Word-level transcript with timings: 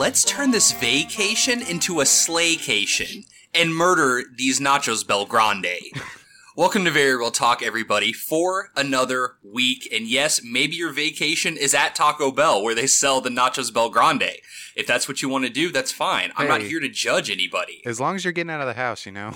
let's 0.00 0.24
turn 0.24 0.50
this 0.50 0.72
vacation 0.72 1.60
into 1.60 2.00
a 2.00 2.04
slaycation 2.04 3.24
and 3.54 3.74
murder 3.74 4.22
these 4.36 4.58
nachos 4.58 5.04
BellGrande. 5.04 5.76
Welcome 6.56 6.84
to 6.86 6.90
Very 6.90 7.14
Real 7.16 7.30
Talk, 7.30 7.62
everybody, 7.62 8.10
for 8.12 8.70
another 8.76 9.34
week. 9.44 9.86
And 9.92 10.08
yes, 10.08 10.40
maybe 10.42 10.74
your 10.74 10.90
vacation 10.92 11.56
is 11.56 11.74
at 11.74 11.94
Taco 11.94 12.32
Bell 12.32 12.62
where 12.62 12.74
they 12.74 12.86
sell 12.86 13.20
the 13.20 13.28
nachos 13.28 13.70
BellGrande. 13.70 14.36
If 14.74 14.86
that's 14.86 15.06
what 15.06 15.20
you 15.20 15.28
want 15.28 15.44
to 15.44 15.50
do, 15.50 15.70
that's 15.70 15.92
fine. 15.92 16.32
I'm 16.34 16.48
not 16.48 16.62
Hey. 16.62 16.68
here 16.68 16.80
to 16.80 16.88
judge 16.88 17.30
anybody. 17.30 17.82
As 17.84 18.00
long 18.00 18.16
as 18.16 18.24
you're 18.24 18.32
getting 18.32 18.50
out 18.50 18.60
of 18.62 18.66
the 18.68 18.74
house, 18.80 19.04
you 19.04 19.12
know. 19.12 19.32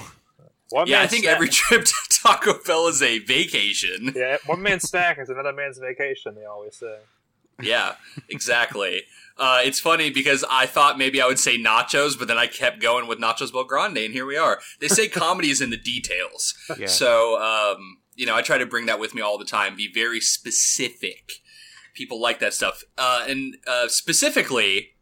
One 0.70 0.86
Yeah, 0.86 0.96
I 0.96 1.00
man's 1.00 1.10
think 1.10 1.24
snack- 1.24 1.34
every 1.34 1.48
trip 1.50 1.84
to 1.84 1.94
Taco 2.22 2.58
Bell 2.64 2.88
is 2.88 3.02
a 3.02 3.18
vacation. 3.18 4.14
yeah, 4.16 4.38
one 4.46 4.62
man's 4.62 4.82
snack 4.88 5.18
is 5.20 5.28
another 5.28 5.52
man's 5.52 5.76
vacation. 5.78 6.34
They 6.34 6.46
always 6.46 6.76
say. 6.76 6.96
Yeah, 7.60 7.94
exactly. 8.28 9.02
Uh, 9.36 9.60
it's 9.64 9.80
funny 9.80 10.10
because 10.10 10.44
I 10.48 10.66
thought 10.66 10.96
maybe 10.96 11.20
I 11.20 11.26
would 11.26 11.40
say 11.40 11.58
nachos, 11.58 12.16
but 12.18 12.28
then 12.28 12.38
I 12.38 12.46
kept 12.46 12.80
going 12.80 13.08
with 13.08 13.18
nachos 13.18 13.50
BellGrande, 13.50 14.04
and 14.04 14.14
here 14.14 14.26
we 14.26 14.36
are. 14.36 14.60
They 14.80 14.88
say 14.88 15.08
comedy 15.08 15.50
is 15.50 15.60
in 15.60 15.70
the 15.70 15.76
details. 15.76 16.54
Yeah. 16.78 16.86
So, 16.86 17.40
um, 17.40 17.98
you 18.16 18.26
know, 18.26 18.34
I 18.34 18.42
try 18.42 18.58
to 18.58 18.66
bring 18.66 18.86
that 18.86 18.98
with 18.98 19.14
me 19.14 19.22
all 19.22 19.38
the 19.38 19.44
time, 19.44 19.76
be 19.76 19.90
very 19.92 20.20
specific. 20.20 21.32
People 21.94 22.20
like 22.20 22.40
that 22.40 22.54
stuff. 22.54 22.82
Uh, 22.98 23.24
and 23.28 23.56
uh, 23.66 23.86
specifically, 23.88 24.94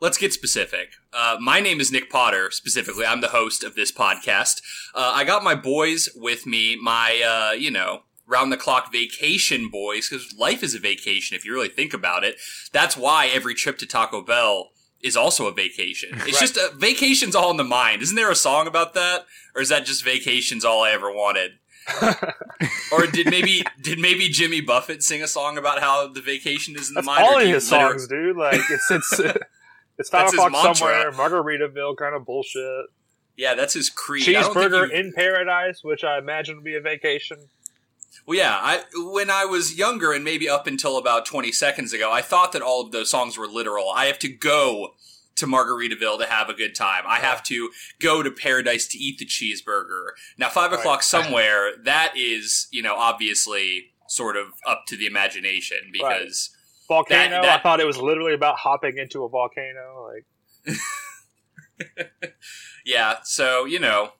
let's 0.00 0.18
get 0.18 0.32
specific. 0.32 0.90
Uh, 1.12 1.36
my 1.40 1.60
name 1.60 1.80
is 1.80 1.90
Nick 1.90 2.10
Potter, 2.10 2.50
specifically. 2.50 3.06
I'm 3.06 3.20
the 3.20 3.28
host 3.28 3.64
of 3.64 3.74
this 3.74 3.90
podcast. 3.90 4.60
Uh, 4.94 5.12
I 5.14 5.24
got 5.24 5.42
my 5.42 5.54
boys 5.54 6.08
with 6.14 6.46
me, 6.46 6.76
my, 6.80 7.22
uh, 7.22 7.52
you 7.52 7.70
know, 7.70 8.02
round 8.28 8.52
the 8.52 8.56
clock 8.56 8.92
vacation 8.92 9.68
boys, 9.70 10.08
because 10.08 10.34
life 10.38 10.62
is 10.62 10.74
a 10.74 10.78
vacation 10.78 11.34
if 11.36 11.44
you 11.44 11.52
really 11.52 11.68
think 11.70 11.92
about 11.94 12.22
it. 12.24 12.36
That's 12.72 12.96
why 12.96 13.26
every 13.28 13.54
trip 13.54 13.78
to 13.78 13.86
Taco 13.86 14.20
Bell 14.22 14.70
is 15.02 15.16
also 15.16 15.46
a 15.46 15.52
vacation. 15.52 16.10
It's 16.14 16.24
Right. 16.24 16.34
just 16.40 16.56
a 16.56 16.70
vacation's 16.76 17.34
all 17.34 17.50
in 17.50 17.56
the 17.56 17.64
mind. 17.64 18.02
Isn't 18.02 18.16
there 18.16 18.30
a 18.30 18.36
song 18.36 18.66
about 18.66 18.94
that? 18.94 19.24
Or 19.54 19.62
is 19.62 19.70
that 19.70 19.86
just 19.86 20.04
vacation's 20.04 20.64
all 20.64 20.82
I 20.82 20.90
ever 20.90 21.10
wanted? 21.10 21.52
or 22.92 23.06
did 23.06 23.30
maybe 23.30 23.62
did 23.80 23.98
maybe 23.98 24.28
Jimmy 24.28 24.60
Buffett 24.60 25.02
sing 25.02 25.22
a 25.22 25.26
song 25.26 25.56
about 25.56 25.80
how 25.80 26.06
the 26.06 26.20
vacation 26.20 26.76
is 26.76 26.88
in 26.90 26.94
the 26.94 27.02
mind? 27.02 27.22
all 27.22 27.40
of 27.40 27.46
his 27.48 27.66
songs, 27.66 28.06
dude. 28.06 28.36
Like 28.36 28.60
it's 28.70 28.90
it's 28.90 29.18
it's 29.98 30.10
That's 30.10 30.34
five 30.34 30.34
o'clock 30.34 30.76
somewhere, 30.76 31.10
Margaritaville 31.12 31.96
kind 31.96 32.14
of 32.14 32.26
bullshit. 32.26 32.86
Yeah, 33.36 33.54
that's 33.54 33.72
his 33.74 33.88
creed. 33.88 34.28
I 34.28 34.32
don't 34.42 34.52
think 34.52 34.66
Cheeseburger 34.72 34.88
you- 34.90 34.94
in 34.96 35.12
paradise, 35.12 35.80
which 35.82 36.04
I 36.04 36.18
imagine 36.18 36.56
would 36.56 36.64
be 36.64 36.74
a 36.76 36.80
vacation. 36.80 37.38
Well, 38.28 38.36
yeah, 38.36 38.58
I 38.60 38.82
when 38.94 39.30
I 39.30 39.46
was 39.46 39.78
younger 39.78 40.12
and 40.12 40.22
maybe 40.22 40.50
up 40.50 40.66
until 40.66 40.98
about 40.98 41.24
20 41.24 41.50
seconds 41.50 41.94
ago, 41.94 42.12
I 42.12 42.20
thought 42.20 42.52
that 42.52 42.60
all 42.60 42.82
of 42.82 42.92
those 42.92 43.10
songs 43.10 43.38
were 43.38 43.46
literal. 43.46 43.88
I 43.88 44.04
have 44.04 44.18
to 44.18 44.28
go 44.28 44.90
to 45.36 45.46
Margaritaville 45.46 46.18
to 46.18 46.26
have 46.26 46.50
a 46.50 46.52
good 46.52 46.74
time. 46.74 47.04
I 47.06 47.20
have 47.20 47.42
to 47.44 47.70
go 48.02 48.22
to 48.22 48.30
Paradise 48.30 48.86
to 48.88 48.98
eat 48.98 49.18
the 49.18 49.24
cheeseburger. 49.24 50.08
Now, 50.36 50.50
five 50.50 50.72
Right. 50.72 50.78
o'clock 50.80 51.02
somewhere, 51.04 51.74
that 51.84 52.12
is, 52.18 52.68
you 52.70 52.82
know, 52.82 52.96
obviously 52.96 53.92
sort 54.08 54.36
of 54.36 54.48
up 54.66 54.84
to 54.88 54.96
the 54.96 55.06
imagination 55.06 55.90
because 55.90 56.50
Volcano. 56.86 57.36
That- 57.36 57.42
that- 57.44 57.60
I 57.60 57.62
thought 57.62 57.80
it 57.80 57.86
was 57.86 57.96
literally 57.96 58.34
about 58.34 58.56
hopping 58.58 58.98
into 58.98 59.24
a 59.24 59.28
volcano. 59.30 60.12
Like 60.66 60.76
Yeah, 62.84 63.16
so, 63.22 63.64
you 63.64 63.78
know, 63.78 64.12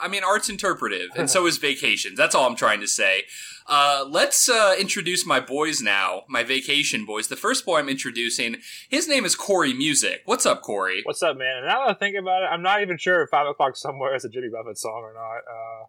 I 0.00 0.08
mean, 0.08 0.24
art's 0.24 0.48
interpretive, 0.48 1.10
and 1.16 1.28
so 1.28 1.46
is 1.48 1.58
vacations. 1.58 2.16
That's 2.16 2.34
all 2.34 2.46
I'm 2.48 2.56
trying 2.56 2.80
to 2.80 2.88
say. 2.88 3.24
Uh, 3.66 4.04
let's 4.08 4.48
uh, 4.48 4.74
introduce 4.78 5.26
my 5.26 5.40
boys 5.40 5.82
now, 5.82 6.22
my 6.28 6.42
vacation 6.42 7.04
boys. 7.04 7.28
The 7.28 7.36
first 7.36 7.66
boy 7.66 7.78
I'm 7.78 7.88
introducing, 7.88 8.56
his 8.88 9.06
name 9.06 9.24
is 9.24 9.34
Corey 9.34 9.74
Music. 9.74 10.22
What's 10.24 10.46
up, 10.46 10.62
Corey? 10.62 11.02
what's 11.04 11.22
up, 11.22 11.36
man? 11.36 11.58
And 11.58 11.66
now 11.66 11.86
that 11.86 11.90
I 11.90 11.94
think 11.94 12.16
about 12.16 12.42
it, 12.42 12.46
I'm 12.46 12.62
not 12.62 12.80
even 12.80 12.96
sure 12.96 13.22
if 13.22 13.30
five 13.30 13.46
o'clock 13.46 13.76
somewhere 13.76 14.14
is 14.14 14.24
a 14.24 14.28
Jimmy 14.30 14.48
Buffett 14.48 14.78
song 14.78 15.02
or 15.02 15.12
not. 15.12 15.38
Uh, 15.38 15.86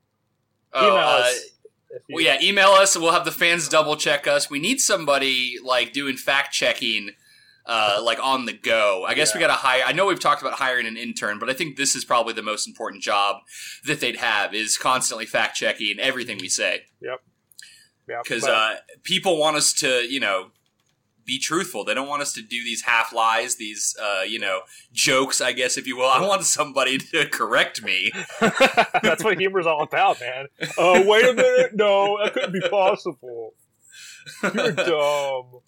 Oh, 0.72 0.88
email 0.88 0.98
uh, 0.98 1.22
us 1.22 1.50
well, 2.10 2.24
yeah, 2.24 2.38
email 2.42 2.70
us, 2.70 2.96
and 2.96 3.04
we'll 3.04 3.14
have 3.14 3.26
the 3.26 3.32
fans 3.32 3.68
double 3.68 3.96
check 3.96 4.28
us. 4.28 4.50
We 4.50 4.60
need 4.60 4.80
somebody, 4.80 5.56
like, 5.64 5.94
doing 5.94 6.18
fact 6.18 6.54
checking. 6.54 7.12
Uh, 7.72 8.02
like 8.04 8.18
on 8.24 8.46
the 8.48 8.54
go. 8.54 9.06
I 9.08 9.14
guess 9.14 9.36
we 9.36 9.40
got 9.40 9.48
to 9.48 9.54
hire. 9.54 9.84
I 9.86 9.92
know 9.92 10.08
we've 10.08 10.20
talked 10.20 10.42
about 10.42 10.54
hiring 10.54 10.88
an 10.88 10.98
intern, 10.98 11.38
but 11.38 11.52
I 11.52 11.54
think 11.54 11.78
this 11.78 11.96
is 11.96 12.04
probably 12.04 12.34
the 12.34 12.42
most 12.42 12.68
important 12.68 13.04
job 13.04 13.36
that 13.86 14.00
they'd 14.02 14.16
have 14.18 14.56
is 14.56 14.76
constantly 14.76 15.28
fact 15.28 15.56
checking 15.56 16.00
everything 16.00 16.40
we 16.42 16.50
say. 16.50 16.86
yeah, 17.00 17.18
because 18.24 18.42
but- 18.42 18.50
uh, 18.50 18.76
people 19.04 19.38
want 19.38 19.56
us 19.56 19.72
to, 19.74 20.02
you 20.12 20.20
know, 20.20 20.48
be 21.26 21.38
truthful. 21.38 21.86
They 21.86 21.94
don't 21.94 22.08
want 22.08 22.24
us 22.24 22.34
to 22.34 22.42
do 22.42 22.64
these 22.64 22.82
half 22.82 23.14
lies, 23.14 23.58
these, 23.58 23.96
uh, 24.02 24.24
you 24.24 24.40
know, 24.40 24.62
jokes, 24.92 25.40
I 25.42 25.52
guess, 25.52 25.78
if 25.78 25.86
you 25.86 25.96
will. 25.96 26.08
I 26.10 26.26
want 26.26 26.44
somebody 26.46 26.98
to 27.14 27.28
correct 27.30 27.84
me. 27.84 28.12
That's 29.04 29.24
what 29.24 29.38
humor's 29.38 29.68
all 29.68 29.84
about, 29.84 30.20
man. 30.20 30.48
Oh, 30.76 31.06
wait 31.06 31.24
a 31.26 31.34
minute. 31.36 31.76
No, 31.76 32.18
that 32.24 32.34
couldn't 32.34 32.54
be 32.54 32.68
possible. 32.68 33.54
You're 34.42 34.72
dumb. 34.72 35.60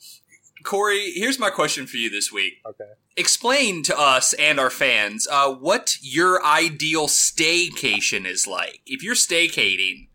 Corey, 0.64 1.12
here's 1.16 1.40
my 1.40 1.50
question 1.50 1.88
for 1.88 1.98
you 1.98 2.10
this 2.10 2.32
week. 2.32 2.62
Okay. 2.66 2.90
Explain 3.18 3.84
to 3.84 3.98
us 3.98 4.34
and 4.34 4.60
our 4.60 4.70
fans 4.70 5.28
uh, 5.30 5.54
what 5.54 5.98
your 6.02 6.44
ideal 6.46 7.08
staycation 7.08 8.26
is 8.26 8.48
like. 8.48 8.82
If 8.86 9.04
you're 9.04 9.16
staycating, 9.16 10.08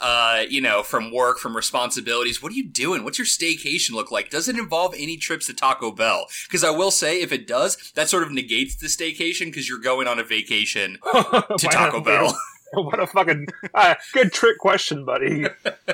uh, 0.00 0.44
you 0.48 0.60
know, 0.60 0.82
from 0.82 1.12
work, 1.12 1.38
from 1.38 1.56
responsibilities, 1.56 2.42
what 2.42 2.50
are 2.50 2.56
you 2.56 2.68
doing? 2.68 3.04
What's 3.04 3.18
your 3.18 3.26
staycation 3.26 3.92
look 3.92 4.10
like? 4.10 4.30
Does 4.30 4.48
it 4.48 4.58
involve 4.58 4.94
any 4.96 5.16
trips 5.16 5.46
to 5.46 5.54
Taco 5.54 5.92
Bell? 5.92 6.26
Because 6.48 6.64
I 6.64 6.70
will 6.70 6.90
say, 6.90 7.20
if 7.20 7.32
it 7.32 7.46
does, 7.46 7.92
that 7.94 8.08
sort 8.08 8.24
of 8.24 8.32
negates 8.32 8.76
the 8.76 8.88
staycation 8.88 9.46
because 9.46 9.68
you're 9.68 9.78
going 9.78 10.08
on 10.08 10.18
a 10.18 10.24
vacation 10.24 10.98
to 11.12 11.68
Taco 11.70 12.00
Bell. 12.00 12.36
What 12.74 13.00
a 13.00 13.06
fucking 13.06 13.48
uh, 13.74 13.96
good 14.14 14.32
trick 14.32 14.56
question, 14.56 15.04
buddy. 15.04 15.44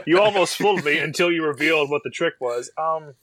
You 0.06 0.20
almost 0.20 0.56
fooled 0.56 0.84
me 0.84 0.98
until 0.98 1.32
you 1.32 1.44
revealed 1.44 1.90
what 1.90 2.02
the 2.04 2.10
trick 2.10 2.34
was. 2.40 2.70
Um, 2.78 3.14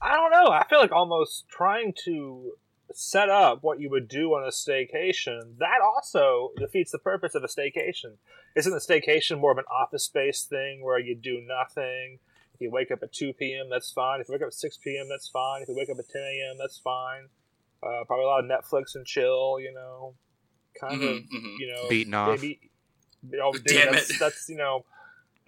I 0.00 0.14
don't 0.14 0.30
know. 0.30 0.50
I 0.52 0.64
feel 0.68 0.78
like 0.80 0.92
almost 0.92 1.48
trying 1.48 1.92
to 2.04 2.52
set 2.94 3.28
up 3.28 3.62
what 3.62 3.80
you 3.80 3.90
would 3.90 4.08
do 4.08 4.30
on 4.34 4.44
a 4.44 4.50
staycation. 4.50 5.58
That 5.58 5.80
also 5.84 6.52
defeats 6.56 6.92
the 6.92 6.98
purpose 6.98 7.34
of 7.34 7.42
a 7.44 7.48
staycation. 7.48 8.16
Isn't 8.56 8.72
a 8.72 8.76
staycation 8.76 9.38
more 9.40 9.52
of 9.52 9.58
an 9.58 9.64
office 9.70 10.04
space 10.04 10.44
thing 10.44 10.82
where 10.82 10.98
you 10.98 11.14
do 11.14 11.40
nothing? 11.46 12.18
If 12.54 12.60
you 12.60 12.70
wake 12.70 12.90
up 12.90 13.00
at 13.02 13.12
2 13.12 13.34
p.m., 13.34 13.68
that's 13.70 13.90
fine. 13.92 14.20
If 14.20 14.28
you 14.28 14.32
wake 14.32 14.42
up 14.42 14.48
at 14.48 14.54
6 14.54 14.78
p.m., 14.78 15.06
that's 15.08 15.28
fine. 15.28 15.62
If 15.62 15.68
you 15.68 15.76
wake 15.76 15.90
up 15.90 15.98
at 15.98 16.08
10 16.08 16.22
a.m., 16.22 16.56
that's 16.58 16.78
fine. 16.78 17.28
Uh, 17.82 18.04
probably 18.06 18.24
a 18.24 18.28
lot 18.28 18.44
of 18.44 18.50
Netflix 18.50 18.94
and 18.94 19.06
chill, 19.06 19.58
you 19.60 19.72
know. 19.72 20.14
Kind 20.80 21.02
of, 21.02 21.10
Mhm, 21.10 21.28
mhm. 21.32 21.58
you 21.58 21.72
know, 21.72 21.88
Beating 21.88 22.14
off. 22.14 22.40
Maybe, 22.40 22.70
oh, 23.42 23.52
dude, 23.52 23.64
Damn 23.66 23.92
that's, 23.92 24.10
it. 24.10 24.16
that's, 24.18 24.48
you 24.48 24.56
know, 24.56 24.84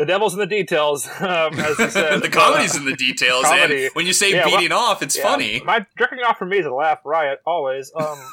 the 0.00 0.06
devil's 0.06 0.32
in 0.32 0.40
the 0.40 0.46
details, 0.46 1.06
um, 1.20 1.60
as 1.60 1.78
you 1.78 1.90
said. 1.90 2.22
the 2.22 2.30
comedy's 2.30 2.74
in 2.74 2.86
the 2.86 2.96
details, 2.96 3.44
Comedy. 3.44 3.84
and 3.84 3.94
when 3.94 4.06
you 4.06 4.14
say 4.14 4.32
Yeah, 4.32 4.46
well- 4.46 4.56
beating 4.56 4.72
off, 4.72 5.02
it's 5.02 5.16
Yeah, 5.16 5.22
funny. 5.24 5.60
My 5.62 5.84
jerking 5.98 6.20
off 6.20 6.38
for 6.38 6.46
me 6.46 6.58
is 6.58 6.64
a 6.66 6.72
laugh 6.72 7.00
riot, 7.04 7.42
always. 7.44 7.92
Um, 7.94 8.18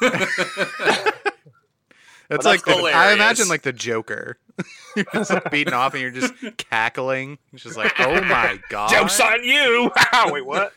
That's 2.28 2.44
that's 2.44 2.66
like 2.66 2.76
the, 2.76 2.82
I 2.94 3.12
imagine 3.12 3.48
like 3.48 3.62
the 3.62 3.72
Joker. 3.72 4.38
you're 4.96 5.06
just 5.14 5.30
like 5.30 5.50
beating 5.50 5.72
off 5.72 5.94
and 5.94 6.02
you're 6.02 6.10
just 6.10 6.34
cackling. 6.58 7.38
It's 7.52 7.62
just 7.62 7.76
like, 7.76 7.92
oh 8.00 8.20
my 8.22 8.58
god. 8.68 8.90
Joke's 8.90 9.18
on 9.20 9.44
you! 9.44 9.90
Wait, 10.26 10.44
what? 10.44 10.72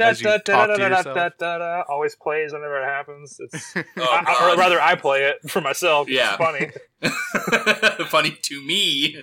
As 0.00 0.20
you 0.20 0.28
talk 0.28 0.44
to 0.44 0.52
yourself. 0.52 1.04
Da-da-da-da-da-da. 1.14 1.84
Always 1.88 2.14
plays 2.16 2.52
whenever 2.52 2.80
it 2.82 2.84
happens. 2.84 3.38
It's, 3.40 3.74
Oh, 3.76 3.82
I- 3.98 4.24
I- 4.26 4.52
or 4.54 4.58
rather, 4.58 4.80
I 4.80 4.96
play 4.96 5.24
it 5.24 5.48
for 5.50 5.60
myself. 5.60 6.08
Yeah. 6.08 6.36
It's 7.00 7.16
funny. 7.96 8.04
funny 8.06 8.30
to 8.42 8.62
me. 8.62 9.22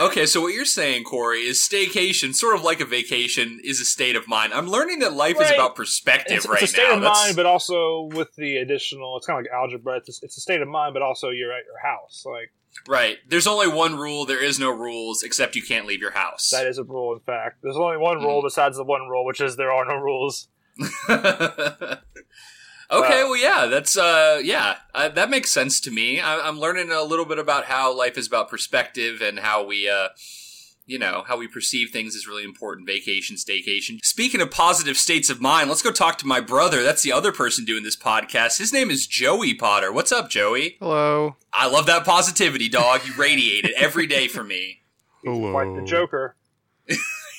Okay, 0.00 0.26
so 0.26 0.40
what 0.40 0.52
you're 0.54 0.64
saying, 0.64 1.04
Corey, 1.04 1.42
is 1.42 1.58
staycation, 1.58 2.34
sort 2.34 2.56
of 2.56 2.62
like 2.64 2.80
a 2.80 2.84
vacation, 2.84 3.60
is 3.62 3.80
a 3.80 3.84
state 3.84 4.16
of 4.16 4.26
mind. 4.26 4.52
I'm 4.52 4.66
learning 4.68 4.98
that 5.00 5.12
life 5.12 5.40
is 5.40 5.50
about 5.50 5.76
perspective 5.76 6.38
It's, 6.38 6.46
right 6.48 6.54
now. 6.54 6.64
it's 6.64 6.72
a 6.72 6.74
state 6.74 6.82
now. 6.88 6.94
of 6.96 7.00
That's- 7.02 7.24
mind, 7.26 7.36
but 7.36 7.46
also 7.46 8.08
with 8.12 8.34
the 8.36 8.56
additional. 8.56 9.16
It's 9.16 9.26
kind 9.26 9.38
of 9.38 9.44
like 9.44 9.52
algebra. 9.52 9.96
It's 9.98 10.08
a, 10.08 10.24
it's 10.24 10.36
a 10.36 10.40
state 10.40 10.60
of 10.60 10.68
mind, 10.68 10.94
but 10.94 11.02
also 11.02 11.30
you're 11.30 11.52
at 11.52 11.64
your 11.64 11.78
house. 11.80 12.24
Like 12.26 12.52
right. 12.88 13.18
There's 13.28 13.46
only 13.46 13.68
one 13.68 13.94
rule. 13.96 14.24
There 14.26 14.42
is 14.42 14.58
no 14.58 14.70
rules, 14.70 15.22
except 15.22 15.54
you 15.54 15.62
can't 15.62 15.86
leave 15.86 16.00
your 16.00 16.10
house. 16.10 16.50
that 16.50 16.66
is 16.66 16.78
a 16.78 16.82
rule. 16.84 17.14
In 17.14 17.20
fact, 17.20 17.58
there's 17.62 17.76
only 17.76 17.96
one 17.96 18.18
rule 18.18 18.40
Mm. 18.42 18.46
besides 18.46 18.76
the 18.76 18.84
one 18.84 19.02
rule, 19.08 19.24
which 19.24 19.40
is 19.40 19.56
there 19.56 19.70
are 19.72 19.84
no 19.84 19.94
rules. 19.94 20.48
okay, 22.90 23.22
Uh, 23.22 23.28
well, 23.28 23.36
yeah, 23.36 23.66
that's 23.66 23.96
uh, 23.96 24.40
yeah, 24.42 24.76
uh, 24.94 25.08
that 25.10 25.30
makes 25.30 25.50
sense 25.50 25.80
to 25.80 25.90
me. 25.90 26.20
I, 26.20 26.40
I'm 26.46 26.58
learning 26.58 26.90
a 26.90 27.02
little 27.02 27.24
bit 27.24 27.38
about 27.38 27.64
how 27.66 27.96
life 27.96 28.16
is 28.18 28.26
about 28.26 28.48
perspective 28.48 29.20
and 29.22 29.38
how 29.38 29.64
we, 29.64 29.88
uh, 29.88 30.08
you 30.86 30.98
know, 30.98 31.24
how 31.26 31.38
we 31.38 31.48
perceive 31.48 31.90
things 31.90 32.14
is 32.14 32.26
really 32.28 32.44
important. 32.44 32.86
Vacation, 32.86 33.36
staycation. 33.36 33.98
Speaking 34.04 34.40
of 34.42 34.50
positive 34.50 34.96
states 34.98 35.30
of 35.30 35.40
mind, 35.40 35.68
let's 35.70 35.80
go 35.82 35.90
talk 35.90 36.18
to 36.18 36.26
my 36.26 36.40
brother. 36.40 36.82
That's 36.82 37.02
the 37.02 37.12
other 37.12 37.32
person 37.32 37.64
doing 37.64 37.84
this 37.84 37.96
podcast. 37.96 38.58
His 38.58 38.72
name 38.72 38.90
is 38.90 39.06
Joey 39.06 39.54
Potter. 39.54 39.90
What's 39.92 40.12
up, 40.12 40.28
Joey? 40.28 40.76
Hello. 40.80 41.36
I 41.52 41.68
love 41.68 41.86
that 41.86 42.04
positivity, 42.04 42.68
dog. 42.68 43.00
You 43.06 43.14
radiate 43.14 43.64
it 43.64 43.72
every 43.76 44.06
day 44.06 44.28
for 44.28 44.44
me. 44.44 44.82
He's 45.22 45.32
Hello. 45.32 45.52
quite 45.52 45.74
the 45.74 45.86
Joker. 45.86 46.36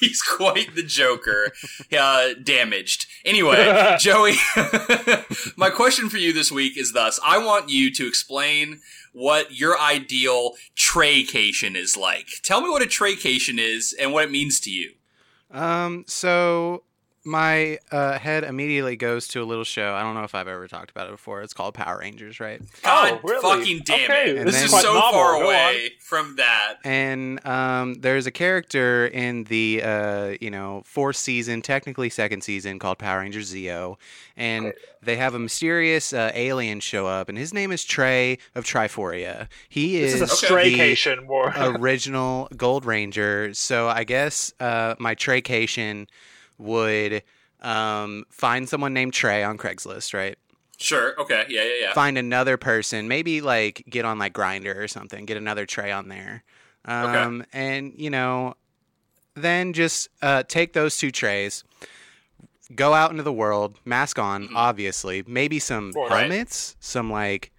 he's 0.08 0.22
quite 0.22 0.76
the 0.76 0.84
Joker. 0.84 1.52
Uh, 1.98 2.30
damaged. 2.42 3.08
Anyway, 3.24 3.96
Joey, 4.00 4.36
my 5.58 5.70
question 5.70 6.10
for 6.10 6.18
you 6.18 6.34
this 6.34 6.52
week 6.52 6.78
is 6.78 6.94
thus: 6.94 7.20
I 7.24 7.38
want 7.44 7.70
you 7.70 7.92
to 7.94 8.08
explain 8.08 8.82
what 9.14 9.58
your 9.58 9.80
ideal 9.80 10.52
traycation 10.76 11.76
is 11.76 11.96
like. 11.96 12.28
Tell 12.44 12.62
me 12.62 12.70
what 12.70 12.82
a 12.82 12.86
traycation 12.86 13.60
is 13.60 13.96
and 14.00 14.12
what 14.12 14.26
it 14.26 14.32
means 14.32 14.60
to 14.62 14.70
you. 14.70 14.92
Um, 15.52 16.04
so 16.08 16.84
my 17.26 17.80
uh, 17.92 18.20
head 18.20 18.44
immediately 18.44 18.96
goes 18.96 19.28
to 19.30 19.42
a 19.42 19.46
little 19.46 19.64
show. 19.64 19.94
I 19.96 20.04
don't 20.04 20.14
know 20.14 20.24
if 20.24 20.36
I've 20.36 20.48
ever 20.48 20.68
talked 20.68 20.92
about 20.92 21.08
it 21.08 21.12
before. 21.12 21.42
It's 21.42 21.54
called 21.54 21.74
Power 21.74 21.98
Rangers, 22.00 22.40
right? 22.40 22.62
God 22.84 23.20
Oh, 23.24 23.28
really? 23.28 23.42
fucking 23.60 23.80
damn 23.84 24.04
Okay, 24.12 24.30
it! 24.32 24.46
this 24.46 24.56
This 24.56 24.66
is 24.66 24.74
is 24.74 24.82
so 24.82 24.94
novel. 24.94 25.12
far 25.12 25.44
away 25.44 25.92
from 26.00 26.36
that. 26.36 26.76
And 26.84 27.46
um, 27.46 27.96
there's 27.96 28.28
a 28.28 28.32
character 28.32 29.08
in 29.08 29.46
the 29.46 29.82
uh, 29.84 30.36
you 30.40 30.52
know 30.52 30.84
fourth 30.86 31.16
season, 31.18 31.62
technically 31.62 32.10
second 32.10 32.42
season, 32.44 32.78
called 32.80 33.00
Power 33.00 33.20
Rangers 33.20 33.52
Zeo, 33.54 33.98
and 34.38 34.74
they 35.02 35.16
have 35.18 35.34
a 35.34 35.40
mysterious 35.40 36.14
uh, 36.14 36.32
alien 36.36 36.80
show 36.80 37.08
up, 37.08 37.28
and 37.30 37.38
his 37.38 37.54
name 37.54 37.72
is 37.72 37.84
Trey 37.84 38.38
of 38.54 38.64
Triforia. 38.66 39.48
He 39.68 40.00
This 40.00 40.14
is, 40.14 40.22
is 40.22 40.30
a 40.44 40.46
Okay. 40.48 40.70
the 40.76 40.78
straycation 40.80 41.76
original 41.80 42.50
Gold 42.56 42.86
Ranger. 42.86 43.54
So 43.54 43.88
I 43.88 44.04
guess 44.04 44.54
uh, 44.60 44.96
my 45.00 45.16
Treycation 45.16 46.08
would 46.58 47.24
um, 47.62 48.26
find 48.30 48.68
someone 48.70 48.94
named 48.94 49.14
Trey 49.14 49.44
on 49.44 49.58
Craigslist, 49.58 50.14
right? 50.14 50.38
Sure. 50.78 51.20
Okay. 51.20 51.46
Yeah. 51.50 51.64
Yeah. 51.64 51.70
Yeah. 51.82 51.94
Find 51.94 52.18
another 52.18 52.58
person, 52.58 53.08
maybe 53.08 53.42
like 53.42 53.84
get 53.90 54.04
on 54.06 54.20
like 54.20 54.34
Grindr 54.34 54.76
or 54.76 54.88
something, 54.88 55.26
get 55.26 55.38
another 55.38 55.66
Trey 55.66 55.92
on 55.92 56.10
there, 56.10 56.44
um, 56.86 57.46
and 57.54 57.94
you 57.96 58.10
know, 58.10 58.56
then 59.36 59.74
just 59.74 60.10
uh, 60.22 60.44
take 60.44 60.74
those 60.74 60.98
two 60.98 61.12
trays. 61.12 61.64
Go 62.74 62.94
out 62.94 63.12
into 63.12 63.24
the 63.24 63.32
world, 63.34 63.80
mask 63.86 64.18
on, 64.18 64.48
Mhm. 64.50 64.56
obviously. 64.56 65.24
Maybe 65.28 65.60
some 65.60 65.94
helmets, 65.94 66.76
some 66.80 67.12
like 67.12 67.52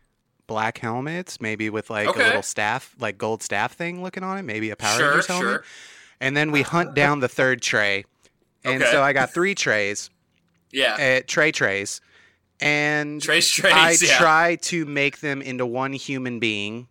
black 0.48 0.78
helmets, 0.78 1.40
maybe 1.40 1.70
with 1.70 1.90
like 1.90 2.08
Okay. 2.08 2.22
a 2.22 2.26
little 2.26 2.42
staff, 2.42 2.94
like 2.98 3.16
gold 3.16 3.42
staff 3.42 3.72
thing 3.72 4.02
looking 4.02 4.22
on 4.24 4.36
it, 4.38 4.42
maybe 4.42 4.70
a 4.70 4.76
Power 4.76 4.98
sure. 4.98 5.08
Rangers 5.10 5.26
helmet. 5.26 5.44
Sure. 5.44 5.64
And 6.20 6.36
then 6.36 6.50
we 6.50 6.62
hunt 6.62 6.94
down 6.94 7.20
the 7.20 7.28
third 7.28 7.62
tray. 7.62 8.04
And 8.66 8.82
Okay. 8.82 8.90
so 8.92 9.02
I 9.02 9.12
got 9.12 9.32
three 9.32 9.54
trays, 9.54 10.10
Yeah. 10.72 11.18
uh, 11.20 11.24
tray 11.26 11.52
trays. 11.52 12.00
And 12.60 13.20
Trace. 13.22 13.50
Trace. 13.50 13.72
I 13.74 13.90
yeah. 14.00 14.16
try 14.18 14.56
to 14.62 14.84
make 14.86 15.20
them 15.20 15.42
into 15.42 15.66
one 15.66 15.92
human 15.92 16.38
being 16.38 16.88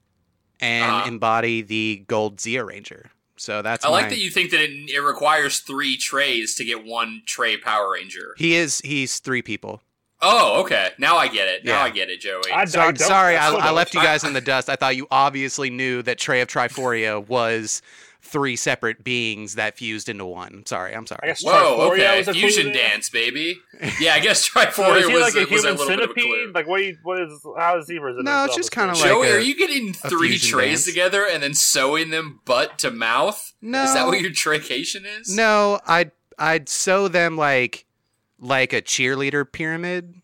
and 0.60 0.92
Uh-huh. 0.92 1.08
embody 1.08 1.62
the 1.64 2.04
gold 2.08 2.38
Zeo 2.38 2.68
Ranger. 2.68 3.10
So 3.38 3.62
that's 3.62 3.84
I 3.84 3.90
like 3.90 4.04
my- 4.06 4.10
that 4.10 4.20
you 4.20 4.30
think 4.30 4.52
that 4.52 4.62
it, 4.62 4.90
it 4.90 5.00
requires 5.02 5.60
three 5.60 5.98
trays 5.98 6.56
to 6.56 6.64
get 6.64 6.86
one 6.86 7.24
tray 7.26 7.58
Power 7.58 7.92
Ranger. 7.94 8.36
He 8.38 8.56
is 8.56 8.80
he's 8.86 9.20
three 9.20 9.42
people. 9.42 9.82
Oh, 10.22 10.62
okay. 10.62 10.92
Now 10.98 11.18
I 11.18 11.28
get 11.28 11.48
it. 11.50 11.66
Now 11.66 11.80
Yeah. 11.80 11.84
I 11.84 11.90
get 11.90 12.10
it, 12.10 12.22
Joey. 12.22 12.50
I, 12.54 12.64
So, 12.66 12.80
I 12.80 12.86
don't- 12.86 13.00
sorry, 13.00 13.36
I, 13.36 13.52
I 13.52 13.72
left 13.72 13.94
you 13.94 14.02
guys 14.02 14.24
in 14.24 14.32
the 14.34 14.40
dust. 14.42 14.70
I 14.70 14.76
thought 14.78 14.96
you 14.96 15.08
obviously 15.12 15.70
knew 15.70 16.02
that 16.04 16.18
Trey 16.20 16.40
of 16.42 16.48
Triforia 16.48 17.28
was 17.28 17.82
three 18.26 18.56
separate 18.56 19.04
beings 19.04 19.56
that 19.56 19.78
fused 19.78 20.10
into 20.10 20.26
one. 20.26 20.66
Sorry, 20.66 20.94
I'm 20.96 21.04
I 21.04 21.06
sorry. 21.06 21.22
guess 21.28 21.44
Whoa, 21.44 21.52
Triforia 21.92 21.94
okay. 21.94 22.18
was 22.20 22.28
a 22.28 22.34
Fusion 22.34 22.66
there? 22.74 22.90
dance, 22.90 23.10
baby. 23.10 23.58
Yeah, 24.00 24.14
I 24.16 24.20
guess 24.20 24.44
So 24.52 24.60
Triforia 24.62 25.02
is 25.02 25.08
he 25.08 25.14
was, 25.14 25.22
like 25.36 25.36
a 25.36 25.52
was 25.54 25.64
a 25.64 25.68
human 25.70 25.78
little 25.78 25.88
bit 25.88 26.00
of 26.04 26.10
a 26.10 26.14
clue. 26.14 26.24
centipede? 26.24 26.56
Like 26.56 26.68
what? 26.68 26.82
you- 26.84 26.98
What 27.04 27.22
is? 27.22 27.46
How 27.58 27.78
is 27.78 27.88
he 27.88 28.00
presenting? 28.00 28.26
No, 28.26 28.46
it's 28.46 28.56
just 28.56 28.72
kinda 28.72 28.94
like 28.94 29.04
Joey, 29.04 29.28
a- 29.28 29.36
are 29.36 29.40
you 29.40 29.56
getting 29.56 29.94
three 29.94 30.38
trays 30.38 30.70
dance. 30.84 30.86
together 30.86 31.26
and 31.26 31.42
then 31.44 31.54
sewing 31.54 32.10
them 32.10 32.40
butt 32.46 32.78
to 32.80 32.92
mouth? 32.92 33.54
No, 33.62 33.84
Is 33.84 33.94
that 33.94 34.08
what 34.08 34.20
your 34.22 34.32
traycation 34.32 35.06
is? 35.20 35.34
No, 35.36 35.80
I'd 35.88 36.12
I'd 36.40 36.68
sew 36.68 37.08
them 37.08 37.38
like 37.38 37.86
like 38.40 38.74
a 38.74 38.82
cheerleader 38.82 39.50
pyramid. 39.50 40.16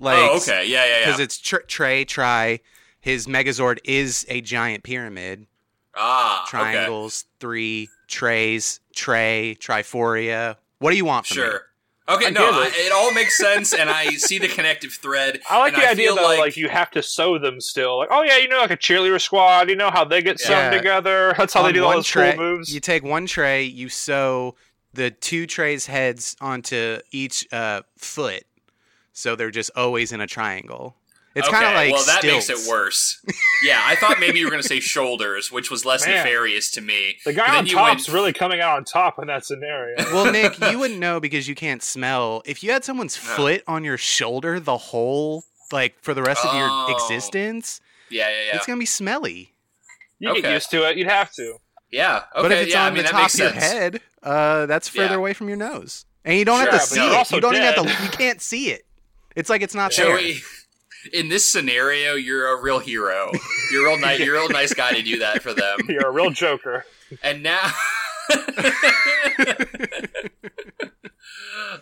Oh, 0.00 0.04
like, 0.04 0.18
oh, 0.30 0.36
okay. 0.36 0.66
Yeah, 0.68 0.84
yeah, 0.86 1.06
Because 1.06 1.20
it's 1.20 1.38
tr- 1.38 1.56
Trey 1.66 2.04
Try. 2.04 2.60
His 3.00 3.26
Megazord 3.26 3.78
is 3.84 4.26
a 4.28 4.40
giant 4.40 4.82
pyramid. 4.84 5.46
Ah, 5.96 6.42
okay. 6.42 6.50
Triangles, 6.50 7.24
three 7.40 7.88
trays, 8.08 8.80
tray, 8.94 9.56
Triforia. 9.60 10.56
What 10.78 10.90
do 10.90 10.96
you 10.96 11.04
want 11.04 11.26
from 11.26 11.38
me? 11.38 11.44
Sure. 11.44 11.62
Okay, 12.08 12.26
I 12.26 12.30
no, 12.30 12.40
get 12.40 12.54
I, 12.54 12.66
it. 12.68 12.72
it 12.86 12.92
all 12.92 13.12
makes 13.12 13.36
sense, 13.36 13.74
and 13.74 13.90
I 13.90 14.10
see 14.10 14.38
the 14.38 14.46
connective 14.46 14.92
thread. 14.92 15.40
I 15.50 15.58
like 15.58 15.74
and 15.74 15.82
the 15.82 15.88
idea 15.88 16.06
feel 16.08 16.16
though, 16.16 16.22
like, 16.22 16.38
like, 16.38 16.56
you 16.56 16.68
have 16.68 16.90
to 16.92 17.02
sew 17.02 17.38
them 17.38 17.60
still. 17.60 17.98
Like, 17.98 18.10
oh 18.12 18.22
yeah, 18.22 18.36
you 18.36 18.46
know, 18.46 18.58
like 18.58 18.70
a 18.70 18.76
cheerleader 18.76 19.20
squad. 19.20 19.68
You 19.68 19.74
know 19.74 19.90
how 19.90 20.04
they 20.04 20.22
get 20.22 20.38
sewn 20.38 20.72
together. 20.72 21.34
That's 21.36 21.52
how 21.52 21.60
On 21.60 21.66
they 21.66 21.72
do 21.72 21.82
all 21.82 21.88
one 21.88 21.96
those 21.96 22.06
tray, 22.06 22.34
cool 22.36 22.44
moves. 22.44 22.72
You 22.72 22.78
take 22.78 23.02
one 23.02 23.26
tray, 23.26 23.64
you 23.64 23.88
sew 23.88 24.54
the 24.94 25.10
two 25.10 25.48
trays' 25.48 25.86
heads 25.86 26.36
onto 26.40 26.98
each 27.10 27.44
uh, 27.52 27.82
foot, 27.96 28.44
so 29.12 29.34
they're 29.34 29.50
just 29.50 29.72
always 29.74 30.12
in 30.12 30.20
a 30.20 30.28
triangle. 30.28 30.94
It's 31.36 31.46
okay, 31.48 31.56
kind 31.56 31.66
of 31.66 31.74
like 31.74 31.92
well, 31.92 32.04
that 32.06 32.24
makes 32.24 32.48
it 32.50 32.68
worse. 32.68 33.20
yeah, 33.62 33.82
I 33.84 33.94
thought 33.94 34.18
maybe 34.18 34.38
you 34.38 34.46
were 34.46 34.50
going 34.50 34.62
to 34.62 34.68
say 34.68 34.80
shoulders, 34.80 35.52
which 35.52 35.70
was 35.70 35.84
less 35.84 36.06
Man. 36.06 36.16
nefarious 36.16 36.70
to 36.72 36.80
me. 36.80 37.18
the 37.24 37.32
But 37.32 37.36
guy 37.46 37.58
on 37.58 37.66
you 37.66 37.74
top's 37.74 38.08
went- 38.08 38.14
really 38.14 38.32
coming 38.32 38.60
out 38.60 38.76
on 38.78 38.84
top 38.84 39.18
in 39.18 39.26
that 39.28 39.44
scenario. 39.44 39.96
Well, 40.12 40.32
Nick, 40.32 40.58
you 40.60 40.78
wouldn't 40.78 40.98
know 40.98 41.20
because 41.20 41.46
you 41.46 41.54
can't 41.54 41.82
smell. 41.82 42.42
If 42.46 42.62
you 42.64 42.70
had 42.72 42.84
someone's 42.84 43.16
No. 43.22 43.34
foot 43.34 43.62
on 43.68 43.84
your 43.84 43.98
shoulder 43.98 44.58
the 44.58 44.78
whole 44.78 45.44
like 45.72 45.94
for 46.00 46.14
the 46.14 46.22
rest 46.22 46.44
of 46.44 46.50
Oh. 46.54 46.86
your 46.88 46.96
existence, 46.96 47.80
Yeah, 48.08 48.28
yeah, 48.30 48.34
yeah. 48.48 48.56
it's 48.56 48.66
gonna 48.66 48.78
be 48.78 48.86
smelly. 48.86 49.52
you 50.18 50.30
okay. 50.30 50.40
get 50.40 50.52
used 50.54 50.70
to 50.70 50.88
it. 50.88 50.96
You'd 50.96 51.08
have 51.08 51.32
to. 51.34 51.56
yeah, 51.90 52.22
okay, 52.34 52.42
but 52.42 52.52
if 52.52 52.58
it's 52.62 52.72
yeah, 52.72 52.86
on 52.86 52.92
I 52.92 52.94
mean, 52.94 53.02
the 53.04 53.10
top 53.10 53.28
of 53.32 53.38
your 53.38 53.50
sense. 53.50 53.62
head, 53.64 54.00
uh, 54.22 54.66
that's 54.66 54.88
further 54.88 55.10
Yeah. 55.14 55.16
away 55.16 55.32
from 55.34 55.48
your 55.48 55.58
nose, 55.58 56.04
and 56.24 56.38
you 56.38 56.44
don't 56.46 56.62
Sure, 56.62 56.70
have 56.72 56.80
to 56.80 56.86
see 56.86 57.00
it. 57.00 57.30
You 57.30 57.40
don't 57.40 57.54
even 57.54 57.66
have 57.66 57.74
to. 57.74 58.04
You 58.04 58.10
can't 58.10 58.40
see 58.40 58.70
it. 58.70 58.86
It's 59.34 59.50
like 59.50 59.60
it's 59.60 59.74
not 59.74 59.94
there. 59.94 60.16
Joey, 60.16 60.36
in 61.12 61.28
this 61.28 61.50
scenario, 61.50 62.14
you're 62.14 62.48
a 62.48 62.60
real 62.60 62.78
hero. 62.78 63.30
You're 63.70 63.86
a 63.86 63.90
real 63.90 63.98
nice. 63.98 64.20
You're 64.20 64.36
a 64.36 64.40
real 64.40 64.48
nice 64.48 64.72
guy 64.74 64.92
to 64.92 65.02
do 65.02 65.18
that 65.20 65.42
for 65.42 65.52
them. 65.52 65.78
You're 65.88 66.08
a 66.08 66.12
real 66.12 66.30
joker. 66.30 66.84
And 67.22 67.42
now. 67.42 67.72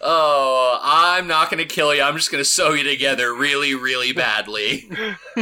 oh, 0.01 0.79
I'm 0.83 1.27
not 1.27 1.51
going 1.51 1.67
to 1.67 1.75
kill 1.75 1.95
you. 1.95 2.03
I'm 2.03 2.17
just 2.17 2.31
going 2.31 2.43
to 2.43 2.49
sew 2.49 2.73
you 2.73 2.85
together 2.85 3.35
really, 3.35 3.75
really 3.75 4.13
badly. 4.13 4.91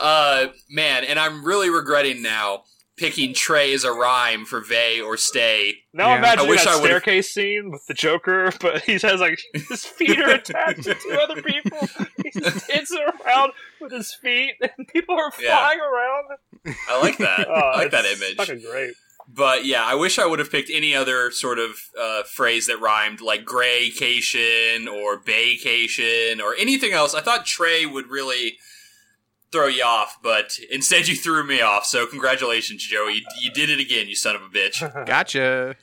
uh, 0.00 0.46
man, 0.70 1.04
and 1.04 1.18
I'm 1.18 1.44
really 1.44 1.70
regretting 1.70 2.22
now 2.22 2.64
picking 3.02 3.34
Trey 3.34 3.72
as 3.74 3.84
a 3.84 3.92
rhyme 3.92 4.44
for 4.44 4.60
Vey 4.60 5.00
or 5.00 5.16
Stay. 5.16 5.78
Now 5.92 6.08
Yeah. 6.10 6.18
imagine 6.18 6.46
I 6.46 6.48
wish 6.48 6.64
that 6.64 6.68
I 6.70 6.74
would've- 6.76 6.86
staircase 6.86 7.34
scene 7.34 7.70
with 7.70 7.84
the 7.86 7.94
Joker, 7.94 8.52
but 8.60 8.82
he 8.84 8.92
has 8.92 9.20
like 9.20 9.40
his 9.54 9.84
feet 9.84 10.18
are 10.20 10.30
attached 10.30 10.84
to 10.84 11.18
other 11.20 11.42
people. 11.42 11.78
He's 12.22 12.34
just 12.42 12.68
dancing 12.68 13.04
around 13.26 13.52
with 13.80 13.92
his 13.92 14.14
feet, 14.14 14.54
and 14.60 14.86
people 14.88 15.16
are 15.16 15.32
Yeah. 15.40 15.56
flying 15.56 15.80
around. 15.80 16.74
I 16.88 17.00
like 17.00 17.18
that. 17.18 17.48
Oh, 17.48 17.52
I 17.52 17.76
like 17.78 17.90
that 17.90 18.04
image. 18.04 18.36
Fucking 18.36 18.62
great. 18.70 18.94
But 19.28 19.64
yeah, 19.64 19.84
I 19.84 19.94
wish 19.94 20.18
I 20.18 20.26
would 20.26 20.40
have 20.40 20.50
picked 20.50 20.68
any 20.70 20.94
other 20.94 21.30
sort 21.30 21.58
of 21.58 21.76
uh, 21.98 22.22
phrase 22.24 22.66
that 22.66 22.80
rhymed, 22.80 23.20
like 23.20 23.44
graycation 23.44 24.86
or 24.92 25.18
baycation 25.20 26.40
or 26.40 26.54
anything 26.56 26.92
else. 26.92 27.14
I 27.14 27.20
thought 27.20 27.46
Trey 27.46 27.86
would 27.86 28.08
really 28.08 28.58
throw 29.52 29.66
you 29.66 29.84
off, 29.84 30.18
but 30.22 30.58
instead 30.70 31.06
you 31.06 31.14
threw 31.14 31.46
me 31.46 31.60
off. 31.60 31.84
So 31.84 32.06
congratulations, 32.06 32.84
Joe. 32.84 33.06
You, 33.08 33.20
you 33.40 33.52
did 33.52 33.70
it 33.70 33.78
again, 33.78 34.08
you 34.08 34.16
son 34.16 34.34
of 34.34 34.42
a 34.42 34.48
bitch. 34.48 34.80
Gotcha. 35.06 35.76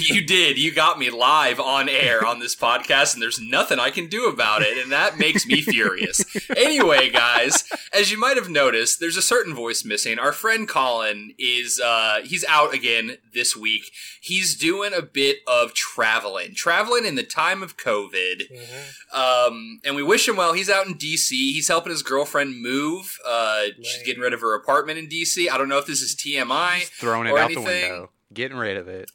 You, 0.00 0.16
you 0.16 0.26
did. 0.26 0.58
You 0.58 0.72
got 0.74 0.98
me 0.98 1.10
live 1.10 1.60
on 1.60 1.88
air 1.88 2.24
on 2.26 2.40
this 2.40 2.56
podcast, 2.56 3.14
and 3.14 3.22
there's 3.22 3.38
nothing 3.40 3.78
I 3.78 3.90
can 3.90 4.08
do 4.08 4.26
about 4.26 4.62
it, 4.62 4.76
and 4.76 4.90
that 4.90 5.16
makes 5.18 5.46
me 5.46 5.60
furious. 5.60 6.24
Anyway, 6.56 7.08
guys, 7.10 7.64
as 7.92 8.10
you 8.10 8.18
might 8.18 8.36
have 8.36 8.48
noticed, 8.48 8.98
there's 8.98 9.16
a 9.16 9.22
certain 9.22 9.54
voice 9.54 9.84
missing. 9.84 10.18
Our 10.18 10.32
friend 10.32 10.68
Colin 10.68 11.34
is 11.38 11.80
uh, 11.80 12.18
he's 12.24 12.44
out 12.48 12.74
again 12.74 13.16
this 13.32 13.56
week. 13.56 13.84
He's 14.20 14.56
doing 14.56 14.92
a 14.92 15.02
bit 15.02 15.38
of 15.46 15.72
traveling, 15.74 16.54
traveling 16.54 17.04
in 17.06 17.14
the 17.14 17.22
time 17.22 17.62
of 17.62 17.76
COVID. 17.76 18.42
Mhm. 18.50 19.14
Um, 19.16 19.80
and 19.84 19.94
we 19.94 20.02
wish 20.02 20.26
him 20.28 20.36
well. 20.36 20.52
He's 20.52 20.70
out 20.70 20.86
in 20.86 20.94
DC. 20.94 21.30
He's 21.30 21.68
helping 21.68 21.90
his 21.90 22.02
girlfriend 22.02 22.60
move. 22.60 23.18
Uh, 23.24 23.66
she's 23.82 24.02
getting 24.04 24.22
rid 24.22 24.32
of 24.32 24.40
her 24.40 24.54
apartment 24.54 24.98
in 24.98 25.08
DC. 25.08 25.48
I 25.48 25.56
don't 25.58 25.68
know 25.68 25.78
if 25.78 25.86
this 25.86 26.02
is 26.02 26.14
TMI 26.16 26.84
Throwing 26.98 27.28
it 27.28 27.32
or 27.32 27.38
out 27.38 27.50
the 27.50 27.60
window. 27.60 28.10
Getting 28.32 28.56
rid 28.56 28.76
of 28.76 28.88
it. 28.88 29.10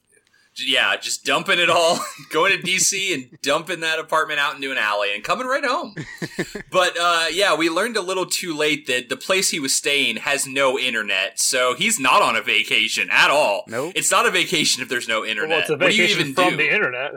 Yeah, 0.65 0.95
just 0.97 1.25
dumping 1.25 1.59
it 1.59 1.69
all, 1.69 1.99
going 2.31 2.51
to 2.55 2.61
DC 2.61 3.13
and 3.13 3.37
dumping 3.41 3.79
that 3.81 3.99
apartment 3.99 4.39
out 4.39 4.55
into 4.55 4.71
an 4.71 4.77
alley 4.77 5.13
and 5.13 5.23
coming 5.23 5.47
right 5.47 5.63
home. 5.65 5.95
but 6.71 6.97
uh, 6.99 7.25
yeah, 7.31 7.55
we 7.55 7.69
learned 7.69 7.97
a 7.97 8.01
little 8.01 8.25
too 8.25 8.55
late 8.55 8.87
that 8.87 9.09
the 9.09 9.17
place 9.17 9.49
he 9.49 9.59
was 9.59 9.73
staying 9.75 10.17
has 10.17 10.45
no 10.47 10.77
internet, 10.77 11.39
so 11.39 11.73
he's 11.75 11.99
not 11.99 12.21
on 12.21 12.35
a 12.35 12.41
vacation 12.41 13.09
at 13.11 13.29
all. 13.29 13.63
Nope. 13.67 13.93
It's 13.95 14.11
not 14.11 14.25
a 14.25 14.31
vacation 14.31 14.81
if 14.83 14.89
there's 14.89 15.07
no 15.07 15.25
internet. 15.25 15.49
Well, 15.49 15.59
it's 15.59 15.69
a 15.69 15.73
what 15.77 15.89
do 15.91 15.95
you 15.95 16.03
vacation 16.03 16.21
even 16.21 16.33
from 16.33 16.49
do? 16.51 16.57
the 16.57 16.73
internet. 16.73 17.11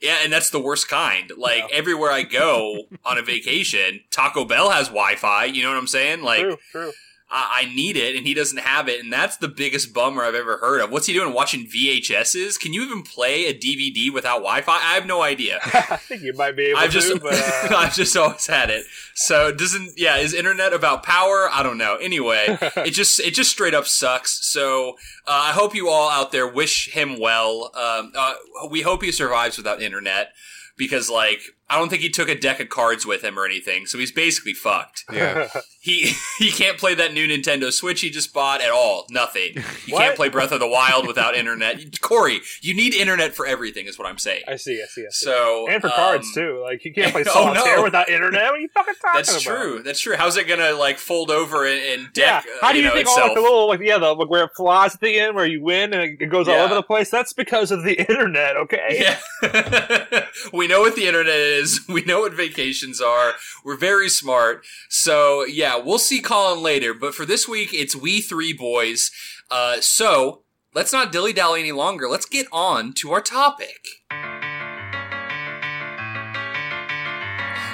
Yeah, 0.00 0.16
and 0.24 0.32
that's 0.32 0.48
the 0.48 0.60
worst 0.60 0.88
kind. 0.88 1.30
Like 1.36 1.58
Yeah. 1.68 1.76
everywhere 1.76 2.10
I 2.10 2.22
go 2.22 2.84
on 3.04 3.18
a 3.18 3.22
vacation, 3.22 4.00
Taco 4.10 4.46
Bell 4.46 4.70
has 4.70 4.86
Wi-Fi. 4.88 5.44
You 5.44 5.62
know 5.62 5.68
what 5.68 5.76
I'm 5.76 5.86
saying? 5.86 6.22
Like 6.22 6.40
true, 6.40 6.56
true. 6.72 6.92
I, 7.30 7.62
I 7.62 7.74
need 7.74 7.96
it, 7.96 8.16
and 8.16 8.26
he 8.26 8.34
doesn't 8.34 8.58
have 8.58 8.88
it, 8.88 9.02
and 9.02 9.12
that's 9.12 9.36
the 9.36 9.48
biggest 9.48 9.94
bummer 9.94 10.24
I've 10.24 10.34
ever 10.34 10.58
heard 10.58 10.80
of. 10.80 10.90
What's 10.90 11.06
he 11.06 11.12
doing? 11.12 11.32
Watching 11.32 11.66
VHSs? 11.66 12.58
Can 12.58 12.72
you 12.72 12.82
even 12.82 13.02
play 13.02 13.46
a 13.46 13.54
DVD 13.54 14.12
without 14.12 14.38
Wi-Fi? 14.38 14.72
I 14.72 14.94
have 14.94 15.06
no 15.06 15.22
idea. 15.22 15.60
I 15.64 15.96
think 15.96 16.22
you 16.22 16.32
might 16.34 16.56
be 16.56 16.66
able 16.66 16.80
I've 16.80 16.90
just, 16.90 17.08
to, 17.08 17.20
but 17.20 17.34
uh, 17.72 17.76
I've 17.76 17.94
just 17.94 18.16
always 18.16 18.46
had 18.46 18.70
it. 18.70 18.84
So 19.14 19.52
doesn't, 19.52 19.92
yeah, 19.96 20.16
is 20.16 20.34
internet 20.34 20.72
about 20.72 21.02
power? 21.02 21.48
I 21.50 21.62
don't 21.62 21.78
know. 21.78 21.96
Anyway, 21.96 22.46
it 22.60 22.90
just, 22.90 23.20
it 23.20 23.34
just 23.34 23.50
straight 23.50 23.74
up 23.74 23.86
sucks. 23.86 24.46
So 24.48 24.92
uh, 25.26 25.50
I 25.50 25.52
hope 25.52 25.74
you 25.74 25.88
all 25.88 26.10
out 26.10 26.32
there 26.32 26.48
wish 26.48 26.90
him 26.90 27.20
well. 27.20 27.70
Um, 27.74 28.12
uh, 28.16 28.34
we 28.68 28.82
hope 28.82 29.02
he 29.02 29.12
survives 29.12 29.56
without 29.56 29.80
internet 29.80 30.32
because, 30.76 31.10
like, 31.10 31.42
I 31.68 31.78
don't 31.78 31.88
think 31.88 32.02
he 32.02 32.08
took 32.08 32.28
a 32.28 32.34
deck 32.34 32.58
of 32.58 32.68
cards 32.68 33.06
with 33.06 33.22
him 33.22 33.38
or 33.38 33.44
anything. 33.44 33.86
So 33.86 33.98
he's 33.98 34.10
basically 34.10 34.54
fucked. 34.54 35.04
Yeah. 35.12 35.48
He 35.82 36.12
he 36.38 36.50
can't 36.50 36.76
play 36.78 36.94
that 36.94 37.14
new 37.14 37.26
Nintendo 37.26 37.72
Switch 37.72 38.02
he 38.02 38.10
just 38.10 38.34
bought 38.34 38.60
at 38.60 38.70
all. 38.70 39.06
Nothing. 39.10 39.54
You 39.86 39.94
What? 39.94 40.00
can't 40.02 40.16
play 40.16 40.28
Breath 40.28 40.52
of 40.52 40.60
the 40.60 40.68
Wild 40.68 41.06
without 41.06 41.34
internet. 41.34 42.00
Corey, 42.02 42.40
you 42.60 42.74
need 42.74 42.92
internet 42.94 43.34
for 43.34 43.46
everything, 43.46 43.86
is 43.86 43.98
what 43.98 44.06
I'm 44.06 44.18
saying. 44.18 44.42
I 44.46 44.56
see, 44.56 44.82
I 44.82 44.86
see, 44.86 45.02
I 45.02 45.10
see. 45.10 45.24
So 45.26 45.66
and 45.70 45.80
for 45.80 45.88
cards 45.88 46.26
um, 46.28 46.32
too. 46.34 46.60
Like 46.62 46.84
you 46.84 46.92
can't 46.92 47.12
play 47.12 47.22
Oh, 47.26 47.32
solitaire 47.32 47.76
no. 47.78 47.82
without 47.82 48.08
internet. 48.10 48.42
What 48.44 48.54
are 48.54 48.58
you 48.58 48.68
fucking 48.74 48.94
talking 49.00 49.18
That's 49.18 49.30
about? 49.46 49.56
true. 49.56 49.82
That's 49.82 50.00
true. 50.00 50.16
How's 50.16 50.36
it 50.36 50.46
gonna 50.46 50.72
like 50.72 50.98
fold 50.98 51.30
over 51.30 51.64
and, 51.66 51.80
and 51.80 52.02
Yeah. 52.14 52.40
deck? 52.42 52.46
uh, 52.46 52.66
How 52.66 52.72
do 52.72 52.78
you, 52.78 52.84
know, 52.84 52.92
think 52.94 53.08
all 53.08 53.14
itself? 53.14 53.28
like 53.30 53.36
the 53.36 53.40
little 53.42 53.68
like 53.68 53.80
yeah 53.80 53.96
the 53.98 54.12
like 54.12 54.28
where 54.28 54.44
it 54.44 54.50
flies 54.56 54.94
at 54.94 55.00
the 55.00 55.18
end 55.18 55.34
where 55.34 55.46
you 55.46 55.62
win 55.62 55.94
and 55.94 56.20
it 56.20 56.26
goes 56.26 56.46
all 56.46 56.56
over 56.56 56.74
the 56.74 56.82
place? 56.82 57.08
That's 57.10 57.32
because 57.32 57.70
of 57.70 57.84
the 57.84 57.94
internet. 58.08 58.56
Okay. 58.56 58.98
Yeah. 59.00 60.26
we 60.52 60.66
know 60.68 60.80
what 60.80 60.96
the 60.96 61.06
internet 61.06 61.36
is. 61.36 61.80
We 61.88 62.02
know 62.02 62.20
what 62.20 62.34
vacations 62.34 63.00
are. 63.00 63.32
We're 63.64 63.76
very 63.76 64.08
smart. 64.08 64.64
So, 64.88 65.44
yeah, 65.44 65.69
we'll 65.76 65.98
see 65.98 66.20
Colin 66.20 66.62
later. 66.62 66.94
But 66.94 67.14
for 67.14 67.26
this 67.26 67.46
week, 67.48 67.74
it's 67.74 67.94
we 67.94 68.20
three 68.20 68.52
boys. 68.52 69.10
Uh, 69.50 69.80
so, 69.80 70.42
let's 70.74 70.92
not 70.92 71.12
dilly 71.12 71.32
dally 71.32 71.60
any 71.60 71.72
longer. 71.72 72.08
Let's 72.08 72.26
get 72.26 72.46
on 72.52 72.92
to 72.94 73.12
our 73.12 73.20
topic. 73.20 73.86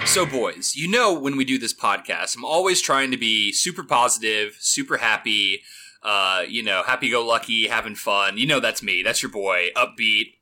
So, 0.06 0.24
boys, 0.24 0.74
you 0.76 0.88
know 0.88 1.12
when 1.12 1.36
we 1.36 1.44
do 1.44 1.58
this 1.58 1.74
podcast, 1.74 2.36
I'm 2.36 2.44
always 2.44 2.80
trying 2.80 3.10
to 3.10 3.16
be 3.16 3.52
super 3.52 3.82
positive, 3.82 4.56
super 4.60 4.98
happy, 4.98 5.62
uh, 6.02 6.44
you 6.48 6.62
know, 6.62 6.84
happy 6.84 7.10
go 7.10 7.26
lucky, 7.26 7.66
having 7.66 7.96
fun. 7.96 8.38
You 8.38 8.46
know 8.46 8.60
that's 8.60 8.82
me. 8.82 9.02
That's 9.02 9.22
your 9.22 9.32
boy. 9.32 9.70
Upbeat. 9.76 10.34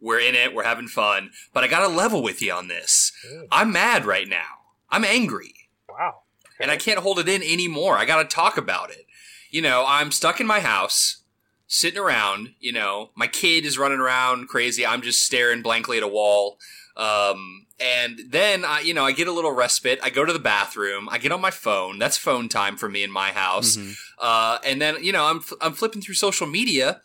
We're 0.00 0.18
in 0.18 0.34
it. 0.34 0.52
We're 0.52 0.64
having 0.64 0.88
fun. 0.88 1.30
But 1.54 1.62
I 1.62 1.68
got 1.68 1.80
to 1.80 1.88
level 1.88 2.22
with 2.22 2.42
you 2.42 2.52
on 2.52 2.66
this. 2.66 3.12
Mm. 3.32 3.46
I'm 3.52 3.72
mad 3.72 4.04
right 4.04 4.28
now. 4.28 4.58
I'm 4.90 5.04
angry. 5.04 5.54
Wow. 5.88 6.21
And 6.62 6.70
I 6.70 6.76
can't 6.76 7.00
hold 7.00 7.18
it 7.18 7.28
in 7.28 7.42
anymore. 7.42 7.96
I 7.98 8.04
got 8.06 8.22
to 8.22 8.34
talk 8.34 8.56
about 8.56 8.90
it. 8.90 9.06
You 9.50 9.60
know, 9.60 9.84
I'm 9.86 10.10
stuck 10.12 10.40
in 10.40 10.46
my 10.46 10.60
house, 10.60 11.22
sitting 11.66 11.98
around. 11.98 12.54
You 12.60 12.72
know, 12.72 13.10
my 13.14 13.26
kid 13.26 13.66
is 13.66 13.76
running 13.76 13.98
around 13.98 14.48
crazy. 14.48 14.86
I'm 14.86 15.02
just 15.02 15.22
staring 15.26 15.60
blankly 15.60 15.98
at 15.98 16.02
a 16.02 16.08
wall. 16.08 16.58
Um, 16.96 17.66
and 17.80 18.20
then 18.28 18.64
I, 18.64 18.80
you 18.80 18.94
know, 18.94 19.04
I 19.04 19.12
get 19.12 19.26
a 19.28 19.32
little 19.32 19.52
respite. 19.52 19.98
I 20.02 20.10
go 20.10 20.24
to 20.24 20.32
the 20.32 20.38
bathroom. 20.38 21.08
I 21.10 21.18
get 21.18 21.32
on 21.32 21.40
my 21.40 21.50
phone. 21.50 21.98
That's 21.98 22.16
phone 22.16 22.48
time 22.48 22.76
for 22.76 22.88
me 22.88 23.02
in 23.02 23.10
my 23.10 23.30
house. 23.32 23.76
Mhm. 23.76 23.96
Uh, 24.18 24.58
and 24.64 24.80
then 24.80 25.02
you 25.02 25.12
know, 25.12 25.24
I'm 25.24 25.40
I'm 25.60 25.72
flipping 25.72 26.00
through 26.02 26.14
social 26.14 26.46
media, 26.46 27.00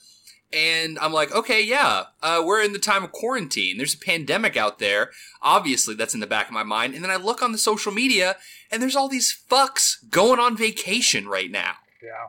and 0.53 0.97
I'm 0.99 1.11
like, 1.11 1.33
okay, 1.33 1.61
yeah, 1.61 2.03
uh, 2.23 2.41
we're 2.45 2.61
in 2.61 2.71
the 2.71 2.79
time 2.79 3.03
of 3.03 3.11
quarantine. 3.11 3.77
There's 3.77 3.93
a 3.93 3.99
pandemic 3.99 4.55
out 4.55 4.79
there. 4.79 5.11
Obviously, 5.41 5.93
that's 5.93 6.13
in 6.13 6.21
the 6.21 6.27
back 6.27 6.47
of 6.47 6.53
my 6.53 6.63
mind. 6.63 6.93
And 6.95 7.03
then 7.03 7.11
I 7.11 7.17
look 7.17 7.41
on 7.41 7.51
the 7.51 7.57
social 7.57 7.91
media, 7.91 8.37
and 8.71 8.81
there's 8.81 8.95
all 8.95 9.09
these 9.09 9.37
fucks 9.49 9.95
going 10.09 10.39
on 10.39 10.55
vacation 10.55 11.27
right 11.27 11.51
now. 11.51 11.73
Yeah. 12.01 12.27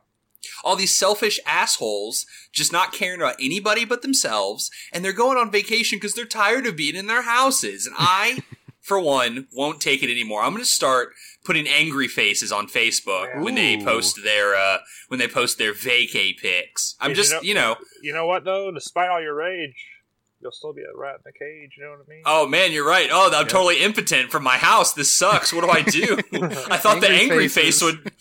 All 0.64 0.74
these 0.74 0.94
selfish 0.94 1.38
assholes 1.46 2.26
just 2.50 2.72
not 2.72 2.92
caring 2.92 3.20
about 3.20 3.36
anybody 3.40 3.84
but 3.84 4.02
themselves, 4.02 4.70
and 4.92 5.04
they're 5.04 5.12
going 5.12 5.38
on 5.38 5.52
vacation 5.52 5.96
because 5.96 6.14
they're 6.14 6.24
tired 6.24 6.66
of 6.66 6.76
being 6.76 6.96
in 6.96 7.06
their 7.06 7.22
houses. 7.22 7.86
And 7.86 7.94
I, 7.96 8.42
for 8.80 8.98
one, 8.98 9.46
won't 9.52 9.80
take 9.80 10.02
it 10.02 10.10
anymore. 10.10 10.42
I'm 10.42 10.50
going 10.50 10.62
to 10.62 10.68
start 10.68 11.12
putting 11.48 11.66
angry 11.66 12.06
faces 12.08 12.52
on 12.52 12.66
Facebook 12.66 13.40
when 13.42 13.54
they 13.54 13.82
post 13.82 14.18
their 14.22 14.54
uh, 14.54 14.78
when 15.08 15.18
they 15.18 15.26
post 15.26 15.56
their 15.56 15.72
vacay 15.72 16.36
pics. 16.36 16.94
I'm 17.00 17.06
Yeah, 17.06 17.08
you 17.10 17.14
just 17.16 17.32
know- 17.32 17.40
you 17.42 17.54
know, 17.54 17.76
You 18.02 18.12
know 18.12 18.26
what 18.26 18.44
though? 18.44 18.70
Despite 18.70 19.08
all 19.08 19.20
your 19.22 19.34
rage, 19.34 19.74
you'll 20.40 20.52
still 20.52 20.72
be 20.72 20.82
a 20.82 20.96
rat 20.96 21.16
in 21.16 21.20
the 21.24 21.32
cage. 21.32 21.72
You 21.76 21.84
know 21.84 21.90
what 21.90 22.00
I 22.06 22.10
mean? 22.10 22.22
oh 22.26 22.46
man, 22.46 22.72
you're 22.72 22.86
right. 22.86 23.08
Oh, 23.12 23.26
I'm 23.26 23.32
Yeah. 23.32 23.48
totally 23.48 23.80
impotent 23.82 24.30
from 24.30 24.42
my 24.44 24.56
house. 24.58 24.92
This 24.92 25.12
sucks. 25.12 25.52
What 25.52 25.64
do 25.64 25.70
I 25.70 25.82
do? 25.82 26.18
I 26.70 26.76
thought 26.76 27.00
the 27.00 27.08
Angry 27.08 27.20
angry 27.22 27.48
faces. 27.48 27.80
face 27.80 27.82
would. 27.82 28.12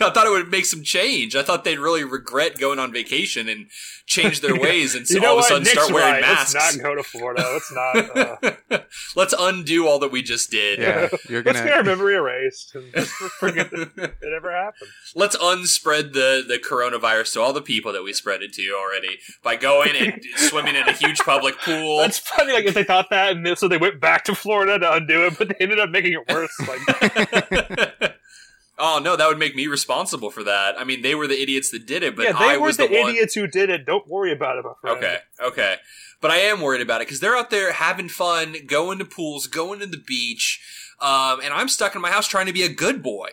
I 0.00 0.10
thought 0.10 0.26
it 0.26 0.30
would 0.30 0.50
make 0.50 0.66
some 0.66 0.82
change. 0.82 1.34
I 1.36 1.42
thought 1.42 1.64
they'd 1.64 1.78
really 1.78 2.04
regret 2.04 2.58
going 2.58 2.78
on 2.78 2.92
vacation 2.92 3.48
and 3.48 3.66
change 4.06 4.40
their 4.40 4.54
ways 4.60 4.94
and 4.94 5.06
so 5.08 5.18
you 5.18 5.26
all 5.26 5.38
of 5.38 5.44
a 5.44 5.48
sudden 5.48 5.62
Nick's 5.64 5.72
start 5.72 5.92
wearing 5.92 6.12
right. 6.14 6.20
masks. 6.20 6.54
Let's 6.54 6.76
not 6.76 6.82
go 6.82 6.94
to 6.94 7.02
Florida. 7.02 7.42
Let's 7.52 7.72
not. 7.72 8.16
Uh, 8.16 8.78
Let's 9.16 9.34
undo 9.38 9.86
all 9.88 9.98
that 10.00 10.10
we 10.12 10.22
just 10.22 10.50
did. 10.50 10.78
Yeah, 10.78 11.08
you're 11.28 11.42
gonna. 11.42 11.58
let's 11.58 11.60
gonna. 11.60 11.70
get 11.70 11.76
our 11.78 11.84
memory 11.84 12.14
erased 12.14 12.74
and 12.74 13.06
forget 13.06 13.70
that 13.70 13.90
it 14.20 14.32
ever 14.36 14.52
happened. 14.52 14.90
Let's 15.14 15.36
unspread 15.40 16.12
the, 16.12 16.44
the 16.46 16.58
coronavirus 16.58 17.32
to 17.34 17.40
all 17.40 17.52
the 17.52 17.62
people 17.62 17.92
that 17.92 18.02
we 18.04 18.12
spread 18.12 18.42
it 18.42 18.52
to 18.54 18.62
already 18.78 19.18
by 19.42 19.56
going 19.56 19.90
and 19.96 20.20
swimming 20.36 20.74
in 20.76 20.88
a 20.88 20.92
huge 20.92 21.18
public 21.20 21.56
That's 21.66 22.18
funny. 22.18 22.52
Like 22.52 22.64
if 22.64 22.74
they 22.74 22.84
thought 22.84 23.10
that, 23.10 23.32
and 23.32 23.46
then- 23.46 23.56
so 23.56 23.68
they 23.68 23.78
went 23.78 24.00
back 24.00 24.24
to 24.24 24.34
Florida 24.34 24.78
to 24.78 24.92
undo 24.94 25.26
it, 25.26 25.38
but 25.38 25.48
they 25.48 25.56
ended 25.60 25.78
up 25.78 25.90
making 25.90 26.12
it 26.12 26.28
worse. 26.32 26.52
Like, 26.60 28.14
oh 28.78 29.00
no, 29.02 29.16
that 29.16 29.28
would 29.28 29.38
make 29.38 29.54
me 29.54 29.66
responsible 29.66 30.30
for 30.30 30.44
that. 30.44 30.78
I 30.78 30.84
mean, 30.84 31.02
they 31.02 31.14
were 31.14 31.26
the 31.26 31.40
idiots 31.40 31.70
that 31.70 31.86
did 31.86 32.02
it, 32.02 32.16
but 32.16 32.24
yeah, 32.24 32.32
they 32.32 32.50
I 32.50 32.56
were 32.56 32.66
was 32.66 32.76
the, 32.76 32.88
the, 32.88 32.94
idiots 32.94 33.34
who 33.34 33.46
did 33.46 33.70
it. 33.70 33.86
Don't 33.86 34.06
worry 34.08 34.32
about 34.32 34.58
it, 34.58 34.64
my 34.64 34.72
friend. 34.80 34.98
Okay, 34.98 35.18
okay. 35.42 35.76
But 36.20 36.30
I 36.30 36.36
am 36.38 36.60
worried 36.60 36.80
about 36.80 37.02
it 37.02 37.06
because 37.06 37.20
they're 37.20 37.36
out 37.36 37.50
there 37.50 37.72
having 37.72 38.08
fun, 38.08 38.56
going 38.66 38.98
to 38.98 39.04
pools, 39.04 39.46
going 39.46 39.80
to 39.80 39.86
the 39.86 39.98
beach, 39.98 40.60
um, 41.00 41.40
and 41.42 41.52
I'm 41.52 41.68
stuck 41.68 41.94
in 41.94 42.00
my 42.00 42.10
house 42.10 42.26
trying 42.26 42.46
to 42.46 42.52
be 42.52 42.62
a 42.62 42.68
good 42.68 43.02
boy, 43.02 43.30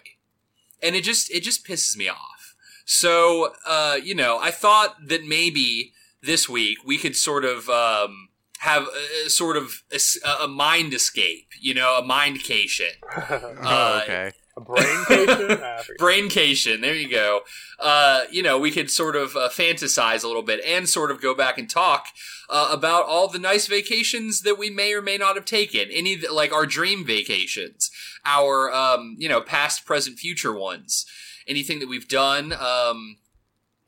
and 0.81 0.95
it 0.95 1.03
just 1.03 1.31
it 1.31 1.41
just 1.41 1.65
pisses 1.65 1.95
me 1.97 2.09
off. 2.09 2.55
So 2.85 3.53
uh, 3.65 3.97
you 4.03 4.13
know, 4.15 4.39
I 4.39 4.51
thought 4.51 4.95
that 5.07 5.25
maybe 5.25 5.93
this 6.23 6.47
week 6.47 6.79
we 6.85 6.97
could 6.97 7.15
sort 7.15 7.45
of 7.45 7.69
um, 7.69 8.29
have 8.59 8.83
a, 8.83 9.27
a 9.27 9.29
sort 9.29 9.57
of 9.57 9.83
a, 9.91 10.43
a 10.43 10.47
mind 10.47 10.93
escape, 10.93 11.47
you 11.59 11.73
know, 11.73 11.97
a 11.97 12.03
mindcation. 12.03 12.91
oh, 13.29 13.61
uh, 13.63 14.31
a 14.57 14.61
brain 14.61 15.05
patient. 15.07 15.61
Ah, 15.63 15.81
braincation 15.99 16.81
there 16.81 16.95
you 16.95 17.09
go. 17.09 17.41
Uh, 17.79 18.23
you 18.29 18.43
know 18.43 18.59
we 18.59 18.71
could 18.71 18.91
sort 18.91 19.15
of 19.15 19.35
uh, 19.35 19.49
fantasize 19.49 20.23
a 20.23 20.27
little 20.27 20.43
bit 20.43 20.59
and 20.65 20.89
sort 20.89 21.09
of 21.09 21.21
go 21.21 21.33
back 21.33 21.57
and 21.57 21.69
talk 21.69 22.07
uh, 22.49 22.69
about 22.71 23.05
all 23.05 23.27
the 23.27 23.39
nice 23.39 23.67
vacations 23.67 24.41
that 24.41 24.57
we 24.59 24.69
may 24.69 24.93
or 24.93 25.01
may 25.01 25.17
not 25.17 25.35
have 25.35 25.45
taken. 25.45 25.87
Any 25.91 26.17
like 26.17 26.51
our 26.51 26.65
dream 26.65 27.05
vacations 27.05 27.89
our 28.25 28.71
um, 28.71 29.15
you 29.17 29.29
know 29.29 29.41
past 29.41 29.85
present 29.85 30.19
future 30.19 30.53
ones. 30.53 31.05
Anything 31.47 31.79
that 31.79 31.89
we've 31.89 32.07
done 32.07 32.53
um, 32.53 33.17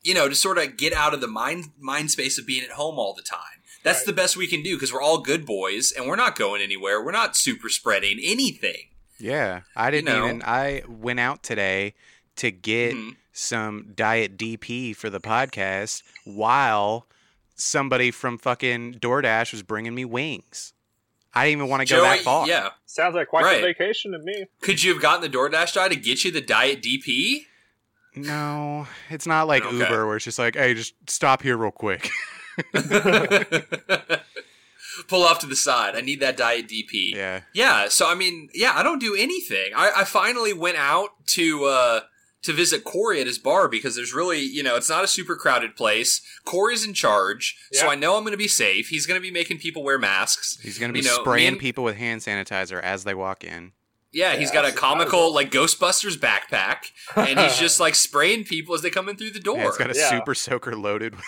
you 0.04 0.14
know 0.14 0.28
to 0.28 0.34
sort 0.34 0.58
of 0.58 0.76
get 0.76 0.92
out 0.92 1.12
of 1.14 1.20
the 1.20 1.26
mind 1.28 1.72
mind 1.78 2.10
space 2.10 2.38
of 2.38 2.46
being 2.46 2.62
at 2.62 2.70
home 2.70 2.98
all 2.98 3.12
the 3.14 3.22
time 3.22 3.40
that's 3.82 4.00
Right. 4.00 4.06
the 4.06 4.12
best 4.12 4.36
we 4.36 4.46
can 4.46 4.62
do 4.62 4.76
because 4.76 4.92
we're 4.92 5.02
all 5.02 5.18
good 5.18 5.44
boys 5.44 5.90
and 5.92 6.06
we're 6.06 6.16
not 6.16 6.36
going 6.36 6.62
anywhere 6.62 7.02
we're 7.04 7.10
not 7.12 7.36
super 7.36 7.68
spreading 7.68 8.18
anything 8.22 8.88
Yeah, 9.18 9.62
I 9.76 9.90
didn't 9.90 10.06
know. 10.06 10.24
even. 10.26 10.42
I 10.42 10.82
went 10.88 11.20
out 11.20 11.42
today 11.42 11.94
to 12.36 12.50
get 12.50 12.94
Mhm. 12.94 13.16
some 13.32 13.92
diet 13.94 14.36
DP 14.36 14.92
for 14.92 15.08
the 15.08 15.20
podcast 15.20 16.02
while 16.24 17.06
somebody 17.54 18.10
from 18.10 18.38
fucking 18.38 18.94
DoorDash 18.94 19.52
was 19.52 19.62
bringing 19.62 19.94
me 19.94 20.04
wings. 20.04 20.72
I 21.32 21.46
didn't 21.46 21.58
even 21.60 21.68
want 21.70 21.86
to 21.86 21.94
go 21.94 22.02
that 22.02 22.20
far. 22.20 22.46
yeah 22.48 22.70
Sounds 22.86 23.14
like 23.14 23.28
quite 23.28 23.44
Right. 23.44 23.60
the 23.60 23.66
vacation 23.68 24.12
to 24.12 24.18
me. 24.18 24.46
Could 24.60 24.82
you 24.82 24.92
have 24.92 25.02
gotten 25.02 25.20
the 25.22 25.36
DoorDash 25.36 25.74
guy 25.74 25.88
to 25.88 25.96
get 25.96 26.24
you 26.24 26.30
the 26.30 26.40
diet 26.40 26.82
DP? 26.82 27.46
No, 28.16 28.86
it's 29.10 29.26
not 29.26 29.46
like 29.48 29.64
Okay. 29.64 29.76
Uber 29.76 30.06
where 30.06 30.16
it's 30.16 30.24
just 30.24 30.38
like, 30.38 30.54
hey, 30.56 30.74
just 30.74 30.94
stop 31.08 31.42
here 31.42 31.56
real 31.56 31.70
quick. 31.72 32.10
Pull 35.08 35.24
off 35.24 35.40
to 35.40 35.46
the 35.46 35.56
side. 35.56 35.96
I 35.96 36.00
need 36.02 36.20
that 36.20 36.36
diet 36.36 36.68
DP. 36.68 37.14
yeah. 37.14 37.40
Yeah, 37.52 37.88
so 37.88 38.08
I 38.08 38.14
mean, 38.14 38.48
yeah, 38.54 38.72
I 38.76 38.82
don't 38.84 39.00
do 39.00 39.16
anything. 39.16 39.72
I, 39.74 39.90
I 39.96 40.04
finally 40.04 40.52
went 40.52 40.76
out 40.76 41.10
to 41.28 41.64
uh 41.64 42.00
to 42.42 42.52
visit 42.52 42.84
Corey 42.84 43.20
at 43.20 43.26
his 43.26 43.38
bar 43.38 43.68
because 43.68 43.96
there's 43.96 44.12
really, 44.12 44.40
you 44.40 44.62
know, 44.62 44.76
it's 44.76 44.88
not 44.90 45.02
a 45.02 45.06
super 45.08 45.34
crowded 45.34 45.74
place. 45.76 46.20
Corey's 46.44 46.84
in 46.86 46.92
charge, 46.94 47.56
so 47.72 47.88
I 47.88 47.94
know 47.94 48.16
I'm 48.16 48.22
going 48.22 48.32
to 48.32 48.36
be 48.38 48.48
safe. 48.48 48.88
He's 48.88 49.06
going 49.06 49.18
to 49.18 49.22
be 49.22 49.30
making 49.30 49.58
people 49.58 49.82
wear 49.82 49.98
masks. 49.98 50.58
He's 50.62 50.78
gonna 50.78 50.92
be 50.92 50.98
You 51.00 51.06
know, 51.06 51.14
spraying 51.22 51.48
and- 51.48 51.58
people 51.58 51.82
with 51.84 51.96
hand 51.96 52.20
sanitizer 52.20 52.80
as 52.82 53.04
they 53.04 53.14
walk 53.14 53.42
in. 53.44 53.72
Yeah, 54.14 54.36
he's 54.36 54.48
Yeah, 54.48 54.54
got 54.54 54.64
a 54.64 54.68
that's 54.68 54.78
comical 54.80 55.34
like 55.34 55.50
Ghostbusters 55.50 56.16
backpack, 56.16 56.86
and 57.16 57.38
he's 57.38 57.58
just 57.58 57.80
like 57.80 57.94
spraying 57.96 58.44
people 58.44 58.74
as 58.74 58.80
they 58.82 58.90
come 58.90 59.08
in 59.08 59.16
through 59.16 59.32
the 59.32 59.40
door. 59.40 59.58
Yeah, 59.58 59.68
it's 59.68 59.76
got 59.76 59.90
a 59.90 59.98
Yeah. 59.98 60.08
super 60.08 60.34
soaker 60.34 60.76
loaded. 60.76 61.14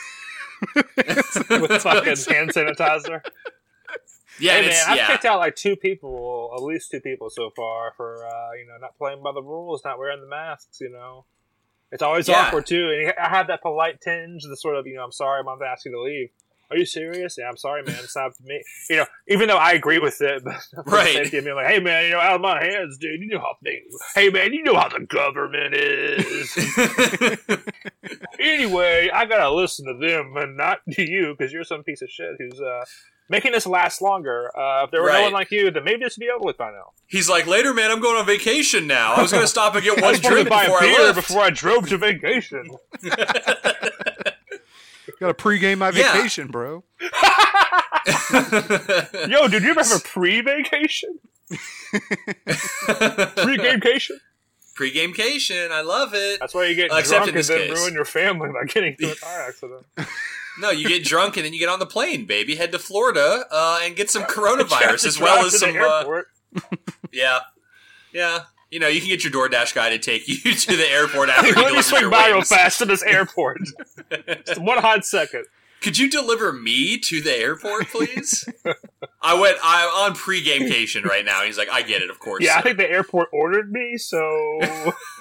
with 0.75 1.83
fucking 1.83 2.17
hand 2.17 2.51
sanitizer. 2.55 3.21
yeah, 4.39 4.53
hey 4.61 4.69
man, 4.69 4.85
I've 4.89 4.97
yeah. 4.97 5.07
picked 5.09 5.25
out 5.27 5.39
like 5.39 5.55
two 5.57 5.77
people, 5.77 6.51
at 6.57 6.63
least 6.63 6.91
two 6.91 7.01
people 7.01 7.29
so 7.29 7.51
far, 7.55 7.93
for 7.97 8.25
uh, 8.27 8.53
you 8.59 8.67
know 8.67 8.77
not 8.81 8.97
playing 8.97 9.23
by 9.23 9.33
the 9.33 9.43
rules, 9.43 9.83
not 9.85 9.99
wearing 9.99 10.21
the 10.21 10.29
masks. 10.29 10.79
You 10.81 10.91
know, 10.91 11.25
It's 11.93 12.03
always 12.03 12.29
Yeah. 12.29 12.47
awkward 12.47 12.67
too, 12.67 12.89
and 12.91 13.13
I 13.19 13.29
have 13.29 13.49
that 13.49 13.63
polite 13.63 14.01
tinge, 14.01 14.43
the 14.45 14.57
sort 14.57 14.77
of 14.77 14.87
you 14.87 14.95
know, 14.95 15.05
I'm 15.05 15.13
sorry, 15.13 15.41
I'm 15.47 15.63
asking 15.63 15.93
you 15.93 15.99
to 15.99 16.03
leave. 16.03 16.29
Are 16.71 16.77
you 16.77 16.85
serious? 16.87 17.37
Yeah, 17.39 17.49
I'm 17.49 17.57
sorry, 17.57 17.83
man. 17.85 17.95
It's 18.01 18.17
not 18.17 18.33
me. 18.43 18.63
You 18.91 18.97
know, 18.97 19.07
even 19.29 19.49
though 19.49 19.57
I 19.57 19.73
agree 19.73 19.99
with 19.99 20.21
it, 20.21 20.43
but 20.45 20.55
for 20.75 20.83
the 20.85 20.91
Right. 20.91 21.15
safety 21.15 21.39
of 21.39 21.45
me, 21.45 21.51
I'm 21.51 21.57
like, 21.57 21.69
hey 21.69 21.81
man, 21.81 22.05
you 22.05 22.11
know, 22.11 22.21
out 22.21 22.35
of 22.37 22.41
my 22.41 22.63
hands, 22.63 22.99
dude. 22.99 23.21
You 23.21 23.29
know 23.29 23.39
how 23.41 23.57
things. 23.63 23.95
Hey 24.15 24.31
man, 24.31 24.53
you 24.53 24.63
know 24.65 24.75
how 24.75 24.89
the 24.89 25.01
government 25.07 25.75
is. 25.75 26.57
anyway, 28.41 29.11
I 29.13 29.25
gotta 29.27 29.51
listen 29.51 29.87
to 29.87 29.95
them 29.95 30.37
and 30.37 30.57
not 30.57 30.79
to 30.93 31.03
you 31.09 31.35
because 31.37 31.53
you're 31.53 31.65
some 31.65 31.83
piece 31.83 32.03
of 32.03 32.11
shit 32.11 32.35
who's 32.39 32.61
uh, 32.61 32.85
making 33.29 33.53
this 33.53 33.67
last 33.67 34.03
longer. 34.03 34.51
Uh, 34.59 34.85
if 34.85 34.91
there 34.91 35.03
were 35.03 35.13
no 35.13 35.23
one 35.23 35.33
like 35.33 35.51
you, 35.51 35.71
then 35.71 35.85
maybe 35.85 36.05
this 36.05 36.17
would 36.17 36.25
be 36.25 36.31
over 36.31 36.45
with 36.45 36.57
by 36.59 36.71
now. 36.71 36.93
He's 37.07 37.29
like, 37.29 37.47
later, 37.47 37.73
man, 37.75 37.91
I'm 37.91 38.01
going 38.01 38.17
on 38.17 38.27
vacation 38.27 38.87
now. 38.87 39.15
I 39.15 39.23
was 39.23 39.31
going 39.31 39.45
to 39.45 39.49
stop 39.49 39.75
and 39.77 39.85
get 39.85 40.01
one 40.03 40.15
drink 40.17 40.49
before 40.49 40.83
I 40.83 40.97
left. 41.05 41.15
before 41.17 41.43
I 41.43 41.51
drove 41.51 41.89
to 41.91 41.99
vacation. 41.99 42.69
Got 45.21 45.29
to 45.29 45.35
pregame 45.43 45.79
my 45.79 45.91
Yeah. 45.91 46.13
vacation, 46.13 46.49
bro. 46.49 46.85
Yo, 49.29 49.49
did 49.49 49.63
you 49.63 49.71
ever 49.71 49.83
have 49.83 49.97
a 49.97 50.01
pre-vacation? 50.05 51.19
Pre-gamecation? 52.47 54.17
Pre-gamecation, 54.75 55.71
I 55.71 55.81
love 55.81 56.13
it. 56.15 56.39
That's 56.41 56.55
why 56.55 56.67
you 56.67 56.75
get 56.75 56.91
Uh, 56.93 56.97
except 56.97 57.25
drunk 57.25 57.31
in 57.31 57.37
and 57.37 57.45
then 57.47 57.69
case. 57.69 57.79
ruin 57.81 57.95
your 57.95 58.05
family 58.05 58.51
by 58.51 58.65
getting 58.67 58.93
into 58.99 59.13
a 59.13 59.17
car 59.21 59.41
accident. 59.49 59.87
No, 60.61 60.71
you 60.71 60.87
get 60.89 61.03
drunk 61.05 61.37
and 61.37 61.47
then 61.47 61.53
you 61.55 61.59
get 61.59 61.69
on 61.69 61.79
the 61.79 61.87
plane, 61.87 62.27
baby. 62.27 62.57
Head 62.57 62.73
to 62.73 62.79
Florida 62.79 63.47
uh, 63.51 63.81
and 63.83 63.97
get 63.97 64.11
some 64.11 64.23
coronavirus 64.25 65.07
as 65.07 65.19
well 65.19 65.45
as 65.47 65.59
some. 65.59 65.75
Uh, 65.77 66.23
yeah, 67.13 67.41
yeah. 68.13 68.45
You 68.71 68.81
know, 68.81 68.89
you 68.89 69.01
can 69.01 69.09
get 69.09 69.23
your 69.23 69.33
DoorDash 69.33 69.75
guy 69.75 69.91
to 69.91 69.99
take 69.99 70.27
you 70.27 70.37
to 70.55 70.77
the 70.77 70.89
airport 70.91 71.29
after 71.29 71.49
you 71.49 71.55
deliver 71.55 71.83
swing 71.83 72.11
by 72.11 72.29
real 72.29 72.43
fast 72.43 72.79
to 72.79 72.85
this 72.85 73.03
airport. 73.03 73.61
Just 74.47 74.61
one 74.61 74.79
hot 74.79 75.05
second. 75.05 75.45
Could 75.83 75.99
you 75.99 76.11
deliver 76.11 76.53
me 76.53 76.99
to 76.99 77.21
the 77.21 77.33
airport, 77.37 77.89
please? 77.89 78.49
I 79.23 79.35
went. 79.35 79.57
I'm 79.63 79.89
on 79.89 80.15
pre-gamecation 80.15 81.05
right 81.05 81.25
now. 81.25 81.43
He's 81.43 81.59
like, 81.59 81.69
I 81.71 81.83
get 81.83 82.03
it, 82.03 82.11
of 82.11 82.19
course. 82.19 82.43
Yeah, 82.43 82.57
I 82.57 82.63
think 82.63 82.77
the 82.79 82.91
airport 82.91 83.29
ordered 83.33 83.71
me, 83.71 83.97
so 83.97 84.19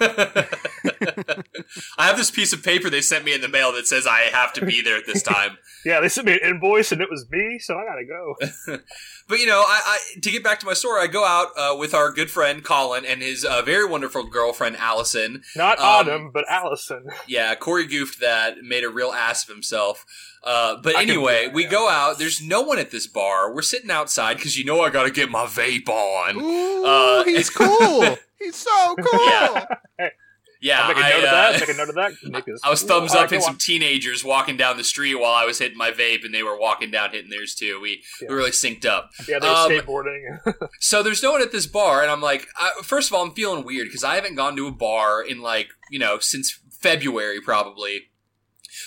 I 1.98 2.06
have 2.06 2.16
this 2.16 2.30
piece 2.30 2.52
of 2.52 2.62
paper 2.62 2.90
they 2.90 3.00
sent 3.00 3.24
me 3.24 3.34
in 3.34 3.40
the 3.40 3.48
mail 3.48 3.72
that 3.72 3.86
says 3.86 4.06
I 4.06 4.20
have 4.32 4.52
to 4.54 4.64
be 4.66 4.80
there 4.82 4.96
at 4.96 5.06
this 5.06 5.22
time. 5.22 5.58
yeah, 5.84 6.00
they 6.00 6.08
sent 6.08 6.26
me 6.26 6.34
an 6.34 6.40
invoice 6.42 6.92
and 6.92 7.00
it 7.00 7.08
was 7.10 7.26
me, 7.30 7.58
so 7.58 7.76
I 7.78 7.84
gotta 7.84 8.04
go. 8.04 8.78
But 9.28 9.40
you 9.40 9.46
know, 9.46 9.58
I, 9.66 9.80
I 9.84 10.20
to 10.20 10.30
get 10.30 10.44
back 10.44 10.60
to 10.60 10.66
my 10.66 10.72
story, 10.72 11.02
I 11.02 11.08
go 11.08 11.24
out 11.24 11.48
uh, 11.56 11.74
with 11.76 11.94
our 11.94 12.12
good 12.12 12.30
friend 12.30 12.62
Colin 12.62 13.04
and 13.04 13.20
his 13.20 13.44
uh, 13.44 13.60
very 13.62 13.84
wonderful 13.84 14.22
girlfriend 14.22 14.76
Allison. 14.76 15.42
Not 15.56 15.80
Um, 15.80 15.84
Autumn, 15.84 16.30
but 16.32 16.44
Allison. 16.48 17.06
Yeah, 17.26 17.52
Corey 17.56 17.88
goofed 17.88 18.20
that, 18.20 18.58
made 18.62 18.84
a 18.84 18.88
real 18.88 19.10
ass 19.10 19.42
of 19.42 19.52
himself. 19.52 20.04
Uh, 20.46 20.76
but 20.80 20.96
I 20.96 21.02
anyway, 21.02 21.46
that, 21.46 21.54
we 21.54 21.64
yeah. 21.64 21.70
go 21.70 21.88
out. 21.88 22.18
There's 22.18 22.40
no 22.40 22.62
one 22.62 22.78
at 22.78 22.90
this 22.92 23.06
bar. 23.06 23.52
We're 23.52 23.62
sitting 23.62 23.90
outside 23.90 24.36
because 24.36 24.56
you 24.56 24.64
know 24.64 24.80
I 24.80 24.90
got 24.90 25.02
to 25.04 25.10
get 25.10 25.28
my 25.28 25.44
vape 25.44 25.88
on. 25.88 26.36
Ooh, 26.40 26.84
Uh, 26.84 27.24
he's 27.24 27.50
cool. 27.50 28.16
he's 28.38 28.54
so 28.56 28.94
cool. 28.96 29.26
Yeah. 29.26 29.66
Yeah, 30.62 30.80
I'll 30.82 30.88
make 30.88 30.96
a 30.96 31.00
I, 31.06 31.10
note 31.10 31.18
of 31.18 31.24
uh, 31.24 31.30
that. 31.32 31.60
Make 31.60 31.68
a 31.68 31.74
note 31.74 31.88
of 31.90 31.94
that. 31.96 32.12
Nick 32.24 32.44
I 32.64 32.70
was 32.70 32.82
thumbs 32.82 33.12
All 33.12 33.18
up 33.18 33.24
right, 33.30 33.32
in 33.32 33.42
some 33.42 33.52
on. 33.52 33.58
teenagers 33.58 34.24
walking 34.24 34.56
down 34.56 34.76
the 34.78 34.84
street 34.84 35.14
while 35.16 35.32
I 35.34 35.44
was 35.44 35.58
hitting 35.58 35.76
my 35.76 35.90
vape, 35.90 36.24
and 36.24 36.34
they 36.34 36.42
were 36.42 36.58
walking 36.58 36.90
down 36.90 37.10
hitting 37.10 37.30
theirs 37.30 37.54
too. 37.54 37.78
We 37.80 38.02
Yeah. 38.22 38.28
we 38.30 38.34
really 38.36 38.50
synced 38.52 38.86
up. 38.86 39.10
Yeah, 39.28 39.38
they're 39.38 39.50
um, 39.50 39.70
skateboarding. 39.70 40.22
So 40.80 41.02
there's 41.02 41.22
no 41.22 41.32
one 41.32 41.42
at 41.42 41.52
this 41.52 41.66
bar, 41.66 42.02
and 42.02 42.10
I'm 42.10 42.22
like, 42.22 42.48
I, 42.56 42.70
first 42.82 43.10
of 43.10 43.14
all, 43.14 43.22
I'm 43.24 43.32
feeling 43.34 43.64
weird 43.64 43.88
because 43.88 44.02
I 44.02 44.14
haven't 44.14 44.34
gone 44.36 44.56
to 44.56 44.66
a 44.66 44.72
bar 44.72 45.22
in 45.22 45.40
like 45.42 45.68
you 45.90 45.98
know 45.98 46.18
since 46.20 46.58
February 46.80 47.40
probably. 47.40 48.08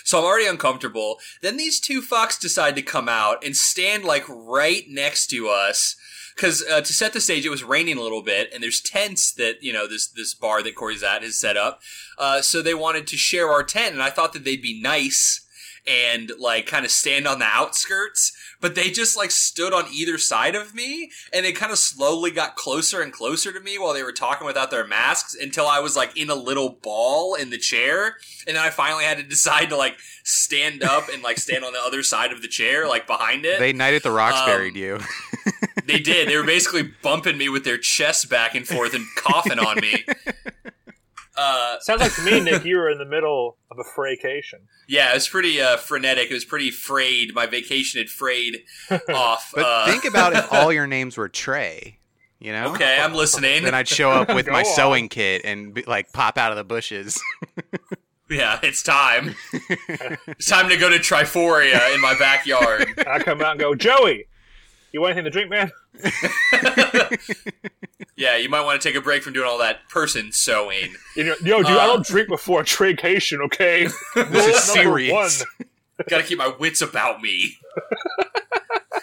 So 0.04 0.18
I'm 0.18 0.24
already 0.24 0.46
uncomfortable. 0.46 1.18
Then 1.42 1.56
these 1.56 1.80
two 1.80 2.02
fucks 2.02 2.40
decide 2.40 2.76
to 2.76 2.82
come 2.82 3.08
out 3.08 3.44
and 3.44 3.56
stand 3.56 4.04
like 4.04 4.24
right 4.28 4.84
next 4.88 5.28
to 5.28 5.48
us. 5.48 5.96
Because 6.34 6.64
uh, 6.70 6.80
to 6.80 6.92
set 6.92 7.12
the 7.12 7.20
stage, 7.20 7.44
it 7.44 7.50
was 7.50 7.64
raining 7.64 7.98
a 7.98 8.02
little 8.02 8.22
bit, 8.22 8.50
and 8.54 8.62
there's 8.62 8.80
tents 8.80 9.30
that 9.32 9.62
you 9.62 9.72
know 9.72 9.86
this 9.86 10.08
this 10.08 10.32
bar 10.32 10.62
that 10.62 10.74
Corey's 10.74 11.02
at 11.02 11.22
has 11.22 11.38
set 11.38 11.56
up. 11.56 11.80
Uh, 12.16 12.40
so 12.40 12.62
they 12.62 12.72
wanted 12.72 13.06
to 13.08 13.16
share 13.16 13.50
our 13.50 13.62
tent, 13.62 13.92
and 13.92 14.02
I 14.02 14.10
thought 14.10 14.32
that 14.32 14.44
they'd 14.44 14.62
be 14.62 14.80
nice 14.80 15.46
and 15.86 16.32
like 16.38 16.66
kind 16.66 16.84
of 16.84 16.90
stand 16.90 17.26
on 17.26 17.38
the 17.38 17.46
outskirts, 17.46 18.32
but 18.60 18.74
they 18.74 18.90
just 18.90 19.16
like 19.16 19.30
stood 19.30 19.72
on 19.72 19.86
either 19.92 20.18
side 20.18 20.54
of 20.54 20.74
me, 20.74 21.10
and 21.32 21.44
they 21.44 21.52
kind 21.52 21.72
of 21.72 21.78
slowly 21.78 22.30
got 22.30 22.56
closer 22.56 23.00
and 23.00 23.12
closer 23.12 23.52
to 23.52 23.60
me 23.60 23.78
while 23.78 23.94
they 23.94 24.02
were 24.02 24.12
talking 24.12 24.46
without 24.46 24.70
their 24.70 24.86
masks 24.86 25.34
until 25.34 25.66
I 25.66 25.80
was 25.80 25.96
like 25.96 26.16
in 26.16 26.30
a 26.30 26.34
little 26.34 26.70
ball 26.82 27.34
in 27.34 27.50
the 27.50 27.58
chair, 27.58 28.16
and 28.46 28.56
then 28.56 28.64
I 28.64 28.70
finally 28.70 29.04
had 29.04 29.18
to 29.18 29.22
decide 29.22 29.70
to 29.70 29.76
like 29.76 29.96
stand 30.24 30.82
up 30.82 31.08
and 31.12 31.22
like 31.22 31.38
stand 31.38 31.64
on 31.64 31.72
the 31.72 31.80
other 31.80 32.02
side 32.02 32.32
of 32.32 32.42
the 32.42 32.48
chair, 32.48 32.88
like 32.88 33.06
behind 33.06 33.44
it. 33.44 33.58
They 33.58 33.72
Night 33.72 33.94
at 33.94 34.02
the 34.02 34.10
Rocks 34.10 34.38
Um, 34.38 34.46
buried 34.46 34.76
you. 34.76 35.00
They 35.86 35.98
did. 35.98 36.28
They 36.28 36.36
were 36.36 36.44
basically 36.44 36.92
bumping 37.02 37.36
me 37.36 37.48
with 37.48 37.64
their 37.64 37.78
chests 37.78 38.24
back 38.24 38.54
and 38.54 38.66
forth 38.66 38.94
and 38.94 39.04
coughing 39.16 39.58
on 39.58 39.80
me. 39.80 40.04
Uh, 41.40 41.80
Sounds 41.80 42.00
like 42.02 42.14
to 42.16 42.22
me, 42.22 42.38
Nick, 42.40 42.64
you 42.66 42.76
were 42.76 42.90
in 42.90 42.98
the 42.98 43.04
middle 43.06 43.56
of 43.70 43.78
a 43.78 43.98
fraycation. 43.98 44.60
yeah, 44.88 45.10
it 45.10 45.14
was 45.14 45.26
pretty 45.26 45.60
uh, 45.60 45.78
frenetic. 45.78 46.30
It 46.30 46.34
was 46.34 46.44
pretty 46.44 46.70
frayed. 46.70 47.34
My 47.34 47.46
vacation 47.46 47.98
had 47.98 48.10
frayed 48.10 48.58
off. 49.08 49.52
But 49.54 49.64
uh, 49.64 49.86
think 49.86 50.04
about 50.04 50.34
if 50.34 50.52
all 50.52 50.70
your 50.72 50.86
names 50.96 51.16
were 51.16 51.28
Trey. 51.28 51.96
You 52.40 52.52
know. 52.52 52.72
okay, 52.74 52.98
I'm 53.00 53.14
listening. 53.14 53.64
Then 53.64 53.74
I'd 53.74 53.88
show 53.88 54.10
up 54.10 54.34
with 54.34 54.46
my 54.48 54.60
on. 54.60 54.64
sewing 54.64 55.08
kit 55.08 55.42
and 55.44 55.74
be, 55.74 55.82
like 55.82 56.12
pop 56.12 56.36
out 56.38 56.52
of 56.52 56.56
the 56.58 56.64
bushes. 56.64 57.20
Yeah, 58.30 58.58
it's 58.62 58.82
time. 58.82 59.34
it's 60.28 60.46
time 60.46 60.68
to 60.70 60.76
go 60.76 60.88
to 60.88 60.98
Triforia 60.98 61.94
in 61.94 62.00
my 62.00 62.16
backyard. 62.18 62.86
I 63.06 63.18
come 63.18 63.42
out 63.42 63.52
and 63.52 63.60
go, 63.60 63.74
Joey, 63.74 64.26
you 64.92 65.00
want 65.00 65.12
anything 65.12 65.24
to 65.24 65.30
drink, 65.30 65.50
man? 65.50 65.70
yeah, 68.16 68.36
you 68.36 68.48
might 68.48 68.62
want 68.62 68.80
to 68.80 68.88
take 68.88 68.96
a 68.96 69.00
break 69.00 69.22
from 69.22 69.32
doing 69.32 69.46
all 69.48 69.58
that 69.58 69.88
person 69.88 70.32
sewing. 70.32 70.94
You 71.16 71.24
know, 71.24 71.34
yo, 71.42 71.58
dude, 71.58 71.66
I 71.76 71.84
Uh, 71.84 71.86
don't 71.86 72.06
drink 72.06 72.28
before 72.28 72.60
a 72.60 72.64
traycation, 72.64 73.40
okay? 73.46 73.86
This 74.14 74.46
is 74.56 74.62
serious. 74.64 75.44
Got 76.08 76.18
to 76.18 76.24
keep 76.24 76.38
my 76.38 76.52
wits 76.58 76.82
about 76.82 77.20
me. 77.20 77.56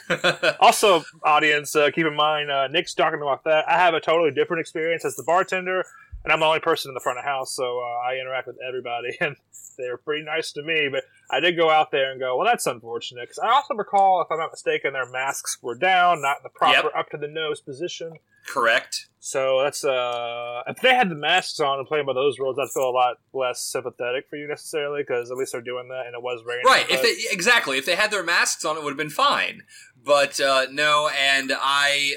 Also, 0.61 1.03
audience, 1.23 1.75
uh, 1.75 1.91
keep 1.91 2.05
in 2.07 2.15
mind, 2.15 2.49
uh, 2.49 2.67
Nick's 2.69 2.93
talking 2.93 3.21
about 3.21 3.43
that. 3.43 3.67
I 3.67 3.73
have 3.73 3.93
a 3.93 3.99
totally 3.99 4.31
different 4.31 4.61
experience 4.61 5.03
as 5.03 5.17
the 5.17 5.23
bartender, 5.23 5.83
and 6.27 6.33
I'm 6.33 6.41
the 6.41 6.45
only 6.45 6.59
person 6.59 6.89
in 6.89 6.93
the 6.93 6.99
front 6.99 7.19
of 7.19 7.23
house, 7.23 7.55
so 7.55 7.63
uh, 7.63 8.05
I 8.05 8.19
interact 8.19 8.47
with 8.47 8.57
everybody, 8.67 9.15
and 9.21 9.37
they're 9.77 9.95
pretty 9.95 10.25
nice 10.25 10.51
to 10.51 10.61
me. 10.61 10.89
But 10.91 11.05
I 11.31 11.39
did 11.39 11.55
go 11.55 11.69
out 11.69 11.89
there 11.89 12.11
and 12.11 12.19
go, 12.19 12.35
well, 12.35 12.45
that's 12.45 12.67
unfortunate. 12.67 13.29
Because 13.29 13.39
I 13.39 13.47
also 13.49 13.75
recall, 13.75 14.21
if 14.21 14.27
I'm 14.29 14.37
not 14.37 14.51
mistaken, 14.51 14.91
their 14.91 15.09
masks 15.09 15.57
were 15.61 15.75
down, 15.75 16.21
not 16.21 16.39
in 16.39 16.43
the 16.43 16.49
proper 16.49 16.87
Yep. 16.87 16.95
up 16.97 17.09
to 17.11 17.17
the 17.17 17.29
nose 17.29 17.61
position. 17.61 18.11
Correct. 18.45 19.07
So 19.19 19.61
that's 19.63 19.85
uh, 19.85 20.63
if 20.67 20.81
they 20.81 20.93
had 20.95 21.09
the 21.09 21.15
masks 21.15 21.61
on 21.61 21.79
and 21.79 21.87
playing 21.87 22.05
by 22.05 22.13
those 22.13 22.39
rules, 22.39 22.59
I'd 22.59 22.71
feel 22.73 22.89
a 22.89 22.91
lot 22.91 23.15
less 23.33 23.61
sympathetic 23.61 24.25
for 24.29 24.35
you 24.35 24.49
necessarily 24.49 25.03
because 25.03 25.31
at 25.31 25.37
least 25.37 25.53
they're 25.53 25.61
doing 25.61 25.87
that, 25.87 26.07
and 26.07 26.13
it 26.13 26.21
was 26.21 26.43
raining. 26.45 26.65
Right. 26.65 26.89
If 26.89 27.01
they 27.01 27.15
exactly 27.33 27.77
if 27.77 27.85
they 27.85 27.95
had 27.95 28.11
their 28.11 28.23
masks 28.23 28.65
on, 28.65 28.75
it 28.75 28.83
would 28.83 28.91
have 28.91 28.97
been 28.97 29.09
fine. 29.09 29.63
But 30.03 30.39
uh, 30.41 30.67
no, 30.71 31.09
and 31.09 31.53
I, 31.55 32.15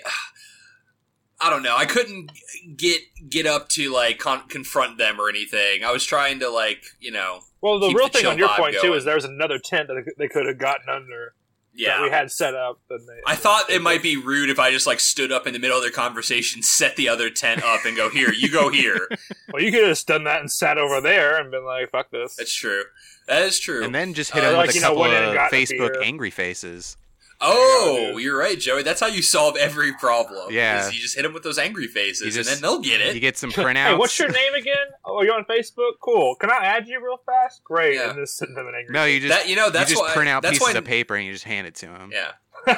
I 1.40 1.50
don't 1.50 1.62
know. 1.62 1.76
I 1.76 1.86
couldn't 1.86 2.32
get 2.76 3.00
get 3.28 3.46
up 3.46 3.68
to 3.70 3.92
like 3.92 4.18
con- 4.18 4.48
confront 4.48 4.98
them 4.98 5.20
or 5.20 5.28
anything. 5.28 5.84
I 5.84 5.92
was 5.92 6.04
trying 6.04 6.40
to 6.40 6.48
like 6.50 6.82
you 7.00 7.10
know 7.10 7.40
well, 7.60 7.78
the 7.78 7.88
keep 7.88 7.96
real 7.96 8.08
the 8.08 8.18
thing 8.18 8.26
on 8.26 8.38
your 8.38 8.48
vibe 8.48 8.56
point 8.56 8.74
too 8.76 8.88
going. 8.88 8.98
is 8.98 9.04
there's 9.04 9.24
another 9.24 9.58
tent 9.58 9.88
that 9.88 10.14
they 10.18 10.28
could 10.28 10.46
have 10.46 10.58
gotten 10.58 10.88
under 10.88 11.34
that 11.74 11.80
yeah. 11.80 12.02
we 12.02 12.10
had 12.10 12.30
set 12.30 12.54
up. 12.54 12.80
And 12.90 13.08
they, 13.08 13.20
I 13.26 13.36
thought 13.36 13.70
it 13.70 13.82
might 13.82 14.02
be 14.02 14.16
rude 14.16 14.50
if 14.50 14.58
I 14.58 14.70
just 14.70 14.86
like 14.86 15.00
stood 15.00 15.32
up 15.32 15.46
in 15.46 15.52
the 15.52 15.58
middle 15.58 15.76
of 15.76 15.82
their 15.82 15.92
conversation, 15.92 16.62
set 16.62 16.96
the 16.96 17.08
other 17.08 17.30
tent 17.30 17.62
up, 17.62 17.84
and 17.84 17.96
go 17.96 18.10
here. 18.10 18.32
You 18.32 18.50
go 18.50 18.70
here. 18.70 19.08
Well, 19.52 19.60
you 19.60 19.72
could 19.72 19.80
have 19.80 19.90
just 19.90 20.06
done 20.06 20.22
that 20.24 20.38
and 20.38 20.48
sat 20.48 20.78
over 20.78 21.00
there 21.00 21.36
and 21.40 21.50
been 21.50 21.64
like, 21.64 21.90
"Fuck 21.90 22.12
this." 22.12 22.36
That's 22.36 22.54
true. 22.54 22.84
That 23.26 23.42
is 23.42 23.58
true. 23.58 23.82
And 23.82 23.92
then 23.92 24.14
just 24.14 24.30
hit 24.30 24.44
Uh, 24.44 24.50
him 24.50 24.56
like, 24.56 24.68
with 24.68 24.76
a 24.76 24.78
you 24.78 24.82
know, 24.82 24.88
couple 24.90 25.00
went 25.00 25.14
in 25.14 25.24
of 25.24 25.36
Facebook 25.50 26.00
angry 26.00 26.30
faces. 26.30 26.96
Oh, 27.42 28.12
dude. 28.12 28.22
you're 28.22 28.38
right, 28.38 28.58
Joey. 28.58 28.82
That's 28.82 29.00
how 29.00 29.06
you 29.06 29.22
solve 29.22 29.56
every 29.56 29.92
problem. 29.94 30.52
Yeah. 30.52 30.86
is 30.86 30.94
you 30.94 31.00
just 31.00 31.16
hit 31.16 31.22
them 31.22 31.32
with 31.32 31.42
those 31.42 31.58
angry 31.58 31.86
faces, 31.86 32.22
You 32.26 32.30
just- 32.32 32.48
and 32.50 32.56
then 32.56 32.62
they'll 32.62 32.80
get 32.80 33.00
it. 33.00 33.14
You 33.14 33.20
get 33.20 33.36
some 33.38 33.50
printouts. 33.50 33.70
Hey, 33.90 33.94
what's 33.94 34.18
your 34.18 34.28
name 34.30 34.54
again? 34.54 34.74
Oh, 35.04 35.18
are 35.18 35.24
you 35.24 35.32
on 35.32 35.44
Facebook? 35.44 35.92
Cool. 36.00 36.34
Can 36.36 36.50
I 36.50 36.64
add 36.64 36.86
you 36.88 37.02
real 37.02 37.18
fast? 37.24 37.64
Great. 37.64 37.94
Yeah. 37.94 38.10
And 38.10 38.18
just 38.18 38.36
send 38.36 38.56
them 38.56 38.66
an 38.66 38.74
angry. 38.76 38.92
no, 38.92 39.04
you 39.04 39.20
just 39.20 39.32
that 39.32 39.48
you 39.48 39.56
know 39.56 39.70
that's 39.70 39.90
you 39.90 39.96
just 39.96 40.06
why 40.08 40.12
print 40.14 40.28
out 40.28 40.42
that's 40.42 40.58
pieces 40.58 40.74
why, 40.74 40.78
of 40.78 40.84
paper 40.84 41.14
and 41.16 41.26
you 41.26 41.32
just 41.32 41.44
hand 41.44 41.66
it 41.66 41.74
to 41.76 41.86
him. 41.86 42.10
Yeah. 42.12 42.32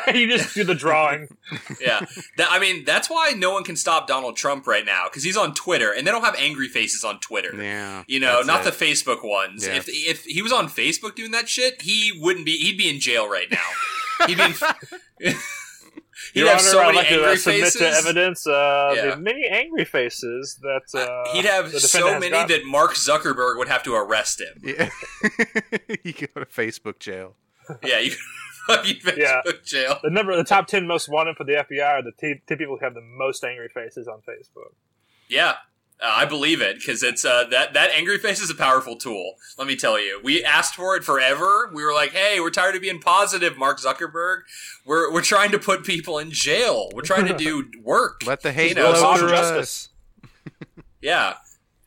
you 0.15 0.29
just 0.31 0.55
do 0.55 0.63
the 0.63 0.77
drawing. 0.77 1.27
yeah. 1.81 2.07
That, 2.37 2.49
I 2.53 2.61
mean, 2.61 2.85
that's 2.85 3.11
why 3.11 3.33
no 3.37 3.51
one 3.51 3.65
can 3.65 3.75
stop 3.75 4.07
Donald 4.07 4.37
Trump 4.37 4.69
right 4.69 4.87
now 4.87 5.07
because 5.09 5.25
he's 5.25 5.37
on 5.37 5.55
Twitter, 5.55 5.91
and 5.93 6.07
they 6.07 6.13
don't 6.13 6.23
have 6.23 6.37
angry 6.39 6.69
faces 6.69 7.03
on 7.03 7.19
Twitter. 7.19 7.51
Yeah, 7.61 8.05
You 8.07 8.21
know, 8.21 8.37
that's 8.37 8.47
not 8.47 8.65
it. 8.65 8.73
the 8.79 8.85
Facebook 8.85 9.25
ones. 9.29 9.67
Yeah. 9.67 9.75
If 9.75 9.87
if 9.89 10.25
he 10.25 10.41
was 10.41 10.53
on 10.53 10.69
Facebook 10.69 11.17
doing 11.17 11.33
that 11.33 11.49
shit, 11.49 11.83
he 11.83 12.13
wouldn't 12.17 12.47
be. 12.47 12.57
He'd 12.59 12.79
be 12.79 12.89
in 12.89 13.01
jail 13.01 13.29
right 13.29 13.51
now. 13.51 13.59
He'd 14.27 14.37
be. 14.37 14.55
In, 15.21 15.35
He'd 16.35 16.41
Your 16.41 16.49
have 16.51 16.61
Honor, 16.61 16.69
so 16.69 16.81
I'd 16.81 16.87
many 16.95 16.97
like 16.99 17.09
to 17.09 17.15
uh, 17.15 17.19
angry 17.27 17.37
submit 17.37 17.61
faces. 17.65 17.81
to 17.81 17.89
evidence 17.89 18.47
uh, 18.47 18.93
Yeah. 18.95 19.07
the 19.11 19.17
many 19.17 19.47
angry 19.49 19.85
faces 19.85 20.59
that 20.63 20.83
uh, 20.95 20.99
Uh, 20.99 21.33
He'd 21.35 21.45
have 21.45 21.73
the 21.73 21.81
so 21.81 22.19
many 22.19 22.31
gotten. 22.31 22.49
that 22.49 22.65
Mark 22.65 22.95
Zuckerberg 22.95 23.59
would 23.59 23.69
have 23.69 23.83
to 23.83 23.95
arrest 23.95 24.41
him. 24.41 24.61
Yeah. 24.63 24.89
you 26.05 26.13
go 26.13 26.41
to 26.41 26.47
Facebook 26.47 26.99
jail. 27.01 27.35
yeah, 27.83 27.99
you 27.99 28.13
fucking 28.67 28.97
Facebook 29.05 29.17
Yeah. 29.19 29.41
jail. 29.65 29.99
the 30.03 30.11
number, 30.11 30.35
the 30.37 30.45
top 30.45 30.69
ten 30.69 30.87
most 30.87 31.09
wanted 31.09 31.37
for 31.37 31.45
the 31.45 31.55
FBI 31.55 31.85
are 31.87 32.03
the 32.03 32.13
two 32.19 32.37
ten 32.47 32.57
people 32.57 32.79
who 32.79 32.85
have 32.85 32.95
the 32.95 33.03
most 33.03 33.43
angry 33.45 33.69
faces 33.69 34.07
on 34.09 34.19
Facebook. 34.21 34.73
Yeah, 35.29 35.57
uh, 36.03 36.11
I 36.15 36.25
believe 36.25 36.61
it 36.61 36.79
because 36.79 37.03
it's 37.03 37.25
uh, 37.25 37.45
that 37.51 37.75
that 37.75 37.91
angry 37.93 38.19
face 38.19 38.41
is 38.41 38.51
a 38.51 38.55
powerful 38.55 38.97
tool. 38.97 39.35
Let 39.59 39.67
me 39.67 39.77
tell 39.77 39.99
you, 40.01 40.21
we 40.23 40.45
asked 40.45 40.75
for 40.75 40.97
it 40.97 41.05
forever. 41.05 41.71
We 41.73 41.85
were 41.85 41.93
like, 41.95 42.13
"Hey, 42.13 42.41
we're 42.41 42.51
tired 42.51 42.75
of 42.75 42.83
being 42.83 43.01
positive, 43.01 43.57
Mark 43.57 43.79
Zuckerberg. 43.81 44.41
We're 44.85 45.13
we're 45.13 45.23
trying 45.23 45.53
to 45.53 45.59
put 45.59 45.85
people 45.85 46.19
in 46.19 46.31
jail. 46.31 46.89
We're 46.95 47.03
trying 47.03 47.27
to 47.27 47.37
do 47.37 47.71
work. 47.83 48.23
Let 48.27 48.41
the 48.43 48.53
hate 48.53 48.71
You 48.71 48.75
know, 48.77 48.93
flow 48.95 49.03
mob 49.03 49.19
through 49.19 49.29
justice. 49.31 49.89
us. 50.23 50.65
yeah." 51.01 51.35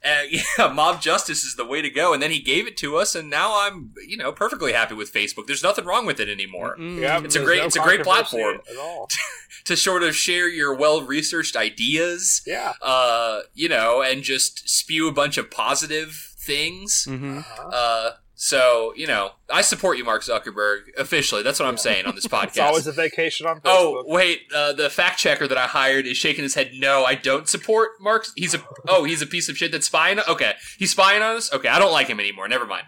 Uh, 0.06 0.22
yeah, 0.30 0.72
mob 0.72 1.02
justice 1.02 1.44
is 1.44 1.56
the 1.56 1.66
way 1.66 1.82
to 1.82 1.90
go, 1.90 2.14
and 2.14 2.22
then 2.22 2.30
he 2.32 2.40
gave 2.40 2.68
it 2.68 2.78
to 2.78 2.96
us, 2.98 3.16
and 3.16 3.30
now 3.30 3.60
I'm, 3.66 3.92
you 4.08 4.18
know, 4.18 4.32
perfectly 4.32 4.72
happy 4.74 4.94
with 4.94 5.12
Facebook. 5.12 5.48
There's 5.48 5.64
nothing 5.64 5.86
wrong 5.86 6.06
with 6.06 6.20
it 6.20 6.30
anymore. 6.30 6.76
Yeah, 6.80 7.22
It's 7.24 7.36
a 7.36 7.44
great- 7.44 7.60
no 7.60 7.66
it's 7.66 7.76
a 7.76 7.80
great 7.82 8.04
platform. 8.04 8.60
at 8.70 8.78
all. 8.78 9.10
To 9.66 9.76
sort 9.76 10.04
of 10.04 10.16
share 10.16 10.48
your 10.48 10.76
well-researched 10.76 11.56
ideas, 11.56 12.44
Yeah, 12.46 12.74
uh, 12.84 13.40
you 13.56 13.68
know, 13.68 14.04
and 14.04 14.22
just 14.22 14.70
spew 14.70 15.08
a 15.08 15.12
bunch 15.12 15.40
of 15.40 15.50
positive 15.50 16.36
things. 16.38 17.06
hmm 17.06 17.40
Uh, 17.74 18.12
so 18.36 18.94
you 18.96 19.08
know, 19.08 19.32
I 19.50 19.62
support 19.62 19.98
you, 19.98 20.04
Mark 20.04 20.22
Zuckerberg. 20.24 20.96
Officially, 20.98 21.42
that's 21.42 21.60
what 21.60 21.68
I'm 21.68 21.78
saying 21.78 22.06
on 22.06 22.16
this 22.16 22.28
podcast. 22.28 22.48
it's 22.48 22.60
always 22.60 22.88
a 22.88 22.92
vacation 22.92 23.48
on 23.48 23.58
Facebook. 23.58 23.62
oh 23.66 24.04
wait, 24.08 24.42
uh, 24.54 24.74
the 24.74 24.90
fact 24.90 25.18
checker 25.20 25.48
that 25.48 25.58
I 25.58 25.68
hired 25.68 26.06
is 26.06 26.18
shaking 26.18 26.44
his 26.44 26.54
head. 26.56 26.72
No, 26.76 27.06
I 27.06 27.16
don't 27.16 27.48
support 27.48 27.92
Mark. 28.00 28.28
He's 28.36 28.54
a 28.54 28.64
oh, 28.88 29.04
he's 29.06 29.22
a 29.22 29.28
piece 29.28 29.50
of 29.50 29.58
shit 29.58 29.72
that's 29.72 29.88
spying. 29.88 30.20
Okay, 30.20 30.54
he's 30.78 30.92
spying 30.92 31.22
on 31.22 31.38
us. 31.38 31.52
Okay, 31.54 31.70
I 31.70 31.80
don't 31.80 31.92
like 31.92 32.08
him 32.08 32.20
anymore. 32.20 32.48
Never 32.48 32.66
mind. 32.66 32.86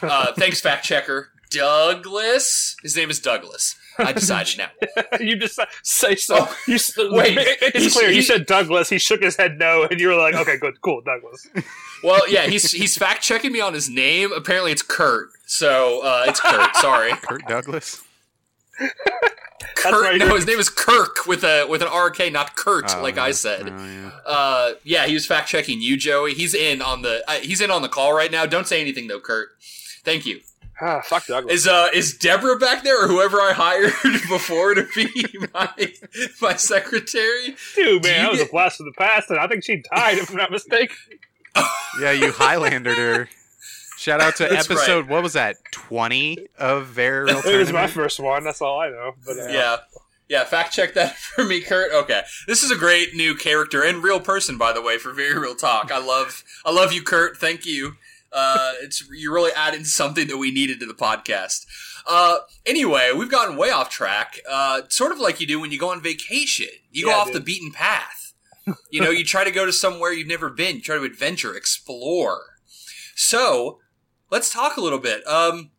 Uh, 0.00 0.32
thanks, 0.36 0.60
fact 0.60 0.84
checker 0.84 1.30
Douglas. 1.50 2.76
His 2.82 2.96
name 2.96 3.10
is 3.10 3.20
Douglas. 3.20 3.76
I 3.98 4.12
decided 4.12 4.58
now. 4.58 4.70
you 5.20 5.36
just 5.36 5.60
say 5.82 6.16
so. 6.16 6.36
Oh, 6.40 6.56
you, 6.66 6.78
wait, 7.12 7.36
it's 7.60 7.94
clear. 7.94 8.10
you 8.10 8.22
said 8.22 8.46
Douglas. 8.46 8.88
He 8.88 8.98
shook 8.98 9.22
his 9.22 9.36
head 9.36 9.58
no, 9.58 9.84
and 9.84 10.00
you 10.00 10.08
were 10.08 10.16
like, 10.16 10.34
"Okay, 10.34 10.56
good, 10.56 10.80
cool, 10.80 11.02
Douglas." 11.02 11.46
Well, 12.02 12.28
yeah, 12.28 12.46
he's 12.46 12.72
he's 12.72 12.96
fact 12.96 13.22
checking 13.22 13.52
me 13.52 13.60
on 13.60 13.74
his 13.74 13.88
name. 13.88 14.32
Apparently, 14.32 14.72
it's 14.72 14.82
Kurt. 14.82 15.28
So 15.46 16.00
uh, 16.02 16.24
it's 16.28 16.40
Kurt. 16.40 16.74
Sorry. 16.76 17.12
Kurt 17.22 17.46
Douglas. 17.46 18.02
Kurt. 19.76 20.02
right. 20.02 20.18
No, 20.18 20.34
his 20.34 20.46
name 20.46 20.58
is 20.58 20.68
Kirk 20.68 21.26
with 21.26 21.44
a 21.44 21.66
with 21.68 21.82
an 21.82 21.88
RK, 21.88 22.32
not 22.32 22.56
Kurt, 22.56 22.94
Oh, 22.96 23.02
like. 23.02 23.18
I 23.18 23.30
said. 23.32 23.68
Oh, 23.72 23.84
yeah. 23.84 24.10
Uh, 24.26 24.72
yeah, 24.84 25.06
he 25.06 25.14
was 25.14 25.26
fact 25.26 25.48
checking 25.48 25.80
you, 25.80 25.96
Joey. 25.96 26.34
He's 26.34 26.54
in 26.54 26.82
on 26.82 27.02
the 27.02 27.22
uh, 27.28 27.34
he's 27.34 27.60
in 27.60 27.70
on 27.70 27.82
the 27.82 27.88
call 27.88 28.12
right 28.12 28.30
now. 28.30 28.46
Don't 28.46 28.66
say 28.66 28.80
anything 28.80 29.06
though, 29.08 29.20
Kurt. 29.20 29.50
Thank 30.04 30.26
you. 30.26 30.40
Ah, 30.80 31.00
fuck 31.04 31.26
Douglas. 31.26 31.52
Is 31.54 31.68
uh 31.68 31.88
is 31.94 32.16
Deborah 32.16 32.58
back 32.58 32.82
there 32.82 33.04
or 33.04 33.06
whoever 33.06 33.40
I 33.40 33.52
hired 33.52 33.92
before 34.28 34.74
to 34.74 34.86
be 34.96 35.08
my 35.54 35.92
my 36.40 36.54
secretary? 36.56 37.54
Dude, 37.76 38.02
man, 38.02 38.20
you 38.20 38.22
that 38.26 38.32
was 38.32 38.40
a 38.40 38.46
blast 38.46 38.76
from 38.78 38.86
the 38.86 38.92
past, 38.92 39.30
and 39.30 39.38
I 39.38 39.46
think 39.46 39.62
she 39.64 39.82
died, 39.94 40.18
if 40.18 40.30
I'm 40.30 40.36
not 40.36 40.50
mistaken. 40.50 40.96
Yeah, 42.00 42.12
you 42.12 42.32
Highlandered 42.32 42.96
her. 42.96 43.28
Shout 43.98 44.20
out 44.20 44.36
to 44.36 44.44
That's 44.44 44.68
episode, 44.68 45.08
what 45.08 45.22
was 45.22 45.34
that, 45.34 45.56
20 45.70 46.48
of 46.58 46.86
Very 46.86 47.26
Real 47.26 47.34
Talk? 47.36 47.46
It 47.46 47.58
was 47.58 47.72
my 47.72 47.86
first 47.86 48.18
one. 48.18 48.42
That's 48.42 48.60
all 48.60 48.80
I 48.80 48.88
know. 48.88 49.12
But 49.24 49.38
uh, 49.38 49.46
Yeah. 49.48 49.76
Yeah, 50.28 50.44
fact 50.44 50.72
check 50.72 50.94
that 50.94 51.16
for 51.18 51.44
me, 51.44 51.60
Kurt. 51.60 51.92
Okay, 51.92 52.22
this 52.46 52.62
is 52.62 52.70
a 52.70 52.76
great 52.76 53.14
new 53.14 53.34
character 53.34 53.82
and 53.82 54.02
real 54.02 54.18
person, 54.18 54.56
by 54.56 54.72
the 54.72 54.80
way, 54.80 54.96
for 54.96 55.12
very 55.12 55.38
real 55.38 55.54
talk. 55.54 55.92
I 55.92 55.98
love, 55.98 56.42
I 56.64 56.72
love 56.72 56.92
you, 56.92 57.02
Kurt. 57.02 57.36
Thank 57.36 57.66
you. 57.66 57.96
Uh, 58.32 58.72
it's 58.80 59.06
you're 59.12 59.34
really 59.34 59.50
adding 59.54 59.84
something 59.84 60.26
that 60.28 60.38
we 60.38 60.50
needed 60.50 60.80
to 60.80 60.86
the 60.86 60.94
podcast. 60.94 61.66
Uh, 62.08 62.38
anyway, 62.64 63.12
we've 63.14 63.30
gotten 63.30 63.56
way 63.56 63.70
off 63.70 63.90
track. 63.90 64.40
Uh, 64.48 64.82
sort 64.88 65.12
of 65.12 65.18
like 65.18 65.38
you 65.38 65.46
do 65.46 65.60
when 65.60 65.70
you 65.70 65.78
go 65.78 65.90
on 65.90 66.02
vacation. 66.02 66.68
You 66.90 67.06
go 67.06 67.12
off 67.12 67.26
dude. 67.26 67.36
the 67.36 67.40
beaten 67.40 67.70
path. 67.70 68.31
You 68.90 69.00
know, 69.00 69.10
you 69.10 69.24
try 69.24 69.44
to 69.44 69.50
go 69.50 69.66
to 69.66 69.72
somewhere 69.72 70.12
you've 70.12 70.28
never 70.28 70.50
been. 70.50 70.76
You 70.76 70.82
try 70.82 70.96
to 70.96 71.02
adventure, 71.04 71.54
explore. 71.56 72.42
So, 73.14 73.78
let's 74.30 74.52
talk 74.52 74.76
a 74.76 74.80
little 74.80 74.98
bit. 74.98 75.26
Um, 75.26 75.70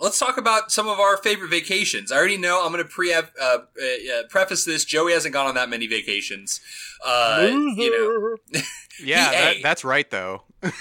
let's 0.00 0.18
talk 0.18 0.36
about 0.36 0.72
some 0.72 0.88
of 0.88 0.98
our 0.98 1.16
favorite 1.16 1.50
vacations. 1.50 2.10
I 2.10 2.16
already 2.16 2.36
know 2.38 2.64
I'm 2.64 2.72
going 2.72 2.82
to 2.82 2.88
pre 2.88 3.12
uh, 3.12 3.22
uh, 3.40 3.44
uh, 3.46 4.22
preface 4.30 4.64
this. 4.64 4.84
Joey 4.84 5.12
hasn't 5.12 5.32
gone 5.34 5.46
on 5.46 5.54
that 5.56 5.68
many 5.68 5.86
vacations. 5.86 6.60
Uh, 7.04 7.48
you 7.76 8.36
know, 8.52 8.60
Yeah, 9.02 9.30
that, 9.30 9.56
that's 9.62 9.84
right, 9.84 10.08
though. 10.10 10.42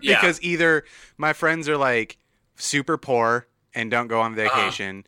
Yeah. 0.00 0.18
because 0.20 0.42
either 0.42 0.84
my 1.18 1.34
friends 1.34 1.68
are 1.68 1.76
like 1.76 2.16
super 2.56 2.96
poor 2.96 3.46
and 3.74 3.90
don't 3.90 4.06
go 4.08 4.20
on 4.22 4.34
vacation, 4.34 5.04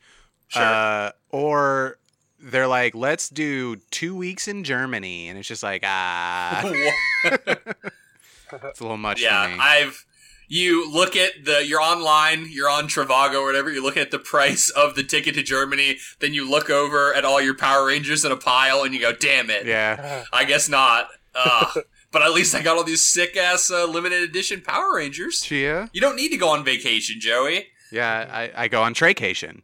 Sure. 0.49 0.63
uh, 0.63 1.11
or 1.31 1.99
they're 2.45 2.67
like, 2.67 2.95
let's 2.95 3.29
do 3.29 3.77
two 3.91 4.15
weeks 4.15 4.49
in 4.49 4.65
Germany. 4.65 5.29
And 5.29 5.39
it's 5.39 5.49
just 5.49 5.63
like, 5.63 5.83
ah, 5.85 6.63
it's 7.25 8.81
a 8.81 8.83
little 8.83 8.97
much 8.97 9.23
yeah. 9.23 9.57
I've. 9.59 10.05
You 10.47 10.93
look 10.93 11.17
at 11.17 11.45
the. 11.45 11.65
You're 11.67 11.81
online. 11.81 12.47
You're 12.51 12.69
on 12.69 12.85
Trivago 12.85 13.37
or 13.37 13.47
whatever. 13.47 13.73
You 13.73 13.83
look 13.83 13.97
at 13.97 14.11
the 14.11 14.19
price 14.19 14.69
of 14.69 14.95
the 14.95 15.03
ticket 15.03 15.35
to 15.37 15.43
Germany. 15.43 15.97
Then 16.21 16.35
you 16.35 16.49
look 16.49 16.69
over 16.69 17.15
at 17.15 17.25
all 17.25 17.41
your 17.41 17.57
Power 17.57 17.87
Rangers 17.87 18.27
in 18.27 18.31
a 18.31 18.37
pile, 18.37 18.83
and 18.83 18.93
you 18.93 19.01
go, 19.01 19.15
"Damn 19.15 19.49
it! 19.49 19.67
yeah. 19.67 20.25
I 20.35 20.45
guess 20.45 20.69
not." 20.69 21.09
Uh, 21.35 21.73
but 22.13 22.21
at 22.21 22.33
least 22.33 22.55
I 22.55 22.61
got 22.61 22.77
all 22.77 22.85
these 22.85 23.01
sick 23.01 23.39
ass 23.39 23.71
uh, 23.71 23.87
limited 23.87 24.23
edition 24.23 24.61
Power 24.61 24.97
Rangers. 24.97 25.41
Chia? 25.41 25.89
You 25.95 26.03
don't 26.03 26.15
need 26.15 26.29
to 26.29 26.37
go 26.37 26.51
on 26.51 26.63
vacation, 26.63 27.21
Joey. 27.21 27.69
Yeah, 27.91 28.29
I, 28.31 28.65
I 28.65 28.69
go 28.69 28.83
on 28.83 28.93
Traycation. 28.93 29.63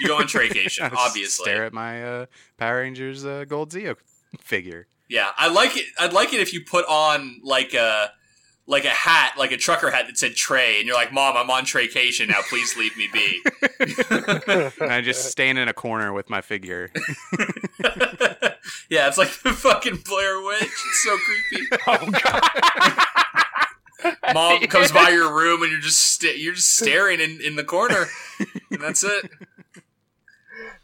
You 0.00 0.08
go 0.08 0.16
on 0.16 0.24
Traycation, 0.24 0.54
I 0.82 0.88
just 0.88 0.94
obviously. 0.96 1.44
Stare 1.44 1.64
at 1.64 1.72
my 1.72 2.02
uh, 2.02 2.26
Power 2.56 2.78
Rangers 2.78 3.24
uh, 3.24 3.44
Gold 3.46 3.70
Zeo 3.70 3.96
figure. 4.38 4.86
Yeah, 5.08 5.30
I 5.36 5.48
like 5.48 5.76
it. 5.76 5.86
I'd 5.98 6.12
like 6.12 6.32
it 6.32 6.40
if 6.40 6.52
you 6.52 6.64
put 6.64 6.86
on 6.86 7.40
like 7.42 7.74
a 7.74 8.12
like 8.66 8.84
a 8.84 8.90
hat, 8.90 9.32
like 9.36 9.50
a 9.50 9.56
trucker 9.56 9.90
hat 9.90 10.06
that 10.06 10.16
said 10.16 10.36
Trey, 10.36 10.78
and 10.78 10.86
you're 10.86 10.94
like, 10.94 11.12
"Mom, 11.12 11.36
I'm 11.36 11.50
on 11.50 11.64
Traycation 11.64 12.28
now. 12.28 12.40
Please 12.48 12.76
leave 12.76 12.96
me 12.96 13.08
be." 13.12 13.42
and 14.80 14.92
I 14.92 15.00
just 15.00 15.24
stand 15.30 15.58
in 15.58 15.66
a 15.66 15.74
corner 15.74 16.12
with 16.12 16.30
my 16.30 16.40
figure. 16.40 16.92
yeah, 18.88 19.08
it's 19.08 19.18
like 19.18 19.32
the 19.42 19.52
fucking 19.52 20.02
Blair 20.06 20.40
Witch. 20.40 20.62
It's 20.62 21.02
so 21.02 21.16
creepy. 21.18 21.66
oh 21.88 22.10
god. 22.22 22.42
Mom 24.32 24.60
comes 24.68 24.92
by 24.92 25.08
your 25.10 25.34
room 25.34 25.62
and 25.62 25.72
you're 25.72 25.80
just 25.80 26.00
sta- 26.00 26.36
you're 26.36 26.54
just 26.54 26.76
staring 26.76 27.20
in, 27.20 27.40
in 27.40 27.56
the 27.56 27.64
corner, 27.64 28.06
and 28.70 28.80
that's 28.80 29.02
it. 29.02 29.28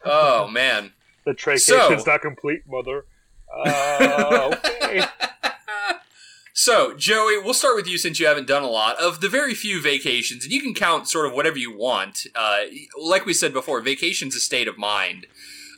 Oh 0.07 0.49
man. 0.49 0.93
The 1.25 1.35
trachea 1.35 1.59
So- 1.61 1.93
is 1.93 2.07
not 2.07 2.21
complete, 2.23 2.63
mother. 2.69 3.05
Uh, 3.53 4.55
okay. 4.85 5.03
So, 6.59 6.95
Joey, 6.97 7.37
we'll 7.39 7.53
start 7.53 7.77
with 7.77 7.87
you 7.87 7.99
since 7.99 8.19
you 8.19 8.27
haven't 8.27 8.47
done 8.47 8.63
a 8.63 8.67
lot. 8.69 8.97
Of 8.99 9.21
the 9.21 9.29
very 9.29 9.53
few 9.55 9.81
vacations, 9.83 10.43
and 10.45 10.53
you 10.53 10.63
can 10.63 10.73
count 10.73 11.07
sort 11.07 11.27
of 11.27 11.35
whatever 11.35 11.59
you 11.59 11.77
want. 11.77 12.27
Uh, 12.35 12.61
like 12.99 13.27
we 13.27 13.35
said 13.35 13.53
before, 13.53 13.83
vacation's 13.83 14.35
a 14.35 14.41
state 14.41 14.67
of 14.67 14.79
mind. 14.79 15.27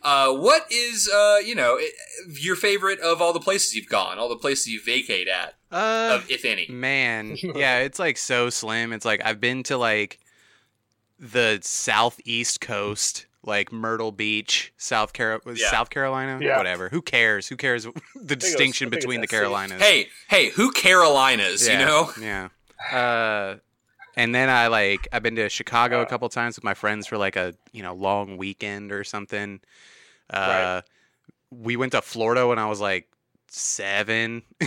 Uh, 0.05 0.33
what 0.33 0.71
is, 0.71 1.11
uh, 1.13 1.39
you 1.45 1.57
know, 1.57 1.81
your 2.29 2.55
favorite 2.55 3.01
of 3.01 3.21
all 3.21 3.33
the 3.33 3.41
places 3.41 3.75
you've 3.75 3.89
gone, 3.89 4.19
all 4.21 4.29
the 4.29 4.37
places 4.37 4.69
you 4.69 4.81
vacate 4.81 5.27
at, 5.27 5.55
Uh, 5.73 6.21
of, 6.23 6.31
if 6.31 6.45
any? 6.45 6.69
man, 6.69 7.37
yeah, 7.57 7.81
it's 7.81 7.99
like 7.99 8.17
so 8.17 8.49
slim. 8.49 8.93
It's 8.93 9.05
like 9.05 9.21
I've 9.25 9.41
been 9.41 9.65
to 9.65 9.77
like 9.77 10.21
the 11.19 11.59
southeast 11.61 12.61
coast, 12.61 13.27
like 13.45 13.73
Myrtle 13.73 14.13
Beach, 14.13 14.73
South 14.77 15.13
Carolina, 15.13 15.57
Yeah. 15.59 15.71
South 15.71 15.91
Carolina, 15.91 16.39
Yeah. 16.43 16.57
whatever. 16.59 16.89
Who 16.89 17.01
cares? 17.03 17.49
Who 17.49 17.57
cares 17.57 17.87
the 18.15 18.37
distinction 18.37 18.87
I 18.89 18.91
think 18.91 18.97
it's 18.99 19.05
between 19.07 19.21
the. 19.21 19.27
Carolinas? 19.27 19.81
Hey, 19.81 20.09
hey, 20.29 20.51
who 20.51 20.73
Carolinas, 20.73 21.67
yeah, 21.67 21.79
you 21.81 21.87
know? 21.87 22.11
yeah. 22.21 22.49
Uh, 22.93 23.57
and 24.17 24.35
then 24.35 24.49
I 24.49 24.67
like 24.67 25.07
I've 25.13 25.23
been 25.23 25.37
to 25.37 25.49
Chicago 25.49 26.01
a 26.03 26.07
couple 26.07 26.29
times 26.29 26.57
with 26.57 26.65
my 26.65 26.75
friends 26.75 27.07
for 27.07 27.17
like 27.19 27.37
a 27.37 27.55
you 27.73 27.83
know 27.83 27.95
long 27.95 28.37
weekend 28.37 28.91
or 28.93 29.05
something. 29.05 29.61
Uh, 30.31 30.37
Right. 30.37 30.83
we 31.51 31.77
went 31.77 31.93
to 31.93 32.03
Florida 32.03 32.47
when 32.47 32.59
I 32.59 32.67
was 32.67 32.81
like 32.81 33.09
seven. 33.49 34.43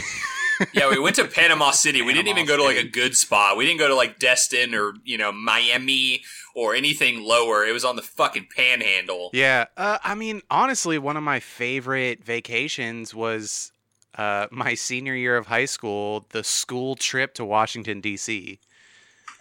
yeah, 0.73 0.89
we 0.89 0.99
went 0.99 1.15
to 1.17 1.27
Panama 1.27 1.71
City. 1.71 2.01
We 2.01 2.13
didn't 2.13 2.29
even 2.29 2.45
go 2.45 2.57
to 2.57 2.63
like 2.63 2.77
a 2.77 2.87
good 2.87 3.15
spot. 3.15 3.57
We 3.57 3.65
didn't 3.65 3.79
go 3.79 3.87
to 3.87 3.95
like 3.95 4.19
Destin 4.19 4.73
or, 4.73 4.93
you 5.03 5.17
know, 5.17 5.31
Miami 5.31 6.23
or 6.55 6.75
anything 6.75 7.23
lower. 7.23 7.65
It 7.65 7.71
was 7.71 7.85
on 7.85 7.95
the 7.95 8.01
fucking 8.01 8.47
panhandle. 8.55 9.29
Yeah, 9.33 9.65
uh, 9.77 9.97
I 10.03 10.15
mean, 10.15 10.41
honestly, 10.49 10.97
one 10.97 11.17
of 11.17 11.23
my 11.23 11.39
favorite 11.39 12.23
vacations 12.23 13.13
was 13.13 13.71
uh, 14.15 14.47
my 14.51 14.73
senior 14.73 15.15
year 15.15 15.37
of 15.37 15.47
high 15.47 15.65
school, 15.65 16.25
the 16.29 16.43
school 16.43 16.95
trip 16.95 17.33
to 17.35 17.45
Washington 17.45 18.01
D.C. 18.01 18.59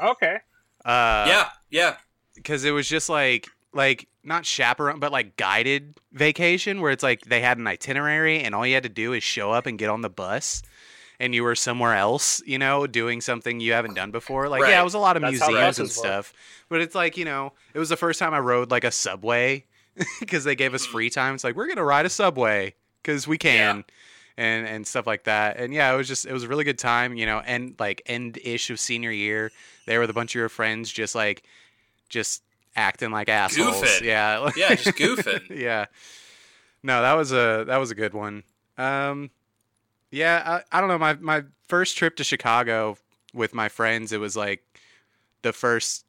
Okay. 0.01 0.39
Uh, 0.85 1.25
yeah, 1.29 1.49
yeah. 1.71 1.97
because 2.35 2.65
it 2.65 2.71
was 2.71 2.89
just 2.89 3.09
like 3.09 3.49
like 3.73 4.09
not 4.25 4.45
chaperone, 4.45 4.99
but 4.99 5.13
like 5.13 5.37
guided 5.37 5.99
vacation 6.13 6.81
where 6.81 6.91
it's 6.91 7.03
like 7.03 7.23
they 7.23 7.41
had 7.41 7.59
an 7.59 7.67
itinerary 7.67 8.41
and 8.41 8.55
all 8.55 8.67
you 8.67 8.75
had 8.75 8.83
to 8.83 8.89
do 8.89 9.13
is 9.13 9.23
show 9.23 9.51
up 9.53 9.67
and 9.67 9.79
get 9.79 9.89
on 9.89 10.01
the 10.01 10.11
bus 10.11 10.63
and 11.21 11.35
you 11.35 11.45
were 11.45 11.55
somewhere 11.55 11.95
else, 11.95 12.43
you 12.45 12.59
know, 12.59 12.87
doing 12.89 13.21
something 13.21 13.61
you 13.61 13.73
haven't 13.75 13.95
done 13.95 14.11
before. 14.11 14.49
Like, 14.49 14.63
Right. 14.63 14.71
yeah, 14.71 14.81
it 14.81 14.85
was 14.85 14.95
a 14.95 14.99
lot 14.99 15.17
of 15.17 15.23
That's 15.23 15.33
museums 15.33 15.49
and 15.79 15.87
buses 15.87 15.97
work. 15.99 16.05
stuff, 16.07 16.33
but 16.69 16.81
it's 16.81 16.95
like, 16.97 17.17
you 17.17 17.25
know, 17.25 17.53
it 17.75 17.79
was 17.79 17.91
the 17.91 17.97
first 17.97 18.19
time 18.19 18.35
I 18.35 18.41
rode 18.41 18.71
like 18.73 18.83
a 18.85 18.91
subway 18.91 19.65
because 20.21 20.43
they 20.45 20.55
gave 20.57 20.75
us 20.75 20.85
free 20.87 21.11
time. 21.11 21.35
It's 21.35 21.45
like, 21.45 21.55
we're 21.55 21.67
going 21.67 21.77
to 21.77 21.85
ride 21.85 22.07
a 22.07 22.11
subway 22.11 22.75
because 23.03 23.29
we 23.29 23.39
can. 23.39 23.85
And, 24.37 24.67
and 24.67 24.87
stuff 24.87 25.07
like 25.07 25.25
that. 25.25 25.59
And 25.59 25.75
yeah, 25.75 25.93
it 25.93 25.99
was 25.99 26.09
just, 26.09 26.25
it 26.25 26.33
was 26.33 26.45
a 26.45 26.49
really 26.49 26.65
good 26.65 26.79
time, 26.79 27.15
you 27.15 27.27
know, 27.27 27.41
and 27.45 27.75
like 27.79 28.01
end 28.07 28.39
ish 28.43 28.71
of 28.71 28.81
senior 28.81 29.11
year, 29.11 29.53
there 29.85 30.01
with 30.01 30.09
a 30.09 30.15
bunch 30.15 30.31
of 30.35 30.39
your 30.39 30.49
friends 30.49 30.91
just 30.91 31.15
like, 31.15 31.43
just 32.09 32.43
acting 32.75 33.11
like 33.11 33.29
assholes. 33.29 33.83
Goofing. 33.83 34.01
Yeah. 34.03 34.51
Yeah, 34.57 34.75
just 34.77 34.97
goofing. 34.97 35.51
yeah. 35.51 35.87
No, 36.83 37.03
that 37.03 37.13
was 37.15 37.33
a 37.33 37.65
that 37.67 37.77
was 37.77 37.91
a 37.91 37.95
good 37.95 38.15
one. 38.15 38.45
Um, 38.79 39.29
yeah, 40.11 40.61
I, 40.73 40.79
I 40.79 40.81
don't 40.81 40.89
know. 40.89 40.99
My 40.99 41.15
my 41.15 41.45
first 41.69 41.97
trip 41.97 42.17
to 42.17 42.25
Chicago 42.25 42.97
with 43.33 43.55
my 43.55 43.69
friends, 43.69 44.13
it 44.13 44.21
was 44.21 44.37
like 44.37 44.63
the 45.43 45.53
first. 45.53 46.05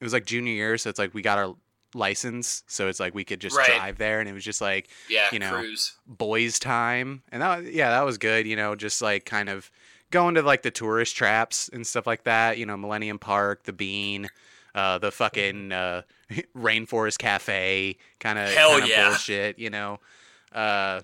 It 0.00 0.04
was 0.04 0.12
like 0.12 0.26
junior 0.26 0.52
year, 0.52 0.76
so 0.78 0.90
it's 0.90 0.98
like 0.98 1.14
we 1.14 1.22
got 1.22 1.38
our 1.38 1.54
license, 1.94 2.64
so 2.66 2.88
it's 2.88 2.98
like 3.00 3.14
we 3.14 3.24
could 3.24 3.40
just 3.40 3.56
Right. 3.56 3.66
drive 3.66 3.98
there, 3.98 4.20
and 4.20 4.28
it 4.28 4.32
was 4.32 4.44
just 4.44 4.60
like 4.60 4.88
Yeah, 5.08 5.28
You 5.32 5.38
know. 5.38 5.50
cruise. 5.60 5.92
boys' 6.06 6.58
time, 6.58 7.22
and 7.30 7.40
that 7.40 7.72
yeah, 7.72 7.90
that 7.90 8.04
was 8.04 8.18
good. 8.18 8.46
You 8.46 8.56
know, 8.56 8.74
just 8.74 9.00
like 9.00 9.24
kind 9.24 9.48
of 9.48 9.70
going 10.10 10.34
to 10.34 10.42
like 10.42 10.62
the 10.62 10.70
tourist 10.70 11.16
traps 11.16 11.68
and 11.72 11.86
stuff 11.86 12.06
like 12.06 12.24
that. 12.24 12.58
You 12.58 12.66
know, 12.66 12.76
Millennium 12.76 13.18
Park, 13.18 13.62
the 13.64 13.72
Bean, 13.72 14.28
uh, 14.74 14.98
the 14.98 15.12
fucking 15.12 15.70
uh, 15.72 16.02
Rainforest 16.56 17.18
Cafe, 17.18 17.96
kind 18.18 18.38
of 18.38 18.48
Hell 18.50 18.86
yeah. 18.86 19.08
bullshit. 19.08 19.58
You 19.58 19.70
know, 19.70 20.00
uh, 20.52 21.00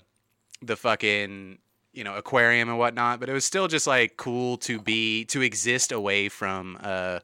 the 0.61 0.77
fucking 0.77 1.59
you 2.01 2.05
know 2.05 2.15
aquarium 2.17 2.71
and 2.71 2.79
whatnot. 2.79 3.21
But 3.21 3.29
it 3.29 3.35
was 3.35 3.45
still 3.45 3.69
just 3.69 3.87
like 3.87 4.17
cool 4.17 4.57
to 4.59 4.81
be 4.81 5.27
to 5.27 5.43
exist 5.43 5.93
away 5.93 6.31
from 6.31 6.79
uh, 6.83 7.19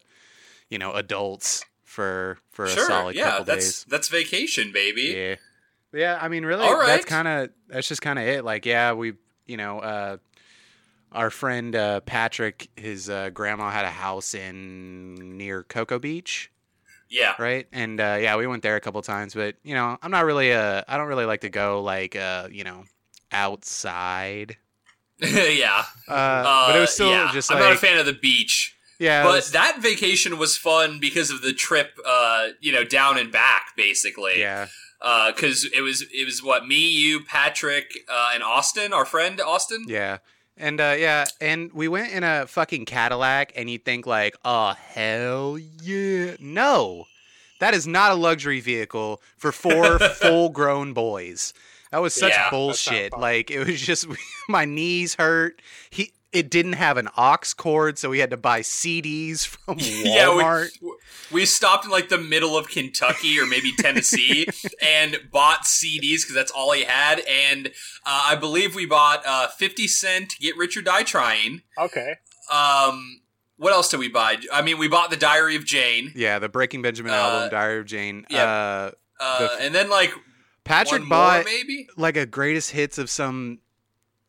you 0.68 0.78
know 0.78 0.92
adults 0.92 1.64
for 1.82 2.36
for 2.50 2.66
a 2.66 2.68
Sure. 2.68 2.84
solid 2.84 3.16
Yeah, 3.16 3.24
couple 3.30 3.44
that's 3.46 3.64
days. 3.64 3.86
that's 3.88 4.08
vacation, 4.08 4.70
baby. 4.70 5.16
Yeah. 5.16 5.36
Yeah, 5.94 6.18
I 6.20 6.28
mean 6.28 6.44
really 6.44 6.66
All 6.66 6.76
right. 6.76 6.88
that's 6.88 7.06
kind 7.06 7.26
of 7.26 7.50
that's 7.68 7.88
just 7.88 8.02
kind 8.02 8.18
of 8.18 8.26
it. 8.26 8.44
Like 8.44 8.66
yeah, 8.66 8.92
we 8.92 9.14
you 9.46 9.56
know, 9.56 9.78
uh 9.80 10.16
our 11.10 11.30
friend 11.30 11.74
uh 11.74 12.00
Patrick 12.00 12.68
his 12.76 13.08
uh 13.08 13.30
grandma 13.30 13.70
had 13.70 13.86
a 13.86 13.90
house 13.90 14.34
in 14.34 15.38
near 15.38 15.62
Cocoa 15.62 15.98
Beach, 15.98 16.50
Yeah. 17.08 17.34
right? 17.38 17.66
And 17.72 17.98
uh 17.98 18.18
yeah, 18.20 18.36
we 18.36 18.46
went 18.46 18.62
there 18.62 18.76
a 18.76 18.80
couple 18.82 19.00
times, 19.00 19.32
but 19.32 19.56
you 19.62 19.74
know, 19.74 19.96
I'm 20.02 20.10
not 20.10 20.26
really 20.26 20.52
uh 20.52 20.82
I 20.86 20.98
don't 20.98 21.08
really 21.08 21.24
like 21.24 21.40
to 21.42 21.48
go 21.48 21.82
like 21.82 22.14
uh, 22.14 22.48
you 22.52 22.64
know, 22.64 22.84
outside. 23.32 24.58
yeah. 25.58 25.84
Uh, 26.08 26.66
but 26.68 26.76
it 26.76 26.80
was 26.80 26.88
Uh, 26.90 26.92
still 26.92 27.10
yeah. 27.10 27.30
just 27.32 27.50
I'm 27.50 27.58
like 27.58 27.64
not 27.68 27.72
a 27.74 27.78
fan 27.78 27.98
of 27.98 28.06
the 28.06 28.12
beach. 28.12 28.76
yeah, 28.98 29.22
but 29.24 29.34
was- 29.36 29.52
that 29.52 29.78
vacation 29.80 30.38
was 30.38 30.56
fun 30.56 30.98
because 31.00 31.30
of 31.30 31.42
the 31.42 31.52
trip, 31.52 31.98
uh, 32.06 32.48
you 32.60 32.72
know, 32.72 32.84
down 32.84 33.18
and 33.18 33.30
back, 33.32 33.72
basically. 33.76 34.40
yeah. 34.40 34.66
Because 35.00 35.64
it 35.66 35.82
was 35.82 36.02
it 36.12 36.24
was 36.24 36.42
what 36.42 36.66
me, 36.66 36.88
you, 36.88 37.22
Patrick, 37.24 37.98
uh, 38.08 38.30
and 38.34 38.42
Austin, 38.42 38.92
our 38.92 39.04
friend 39.04 39.40
Austin. 39.40 39.84
Yeah. 39.86 40.18
And 40.56 40.80
uh, 40.80 40.94
yeah, 40.98 41.26
and 41.40 41.70
we 41.74 41.86
went 41.86 42.12
in 42.12 42.24
a 42.24 42.46
fucking 42.46 42.86
Cadillac, 42.86 43.52
and 43.56 43.68
you 43.68 43.78
think 43.78 44.06
like, 44.06 44.34
oh 44.44 44.72
hell 44.72 45.58
yeah! 45.82 46.34
No, 46.40 47.04
that 47.60 47.74
is 47.74 47.86
not 47.86 48.10
a 48.10 48.14
luxury 48.14 48.60
vehicle 48.60 49.20
for 49.36 49.52
four 49.52 49.98
full-grown 50.22 50.94
boys. 50.94 51.52
That 51.92 51.98
was 51.98 52.14
such 52.14 52.32
Yeah, 52.32 52.50
bullshit. 52.50 53.12
Like 53.16 53.50
it 53.50 53.64
was 53.66 53.80
just 53.80 54.06
my 54.48 54.64
knees 54.64 55.14
hurt. 55.14 55.60
He 55.90 56.12
it 56.32 56.50
didn't 56.50 56.74
have 56.74 56.98
an 56.98 57.08
aux 57.16 57.38
cord, 57.56 57.98
so 57.98 58.10
we 58.10 58.18
had 58.18 58.30
to 58.30 58.36
buy 58.36 58.60
CDs 58.60 59.46
from 59.46 59.76
Yeah, 59.80 60.34
we- 60.34 60.42
Walmart. 60.42 60.68
We 61.32 61.44
stopped 61.46 61.84
in 61.86 61.90
like 61.90 62.08
the 62.08 62.18
middle 62.18 62.56
of 62.56 62.68
Kentucky 62.68 63.38
or 63.40 63.46
maybe 63.46 63.72
Tennessee 63.78 64.46
and 64.82 65.18
bought 65.32 65.64
CDs 65.64 66.20
because 66.22 66.34
that's 66.34 66.52
all 66.52 66.72
he 66.72 66.84
had. 66.84 67.20
And 67.28 67.68
uh, 68.04 68.26
I 68.26 68.36
believe 68.36 68.74
we 68.76 68.86
bought 68.86 69.22
uh, 69.26 69.48
50 69.48 69.88
Cent 69.88 70.34
Get 70.40 70.56
Rich 70.56 70.76
or 70.76 70.82
Die 70.82 71.02
Trying. 71.04 71.62
Okay. 71.78 72.14
Um, 72.52 73.22
what 73.56 73.72
else 73.72 73.88
did 73.90 73.98
we 73.98 74.08
buy? 74.08 74.36
I 74.52 74.62
mean, 74.62 74.78
we 74.78 74.86
bought 74.88 75.10
The 75.10 75.16
Diary 75.16 75.56
of 75.56 75.64
Jane. 75.64 76.12
yeah, 76.14 76.38
the 76.38 76.48
Breaking 76.48 76.82
Benjamin 76.82 77.12
Uh, 77.12 77.16
album, 77.16 77.50
Diary 77.50 77.80
of 77.80 77.86
Jane. 77.86 78.26
yeah. 78.30 78.44
Uh, 78.44 78.90
Uh, 79.18 79.38
The- 79.56 79.64
and 79.64 79.74
then 79.74 79.88
like 79.90 80.12
Patrick 80.66 81.00
one 81.02 81.08
bought 81.08 81.44
more 81.46 81.52
maybe. 81.52 81.88
like 81.96 82.16
a 82.16 82.26
greatest 82.26 82.70
hits 82.72 82.98
of 82.98 83.08
some 83.10 83.58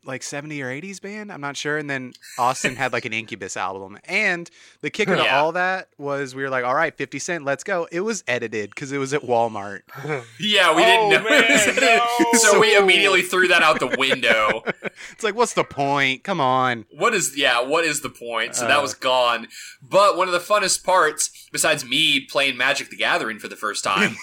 like 0.06 0.24
70 0.24 0.62
or 0.62 0.68
80s 0.70 1.02
band 1.02 1.34
i'm 1.34 1.42
not 1.42 1.58
sure 1.58 1.78
and 1.78 1.90
then 1.90 2.14
austin 2.40 2.78
had 2.78 2.94
like 2.94 3.04
an 3.04 3.12
incubus 3.12 3.58
album 3.58 3.98
and 4.06 4.50
the 4.80 4.90
kicker 4.90 5.18
to 5.18 5.30
all 5.36 5.52
that 5.52 5.90
was 5.98 6.34
we 6.34 6.44
were 6.44 6.50
like 6.50 6.64
all 6.64 6.74
right 6.76 6.96
50 6.96 7.20
cent 7.20 7.44
let's 7.44 7.62
go 7.66 7.90
it 7.92 8.00
was 8.00 8.24
edited 8.26 8.70
because 8.70 8.94
it 8.94 9.00
was 9.00 9.14
at 9.14 9.24
walmart 9.24 9.82
Yeah, 10.40 10.74
we 10.74 10.84
Oh, 10.84 11.10
didn't 11.10 11.24
know. 11.26 11.30
it 11.30 11.50
was 11.50 11.82
man, 11.82 12.00
no. 12.22 12.40
So 12.40 12.58
we 12.58 12.78
immediately 12.78 13.22
threw 13.22 13.50
that 13.50 13.62
out 13.64 13.82
the 13.82 13.98
window. 13.98 14.64
it's 15.12 15.26
like 15.26 15.36
what's 15.36 15.54
the 15.56 15.66
point 15.66 16.24
come 16.24 16.40
on 16.40 16.86
what 16.92 17.14
is 17.14 17.38
yeah 17.38 17.60
what 17.60 17.84
is 17.84 18.00
the 18.00 18.10
point 18.10 18.56
so 18.56 18.66
that 18.66 18.80
Uh. 18.80 18.82
was 18.82 18.94
gone 18.94 19.50
but 19.82 20.16
one 20.16 20.30
of 20.30 20.34
the 20.34 20.40
funnest 20.40 20.86
parts 20.86 21.50
besides 21.52 21.84
me 21.84 22.22
playing 22.22 22.56
magic 22.56 22.90
the 22.90 22.96
gathering 22.96 23.40
for 23.40 23.50
the 23.50 23.58
first 23.58 23.84
time 23.84 24.16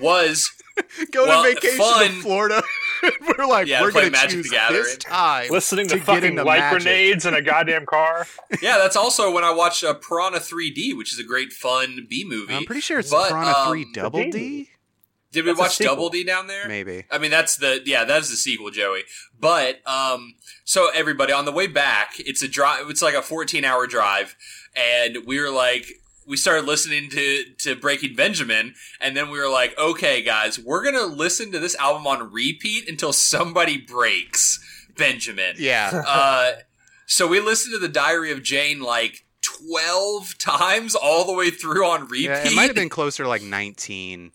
was 0.00 0.50
go 1.12 1.26
Well, 1.26 1.42
to 1.44 1.54
vacation 1.54 1.78
fun- 1.78 2.06
to 2.08 2.12
florida 2.20 2.62
we're 3.38 3.46
like 3.46 3.66
Yeah, 3.66 3.82
we're 3.82 3.92
gonna 3.92 4.10
Magic 4.10 4.30
the 4.30 4.42
choose 4.42 4.50
Gathering. 4.50 4.82
this 4.82 4.96
time 4.98 5.48
Listening 5.50 5.88
to, 5.88 5.96
to 5.98 6.00
fucking 6.04 6.30
into 6.30 6.44
light 6.44 6.58
magic. 6.60 6.82
grenades 6.82 7.26
in 7.26 7.34
a 7.34 7.42
goddamn 7.42 7.86
car. 7.86 8.26
yeah 8.62 8.78
that's 8.78 8.96
also 8.96 9.32
when 9.32 9.44
i 9.44 9.50
watched 9.52 9.84
uh, 9.84 9.94
piranha 9.94 10.38
3d 10.40 10.96
which 10.96 11.12
is 11.12 11.18
a 11.18 11.24
great 11.24 11.52
fun 11.52 12.06
b 12.08 12.24
movie 12.26 12.54
i'm 12.54 12.64
pretty 12.64 12.80
sure 12.80 12.98
it's 12.98 13.10
But, 13.10 13.28
piranha 13.30 13.66
3 13.68 13.82
um, 13.84 13.92
double 13.92 14.18
the 14.20 14.30
d 14.30 14.68
did 15.30 15.44
we 15.44 15.50
That's 15.50 15.60
watch 15.60 15.76
sequel. 15.76 15.94
double 15.94 16.08
d 16.08 16.24
down 16.24 16.46
there 16.46 16.66
maybe 16.66 17.04
I 17.10 17.18
mean, 17.18 17.30
that's 17.30 17.56
the 17.56 17.82
yeah, 17.84 18.04
that's 18.04 18.30
the 18.30 18.36
sequel, 18.36 18.70
Joey. 18.70 19.02
But 19.38 19.86
um, 19.86 20.36
so 20.64 20.88
everybody 20.94 21.34
on 21.34 21.44
the 21.44 21.52
way 21.52 21.66
back, 21.66 22.14
it's 22.18 22.42
a 22.42 22.48
drive. 22.48 22.88
It's 22.88 23.02
like 23.02 23.12
a 23.14 23.20
fourteen 23.20 23.62
hour 23.62 23.86
drive, 23.86 24.34
and 24.74 25.18
we 25.26 25.38
were 25.38 25.50
like, 25.50 25.84
we 26.28 26.36
started 26.36 26.66
listening 26.66 27.10
to 27.10 27.44
to 27.60 27.74
Breaking 27.74 28.14
Benjamin, 28.14 28.74
and 29.00 29.16
then 29.16 29.30
we 29.30 29.38
were 29.38 29.48
like, 29.50 29.76
okay, 29.78 30.22
guys, 30.22 30.58
we're 30.58 30.84
gonna 30.84 31.06
listen 31.06 31.50
to 31.52 31.58
this 31.58 31.74
album 31.76 32.06
on 32.06 32.30
repeat 32.32 32.88
until 32.88 33.12
somebody 33.12 33.78
breaks 33.78 34.60
Benjamin. 34.96 35.54
yeah 35.58 36.02
Uh, 36.06 36.52
so 37.06 37.26
we 37.26 37.40
listened 37.40 37.72
to 37.72 37.78
the 37.78 37.88
Diary 37.88 38.30
of 38.30 38.42
Jane 38.42 38.80
like 38.80 39.24
twelve 39.40 40.36
times 40.38 40.94
all 40.94 41.24
the 41.24 41.32
way 41.32 41.50
through 41.50 41.86
on 41.86 42.02
repeat. 42.02 42.24
yeah 42.24 42.46
it 42.46 42.54
might 42.54 42.66
have 42.66 42.74
been 42.76 42.88
closer 42.90 43.22
to 43.22 43.28
like 43.28 43.42
19 43.42 44.32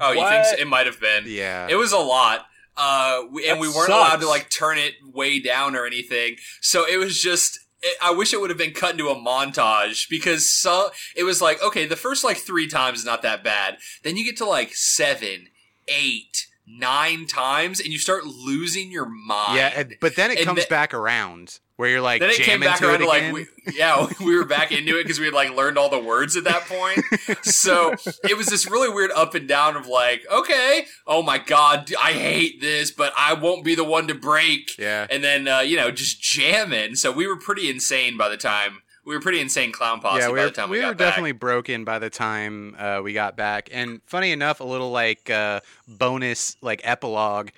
Oh, 0.00 0.10
you 0.12 0.28
think 0.28 0.44
so? 0.46 0.56
It 0.58 0.66
might 0.66 0.86
have 0.86 0.98
been? 1.00 1.24
yeah 1.26 1.68
It 1.70 1.76
was 1.76 1.92
a 1.92 1.98
lot. 1.98 2.46
Uh, 2.76 3.22
we, 3.30 3.48
and 3.48 3.60
we 3.60 3.68
weren't 3.68 3.88
allowed 3.88 4.20
to 4.20 4.26
like 4.28 4.50
turn 4.50 4.76
it 4.78 4.94
way 5.14 5.38
down 5.40 5.76
or 5.76 5.86
anything. 5.86 6.36
So 6.60 6.84
it 6.86 6.98
was 6.98 7.18
just. 7.22 7.60
I 8.02 8.10
wish 8.10 8.32
it 8.32 8.40
would 8.40 8.50
have 8.50 8.58
been 8.58 8.72
cut 8.72 8.92
into 8.92 9.08
a 9.08 9.14
montage 9.14 10.08
because 10.08 10.48
so 10.48 10.90
it 11.14 11.24
was 11.24 11.40
like 11.42 11.62
okay, 11.62 11.86
the 11.86 11.96
first 11.96 12.24
like 12.24 12.36
three 12.38 12.68
times 12.68 13.00
is 13.00 13.04
not 13.04 13.22
that 13.22 13.42
bad. 13.44 13.78
Then 14.02 14.16
you 14.16 14.24
get 14.24 14.36
to 14.38 14.44
like 14.44 14.74
seven, 14.74 15.48
eight, 15.88 16.46
nine 16.66 17.26
times, 17.26 17.80
and 17.80 17.88
you 17.90 17.98
start 17.98 18.24
losing 18.24 18.90
your 18.90 19.06
mind. 19.08 19.56
Yeah, 19.56 19.84
but 20.00 20.16
then 20.16 20.30
it 20.30 20.38
And 20.38 20.46
comes 20.46 20.64
the- 20.64 20.70
back 20.70 20.92
around 20.94 21.60
where 21.76 21.90
you're 21.90 22.00
like 22.00 22.20
then 22.20 22.30
it 22.30 22.36
came 22.36 22.60
back 22.60 22.80
around 22.82 23.00
to 23.00 23.06
like 23.06 23.32
we, 23.32 23.46
yeah 23.74 24.06
we 24.20 24.36
were 24.36 24.44
back 24.44 24.72
into 24.72 24.98
it 24.98 25.04
because 25.04 25.18
we 25.18 25.26
had 25.26 25.34
like 25.34 25.50
learned 25.54 25.78
all 25.78 25.88
the 25.88 25.98
words 25.98 26.36
at 26.36 26.44
that 26.44 26.62
point. 26.62 27.02
So 27.44 27.94
it 28.28 28.36
was 28.36 28.46
this 28.46 28.70
really 28.70 28.88
weird 28.88 29.10
up 29.12 29.34
and 29.34 29.46
down 29.46 29.76
of 29.76 29.86
like 29.86 30.24
okay 30.30 30.86
oh 31.06 31.22
my 31.22 31.38
god 31.38 31.92
i 32.02 32.12
hate 32.12 32.60
this 32.60 32.90
but 32.90 33.12
i 33.16 33.34
won't 33.34 33.64
be 33.64 33.74
the 33.74 33.84
one 33.84 34.06
to 34.08 34.14
break. 34.14 34.76
Yeah, 34.78 35.06
and 35.10 35.22
then 35.22 35.48
uh, 35.48 35.60
you 35.60 35.76
know 35.76 35.90
just 35.90 36.20
jamming 36.20 36.94
so 36.96 37.12
we 37.12 37.26
were 37.26 37.36
pretty 37.36 37.70
insane 37.70 38.16
by 38.16 38.28
the 38.28 38.36
time 38.36 38.82
we 39.06 39.14
were 39.14 39.20
pretty 39.20 39.40
insane 39.40 39.72
clown 39.72 40.00
posse 40.00 40.20
yeah, 40.20 40.26
by 40.26 40.32
we 40.32 40.40
were, 40.40 40.46
the 40.46 40.50
time 40.50 40.68
we, 40.68 40.80
we 40.80 40.84
were 40.84 40.94
definitely 40.94 41.32
broken 41.32 41.84
by 41.84 41.98
the 41.98 42.10
time 42.10 42.74
uh, 42.76 43.00
we 43.02 43.12
got 43.12 43.36
back. 43.36 43.68
And 43.72 44.00
funny 44.04 44.32
enough, 44.32 44.60
a 44.60 44.64
little 44.64 44.90
like 44.90 45.30
uh, 45.30 45.60
bonus 45.86 46.56
like 46.60 46.80
epilogue. 46.82 47.50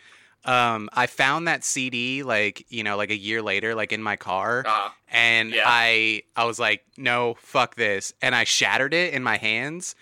Um, 0.48 0.88
I 0.94 1.06
found 1.06 1.46
that 1.46 1.62
CD 1.64 2.22
like 2.22 2.64
you 2.70 2.82
know 2.82 2.96
like 2.96 3.11
a 3.11 3.16
year 3.16 3.42
later, 3.42 3.74
like 3.74 3.92
in 3.92 4.02
my 4.02 4.16
car, 4.16 4.64
uh, 4.66 4.88
and 5.11 5.52
Yeah. 5.52 5.64
I 5.66 6.22
I 6.37 6.44
was 6.44 6.58
like, 6.58 6.84
no, 6.96 7.37
fuck 7.40 7.74
this, 7.74 8.12
and 8.22 8.34
I 8.34 8.44
shattered 8.44 8.94
it 8.94 9.12
in 9.12 9.22
my 9.22 9.37
hands, 9.37 9.94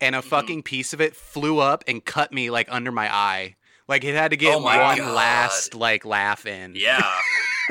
and 0.00 0.14
a 0.14 0.18
Mm-hmm. 0.18 0.28
fucking 0.28 0.62
piece 0.64 0.92
of 0.92 1.00
it 1.00 1.16
flew 1.16 1.58
up 1.58 1.84
and 1.88 2.04
cut 2.04 2.32
me 2.32 2.50
like 2.50 2.68
under 2.70 2.92
my 2.92 3.12
eye. 3.14 3.56
Like 3.88 4.04
it 4.04 4.14
had 4.14 4.30
to 4.32 4.36
get 4.36 4.56
Oh 4.56 4.60
my 4.60 4.78
one 4.78 4.98
God. 4.98 5.14
last 5.14 5.74
like 5.74 6.04
laugh 6.04 6.44
in. 6.46 6.74
yeah 6.76 7.16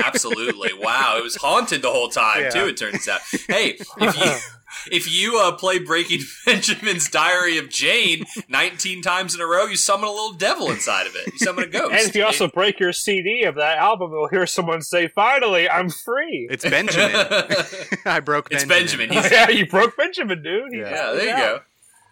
absolutely 0.03 0.73
wow 0.73 1.15
it 1.17 1.23
was 1.23 1.35
haunted 1.35 1.81
the 1.83 1.89
whole 1.91 2.09
time 2.09 2.41
Yeah. 2.41 2.49
too 2.49 2.65
it 2.67 2.77
turns 2.77 3.07
out 3.07 3.21
hey 3.47 3.77
if 3.79 4.17
you 4.17 4.31
if 4.91 5.11
you 5.11 5.39
uh, 5.39 5.51
play 5.53 5.79
Breaking 5.79 6.21
Benjamin's 6.45 7.09
Diary 7.09 7.57
of 7.57 7.69
Jane 7.69 8.25
19 8.49 9.01
times 9.01 9.35
in 9.35 9.41
a 9.41 9.45
row, 9.45 9.65
you 9.65 9.75
summon 9.75 10.07
a 10.07 10.11
little 10.11 10.33
devil 10.33 10.69
inside 10.69 11.07
of 11.07 11.15
it. 11.15 11.27
You 11.33 11.37
summon 11.39 11.63
a 11.65 11.67
ghost. 11.67 11.91
And 11.93 12.01
if 12.09 12.15
you 12.15 12.23
also 12.25 12.47
break 12.47 12.79
your 12.79 12.93
CD 12.93 13.43
of 13.43 13.55
that 13.55 13.77
album, 13.77 14.11
you'll 14.11 14.27
hear 14.29 14.45
someone 14.45 14.81
say, 14.81 15.07
"Finally, 15.07 15.69
I'm 15.69 15.89
free." 15.89 16.47
It's 16.51 16.63
Benjamin. 16.67 17.11
I 18.05 18.19
broke 18.19 18.49
Benjamin. 18.49 18.51
It's 18.51 18.65
Benjamin. 18.65 19.09
Benjamin. 19.09 19.09
He's- 19.09 19.31
yeah, 19.31 19.49
you 19.49 19.65
broke 19.67 19.95
Benjamin, 19.97 20.41
dude. 20.43 20.71
He- 20.73 20.79
Yeah. 20.79 20.89
yeah, 20.89 21.11
there 21.13 21.25
you 21.29 21.35
go. 21.37 21.59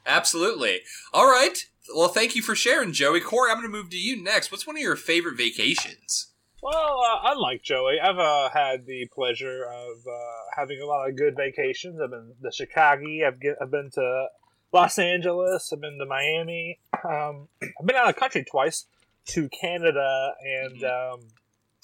Absolutely. 0.05 0.81
All 1.13 1.25
right. 1.27 1.57
Well, 1.95 2.07
thank 2.07 2.35
you 2.35 2.41
for 2.41 2.55
sharing, 2.55 2.93
Joey. 2.93 3.19
Corey, 3.19 3.51
I'm 3.51 3.57
going 3.57 3.69
to 3.71 3.77
move 3.77 3.89
to 3.89 3.97
you 3.97 4.21
next. 4.21 4.51
What's 4.51 4.65
one 4.65 4.75
of 4.77 4.81
your 4.81 4.95
favorite 4.95 5.37
vacations? 5.37 6.30
Well, 6.61 7.01
uh, 7.01 7.31
unlike 7.31 7.63
Joey, 7.63 7.99
I've 7.99 8.19
uh, 8.19 8.49
had 8.49 8.85
the 8.85 9.07
pleasure 9.13 9.63
of 9.65 9.97
uh, 10.07 10.55
having 10.55 10.79
a 10.79 10.85
lot 10.85 11.09
of 11.09 11.15
good 11.15 11.35
vacations. 11.35 11.99
I've 11.99 12.11
been 12.11 12.33
to 12.43 12.51
Chicago. 12.51 13.03
I've, 13.25 13.39
get, 13.39 13.55
I've 13.59 13.71
been 13.71 13.89
to 13.95 14.27
Los 14.71 14.99
Angeles. 14.99 15.71
I've 15.73 15.81
been 15.81 15.97
to 15.97 16.05
Miami. 16.05 16.79
Um, 17.03 17.47
I've 17.63 17.85
been 17.87 17.95
out 17.95 18.09
of 18.09 18.15
the 18.15 18.19
country 18.19 18.43
twice 18.43 18.85
to 19.25 19.49
Canada 19.49 20.33
and 20.43 20.83
um, 20.83 21.19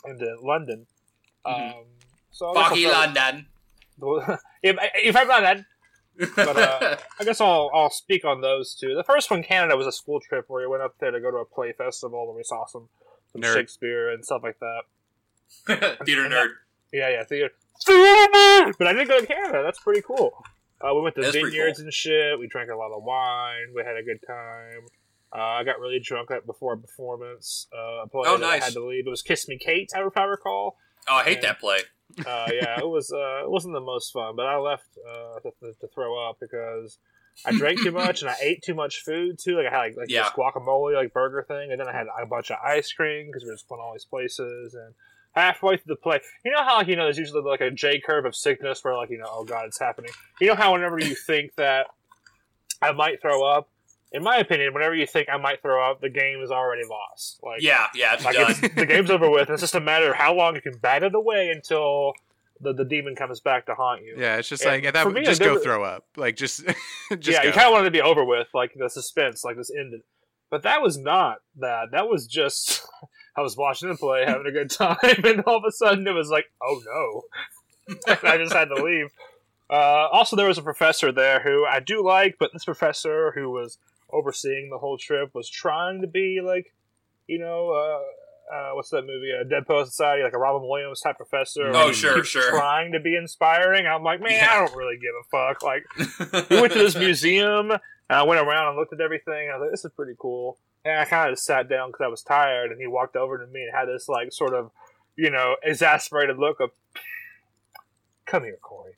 and 0.06 0.20
to 0.20 0.36
London. 0.42 0.86
Mhm. 1.46 1.74
Um, 1.74 1.86
so 2.32 2.50
I 2.50 2.54
guess 2.54 2.63
I'll 2.63 2.70
Foggy 2.70 2.88
London. 2.88 3.46
if, 4.62 4.78
if 4.96 5.16
I'm 5.16 5.28
not 5.28 5.42
that, 5.42 5.66
but 6.36 6.58
uh, 6.58 6.98
I 7.20 7.24
guess 7.24 7.42
I'll 7.42 7.72
I'll 7.74 7.90
speak 7.90 8.26
on 8.26 8.42
those 8.42 8.76
two. 8.76 8.94
The 8.94 9.04
first 9.04 9.32
one, 9.32 9.42
Canada, 9.42 9.76
was 9.76 9.88
a 9.88 9.92
school 9.92 10.20
trip 10.20 10.46
where 10.48 10.62
we 10.62 10.68
went 10.68 10.84
up 10.84 10.96
there 11.00 11.10
to 11.12 11.20
go 11.20 11.32
to 11.32 11.38
a 11.38 11.46
play 11.46 11.74
festival 11.74 12.28
and 12.28 12.36
we 12.36 12.44
saw 12.44 12.66
some, 12.68 12.90
some 13.41 13.52
Nerd. 13.52 13.54
Shakespeare 13.56 14.10
and 14.12 14.23
stuff 14.26 14.41
like 14.43 14.58
that. 14.60 15.97
Theater 16.06 16.28
nerd. 16.30 16.50
Yeah, 16.91 17.10
yeah, 17.10 17.23
theater. 17.23 17.52
theater 17.86 18.73
But 18.78 18.88
I 18.88 18.93
did 18.93 19.08
go 19.08 19.19
to 19.19 19.26
Canada. 19.26 19.62
That's 19.63 19.80
pretty 19.80 20.02
cool. 20.02 20.32
Uh, 20.82 20.93
we 20.93 21.02
went 21.02 21.15
to 21.15 21.21
That's 21.21 21.36
vineyards 21.36 21.80
cool. 21.80 21.86
and 21.86 21.93
shit. 21.93 22.39
We 22.39 22.47
drank 22.47 22.69
a 22.69 22.76
lot 22.76 22.91
of 22.95 23.04
wine. 23.04 23.73
We 23.76 23.82
had 23.84 23.95
a 23.97 24.04
good 24.04 24.19
time. 24.28 24.88
Uh, 25.34 25.39
I 25.41 25.63
got 25.63 25.80
really 25.80 26.00
drunk 26.00 26.32
at 26.32 26.45
before 26.45 26.73
a 26.73 26.78
performance. 26.78 27.67
Uh, 27.76 28.04
a 28.04 28.08
play 28.08 28.23
Oh, 28.30 28.38
that 28.38 28.45
I 28.45 28.52
nice. 28.58 28.63
had 28.65 28.73
to 28.73 28.86
leave. 28.86 29.08
It 29.08 29.10
was 29.10 29.21
Kiss 29.21 29.47
Me 29.47 29.58
Kate, 29.58 29.89
if 29.93 30.17
I 30.17 30.23
recall. 30.23 30.78
Oh, 31.10 31.15
I 31.15 31.23
hate 31.23 31.38
Yeah. 31.41 31.50
that 31.54 31.60
play. 31.60 31.80
Uh, 32.26 32.50
yeah, 32.54 32.80
it 32.80 32.88
was. 32.88 33.12
Uh, 33.12 33.43
it 33.43 33.50
wasn't 33.50 33.73
the 33.73 33.82
most 33.82 34.12
fun, 34.13 34.36
but 34.36 34.45
I 34.45 34.58
left 34.58 34.88
uh, 35.10 35.39
to, 35.41 35.52
to, 35.62 35.73
to 35.82 35.88
throw 35.93 36.30
up 36.30 36.38
because 36.39 37.00
I 37.45 37.52
drank 37.58 37.82
too 37.82 37.91
much 38.04 38.21
and 38.21 38.30
I 38.32 38.36
ate 38.41 38.62
too 38.63 38.73
much 38.73 39.02
food 39.04 39.38
too. 39.39 39.56
Like 39.58 39.67
I 39.67 39.69
had 39.71 39.78
like, 39.80 39.97
like 39.97 40.10
Yeah. 40.10 40.23
this 40.23 40.32
guacamole 40.34 40.95
like 40.95 41.13
burger 41.13 41.43
thing, 41.47 41.71
and 41.71 41.80
then 41.80 41.88
I 41.88 41.93
had 41.93 42.08
a 42.21 42.26
bunch 42.26 42.52
of 42.52 42.58
ice 42.63 42.91
cream 42.91 43.28
because 43.28 43.43
we 43.43 43.50
were 43.50 43.56
just 43.56 43.67
going 43.67 43.82
all 43.82 43.93
these 43.93 44.06
places. 44.06 44.73
And 44.73 44.93
halfway 45.34 45.78
through 45.78 45.95
the 45.95 46.02
play, 46.02 46.19
you 46.43 46.52
know 46.52 46.63
how 46.63 46.78
like 46.78 46.88
you 46.88 46.95
know 46.95 47.04
there's 47.04 47.17
usually 47.17 47.41
like 47.41 47.62
a 47.62 47.71
J 47.71 48.00
curve 48.00 48.26
of 48.26 48.36
sickness 48.36 48.84
where 48.84 48.95
like 48.95 49.10
you 49.10 49.17
know 49.19 49.28
oh 49.30 49.43
god 49.43 49.65
it's 49.67 49.80
happening. 49.80 50.12
You 50.41 50.47
know 50.47 50.56
how 50.56 50.73
whenever 50.73 51.00
you 51.00 51.15
think 51.15 51.56
that 51.56 51.88
I 52.82 52.91
might 52.91 53.21
throw 53.21 53.43
up, 53.43 53.69
in 54.12 54.23
my 54.23 54.38
opinion, 54.38 54.73
whenever 54.73 54.95
you 54.95 55.06
think 55.08 55.30
I 55.32 55.38
might 55.38 55.62
throw 55.62 55.89
up, 55.91 56.00
the 56.02 56.10
game 56.10 56.41
is 56.41 56.52
already 56.52 56.84
lost. 56.89 57.39
Like 57.43 57.62
Yeah, 57.62 57.88
yeah, 57.95 58.13
it's 58.15 58.26
like 58.26 58.36
done. 58.36 58.52
it's, 58.52 58.76
the 58.76 58.86
game's 58.86 59.12
over 59.12 59.30
with. 59.30 59.50
It's 59.50 59.62
just 59.62 59.76
a 59.76 59.80
matter 59.80 60.10
of 60.12 60.15
how 60.15 60.34
long 60.36 60.56
you 60.56 60.62
can 60.62 60.78
bat 60.78 61.04
it 61.04 61.13
away 61.15 61.50
until 61.50 62.13
the, 62.62 62.74
the 62.74 62.86
demon 62.86 63.15
comes 63.15 63.39
back 63.39 63.65
to 63.67 63.76
haunt 63.76 64.04
you. 64.04 64.15
Yeah, 64.17 64.38
it's 64.38 64.50
just 64.50 64.63
And 64.63 64.72
like 64.72 64.86
at 64.86 64.93
that 64.93 65.12
me, 65.12 65.24
just 65.24 65.41
go 65.41 65.60
throw 65.60 65.84
up. 65.84 66.06
Like 66.15 66.36
just 66.36 66.63
just 67.20 67.28
yeah, 67.28 67.43
go. 67.43 67.48
you 67.48 67.54
kind 67.54 67.67
of 67.67 67.74
wanted 67.74 67.86
to 67.86 67.91
be 67.91 68.02
over 68.02 68.24
with, 68.24 68.48
like 68.54 68.72
the 68.76 68.89
suspense, 68.89 69.43
like 69.43 69.58
this 69.58 69.72
ended. 69.72 70.02
But 70.50 70.63
that 70.63 70.82
was 70.82 70.98
not 70.98 71.38
that. 71.60 71.91
That 71.91 72.08
was 72.08 72.28
just 72.28 72.82
I 73.38 73.41
was 73.41 73.58
watching 73.58 73.89
the 73.89 73.96
play, 73.96 74.26
having 74.26 74.48
a 74.48 74.52
good 74.52 74.70
time, 74.70 74.98
and 75.24 75.41
all 75.41 75.58
of 75.58 75.63
a 75.67 75.72
sudden 75.72 76.08
it 76.08 76.13
was 76.13 76.30
like, 76.30 76.46
oh 76.62 76.82
no, 76.86 77.96
and 78.08 78.20
I 78.24 78.38
just 78.38 78.54
had 78.54 78.70
to 78.70 78.84
leave. 78.84 79.08
Uh, 79.70 80.08
also, 80.12 80.36
there 80.36 80.48
was 80.48 80.58
a 80.58 80.63
professor 80.63 81.12
there 81.12 81.41
who 81.41 81.65
I 81.65 81.82
do 81.82 82.04
like, 82.04 82.38
but 82.39 82.52
this 82.54 82.65
professor 82.65 83.34
who 83.36 83.52
was 83.52 83.78
overseeing 84.10 84.70
the 84.70 84.78
whole 84.78 84.98
trip 84.98 85.32
was 85.34 85.50
trying 85.50 86.02
to 86.02 86.08
be 86.08 86.39
like, 86.41 86.74
you 87.28 87.38
know, 87.38 87.72
uh, 87.72 88.00
uh, 88.54 88.72
what's 88.74 88.90
that 88.90 89.02
movie? 89.02 89.32
Uh, 89.38 89.44
Dead 89.44 89.66
Poet 89.68 89.88
Society, 89.88 90.24
like 90.24 90.34
a 90.34 90.38
Robin 90.38 90.68
Williams 90.68 91.02
type 91.02 91.18
professor. 91.18 91.72
Oh, 91.74 91.92
sure, 91.92 92.16
keeps 92.16 92.30
sure. 92.30 92.50
Trying 92.52 92.94
to 92.94 93.00
be 93.00 93.16
inspiring. 93.16 93.86
I'm 93.86 94.04
like, 94.04 94.22
man, 94.22 94.32
Yeah. 94.34 94.50
I 94.52 94.66
don't 94.66 94.76
really 94.76 94.98
give 94.98 95.14
a 95.20 95.24
fuck. 95.30 95.64
Like, 95.64 96.50
we 96.50 96.62
went 96.62 96.74
to 96.74 96.80
this 96.80 96.96
museum 96.96 97.72
and 97.72 97.82
I 98.10 98.24
went 98.24 98.40
around 98.40 98.70
and 98.70 98.78
looked 98.78 98.94
at 98.94 99.02
everything. 99.02 99.50
I 99.50 99.58
was 99.58 99.66
like, 99.66 99.72
this 99.72 99.86
is 99.86 99.92
pretty 99.96 100.14
cool. 100.18 100.58
And 100.86 101.00
I 101.00 101.06
kind 101.06 101.30
of 101.32 101.38
sat 101.40 101.68
down 101.68 101.90
because 101.90 102.04
I 102.06 102.08
was 102.08 102.22
tired. 102.24 102.72
And 102.72 102.80
he 102.80 102.88
walked 102.88 103.16
over 103.16 103.38
to 103.38 103.48
me 103.48 103.62
and 103.64 103.76
had 103.76 103.88
this 103.88 104.08
like 104.08 104.32
sort 104.32 104.54
of, 104.54 104.72
you 105.18 105.30
know, 105.30 105.56
exasperated 105.64 106.38
look 106.38 106.60
of, 106.62 106.70
"Come 108.26 108.44
here, 108.44 108.58
Corey. 108.62 108.94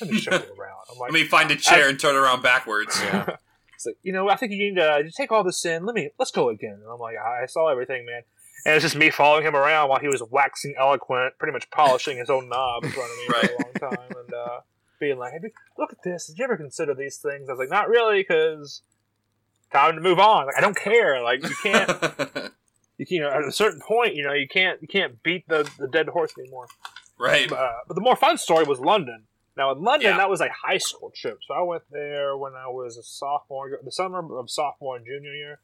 Let 0.00 0.10
me 0.10 0.18
show 0.18 0.32
you 0.32 0.38
around." 0.38 0.78
I'm 0.90 0.98
like, 0.98 1.12
Let 1.12 1.20
me 1.20 1.24
find 1.24 1.50
a 1.50 1.56
chair 1.56 1.88
and 1.88 2.00
turn 2.00 2.16
around 2.16 2.42
backwards. 2.42 2.98
Yeah. 3.00 3.36
it's 3.74 3.86
like, 3.86 3.98
you 4.02 4.12
know, 4.12 4.28
I 4.28 4.36
think 4.36 4.52
you 4.52 4.58
need 4.58 4.76
to 4.76 5.02
just 5.04 5.16
take 5.16 5.30
all 5.30 5.44
this 5.44 5.64
in. 5.64 5.84
Let 5.84 5.94
me, 5.94 6.10
let's 6.18 6.30
go 6.30 6.48
again. 6.48 6.80
And 6.82 6.90
I'm 6.90 6.98
like, 6.98 7.16
I 7.16 7.46
saw 7.46 7.68
everything, 7.68 8.06
man. 8.06 8.22
And 8.66 8.74
it's 8.74 8.82
just 8.84 8.96
me 8.96 9.10
following 9.10 9.44
him 9.44 9.56
around 9.56 9.88
while 9.88 10.00
he 10.00 10.08
was 10.08 10.22
waxing 10.30 10.74
eloquent, 10.78 11.38
pretty 11.38 11.52
much 11.52 11.70
polishing 11.70 12.18
his 12.18 12.28
own 12.30 12.48
knob 12.48 12.84
in 12.84 12.90
front 12.90 13.10
of 13.10 13.16
me 13.18 13.26
for 13.26 13.46
a 13.46 13.62
long 13.62 13.96
time, 13.96 14.16
and 14.16 14.34
uh, 14.34 14.60
being 14.98 15.18
like, 15.18 15.32
hey, 15.32 15.50
look 15.78 15.92
at 15.92 15.98
this. 16.04 16.26
Did 16.26 16.38
you 16.38 16.44
ever 16.44 16.56
consider 16.56 16.94
these 16.94 17.16
things? 17.16 17.48
I 17.48 17.52
was 17.52 17.58
like, 17.58 17.70
not 17.70 17.88
really, 17.88 18.20
because 18.20 18.82
time 19.72 19.94
to 19.94 20.00
move 20.00 20.18
on. 20.18 20.46
Like, 20.46 20.56
I 20.58 20.60
don't 20.60 20.76
care. 20.76 21.22
Like, 21.22 21.42
you 21.42 21.54
can't, 21.62 21.88
you, 22.98 23.06
you 23.08 23.20
know, 23.20 23.30
at 23.30 23.44
a 23.44 23.52
certain 23.52 23.80
point, 23.80 24.14
you 24.14 24.24
know, 24.24 24.32
you 24.34 24.46
can't, 24.48 24.80
you 24.82 24.88
can't 24.88 25.22
beat 25.22 25.48
the, 25.48 25.68
the 25.78 25.88
dead 25.88 26.08
horse 26.08 26.32
anymore. 26.38 26.66
right. 27.18 27.50
Uh, 27.50 27.70
but 27.88 27.94
the 27.94 28.00
more 28.02 28.16
fun 28.16 28.36
story 28.36 28.64
was 28.64 28.78
London. 28.80 29.24
Now 29.56 29.72
in 29.72 29.82
London, 29.82 30.10
Yeah. 30.12 30.16
that 30.18 30.30
was 30.30 30.40
a 30.40 30.48
high 30.64 30.78
school 30.78 31.12
trip, 31.14 31.38
so 31.46 31.54
I 31.54 31.62
went 31.62 31.82
there 31.90 32.36
when 32.36 32.52
I 32.54 32.68
was 32.68 32.96
a 32.96 33.02
sophomore, 33.02 33.70
the 33.84 33.90
summer 33.92 34.38
of 34.38 34.48
sophomore 34.50 34.96
and 34.96 35.04
junior 35.04 35.32
year. 35.34 35.60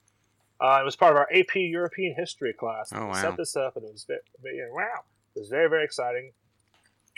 Uh, 0.61 0.79
it 0.81 0.85
was 0.85 0.97
part 0.97 1.13
of 1.13 1.19
our 1.19 1.29
AP 1.35 1.57
European 1.57 2.15
History 2.15 2.53
class. 2.53 2.91
Oh, 2.95 3.01
We 3.01 3.07
wow. 3.09 3.21
Set 3.21 3.37
this 3.37 3.57
up, 3.57 3.77
and 3.77 3.85
it 3.85 3.93
was 3.93 4.05
very, 4.05 4.21
very, 4.43 4.73
wow, 4.73 5.05
it 5.35 5.41
was 5.41 5.49
very 5.49 5.69
very 5.69 5.85
exciting. 5.85 6.33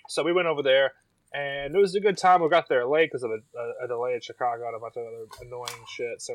So 0.09 0.24
we 0.24 0.33
went 0.33 0.48
over 0.48 0.62
there, 0.62 0.92
and 1.33 1.74
it 1.74 1.79
was 1.79 1.94
a 1.94 2.01
good 2.01 2.18
time. 2.18 2.42
We 2.42 2.48
got 2.48 2.68
there 2.68 2.87
late 2.87 3.11
because 3.11 3.22
of 3.22 3.31
a, 3.31 3.59
a, 3.59 3.85
a 3.85 3.88
delay 3.88 4.14
in 4.14 4.20
Chicago 4.20 4.66
and 4.66 4.77
a 4.77 4.79
bunch 4.79 4.96
of 4.96 5.07
other 5.07 5.27
annoying 5.42 5.85
shit. 5.88 6.20
So 6.20 6.35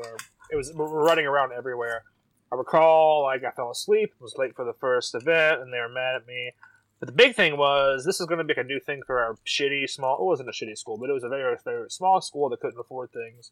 it 0.50 0.56
was 0.56 0.72
we 0.72 0.78
were 0.78 1.04
running 1.04 1.26
around 1.26 1.52
everywhere. 1.52 2.04
I 2.52 2.56
recall 2.56 3.24
like 3.24 3.42
I 3.44 3.50
fell 3.50 3.70
asleep, 3.70 4.10
it 4.14 4.22
was 4.22 4.36
late 4.38 4.54
for 4.54 4.64
the 4.64 4.74
first 4.74 5.14
event, 5.14 5.60
and 5.60 5.72
they 5.72 5.78
were 5.80 5.88
mad 5.88 6.16
at 6.16 6.26
me. 6.26 6.52
But 7.00 7.06
the 7.06 7.12
big 7.12 7.34
thing 7.34 7.56
was 7.58 8.04
this 8.04 8.20
is 8.20 8.26
going 8.26 8.38
to 8.38 8.44
be 8.44 8.58
a 8.58 8.64
new 8.64 8.80
thing 8.80 9.02
for 9.06 9.20
our 9.20 9.36
shitty 9.44 9.90
small. 9.90 10.16
It 10.18 10.24
wasn't 10.24 10.48
a 10.48 10.52
shitty 10.52 10.78
school, 10.78 10.96
but 10.96 11.10
it 11.10 11.12
was 11.12 11.24
a 11.24 11.28
very 11.28 11.56
very 11.64 11.90
small 11.90 12.20
school 12.20 12.48
that 12.50 12.60
couldn't 12.60 12.78
afford 12.78 13.10
things. 13.12 13.50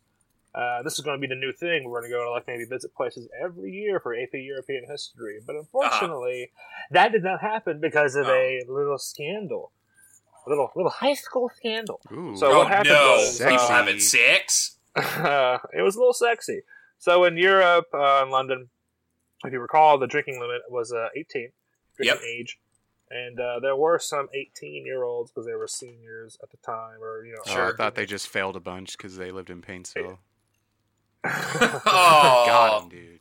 Uh, 0.55 0.83
this 0.83 0.95
is 0.95 1.01
going 1.01 1.17
to 1.17 1.21
be 1.21 1.33
the 1.33 1.39
new 1.39 1.53
thing. 1.53 1.85
We're 1.85 2.01
going 2.01 2.11
to 2.11 2.17
go 2.17 2.25
to 2.25 2.31
like 2.31 2.47
maybe 2.47 2.65
visit 2.65 2.95
places 2.95 3.27
every 3.43 3.73
year 3.73 4.01
for 4.01 4.15
AP 4.15 4.35
European 4.35 4.85
history. 4.87 5.39
But 5.47 5.57
unfortunately, 5.57 6.51
that 6.91 7.13
did 7.13 7.23
not 7.25 7.41
happen 7.41 7.81
because 7.81 8.15
of 8.17 8.27
Oh. 8.27 8.33
a 8.33 8.63
little 8.69 8.99
scandal, 8.99 9.73
a 10.47 10.51
little 10.51 10.71
little 10.77 10.91
high 10.91 11.15
school 11.15 11.51
scandal. 11.57 12.01
Ooh. 12.13 12.37
So 12.37 12.53
oh 12.53 12.59
what 12.59 12.69
happened 12.69 12.91
no! 12.91 13.17
was, 13.19 13.39
People 13.39 13.55
uh, 13.57 13.69
having 13.69 13.99
sex. 13.99 14.77
uh, 14.95 15.59
it 15.73 15.81
was 15.81 15.97
a 15.97 15.99
little 15.99 16.13
sexy. 16.13 16.61
So 16.99 17.25
in 17.25 17.37
Europe, 17.39 17.87
uh, 17.95 18.23
in 18.25 18.31
London, 18.31 18.69
if 19.45 19.53
you 19.53 19.59
recall, 19.61 19.99
the 19.99 20.07
drinking 20.07 20.39
limit 20.39 20.63
was 20.69 20.93
uh, 20.93 21.09
18 21.17 21.49
drinking 21.97 22.17
Yep. 22.17 22.25
age, 22.25 22.59
and 23.11 23.41
uh, 23.41 23.59
there 23.61 23.75
were 23.75 23.99
some 23.99 24.29
18 24.35 24.85
year 24.85 25.03
olds 25.03 25.31
because 25.31 25.47
they 25.47 25.55
were 25.55 25.67
seniors 25.67 26.37
at 26.43 26.51
the 26.51 26.59
time, 26.59 27.03
or 27.03 27.25
you 27.25 27.33
know. 27.33 27.39
Oh, 27.47 27.51
Sure. 27.55 27.73
I 27.73 27.77
thought 27.77 27.95
they 27.95 28.05
just 28.07 28.29
failed 28.29 28.55
a 28.57 28.61
bunch 28.61 28.99
because 28.99 29.17
they 29.17 29.31
lived 29.31 29.49
in 29.49 29.63
Paintsville. 29.63 30.19
Oh, 31.25 32.45
Got 32.47 32.83
'em, 32.83 32.89
dude. 32.89 33.19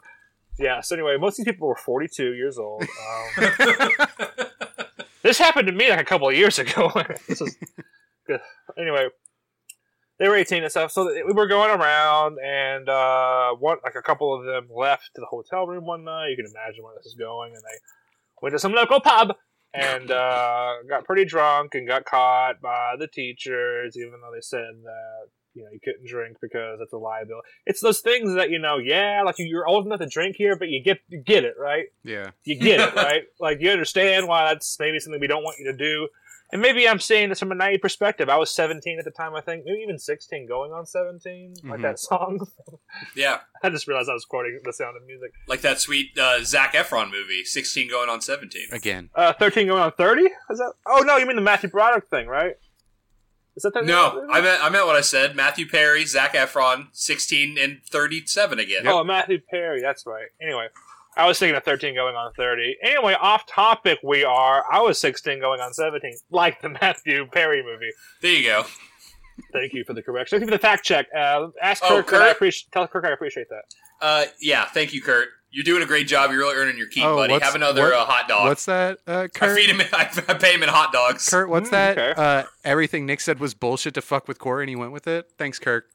yeah. 0.59 0.81
So 0.81 0.95
anyway, 0.95 1.17
most 1.17 1.39
of 1.39 1.45
these 1.45 1.53
people 1.53 1.67
were 1.67 1.75
42 1.75 2.33
years 2.33 2.57
old. 2.57 2.83
Um, 2.83 3.49
this 5.23 5.37
happened 5.37 5.67
to 5.67 5.73
me 5.73 5.89
like 5.89 5.99
a 6.01 6.05
couple 6.05 6.27
of 6.29 6.35
years 6.35 6.59
ago. 6.59 6.91
this 7.27 7.41
is 7.41 7.55
good. 8.27 8.39
Anyway, 8.77 9.07
they 10.19 10.27
were 10.27 10.35
18 10.35 10.63
and 10.63 10.71
stuff. 10.71 10.91
So 10.91 11.05
we 11.25 11.33
were 11.33 11.47
going 11.47 11.69
around, 11.79 12.37
and 12.43 12.87
uh, 12.89 13.51
one 13.55 13.77
like 13.83 13.95
a 13.95 14.01
couple 14.01 14.33
of 14.37 14.45
them 14.45 14.67
left 14.75 15.11
to 15.15 15.21
the 15.21 15.27
hotel 15.27 15.67
room 15.67 15.85
one 15.85 16.03
night. 16.03 16.29
You 16.29 16.35
can 16.37 16.45
imagine 16.45 16.83
where 16.83 16.95
this 16.95 17.05
is 17.05 17.15
going, 17.15 17.53
and 17.53 17.61
they 17.63 17.77
went 18.41 18.53
to 18.53 18.59
some 18.59 18.73
local 18.73 18.99
pub 18.99 19.35
and 19.73 20.11
uh, 20.11 20.73
got 20.89 21.05
pretty 21.05 21.23
drunk 21.25 21.75
and 21.75 21.87
got 21.87 22.03
caught 22.05 22.59
by 22.61 22.95
the 22.99 23.07
teachers, 23.07 23.95
even 23.97 24.19
though 24.21 24.31
they 24.33 24.41
said 24.41 24.73
that 24.83 25.27
you 25.53 25.63
know 25.63 25.69
you 25.71 25.79
couldn't 25.83 26.05
drink 26.07 26.37
because 26.41 26.79
it's 26.81 26.93
a 26.93 26.97
liability. 26.97 27.47
It's 27.65 27.81
those 27.81 27.99
things 28.01 28.33
that 28.35 28.49
you 28.49 28.59
know, 28.59 28.77
yeah, 28.77 29.21
like 29.25 29.35
you're 29.37 29.67
old 29.67 29.85
enough 29.85 29.99
to 29.99 30.07
drink 30.07 30.35
here, 30.37 30.55
but 30.55 30.69
you 30.69 30.81
get 30.83 30.99
you 31.09 31.21
get 31.21 31.43
it 31.43 31.55
right 31.59 31.85
Yeah. 32.03 32.31
you 32.43 32.55
get 32.59 32.79
it, 32.79 32.95
right? 32.95 33.23
Like 33.39 33.59
you 33.61 33.69
understand 33.71 34.27
why 34.27 34.45
that's 34.53 34.77
maybe 34.79 34.99
something 34.99 35.19
we 35.21 35.27
don't 35.27 35.43
want 35.43 35.57
you 35.59 35.71
to 35.71 35.77
do. 35.77 36.07
And 36.53 36.61
maybe 36.61 36.85
I'm 36.85 36.99
saying 36.99 37.29
this 37.29 37.39
from 37.39 37.53
a 37.53 37.55
naive 37.55 37.79
perspective. 37.81 38.27
I 38.27 38.35
was 38.35 38.53
17 38.53 38.99
at 38.99 39.05
the 39.05 39.11
time, 39.11 39.33
I 39.35 39.39
think, 39.39 39.63
maybe 39.65 39.79
even 39.83 39.97
16, 39.97 40.49
going 40.49 40.73
on 40.73 40.85
17, 40.85 41.53
like 41.63 41.79
Mhm. 41.79 41.81
that 41.83 41.97
song. 41.97 42.45
yeah, 43.15 43.39
I 43.63 43.69
just 43.69 43.87
realized 43.87 44.09
I 44.09 44.13
was 44.13 44.25
quoting 44.25 44.59
The 44.63 44.73
Sound 44.73 44.97
of 44.97 45.05
Music. 45.05 45.31
like 45.47 45.61
that 45.61 45.79
sweet 45.79 46.17
uh, 46.17 46.43
Zac 46.43 46.73
Efron 46.73 47.09
movie, 47.09 47.45
sixteen 47.45 47.89
going 47.89 48.09
on 48.09 48.19
seventeen. 48.19 48.67
Again. 48.73 49.09
Uh, 49.15 49.31
13 49.31 49.67
going 49.67 49.81
on 49.81 49.93
30? 49.93 50.23
Is 50.23 50.57
that? 50.57 50.73
Oh 50.85 50.99
no, 51.05 51.15
you 51.15 51.25
mean 51.25 51.37
the 51.37 51.41
Matthew 51.41 51.69
Broderick 51.69 52.07
thing, 52.09 52.27
right? 52.27 52.55
Is 53.55 53.63
that 53.63 53.73
the 53.73 53.81
No, 53.81 54.27
I 54.31 54.39
meant 54.41 54.63
I 54.63 54.69
meant 54.69 54.85
what 54.87 54.95
I 54.95 55.01
said. 55.01 55.35
Matthew 55.35 55.67
Perry, 55.67 56.05
Zac 56.05 56.33
Efron, 56.33 56.87
sixteen 56.93 57.57
and 57.57 57.81
thirty-seven 57.89 58.59
again. 58.59 58.87
Oh, 58.87 59.03
Matthew 59.03 59.39
Perry. 59.49 59.81
That's 59.81 60.05
right. 60.05 60.27
Anyway, 60.41 60.67
I 61.17 61.27
was 61.27 61.37
thinking 61.37 61.57
of 61.57 61.63
13 61.65 61.93
going 61.93 62.15
on 62.15 62.31
30. 62.33 62.77
Anyway, 62.81 63.13
off 63.19 63.45
topic 63.45 63.99
we 64.01 64.23
are. 64.23 64.63
I 64.71 64.79
was 64.79 64.97
16 64.99 65.41
going 65.41 65.59
on 65.59 65.73
17, 65.73 66.13
like 66.29 66.61
the 66.61 66.69
Matthew 66.81 67.25
Perry 67.27 67.61
movie. 67.61 67.91
There 68.21 68.31
you 68.31 68.43
go. 68.47 68.63
Thank 69.51 69.73
you 69.73 69.83
for 69.83 69.93
the 69.93 70.01
correction. 70.01 70.37
Thank 70.39 70.47
you 70.49 70.53
for 70.53 70.57
the 70.57 70.61
fact 70.61 70.85
check. 70.85 71.07
Uh, 71.13 71.47
ask 71.61 71.83
Oh, 71.83 71.97
Kirk. 72.01 72.11
that 72.11 72.21
I 72.21 72.29
appreciate. 72.29 72.71
Tell 72.71 72.87
Kirk 72.87 73.03
I 73.03 73.11
appreciate 73.11 73.47
that. 73.49 73.63
Uh, 74.01 74.25
yeah, 74.39 74.65
thank 74.65 74.93
you, 74.93 75.01
Kurt. 75.01 75.27
You're 75.53 75.63
doing 75.65 75.83
a 75.83 75.85
great 75.85 76.07
job. 76.07 76.31
You're 76.31 76.39
really 76.39 76.55
earning 76.55 76.77
your 76.77 76.87
keep, 76.87 77.03
Oh, 77.03 77.17
buddy. 77.17 77.37
Have 77.39 77.55
another 77.55 77.81
what- 77.83 77.93
uh, 77.93 78.05
hot 78.05 78.27
dog. 78.29 78.47
What's 78.47 78.65
that, 78.65 78.99
uh, 79.05 79.21
I 79.23 79.27
Kurt? 79.27 79.57
feed 79.57 79.69
him. 79.69 79.81
I, 79.93 80.09
I 80.29 80.33
pay 80.35 80.53
him 80.53 80.63
in 80.63 80.69
hot 80.69 80.93
dogs. 80.93 81.27
Kurt, 81.27 81.49
what's 81.49 81.67
Mm, 81.67 81.71
that? 81.71 81.97
okay. 81.97 82.13
Uh, 82.21 82.43
everything 82.63 83.05
Nick 83.05 83.19
said 83.21 83.39
was 83.39 83.53
bullshit 83.53 83.93
to 83.95 84.01
fuck 84.01 84.27
with 84.27 84.39
Corey, 84.39 84.63
and 84.63 84.69
he 84.69 84.75
went 84.75 84.91
with 84.93 85.07
it. 85.07 85.29
Thanks, 85.37 85.59
Kirk. 85.59 85.85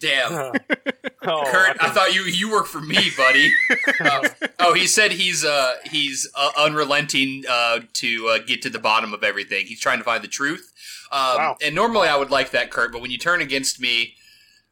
Damn, 0.00 0.32
oh, 1.22 1.44
Kurt. 1.50 1.76
I 1.80 1.86
I 1.86 1.90
thought 1.90 2.14
you 2.14 2.22
you 2.22 2.50
work 2.50 2.66
for 2.66 2.80
me, 2.80 3.10
buddy. 3.16 3.50
Uh, 4.00 4.28
oh, 4.58 4.74
he 4.74 4.86
said 4.86 5.12
he's 5.12 5.44
uh 5.44 5.74
he's 5.90 6.28
uh, 6.36 6.50
unrelenting 6.58 7.44
uh 7.48 7.80
to 7.92 8.26
uh, 8.28 8.38
get 8.44 8.60
to 8.62 8.68
the 8.68 8.78
bottom 8.78 9.14
of 9.14 9.22
everything. 9.22 9.64
He's 9.66 9.80
trying 9.80 9.98
to 9.98 10.04
find 10.04 10.22
the 10.22 10.28
truth. 10.28 10.72
Um, 11.12 11.20
Wow. 11.36 11.56
And 11.64 11.74
normally 11.74 12.08
I 12.08 12.16
would 12.16 12.30
like 12.30 12.50
that, 12.50 12.70
Kurt, 12.70 12.92
but 12.92 13.00
when 13.00 13.10
you 13.12 13.18
turn 13.18 13.40
against 13.40 13.80
me, 13.80 14.14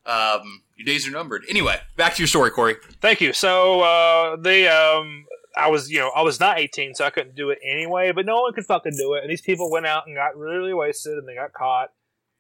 um, 0.07 0.63
your 0.77 0.87
days 0.87 1.07
are 1.07 1.11
numbered. 1.11 1.45
Anyway, 1.49 1.77
back 1.97 2.15
to 2.15 2.23
your 2.23 2.29
story, 2.29 2.51
Corey. 2.51 2.77
Thank 3.01 3.21
you. 3.21 3.33
So 3.33 3.83
uh, 3.83 4.37
they, 4.37 4.69
um, 4.69 5.27
I 5.57 5.69
was, 5.71 5.91
you 5.91 5.99
know, 5.99 6.11
I 6.15 6.23
was 6.23 6.41
not 6.41 6.59
18, 6.59 6.95
so 6.95 7.05
I 7.05 7.11
couldn't 7.11 7.37
do 7.37 7.51
it 7.51 7.59
anyway. 7.65 8.13
But 8.13 8.27
no 8.27 8.41
one 8.41 8.53
could 8.53 8.67
fucking 8.67 8.97
do 8.97 9.15
it. 9.15 9.23
And 9.23 9.31
these 9.31 9.41
people 9.43 9.71
went 9.71 9.87
out 9.87 10.07
and 10.07 10.17
got 10.17 10.37
really 10.37 10.75
wasted, 10.75 11.19
and 11.19 11.29
they 11.29 11.35
got 11.35 11.53
caught. 11.53 11.91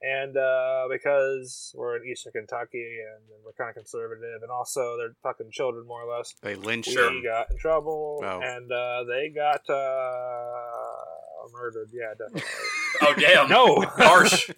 And 0.04 0.36
uh, 0.36 0.88
because 0.90 1.72
we're 1.76 1.96
in 1.96 2.08
Eastern 2.10 2.32
Kentucky 2.32 2.98
and, 3.06 3.22
we're 3.44 3.52
kind 3.52 3.70
of 3.70 3.76
conservative, 3.76 4.42
and 4.42 4.50
also 4.50 4.96
they're 4.96 5.14
fucking 5.22 5.50
children 5.52 5.86
more 5.86 6.02
or 6.02 6.16
less, 6.16 6.34
They 6.42 6.54
lynched 6.56 6.88
we 6.88 6.94
Sure. 6.94 7.22
got 7.22 7.50
in 7.52 7.58
trouble, 7.58 8.20
Oh. 8.24 8.40
and 8.42 8.70
uh, 8.72 9.04
they 9.04 9.28
got 9.28 9.68
uh, 9.70 11.48
murdered. 11.52 11.88
Yeah, 11.92 12.14
definitely. 12.18 12.42
Oh 13.00 13.14
damn, 13.14 13.48
no, 13.48 13.80
harsh. 13.96 14.50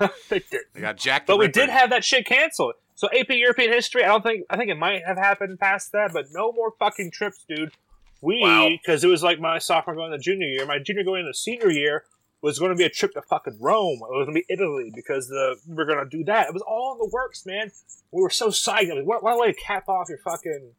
they 0.30 0.38
did. 0.38 0.60
They 0.72 0.80
got 0.80 0.96
Jack. 0.96 1.26
the 1.26 1.32
But 1.32 1.38
we 1.38 1.46
Ripper. 1.46 1.60
did 1.60 1.68
have 1.70 1.90
that 1.90 2.04
shit 2.04 2.24
canceled. 2.24 2.74
So 2.94 3.08
AP 3.10 3.30
European 3.30 3.72
history, 3.72 4.04
I 4.04 4.06
don't 4.08 4.22
think 4.22 4.44
I 4.48 4.56
think 4.56 4.70
it 4.70 4.76
might 4.78 5.02
have 5.04 5.18
happened 5.18 5.58
past 5.58 5.90
that, 5.92 6.12
but 6.12 6.26
no 6.32 6.52
more 6.52 6.72
fucking 6.78 7.10
trips, 7.10 7.44
dude. 7.48 7.72
We 8.22 8.40
Wow. 8.40 8.68
because 8.70 9.02
it 9.02 9.08
was 9.08 9.22
like 9.24 9.40
my 9.40 9.58
sophomore 9.58 9.96
going 9.96 10.12
to 10.12 10.18
junior 10.18 10.46
year, 10.46 10.66
my 10.66 10.78
junior 10.78 11.02
going 11.02 11.26
to 11.26 11.34
senior 11.34 11.68
year 11.70 12.04
was 12.40 12.58
going 12.58 12.70
to 12.70 12.76
be 12.76 12.84
a 12.84 12.90
trip 12.90 13.12
to 13.14 13.22
fucking 13.22 13.58
Rome. 13.60 13.98
It 14.02 14.16
was 14.16 14.26
going 14.26 14.36
to 14.36 14.40
be 14.46 14.46
Italy 14.48 14.92
because 14.94 15.28
the 15.28 15.56
we 15.66 15.74
were 15.74 15.84
going 15.84 15.98
to 15.98 16.08
do 16.08 16.24
that. 16.24 16.48
It 16.48 16.54
was 16.54 16.62
all 16.62 16.92
in 16.92 16.98
the 16.98 17.10
works, 17.12 17.44
man. 17.44 17.70
We 18.12 18.22
were 18.22 18.30
so 18.30 18.48
psyched. 18.48 18.90
I 18.90 18.94
mean, 18.94 19.06
what, 19.06 19.22
what 19.22 19.38
way 19.38 19.52
to 19.52 19.60
cap 19.60 19.88
off 19.88 20.08
your 20.08 20.18
fucking 20.18 20.70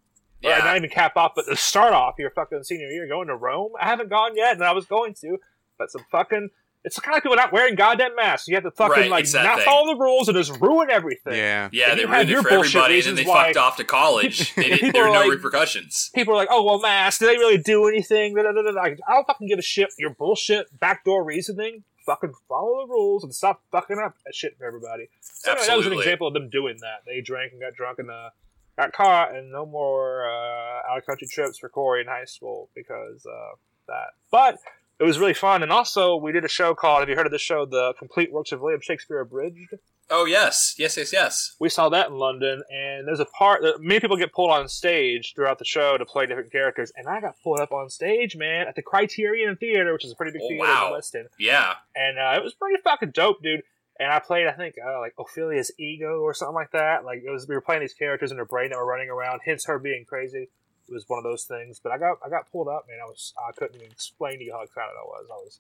Yeah. 0.42 0.60
not 0.60 0.78
even 0.78 0.90
cap 0.90 1.18
off, 1.18 1.34
but 1.36 1.46
to 1.48 1.56
start 1.56 1.94
off 1.94 2.16
your 2.18 2.30
fucking 2.32 2.64
senior 2.64 2.88
year 2.88 3.08
going 3.08 3.28
to 3.28 3.36
Rome. 3.36 3.74
I 3.80 3.88
haven't 3.88 4.10
gone 4.10 4.36
yet, 4.36 4.54
and 4.54 4.64
I 4.64 4.72
was 4.72 4.86
going 4.86 5.14
to, 5.22 5.38
but 5.78 5.92
some 5.92 6.06
fucking. 6.12 6.50
It's 6.86 6.96
the 6.96 7.02
kind 7.02 7.18
of 7.18 7.24
people 7.24 7.36
not 7.36 7.52
wearing 7.52 7.76
goddamn 7.76 8.16
masks. 8.16 8.48
You 8.48 8.56
have 8.56 8.64
to 8.64 8.72
fucking 8.72 8.92
Right, 9.04 9.10
like 9.12 9.24
it's 9.26 9.34
not 9.34 9.58
thing. 9.58 9.66
follow 9.66 9.94
the 9.94 10.00
rules 10.00 10.30
and 10.30 10.38
just 10.38 10.60
ruin 10.62 10.90
everything. 10.90 11.34
Yeah. 11.36 11.68
Yeah, 11.74 11.90
And 11.92 12.00
they 12.00 12.04
you 12.04 12.08
have 12.08 12.16
ruined 12.16 12.30
your 12.30 12.40
it 12.40 12.44
for 12.44 12.50
bullshit 12.50 12.76
everybody, 12.76 12.98
and 13.00 13.06
then 13.08 13.16
they 13.16 13.24
why- 13.30 13.44
fucked 13.48 13.58
off 13.58 13.78
to 13.78 13.84
college. 13.84 14.54
They 14.56 14.64
didn't, 14.64 14.78
People 14.80 14.92
there 14.94 15.04
were 15.04 15.10
are 15.10 15.14
no 15.14 15.20
like- 15.22 15.32
repercussions. 15.38 16.10
People 16.16 16.34
are 16.34 16.38
like, 16.38 16.48
"Oh 16.52 16.64
well, 16.64 16.80
masks. 16.80 17.20
Do 17.20 17.26
they 17.28 17.38
really 17.38 17.58
do 17.58 17.88
anything?" 17.88 18.34
Da, 18.36 18.44
da, 18.44 18.52
da, 18.54 18.72
da. 18.72 18.82
I 18.82 18.96
don't 19.10 19.28
fucking 19.28 19.48
give 19.48 19.60
a 19.60 19.62
shit. 19.62 19.90
Your 20.00 20.12
bullshit 20.12 20.68
backdoor 20.80 21.24
reasoning. 21.26 21.84
Fucking 22.06 22.32
follow 22.48 22.86
the 22.88 22.92
rules 22.92 23.24
and 23.26 23.36
stop 23.36 23.62
fucking 23.72 24.00
up 24.00 24.16
that 24.26 24.34
shit 24.34 24.58
for 24.58 24.66
everybody. 24.66 25.10
So 25.22 25.52
anyway, 25.52 25.68
that 25.68 25.78
was 25.78 25.86
an 25.86 25.94
example 25.94 26.28
of 26.28 26.34
them 26.34 26.50
doing 26.50 26.78
that. 26.82 27.02
They 27.06 27.22
drank 27.22 27.52
and 27.52 27.62
got 27.62 27.74
drunk 27.76 28.00
and 28.00 28.10
uh, 28.10 28.30
got 28.78 28.94
caught, 28.94 29.36
and 29.36 29.52
no 29.52 29.66
more 29.66 30.24
uh, 30.28 30.92
out 30.92 30.98
of 30.98 31.06
country 31.06 31.28
trips 31.28 31.60
for 31.60 31.68
Corey 31.70 32.02
in 32.02 32.08
high 32.08 32.26
school 32.26 32.70
because 32.74 33.26
uh, 33.26 33.56
that. 33.90 34.08
But 34.32 34.58
it 35.00 35.04
was 35.04 35.18
really 35.20 35.34
fun, 35.34 35.64
and 35.64 35.72
also 35.72 36.16
we 36.16 36.32
did 36.32 36.44
a 36.46 36.50
show 36.50 36.76
called. 36.76 37.00
Have 37.00 37.10
you 37.10 37.16
heard 37.16 37.26
of 37.26 37.32
this 37.32 37.42
show, 37.42 37.66
The 37.66 37.94
Complete 37.98 38.32
Works 38.32 38.52
of 38.52 38.62
William 38.62 38.82
Shakespeare 38.82 39.20
Abridged? 39.20 39.76
Oh 40.12 40.26
yes, 40.26 40.74
yes, 40.80 40.98
yes, 40.98 41.14
yes. 41.14 41.56
we 41.60 41.70
saw 41.70 41.88
that 41.90 42.08
in 42.10 42.16
London, 42.16 42.64
and 42.72 43.08
there's 43.08 43.20
a 43.20 43.26
part 43.26 43.62
that 43.62 43.80
many 43.80 44.00
people 44.00 44.18
get 44.18 44.34
pulled 44.34 44.50
on 44.50 44.68
stage 44.68 45.34
throughout 45.36 45.60
the 45.60 45.66
show 45.66 45.98
to 45.98 46.06
play 46.06 46.26
different 46.26 46.52
characters, 46.52 46.92
and 46.96 47.08
I 47.08 47.22
got 47.22 47.36
pulled 47.44 47.60
up 47.60 47.72
on 47.72 47.90
stage, 47.92 48.36
man, 48.36 48.68
at 48.68 48.76
the 48.76 48.82
Criterion 48.82 49.56
Theater, 49.56 49.94
which 49.94 50.04
is 50.06 50.12
a 50.12 50.16
pretty 50.16 50.32
big 50.32 50.42
Oh, 50.44 50.48
theater 50.48 50.64
wow. 50.68 50.88
in 50.88 50.94
West 50.94 51.14
End, 51.16 51.28
Yeah. 51.38 51.74
and 51.96 52.18
uh, 52.18 52.34
it 52.40 52.44
was 52.44 52.54
pretty 52.56 52.82
fucking 52.84 53.12
dope, 53.12 53.44
dude. 53.44 53.62
And 54.02 54.10
I 54.14 54.20
played, 54.20 54.48
I 54.48 54.54
think, 54.54 54.76
uh, 54.84 54.98
like 55.00 55.14
Ophelia's 55.20 55.74
ego 55.78 56.22
or 56.22 56.34
something 56.34 56.56
like 56.56 56.72
that. 56.72 57.04
Like 57.04 57.22
it 57.22 57.30
was, 57.30 57.50
we 57.50 57.54
were 57.54 57.60
playing 57.60 57.82
these 57.82 57.94
characters 57.94 58.32
in 58.32 58.38
her 58.38 58.46
brain 58.46 58.70
that 58.70 58.78
were 58.78 58.86
running 58.86 59.10
around. 59.10 59.42
Hence 59.44 59.66
her 59.66 59.78
being 59.78 60.06
crazy. 60.06 60.48
It 60.90 60.94
was 60.94 61.06
one 61.08 61.18
of 61.20 61.24
those 61.24 61.44
things. 61.44 61.80
But 61.82 61.92
I 61.92 61.98
got, 61.98 62.18
I 62.26 62.30
got 62.30 62.52
pulled 62.52 62.68
up, 62.68 62.86
man. 62.90 62.98
I 63.02 63.06
was, 63.06 63.34
I 63.38 63.52
couldn't 63.52 63.76
even 63.76 63.92
explain 63.92 64.40
to 64.40 64.44
you 64.46 64.52
how 64.54 64.62
excited 64.62 64.92
I 64.98 65.06
was. 65.06 65.26
I 65.32 65.36
was, 65.36 65.60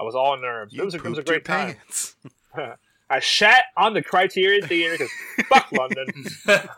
I 0.00 0.02
was 0.04 0.14
all 0.14 0.36
nerves. 0.36 0.72
You 0.74 0.82
it 0.82 0.84
was, 0.84 0.94
a, 0.94 0.98
it 0.98 1.04
was 1.04 1.18
a 1.18 1.22
pooped 1.22 1.28
your 1.28 1.36
great 1.38 1.44
time. 1.44 1.76
pants. 1.76 2.16
I 3.10 3.20
shat 3.20 3.64
on 3.76 3.94
the 3.94 4.02
Criterion 4.02 4.66
Theater 4.68 4.92
because 4.98 5.10
fuck 5.48 5.72
London. 5.72 6.26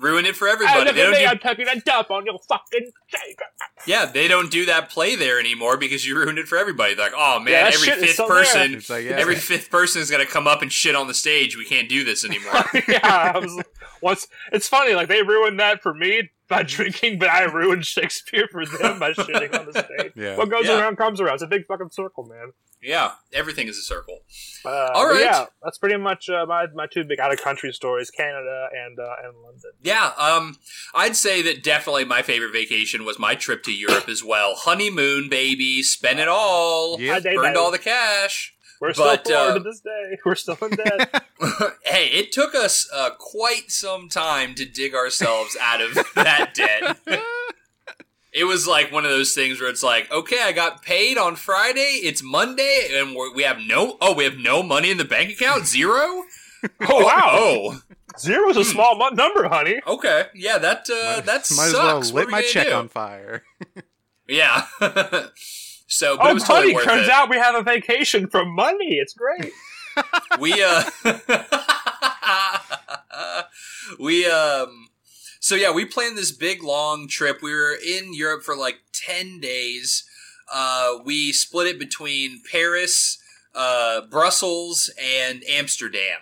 Ruin 0.00 0.24
it 0.24 0.34
for 0.36 0.48
everybody. 0.48 0.86
look 0.86 0.94
They 0.94 1.02
at 1.02 1.04
don't 1.04 1.12
me, 1.12 1.18
do, 1.18 1.26
I'm 1.26 1.38
taking 1.38 1.68
a 1.68 1.78
dump 1.80 2.10
on 2.10 2.24
your 2.24 2.38
fucking 2.48 2.90
cake. 3.10 3.38
yeah, 3.86 4.06
they 4.06 4.26
don't 4.26 4.50
do 4.50 4.64
that 4.66 4.88
play 4.88 5.16
there 5.16 5.38
anymore 5.38 5.76
because 5.76 6.06
you 6.06 6.16
ruined 6.16 6.38
it 6.38 6.48
for 6.48 6.56
everybody. 6.56 6.94
They're 6.94 7.06
like, 7.06 7.14
oh 7.14 7.38
man, 7.40 7.52
Yeah, 7.52 7.70
every 7.74 7.88
fifth 8.06 8.16
person, 8.26 8.80
like, 8.88 9.04
yeah. 9.04 9.16
every 9.18 9.36
fifth 9.36 9.70
person 9.70 10.00
is 10.00 10.10
gonna 10.10 10.24
come 10.24 10.46
up 10.46 10.62
and 10.62 10.72
shit 10.72 10.96
on 10.96 11.08
the 11.08 11.14
stage. 11.14 11.58
We 11.58 11.66
can't 11.66 11.90
do 11.90 12.04
this 12.04 12.24
anymore. 12.24 12.64
yeah, 12.88 13.32
I 13.34 13.38
was 13.38 13.62
once. 14.00 14.28
It's 14.50 14.66
funny, 14.66 14.94
like 14.94 15.08
they 15.08 15.22
ruined 15.22 15.60
that 15.60 15.82
for 15.82 15.92
me 15.92 16.30
by 16.52 16.62
drinking, 16.62 17.18
but 17.18 17.28
I 17.28 17.42
ruined 17.44 17.84
Shakespeare 17.86 18.46
for 18.50 18.64
them 18.64 18.98
by 18.98 19.12
shitting 19.12 19.58
on 19.58 19.66
the 19.66 19.72
stage. 19.72 20.12
Yeah. 20.16 20.36
What 20.36 20.50
goes 20.50 20.66
Yeah. 20.66 20.78
around 20.80 20.96
comes 20.96 21.20
around. 21.20 21.34
It's 21.34 21.42
a 21.42 21.46
big 21.46 21.66
fucking 21.66 21.90
circle, 21.90 22.24
man. 22.24 22.52
yeah, 22.82 23.12
everything 23.32 23.68
is 23.68 23.78
a 23.78 23.82
circle. 23.82 24.18
Uh, 24.64 24.90
All 24.94 25.06
but 25.06 25.12
right. 25.14 25.20
yeah, 25.24 25.44
that's 25.62 25.78
pretty 25.78 25.96
much 25.96 26.28
uh, 26.28 26.46
my 26.46 26.66
my 26.74 26.86
two 26.86 27.04
big 27.04 27.18
out 27.20 27.32
of 27.32 27.40
country 27.40 27.72
stories: 27.72 28.10
Canada 28.10 28.68
and 28.72 28.98
uh, 28.98 29.14
and 29.24 29.36
London. 29.42 29.70
Yeah, 29.82 30.12
um, 30.18 30.56
I'd 30.94 31.16
say 31.16 31.42
that 31.42 31.62
definitely 31.62 32.04
my 32.04 32.22
favorite 32.22 32.52
vacation 32.52 33.04
was 33.04 33.18
my 33.18 33.34
trip 33.34 33.62
to 33.64 33.72
Europe 33.72 34.08
as 34.08 34.22
well. 34.24 34.54
Honeymoon, 34.56 35.28
baby, 35.28 35.82
spend 35.82 36.18
it 36.20 36.28
all. 36.28 37.00
Yeah. 37.00 37.14
Hi, 37.14 37.20
Burned 37.20 37.42
baby. 37.42 37.56
all 37.56 37.70
the 37.70 37.78
cash. 37.78 38.51
We're 38.82 38.92
still 38.94 39.04
but, 39.06 39.24
poor 39.24 39.34
uh, 39.36 39.54
to 39.54 39.60
this 39.60 39.78
day. 39.80 40.18
We're 40.24 40.34
still 40.34 40.58
in 40.60 40.70
debt. 40.70 41.22
hey, 41.84 42.08
it 42.08 42.32
took 42.32 42.52
us 42.56 42.88
uh, 42.92 43.10
quite 43.16 43.70
some 43.70 44.08
time 44.08 44.56
to 44.56 44.64
dig 44.64 44.92
ourselves 44.92 45.56
out 45.60 45.80
of 45.80 45.94
that 46.16 46.52
debt. 46.54 46.98
It 48.32 48.42
was 48.44 48.66
like 48.66 48.90
one 48.90 49.04
of 49.04 49.10
those 49.12 49.34
things 49.34 49.60
where 49.60 49.70
it's 49.70 49.84
like, 49.84 50.10
okay, 50.10 50.40
I 50.42 50.50
got 50.50 50.82
paid 50.82 51.16
on 51.16 51.36
Friday. 51.36 52.00
It's 52.02 52.24
Monday, 52.24 52.88
and 52.92 53.14
we're, 53.14 53.32
we 53.32 53.44
have 53.44 53.58
no. 53.60 53.98
Oh, 54.00 54.14
we 54.14 54.24
have 54.24 54.36
no 54.38 54.64
money 54.64 54.90
in 54.90 54.96
the 54.96 55.04
bank 55.04 55.30
account. 55.30 55.66
Zero. 55.66 56.24
oh 56.80 57.04
wow, 57.04 57.30
Oh, 57.34 57.80
zero's 58.18 58.56
a 58.56 58.64
small 58.64 58.96
mon- 58.96 59.14
number, 59.14 59.48
honey. 59.48 59.80
okay. 59.86 60.24
Yeah, 60.34 60.58
that 60.58 60.88
uh, 60.90 61.20
that 61.20 61.26
Might 61.26 61.42
sucks. 61.44 61.68
as 61.68 61.72
well 61.74 61.96
What 61.98 62.14
lit 62.14 62.26
are 62.26 62.30
my 62.30 62.42
check 62.42 62.66
do? 62.68 62.72
on 62.72 62.88
fire. 62.88 63.44
Yeah. 64.26 64.66
So, 65.92 66.16
but 66.16 66.26
it 66.26 66.30
Oh, 66.30 66.34
was 66.34 66.42
totally 66.44 66.72
honey, 66.72 66.74
worth 66.74 66.84
turns 66.84 67.06
it. 67.06 67.12
out 67.12 67.30
we 67.30 67.36
have 67.36 67.54
a 67.54 67.62
vacation 67.62 68.28
from 68.28 68.54
money. 68.54 68.96
It's 68.96 69.14
great. 69.14 69.52
we 70.40 70.62
uh 70.62 70.84
we 73.98 74.26
um 74.26 74.88
so 75.40 75.54
yeah 75.54 75.70
we 75.70 75.84
planned 75.84 76.16
this 76.16 76.32
big 76.32 76.62
long 76.62 77.08
trip 77.08 77.42
we 77.42 77.52
were 77.52 77.76
in 77.86 78.14
europe 78.14 78.42
for 78.42 78.56
like 78.56 78.76
10 78.94 79.38
days 79.40 80.04
uh 80.50 80.94
we 81.04 81.30
split 81.32 81.66
it 81.66 81.78
between 81.78 82.40
paris 82.50 83.18
uh 83.54 84.00
brussels 84.10 84.90
and 84.98 85.44
amsterdam 85.46 86.20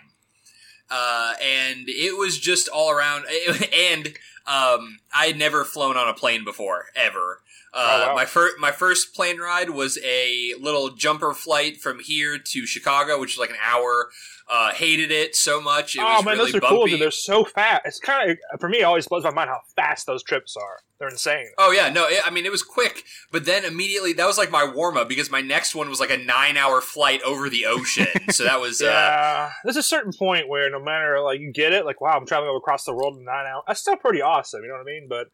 uh 0.89 1.33
and 1.41 1.87
it 1.87 2.17
was 2.17 2.37
just 2.37 2.67
all 2.67 2.91
around 2.91 3.23
and 3.73 4.07
um 4.47 4.99
i 5.15 5.27
had 5.27 5.37
never 5.37 5.63
flown 5.63 5.95
on 5.95 6.09
a 6.09 6.13
plane 6.13 6.43
before 6.43 6.87
ever 6.93 7.39
uh, 7.73 8.03
Oh, 8.03 8.07
wow. 8.09 8.15
my 8.15 8.25
first 8.25 8.55
my 8.59 8.71
first 8.71 9.13
plane 9.15 9.39
ride 9.39 9.69
was 9.69 9.97
a 10.03 10.53
little 10.59 10.89
jumper 10.89 11.33
flight 11.33 11.77
from 11.81 11.99
here 11.99 12.37
to 12.37 12.65
Chicago, 12.65 13.19
which 13.19 13.33
is 13.33 13.39
like 13.39 13.49
an 13.51 13.57
hour. 13.63 14.09
Uh, 14.53 14.73
hated 14.73 15.11
it 15.11 15.33
so 15.33 15.61
much. 15.61 15.95
It 15.95 16.01
oh 16.01 16.15
was 16.17 16.25
man, 16.25 16.37
really 16.37 16.51
those 16.51 16.57
are 16.57 16.59
bumpy. 16.61 16.75
cool, 16.75 16.85
dude. 16.87 16.99
They're 16.99 17.09
so 17.11 17.45
fast. 17.45 17.83
It's 17.85 17.99
kind 17.99 18.31
of 18.31 18.59
for 18.59 18.67
me. 18.67 18.79
It 18.79 18.83
always 18.83 19.07
blows 19.07 19.23
my 19.23 19.31
mind 19.31 19.49
how 19.49 19.61
fast 19.77 20.07
those 20.07 20.23
trips 20.23 20.57
are. 20.57 20.79
They're 20.99 21.07
insane. 21.07 21.45
Oh 21.57 21.71
yeah, 21.71 21.87
no, 21.89 22.05
it, 22.09 22.19
I 22.25 22.31
mean 22.31 22.45
it 22.45 22.51
was 22.51 22.61
quick, 22.61 23.03
but 23.31 23.45
then 23.45 23.63
immediately 23.63 24.11
that 24.13 24.25
was 24.25 24.37
like 24.37 24.51
my 24.51 24.65
warm 24.69 24.97
up 24.97 25.07
because 25.07 25.31
my 25.31 25.39
next 25.39 25.73
one 25.73 25.89
was 25.89 26.01
like 26.01 26.09
a 26.11 26.17
nine 26.17 26.57
hour 26.57 26.81
flight 26.81 27.21
over 27.21 27.49
the 27.49 27.65
ocean. 27.65 28.07
so 28.31 28.43
that 28.43 28.59
was 28.59 28.81
uh, 28.81 28.85
Yeah, 28.87 29.51
there's 29.63 29.77
a 29.77 29.83
certain 29.83 30.11
point 30.11 30.49
where 30.49 30.69
no 30.69 30.83
matter 30.83 31.21
like 31.21 31.39
you 31.39 31.53
get 31.53 31.71
it, 31.71 31.85
like 31.85 32.01
wow, 32.01 32.17
I'm 32.17 32.25
traveling 32.25 32.53
across 32.57 32.83
the 32.83 32.93
world 32.93 33.15
in 33.17 33.23
nine 33.23 33.45
hours. 33.45 33.63
That's 33.67 33.79
still 33.79 33.95
pretty 33.95 34.21
awesome. 34.21 34.63
You 34.63 34.67
know 34.67 34.73
what 34.73 34.81
I 34.81 34.85
mean? 34.85 35.07
But 35.07 35.27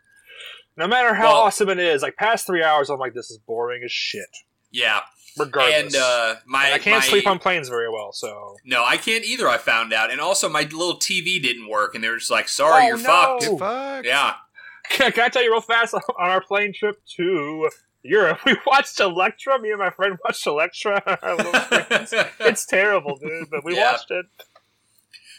no 0.78 0.88
matter 0.88 1.13
how 1.13 1.25
Well- 1.25 1.36
awesome 1.43 1.69
it 1.69 1.80
is, 1.80 2.01
like 2.01 2.15
past 2.17 2.45
three 2.47 2.63
hours, 2.63 2.89
I'm 2.89 2.99
like, 2.99 3.13
this 3.13 3.30
is 3.32 3.38
boring 3.39 3.82
as 3.84 3.91
shit. 3.91 4.30
yeah. 4.71 5.01
Regardless, 5.39 5.93
and 5.93 5.95
uh, 5.95 6.36
my 6.47 6.73
I 6.73 6.80
can't 6.80 6.99
my- 7.03 7.07
sleep 7.07 7.28
on 7.28 7.38
planes 7.38 7.69
very 7.69 7.91
well. 7.91 8.11
So 8.11 8.55
No, 8.65 8.84
I 8.84 8.97
can't 8.97 9.23
either. 9.23 9.47
I 9.47 9.59
found 9.59 9.93
out, 9.93 10.09
and 10.11 10.19
also 10.19 10.49
my 10.49 10.61
little 10.63 10.95
TV 10.97 11.39
didn't 11.39 11.69
work, 11.69 11.93
and 11.93 12.03
they 12.03 12.09
were 12.09 12.17
just 12.17 12.32
like, 12.32 12.49
"Sorry, 12.49 12.86
Oh, 12.86 12.88
you're 12.88 12.97
no. 12.97 13.03
fucked." 13.03 13.41
Get 13.43 13.59
fucked. 13.59 14.05
Yeah, 14.07 14.34
can, 14.89 15.11
can 15.13 15.23
I 15.25 15.30
tell 15.30 15.43
you 15.43 15.51
real 15.51 15.61
fast 15.61 15.93
on 15.93 16.01
our 16.17 16.41
plane 16.41 16.73
trip 16.73 16.95
to 17.17 17.69
Europe? 18.01 18.39
We 18.47 18.57
watched 18.65 18.99
Elektra. 18.99 19.59
Me 19.61 19.69
and 19.69 19.78
my 19.78 19.91
friend 19.91 20.17
watched 20.25 20.47
Elektra. 20.47 21.03
our 21.21 21.36
little 21.36 21.53
screens. 21.53 22.13
it's 22.39 22.65
terrible, 22.65 23.17
dude. 23.17 23.51
But 23.51 23.63
we 23.63 23.75
Yeah. 23.75 23.91
watched 23.91 24.09
it. 24.09 24.25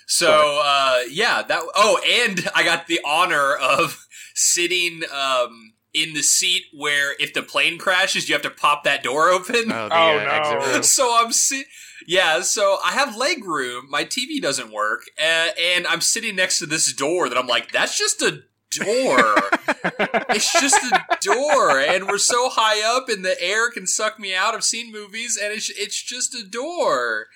So 0.08 0.60
uh, 0.64 1.00
yeah, 1.10 1.42
that. 1.42 1.62
Oh, 1.74 2.00
and 2.06 2.48
I 2.54 2.64
got 2.64 2.86
the 2.86 2.98
honor 3.04 3.54
of 3.54 4.04
sitting 4.34 5.02
um, 5.12 5.74
in 5.92 6.14
the 6.14 6.22
seat 6.22 6.64
where 6.74 7.14
if 7.20 7.34
the 7.34 7.42
plane 7.42 7.76
crashes, 7.78 8.28
you 8.28 8.34
have 8.34 8.42
to 8.42 8.50
pop 8.50 8.84
that 8.84 9.02
door 9.02 9.28
open. 9.28 9.70
Oh, 9.70 9.88
the 9.88 9.94
Oh, 9.94 10.18
uh, 10.18 10.24
no. 10.24 10.30
exit 10.30 10.72
room. 10.74 10.82
so 10.82 11.14
I'm 11.20 11.32
si- 11.32 11.64
yeah, 12.06 12.40
so 12.40 12.78
I 12.84 12.92
have 12.92 13.16
leg 13.16 13.44
room. 13.44 13.86
My 13.90 14.04
TV 14.04 14.40
doesn't 14.40 14.72
work, 14.72 15.02
uh, 15.20 15.48
and 15.60 15.86
I'm 15.86 16.00
sitting 16.00 16.36
next 16.36 16.58
to 16.60 16.66
this 16.66 16.90
door 16.92 17.28
that 17.28 17.36
I'm 17.36 17.46
like, 17.46 17.70
that's 17.72 17.98
just 17.98 18.22
a 18.22 18.42
door. 18.70 19.34
it's 20.30 20.52
just 20.58 20.82
a 20.92 21.04
door, 21.20 21.78
and 21.80 22.06
we're 22.06 22.16
so 22.18 22.48
high 22.50 22.80
up, 22.96 23.08
and 23.10 23.24
the 23.24 23.38
air 23.42 23.70
can 23.70 23.86
suck 23.86 24.18
me 24.18 24.34
out. 24.34 24.54
I've 24.54 24.64
seen 24.64 24.90
movies, 24.92 25.38
and 25.42 25.52
it's 25.52 25.68
it's 25.70 26.00
just 26.02 26.34
a 26.34 26.44
door. 26.48 27.26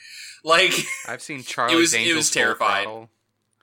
Like, 0.45 0.72
I've 1.09 1.22
seen 1.22 1.43
Charlie's 1.45 1.76
was- 1.78 1.95
it 1.95 1.99
Angels 1.99 2.16
was 2.16 2.30
Full 2.30 2.43
terrifying. 2.43 2.84
Throttle. 2.84 3.11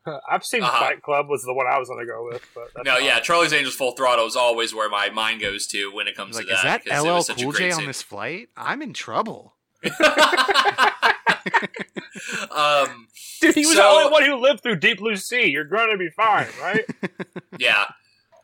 I've 0.31 0.43
seen 0.45 0.63
Uh-huh. 0.63 0.79
Fight 0.79 1.01
Club 1.03 1.27
was 1.29 1.43
the 1.43 1.53
one 1.53 1.67
I 1.67 1.77
was 1.77 1.87
going 1.89 1.99
to 1.99 2.05
go 2.11 2.25
with. 2.25 2.41
But 2.55 2.69
that's 2.73 2.85
no, 2.85 2.93
not- 2.93 3.03
yeah, 3.03 3.19
Charlie's 3.19 3.53
Angels 3.53 3.75
Full 3.75 3.91
Throttle 3.91 4.25
is 4.25 4.35
always 4.35 4.73
where 4.73 4.89
my 4.89 5.09
mind 5.09 5.41
goes 5.41 5.67
to 5.67 5.93
when 5.93 6.07
it 6.07 6.15
comes 6.15 6.29
was 6.29 6.37
like, 6.37 6.47
to 6.47 6.53
is 6.53 6.61
that 6.63 6.83
because 6.83 7.03
it 7.03 7.07
LL 7.07 7.13
was 7.15 7.27
such 7.27 7.41
Cool 7.41 7.51
J 7.51 7.71
on 7.71 7.85
this 7.85 8.01
flight? 8.01 8.49
I'm 8.57 8.81
in 8.81 8.93
trouble. 8.93 9.53
um, 12.51 13.07
Dude, 13.41 13.55
he 13.55 13.65
was 13.65 13.75
So- 13.75 13.81
the 13.81 13.87
only 13.87 14.11
one 14.11 14.23
who 14.23 14.35
lived 14.35 14.61
through 14.63 14.77
Deep 14.77 14.97
Blue 14.99 15.15
Sea. 15.15 15.45
You're 15.49 15.63
going 15.65 15.91
to 15.91 15.97
be 15.97 16.09
fine, 16.09 16.47
right? 16.61 16.85
Yeah. 17.57 17.85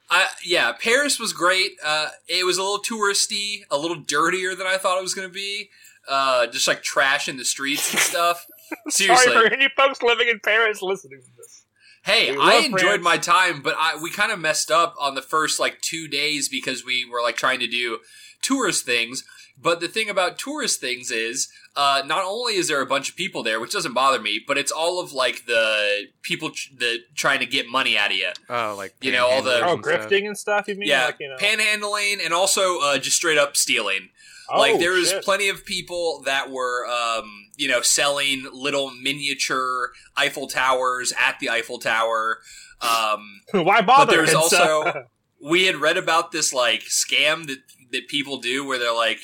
I, 0.09 0.27
yeah, 0.45 0.71
Paris 0.73 1.19
was 1.19 1.33
great. 1.33 1.71
Uh, 1.83 2.09
it 2.27 2.45
was 2.45 2.57
a 2.57 2.61
little 2.63 2.79
touristy, 2.81 3.61
a 3.71 3.77
little 3.77 3.97
dirtier 3.97 4.53
than 4.55 4.67
I 4.67 4.77
thought 4.77 4.97
it 4.99 5.01
was 5.01 5.15
going 5.15 5.27
to 5.27 5.33
be. 5.33 5.69
Uh, 6.07 6.47
just 6.47 6.67
like 6.67 6.83
trash 6.83 7.27
in 7.27 7.37
the 7.37 7.45
streets 7.45 7.91
and 7.91 7.99
stuff. 7.99 8.45
Seriously. 8.89 9.31
Sorry 9.33 9.47
for 9.47 9.53
any 9.53 9.67
folks 9.75 10.01
living 10.03 10.27
in 10.27 10.39
Paris 10.39 10.81
listening 10.81 11.19
to 11.21 11.27
this. 11.37 11.63
Hey, 12.03 12.31
We 12.31 12.37
I 12.39 12.55
enjoyed 12.57 13.01
France. 13.01 13.03
my 13.03 13.17
time, 13.17 13.61
but 13.63 13.75
I 13.79 13.97
we 14.01 14.11
kind 14.11 14.31
of 14.31 14.39
messed 14.39 14.69
up 14.69 14.95
on 14.99 15.15
the 15.15 15.21
first 15.23 15.59
like 15.59 15.81
two 15.81 16.07
days 16.07 16.47
because 16.49 16.85
we 16.85 17.03
were 17.09 17.21
like 17.21 17.35
trying 17.35 17.59
to 17.61 17.67
do 17.67 17.99
tourist 18.41 18.85
things. 18.85 19.23
But 19.59 19.79
the 19.79 19.87
thing 19.87 20.09
about 20.09 20.37
tourist 20.37 20.81
things 20.81 21.09
is, 21.11 21.47
uh, 21.77 22.01
not 22.05 22.25
only 22.25 22.55
is 22.55 22.67
there 22.67 22.81
a 22.81 22.85
bunch 22.85 23.09
of 23.09 23.15
people 23.15 23.41
there, 23.41 23.57
which 23.59 23.71
doesn't 23.71 23.93
bother 23.93 24.19
me, 24.19 24.41
but 24.45 24.57
it's 24.57 24.71
all 24.71 24.99
of 24.99 25.13
like 25.13 25.45
the 25.45 26.07
people 26.23 26.49
tr- 26.51 26.73
that 26.79 26.99
trying 27.15 27.39
to 27.39 27.45
get 27.45 27.67
money 27.69 27.97
out 27.97 28.11
of 28.11 28.17
you. 28.17 28.31
Oh, 28.49 28.75
like 28.77 28.93
You 28.99 29.13
know, 29.13 29.25
all 29.27 29.41
the- 29.41 29.61
Oh, 29.65 29.75
and 29.75 29.85
stuff. 29.85 30.01
grifting 30.09 30.27
and 30.27 30.37
stuff, 30.37 30.67
you 30.67 30.75
mean? 30.75 30.89
yeah, 30.89 31.05
Like, 31.05 31.15
you 31.21 31.29
know. 31.29 31.37
panhandling 31.37 32.17
and 32.23 32.33
also 32.33 32.81
uh, 32.81 32.97
just 32.97 33.15
straight 33.15 33.37
up 33.37 33.55
stealing. 33.55 34.09
Oh, 34.49 34.59
like 34.59 34.79
there 34.79 34.91
was 34.91 35.09
shit. 35.09 35.23
plenty 35.23 35.49
of 35.49 35.65
people 35.65 36.21
that 36.25 36.51
were, 36.51 36.85
um, 36.87 37.29
you 37.57 37.67
know, 37.67 37.81
selling 37.81 38.45
little 38.53 38.91
miniature 38.91 39.91
Eiffel 40.17 40.47
towers 40.47 41.13
at 41.19 41.39
the 41.39 41.49
Eiffel 41.49 41.79
Tower. 41.79 42.39
Um, 42.81 43.41
Why 43.63 43.81
bother? 43.81 44.17
there's 44.17 44.29
It's, 44.33 44.53
uh, 44.53 44.59
also- 44.61 45.03
we 45.41 45.65
had 45.65 45.75
read 45.77 45.97
about 45.97 46.31
this 46.31 46.53
like 46.53 46.81
scam 46.81 47.47
that 47.47 47.59
that 47.91 48.07
people 48.07 48.37
do 48.37 48.65
where 48.65 48.79
they're 48.79 48.93
like 48.95 49.19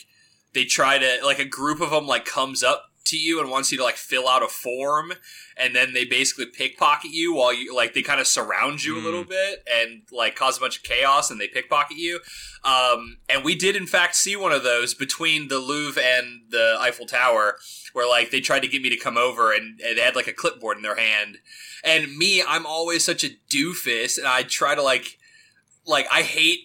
they 0.53 0.65
try 0.65 0.97
to 0.97 1.19
like 1.23 1.39
a 1.39 1.45
group 1.45 1.81
of 1.81 1.89
them 1.91 2.05
like 2.07 2.25
comes 2.25 2.63
up 2.63 2.85
to 3.05 3.17
you 3.17 3.39
and 3.41 3.49
wants 3.49 3.71
you 3.71 3.77
to 3.77 3.83
like 3.83 3.95
fill 3.95 4.27
out 4.27 4.43
a 4.43 4.47
form 4.47 5.13
and 5.61 5.75
then 5.75 5.93
they 5.93 6.03
basically 6.05 6.45
pickpocket 6.47 7.11
you 7.11 7.33
while 7.35 7.53
you 7.53 7.73
like 7.75 7.93
they 7.93 8.01
kind 8.01 8.19
of 8.19 8.25
surround 8.27 8.83
you 8.83 8.97
a 8.97 9.01
Mm. 9.01 9.03
little 9.05 9.23
bit 9.23 9.63
and 9.71 10.01
like 10.11 10.35
cause 10.35 10.57
a 10.57 10.59
bunch 10.61 10.77
of 10.77 10.83
chaos 10.83 11.29
and 11.29 11.39
they 11.39 11.47
pickpocket 11.47 11.97
you 11.97 12.19
um, 12.63 13.17
and 13.29 13.43
we 13.43 13.53
did 13.55 13.75
in 13.75 13.85
fact 13.87 14.15
see 14.15 14.35
one 14.35 14.51
of 14.51 14.63
those 14.63 14.93
between 14.93 15.47
the 15.49 15.59
Louvre 15.59 16.01
and 16.03 16.41
the 16.49 16.77
Eiffel 16.79 17.05
Tower 17.05 17.57
where 17.93 18.09
like 18.09 18.31
they 18.31 18.39
tried 18.41 18.61
to 18.61 18.67
get 18.67 18.81
me 18.81 18.89
to 18.89 18.97
come 18.97 19.17
over 19.17 19.51
and, 19.53 19.79
and 19.81 19.97
they 19.97 20.01
had 20.01 20.15
like 20.15 20.27
a 20.27 20.33
clipboard 20.33 20.77
in 20.77 20.83
their 20.83 20.95
hand 20.97 21.37
and 21.83 22.17
me 22.17 22.41
I'm 22.45 22.65
always 22.65 23.05
such 23.05 23.23
a 23.23 23.29
doofus 23.49 24.17
and 24.17 24.27
I 24.27 24.43
try 24.43 24.73
to 24.75 24.81
like 24.81 25.17
like 25.85 26.07
I 26.11 26.21
hate 26.23 26.59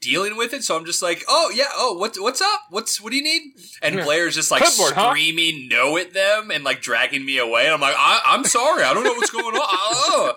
dealing 0.00 0.36
with 0.36 0.52
it, 0.52 0.62
so 0.64 0.76
I'm 0.76 0.84
just 0.84 1.02
like, 1.02 1.24
oh 1.28 1.50
yeah, 1.54 1.64
oh 1.74 1.96
what's 1.98 2.20
what's 2.20 2.40
up? 2.40 2.60
What's 2.70 3.00
what 3.00 3.10
do 3.10 3.16
you 3.16 3.22
need? 3.22 3.42
And. 3.82 3.96
Blair's 4.02 4.34
just 4.34 4.50
like 4.50 4.62
Clipboard, 4.62 4.92
huh? 4.94 5.10
screaming 5.10 5.68
no 5.68 5.96
at 5.98 6.12
them 6.14 6.50
and 6.50 6.62
like 6.64 6.80
dragging 6.80 7.24
me 7.24 7.38
away. 7.38 7.64
And 7.64 7.74
I'm 7.74 7.80
like, 7.80 7.96
I, 7.98 8.20
I'm 8.26 8.44
sorry, 8.44 8.84
I 8.84 8.94
don't 8.94 9.04
know 9.04 9.12
what's 9.12 9.30
going 9.30 9.44
on. 9.44 9.60
Oh. 9.60 10.32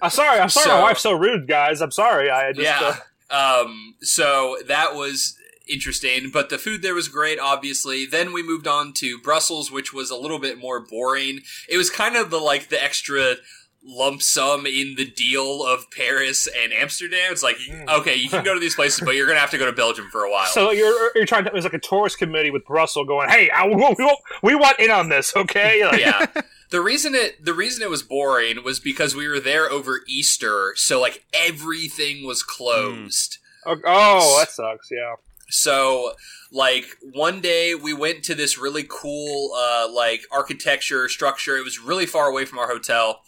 I'm 0.00 0.10
sorry. 0.10 0.40
I'm 0.40 0.48
sorry. 0.48 0.64
So- 0.64 0.76
my 0.76 0.82
wife's 0.82 1.02
so 1.02 1.12
rude, 1.12 1.46
guys. 1.46 1.80
I'm 1.80 1.90
sorry. 1.92 2.30
I 2.30 2.52
just. 2.52 2.64
yeah. 2.64 2.96
Uh, 3.30 3.64
Um. 3.64 3.94
So 4.00 4.56
that 4.66 4.94
was 4.94 5.36
interesting, 5.68 6.30
but 6.32 6.48
the 6.50 6.58
food 6.58 6.82
there 6.82 6.94
was 6.94 7.08
great. 7.08 7.38
Obviously, 7.38 8.04
then 8.06 8.32
we 8.32 8.42
moved 8.42 8.66
on 8.66 8.92
to 8.94 9.18
Brussels, 9.18 9.70
which 9.70 9.92
was 9.92 10.10
a 10.10 10.16
little 10.16 10.38
bit 10.38 10.58
more 10.58 10.80
boring. 10.80 11.40
It 11.68 11.76
was 11.76 11.88
kind 11.90 12.16
of 12.16 12.30
the 12.30 12.38
like 12.38 12.68
the 12.68 12.82
extra 12.82 13.36
lump 13.84 14.22
sum 14.22 14.64
in 14.66 14.94
the 14.96 15.04
deal 15.04 15.64
of 15.66 15.90
Paris 15.90 16.46
and 16.62 16.72
Amsterdam. 16.72 17.32
It's 17.32 17.42
like, 17.42 17.56
Mm. 17.56 17.88
okay, 18.00 18.14
you 18.14 18.28
can 18.28 18.44
go 18.44 18.54
to 18.54 18.60
these 18.60 18.74
places, 18.74 19.00
but 19.04 19.14
you're 19.16 19.26
gonna 19.26 19.40
have 19.40 19.50
to 19.50 19.58
go 19.58 19.66
to 19.66 19.72
Belgium 19.72 20.08
for 20.12 20.22
a 20.24 20.30
while. 20.30 20.46
so 20.46 20.70
you're 20.70 21.10
you're 21.16 21.26
trying 21.26 21.44
to. 21.44 21.50
It 21.50 21.54
was 21.54 21.64
like 21.64 21.74
a 21.74 21.78
tourist 21.80 22.18
committee 22.18 22.50
with 22.50 22.64
Brussels 22.64 23.06
going, 23.08 23.28
"Hey, 23.28 23.50
I, 23.50 23.66
we, 23.66 23.74
we, 23.74 24.16
we 24.42 24.54
want 24.54 24.78
in 24.78 24.90
on 24.90 25.08
this, 25.08 25.34
okay?" 25.36 25.84
Like, 25.84 26.00
yeah. 26.00 26.26
The 26.70 26.80
reason 26.80 27.14
it 27.14 27.44
the 27.44 27.52
reason 27.52 27.82
it 27.82 27.90
was 27.90 28.02
boring 28.02 28.64
was 28.64 28.80
because 28.80 29.14
we 29.14 29.28
were 29.28 29.40
there 29.40 29.70
over 29.70 30.00
Easter, 30.08 30.72
so 30.76 30.98
like 31.02 31.22
everything 31.34 32.26
was 32.26 32.42
closed. 32.42 33.36
Oh, 33.66 33.76
oh, 33.86 34.38
that 34.38 34.50
sucks. 34.50 34.88
Yeah. 34.90 35.16
So 35.50 36.12
like 36.50 36.86
one 37.12 37.40
day 37.42 37.74
we 37.74 37.92
went 37.92 38.22
to 38.24 38.34
this 38.34 38.56
really 38.56 38.86
cool 38.88 39.52
uh 39.54 39.86
like 39.92 40.22
architecture 40.32 41.10
structure. 41.10 41.58
It 41.58 41.64
was 41.64 41.78
really 41.78 42.06
far 42.06 42.26
away 42.28 42.46
from 42.46 42.58
our 42.58 42.68
hotel 42.68 43.20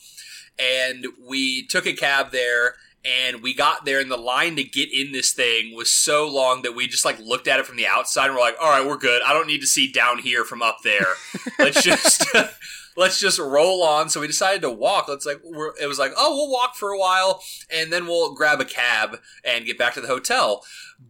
and 0.58 1.06
we 1.26 1.66
took 1.66 1.86
a 1.86 1.92
cab 1.92 2.30
there 2.30 2.74
and 3.04 3.42
we 3.42 3.54
got 3.54 3.84
there 3.84 4.00
and 4.00 4.10
the 4.10 4.16
line 4.16 4.56
to 4.56 4.64
get 4.64 4.92
in 4.92 5.12
this 5.12 5.32
thing 5.32 5.74
was 5.76 5.90
so 5.90 6.26
long 6.26 6.62
that 6.62 6.74
we 6.74 6.86
just 6.86 7.04
like 7.04 7.18
looked 7.18 7.46
at 7.46 7.60
it 7.60 7.66
from 7.66 7.76
the 7.76 7.86
outside 7.86 8.26
and 8.26 8.34
we're 8.34 8.40
like 8.40 8.56
all 8.60 8.70
right 8.70 8.86
we're 8.86 8.96
good. 8.96 9.22
I 9.22 9.32
don't 9.32 9.46
need 9.46 9.60
to 9.60 9.66
see 9.66 9.90
down 9.90 10.18
here 10.18 10.44
from 10.44 10.62
up 10.62 10.78
there. 10.82 11.14
Let's 11.58 11.82
just 11.82 12.26
let's 12.96 13.20
just 13.20 13.38
roll 13.38 13.82
on. 13.82 14.08
So 14.08 14.20
we 14.20 14.26
decided 14.26 14.62
to 14.62 14.70
walk. 14.70 15.08
Let's 15.08 15.26
like 15.26 15.40
we're, 15.44 15.72
it 15.80 15.86
was 15.86 15.98
like 15.98 16.12
oh 16.16 16.34
we'll 16.34 16.50
walk 16.50 16.76
for 16.76 16.90
a 16.90 16.98
while 16.98 17.42
and 17.70 17.92
then 17.92 18.06
we'll 18.06 18.34
grab 18.34 18.60
a 18.60 18.64
cab 18.64 19.18
and 19.44 19.66
get 19.66 19.78
back 19.78 19.94
to 19.94 20.00
the 20.00 20.08
hotel. 20.08 20.64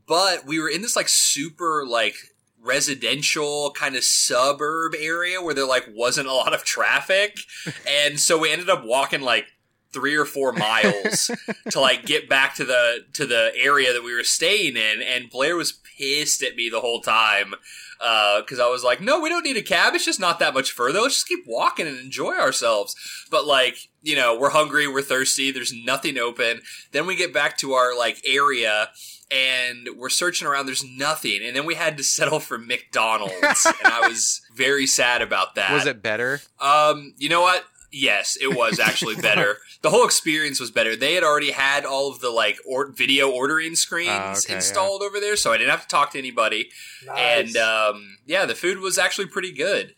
But 0.07 0.47
we 0.47 0.59
were 0.59 0.69
in 0.69 0.83
this 0.83 0.97
like 0.97 1.09
super 1.09 1.85
like 1.87 2.17
residential 2.65 3.71
kind 3.73 3.95
of 3.95 4.03
suburb 4.03 4.95
area 4.99 5.41
where 5.43 5.55
there 5.55 5.67
like 5.67 5.87
wasn't 5.95 6.27
a 6.27 6.33
lot 6.33 6.55
of 6.55 6.65
traffic. 6.65 7.39
And 7.87 8.19
so 8.19 8.39
we 8.39 8.51
ended 8.51 8.71
up 8.71 8.85
walking 8.85 9.21
like 9.21 9.47
three 9.93 10.17
or 10.17 10.25
four 10.25 10.53
miles 10.53 11.31
to 11.71 11.81
like 11.81 12.05
get 12.05 12.29
back 12.29 12.55
to 12.57 12.65
the 12.65 13.05
to 13.15 13.27
the 13.27 13.53
area 13.57 13.93
that 13.93 14.03
we 14.03 14.15
were 14.15 14.25
staying 14.25 14.77
in. 14.77 15.03
And 15.03 15.31
blair 15.31 15.57
was 15.57 15.73
pissed 15.73 16.43
at 16.43 16.57
me 16.57 16.69
the 16.69 16.81
whole 16.81 17.01
time 17.01 17.55
because 17.99 18.61
i 18.61 18.69
was 18.69 18.83
like 18.85 19.01
no 19.01 19.21
we 19.21 19.29
don't 19.29 19.45
need 19.45 19.57
a 19.57 19.63
cab. 19.63 19.95
It's 19.95 20.05
just 20.05 20.21
not 20.21 20.39
that 20.39 20.55
much 20.55 20.73
further. 20.73 21.01
Let's 21.01 21.15
just 21.15 21.29
keep 21.29 21.45
walking 21.47 21.87
and 21.87 21.99
enjoy 21.99 22.35
ourselves. 22.35 22.95
But 23.31 23.47
like 23.47 23.89
you 24.03 24.17
know 24.17 24.39
we're 24.39 24.51
hungry 24.51 24.87
we're 24.87 25.03
thirsty 25.03 25.51
there's 25.51 25.73
nothing 25.73 26.19
open. 26.19 26.61
Then 26.93 27.07
we 27.07 27.17
get 27.17 27.33
back 27.33 27.57
to 27.59 27.73
our 27.73 27.97
like 27.97 28.21
area 28.27 28.91
and 29.31 29.89
we're 29.97 30.11
searching 30.11 30.47
around 30.47 30.67
there's 30.67 30.85
nothing. 30.85 31.41
And 31.45 31.57
then 31.57 31.65
we 31.65 31.75
had 31.75 31.97
to 31.97 32.05
settle 32.17 32.41
for 32.41 32.59
mcdonald's 32.59 33.67
and 33.67 33.93
i 33.93 34.07
was 34.09 34.43
very 34.55 34.87
sad 34.87 35.23
about 35.23 35.55
that. 35.55 35.73
Was 35.73 35.87
it 35.87 36.03
better? 36.03 36.41
um, 36.61 37.15
you 37.19 37.29
know 37.29 37.41
what? 37.43 37.65
Yes, 37.97 38.37
it 38.41 38.57
was 38.57 38.81
actually 38.81 39.15
better. 39.23 39.59
the 39.83 39.91
whole 39.91 40.05
experience 40.05 40.59
was 40.59 40.71
better. 40.71 40.97
They 40.97 41.15
had 41.15 41.23
already 41.23 41.53
had 41.53 41.85
all 41.85 42.11
of 42.11 42.21
the 42.21 42.31
like 42.31 42.59
or- 42.67 42.91
video 42.91 43.31
ordering 43.31 43.77
screens 43.77 44.11
Oh, 44.13 44.31
okay, 44.33 44.41
yeah. 44.49 44.55
installed 44.57 45.03
over 45.03 45.21
there, 45.21 45.37
so 45.37 45.53
I 45.53 45.59
didn't 45.59 45.71
have 45.71 45.83
to 45.83 45.89
talk 45.89 46.11
to 46.13 46.19
anybody. 46.19 46.71
Nice. 47.07 47.55
And 47.55 47.57
um, 47.57 48.17
yeah, 48.27 48.47
the 48.47 48.55
food 48.55 48.79
was 48.79 48.99
actually 48.99 49.27
pretty 49.27 49.53
good. 49.53 49.95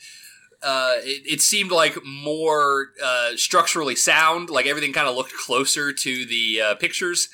Uh, 0.62 0.94
it, 0.98 1.22
it 1.34 1.40
seemed 1.40 1.70
like 1.70 1.96
more 2.04 2.88
uh, 3.02 3.30
structurally 3.36 3.94
sound. 3.96 4.50
Like 4.50 4.66
everything 4.66 4.92
kind 4.92 5.08
of 5.08 5.14
looked 5.16 5.32
closer 5.34 5.92
to 5.92 6.26
the 6.26 6.60
uh, 6.60 6.74
pictures, 6.76 7.28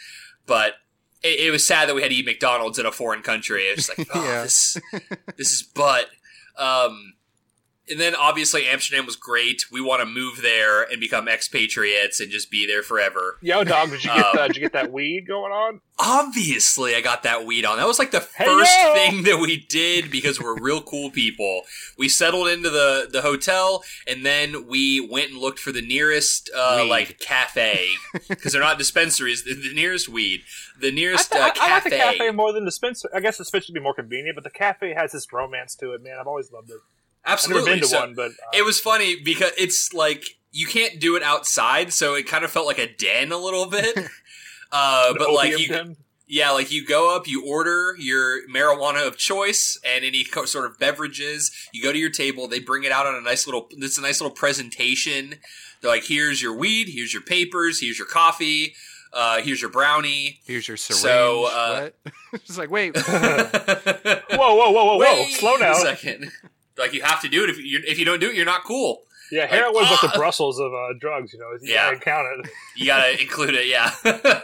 but 0.46 0.74
it, 1.22 1.40
it 1.48 1.50
was 1.50 1.66
sad 1.66 1.88
that 1.88 1.94
we 1.94 2.02
had 2.02 2.10
to 2.10 2.16
eat 2.16 2.26
McDonald's 2.26 2.78
in 2.78 2.86
a 2.86 2.92
foreign 2.92 3.22
country. 3.22 3.62
It's 3.64 3.88
like, 3.96 4.06
oh, 4.14 4.24
Yeah. 4.24 4.42
this 4.42 4.76
this 5.36 5.50
is 5.52 5.62
but. 5.62 6.06
Um, 6.58 7.14
and 7.90 7.98
then 8.00 8.14
obviously 8.14 8.66
Amsterdam 8.68 9.06
was 9.06 9.16
great. 9.16 9.64
We 9.72 9.80
want 9.80 10.00
to 10.00 10.06
move 10.06 10.40
there 10.42 10.82
and 10.82 11.00
become 11.00 11.28
expatriates 11.28 12.20
and 12.20 12.30
just 12.30 12.50
be 12.50 12.66
there 12.66 12.82
forever. 12.82 13.38
Yo, 13.42 13.64
dog, 13.64 13.90
did 13.90 14.04
you 14.04 14.10
get 14.10 14.24
Um, 14.24 14.32
that? 14.36 14.46
Did 14.48 14.56
you 14.56 14.62
get 14.62 14.72
that 14.72 14.92
weed 14.92 15.26
going 15.26 15.52
on? 15.52 15.80
Obviously, 15.98 16.94
I 16.94 17.00
got 17.00 17.22
that 17.24 17.44
weed 17.44 17.64
on. 17.64 17.78
That 17.78 17.86
was 17.86 17.98
like 17.98 18.10
the 18.12 18.20
Hey, 18.36 18.44
first 18.44 18.72
yo! 18.82 18.94
thing 18.94 19.22
that 19.24 19.38
we 19.40 19.56
did 19.68 20.10
because 20.10 20.40
we're 20.40 20.58
real 20.60 20.80
cool 20.82 21.10
people. 21.10 21.62
We 21.98 22.08
settled 22.08 22.48
into 22.48 22.70
the 22.70 23.08
the 23.10 23.22
hotel 23.22 23.82
and 24.06 24.24
then 24.24 24.66
we 24.66 25.00
went 25.00 25.30
and 25.30 25.38
looked 25.40 25.58
for 25.58 25.72
the 25.72 25.82
nearest 25.82 26.50
uh, 26.56 26.84
like 26.88 27.18
cafe 27.18 27.86
because 28.28 28.52
they're 28.52 28.62
not 28.62 28.78
dispensaries. 28.78 29.44
The, 29.44 29.54
the 29.54 29.74
nearest 29.74 30.08
weed, 30.08 30.42
the 30.80 30.88
I, 30.88 30.90
nearest 30.92 31.32
th- 31.32 31.42
uh, 31.42 31.44
I, 31.44 31.48
I 31.48 31.74
like 31.74 31.82
cafe. 31.84 31.90
the 31.90 31.96
cafe 31.96 32.30
more 32.30 32.52
than 32.52 32.64
the 32.64 32.72
Spencer. 32.72 33.08
I 33.14 33.20
guess 33.20 33.38
the 33.38 33.44
Spencer 33.44 33.66
would 33.70 33.74
be 33.74 33.82
more 33.82 33.94
convenient, 33.94 34.36
but 34.36 34.44
the 34.44 34.50
cafe 34.50 34.94
has 34.94 35.12
this 35.12 35.26
romance 35.32 35.74
to 35.76 35.92
it, 35.92 36.02
man. 36.02 36.16
I've 36.20 36.26
always 36.26 36.52
loved 36.52 36.70
it. 36.70 36.76
I've 37.24 37.34
Absolutely. 37.34 37.62
never 37.64 37.74
been 37.76 37.82
to 37.82 37.88
So- 37.88 38.00
one, 38.00 38.14
but 38.14 38.30
uh, 38.32 38.50
It 38.54 38.64
was 38.64 38.80
funny 38.80 39.16
because 39.22 39.52
it's 39.58 39.92
like 39.92 40.24
you 40.50 40.66
can't 40.66 41.00
do 41.00 41.16
it 41.16 41.22
outside, 41.22 41.92
so 41.92 42.14
it 42.14 42.26
kind 42.26 42.44
of 42.44 42.50
felt 42.50 42.66
like 42.66 42.78
a 42.78 42.92
den 42.94 43.32
a 43.32 43.38
little 43.38 43.66
bit. 43.66 43.96
Uh, 44.74 45.08
an 45.10 45.16
but 45.18 45.30
like 45.34 45.58
you, 45.58 45.68
den. 45.68 45.96
yeah, 46.26 46.50
like 46.50 46.72
you 46.72 46.82
go 46.82 47.14
up, 47.14 47.28
you 47.28 47.44
order 47.46 47.94
your 47.98 48.40
marijuana 48.48 49.06
of 49.06 49.18
choice 49.18 49.78
and 49.84 50.02
any 50.02 50.24
co- 50.24 50.46
sort 50.46 50.64
of 50.64 50.78
beverages. 50.78 51.50
You 51.74 51.82
go 51.82 51.92
to 51.92 51.98
your 51.98 52.08
table, 52.08 52.48
they 52.48 52.58
bring 52.58 52.82
it 52.84 52.90
out 52.90 53.06
on 53.06 53.14
a 53.14 53.20
nice 53.20 53.46
little. 53.46 53.68
It's 53.72 53.98
a 53.98 54.00
nice 54.00 54.18
little 54.18 54.34
presentation. 54.34 55.34
They're 55.82 55.90
like, 55.90 56.04
"Here's 56.04 56.40
your 56.40 56.56
weed. 56.56 56.88
Here's 56.88 57.12
your 57.12 57.20
papers. 57.20 57.80
Here's 57.80 57.98
your 57.98 58.06
coffee. 58.08 58.74
Uh, 59.12 59.42
here's 59.42 59.60
your 59.60 59.68
brownie." 59.70 60.40
Here's 60.46 60.66
your 60.66 60.78
syringe. 60.78 61.02
So, 61.02 61.44
uh, 61.52 61.90
what? 62.04 62.14
it's 62.32 62.56
like, 62.56 62.70
wait, 62.70 62.96
Whoa, 63.06 63.12
whoa, 64.30 64.54
whoa, 64.56 64.72
whoa, 64.72 64.84
whoa! 64.96 64.98
Wait 65.00 65.32
Slow 65.34 65.56
a 65.56 65.58
down. 65.58 65.74
second. 65.76 66.30
Like 66.78 66.92
you 66.92 67.02
have 67.02 67.20
to 67.22 67.28
do 67.28 67.44
it. 67.44 67.50
If 67.50 67.58
you 67.58 67.80
if 67.86 67.98
you 67.98 68.04
don't 68.04 68.20
do 68.20 68.28
it, 68.30 68.34
you're 68.34 68.46
not 68.46 68.64
cool. 68.64 69.02
Yeah, 69.30 69.46
heroin's 69.46 69.90
like 69.90 70.04
ah! 70.04 70.10
the 70.12 70.18
Brussels 70.18 70.60
of 70.60 70.74
uh, 70.74 70.88
drugs. 71.00 71.32
You 71.32 71.38
know, 71.38 71.50
you 71.60 71.72
Yeah. 71.72 71.90
gotta 71.92 72.04
count 72.04 72.26
it. 72.44 72.50
You 72.76 72.86
gotta 72.86 73.20
include 73.20 73.54
it, 73.54 73.66
yeah. 73.66 73.90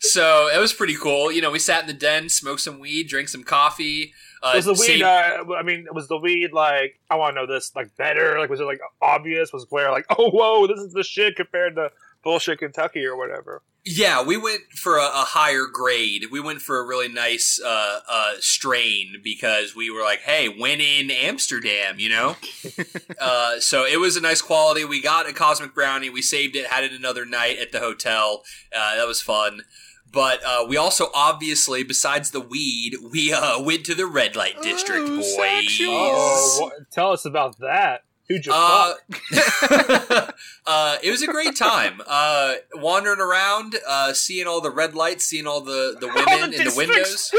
so 0.00 0.48
it 0.48 0.58
was 0.58 0.72
pretty 0.72 0.96
cool. 0.96 1.30
You 1.30 1.40
know, 1.40 1.50
we 1.50 1.58
sat 1.58 1.82
in 1.82 1.86
the 1.86 1.92
den, 1.92 2.28
smoked 2.28 2.60
some 2.60 2.78
weed, 2.80 3.08
drank 3.08 3.28
some 3.28 3.44
coffee. 3.44 4.12
Uh, 4.42 4.52
Was 4.56 4.64
the 4.66 4.74
weed? 4.74 5.02
Uh, 5.02 5.44
I 5.56 5.62
mean, 5.62 5.86
was 5.92 6.08
the 6.08 6.18
weed 6.18 6.52
like? 6.52 7.00
I 7.10 7.16
want 7.16 7.34
to 7.34 7.40
know 7.40 7.46
this. 7.46 7.74
Like 7.74 7.96
better? 7.96 8.38
Like 8.38 8.50
was 8.50 8.60
it 8.60 8.64
like 8.64 8.80
obvious? 9.00 9.52
Was 9.52 9.64
Blair 9.64 9.90
like, 9.90 10.06
oh 10.10 10.30
whoa, 10.30 10.66
this 10.66 10.78
is 10.80 10.92
the 10.92 11.02
shit 11.02 11.36
compared 11.36 11.76
to 11.76 11.90
bullshit 12.24 12.58
Kentucky 12.58 13.04
or 13.04 13.16
whatever? 13.16 13.62
yeah, 13.86 14.22
we 14.22 14.38
went 14.38 14.62
for 14.72 14.96
a, 14.96 15.04
a 15.04 15.24
higher 15.26 15.66
grade. 15.70 16.26
We 16.30 16.40
went 16.40 16.62
for 16.62 16.80
a 16.80 16.86
really 16.86 17.08
nice 17.08 17.60
uh, 17.62 18.00
uh, 18.08 18.32
strain 18.40 19.20
because 19.22 19.76
we 19.76 19.90
were 19.90 20.00
like, 20.00 20.20
hey, 20.20 20.48
when 20.48 20.80
in 20.80 21.10
Amsterdam, 21.10 21.96
you 21.98 22.08
know? 22.08 22.36
uh, 23.20 23.60
so 23.60 23.84
it 23.84 24.00
was 24.00 24.16
a 24.16 24.22
nice 24.22 24.40
quality. 24.40 24.86
We 24.86 25.02
got 25.02 25.28
a 25.28 25.34
Cosmic 25.34 25.74
Brownie. 25.74 26.08
We 26.08 26.22
saved 26.22 26.56
it, 26.56 26.68
had 26.68 26.84
it 26.84 26.92
another 26.92 27.26
night 27.26 27.58
at 27.58 27.72
the 27.72 27.80
hotel. 27.80 28.42
Uh, 28.74 28.96
that 28.96 29.06
was 29.06 29.20
fun. 29.20 29.62
But 30.10 30.42
uh, 30.46 30.64
we 30.66 30.78
also 30.78 31.08
obviously, 31.14 31.82
besides 31.82 32.30
the 32.30 32.40
weed, 32.40 32.94
we 33.12 33.34
uh, 33.34 33.60
went 33.60 33.84
to 33.86 33.94
the 33.94 34.06
red 34.06 34.34
light 34.34 34.62
district, 34.62 35.08
Ooh, 35.08 35.18
boys. 35.18 35.78
Oh, 35.82 36.58
what, 36.60 36.72
tell 36.90 37.12
us 37.12 37.26
about 37.26 37.58
that. 37.58 38.02
Who'd 38.28 38.46
you 38.46 38.52
Uh, 38.54 38.94
fuck? 39.30 40.34
uh, 40.66 40.96
it 41.02 41.10
was 41.10 41.22
a 41.22 41.26
great 41.26 41.56
time. 41.56 42.00
Uh, 42.06 42.54
wandering 42.74 43.20
around, 43.20 43.76
uh, 43.86 44.12
seeing 44.14 44.46
all 44.46 44.60
the 44.62 44.70
red 44.70 44.94
lights, 44.94 45.26
seeing 45.26 45.46
all 45.46 45.60
the, 45.60 45.96
the 46.00 46.06
women 46.08 46.24
All 46.28 46.38
the 46.48 46.56
in 46.58 46.64
the 46.64 46.74
windows, 46.76 47.34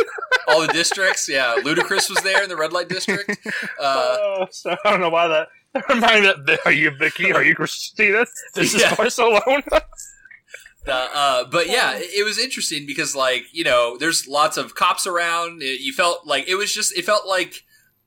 all 0.48 0.62
the 0.62 0.68
districts. 0.74 1.28
Yeah, 1.28 1.56
Ludacris 1.64 2.10
was 2.10 2.20
there 2.24 2.44
in 2.44 2.50
the 2.50 2.56
red 2.56 2.72
light 2.72 2.88
district. 2.90 3.32
Uh, 3.80 4.18
oh, 4.20 4.46
so 4.52 4.76
I 4.86 4.92
don't 4.92 5.02
know 5.02 5.10
why 5.10 5.28
that. 5.28 5.48
That 5.76 5.90
reminded 5.90 6.46
me. 6.46 6.58
Are 6.64 6.72
you 6.72 6.92
Vicky? 6.92 7.34
Are 7.34 7.44
you 7.44 7.54
Christina? 7.54 8.26
This 8.54 8.80
Yeah. 8.80 8.92
is 8.92 8.96
voice 8.98 9.18
alone. 9.18 9.62
uh, 9.74 9.80
uh, 11.14 11.44
but 11.52 11.68
yeah, 11.68 11.96
it, 11.98 12.20
it 12.20 12.24
was 12.24 12.38
interesting 12.38 12.86
because 12.86 13.14
like 13.16 13.44
you 13.52 13.64
know, 13.66 13.98
there's 13.98 14.26
lots 14.28 14.56
of 14.56 14.76
cops 14.76 15.06
around. 15.06 15.62
It- 15.62 15.82
you 15.82 15.92
felt 15.92 16.26
like 16.26 16.48
it 16.48 16.56
was 16.56 16.72
just 16.74 16.96
it 16.98 17.04
felt 17.06 17.28
like 17.28 17.64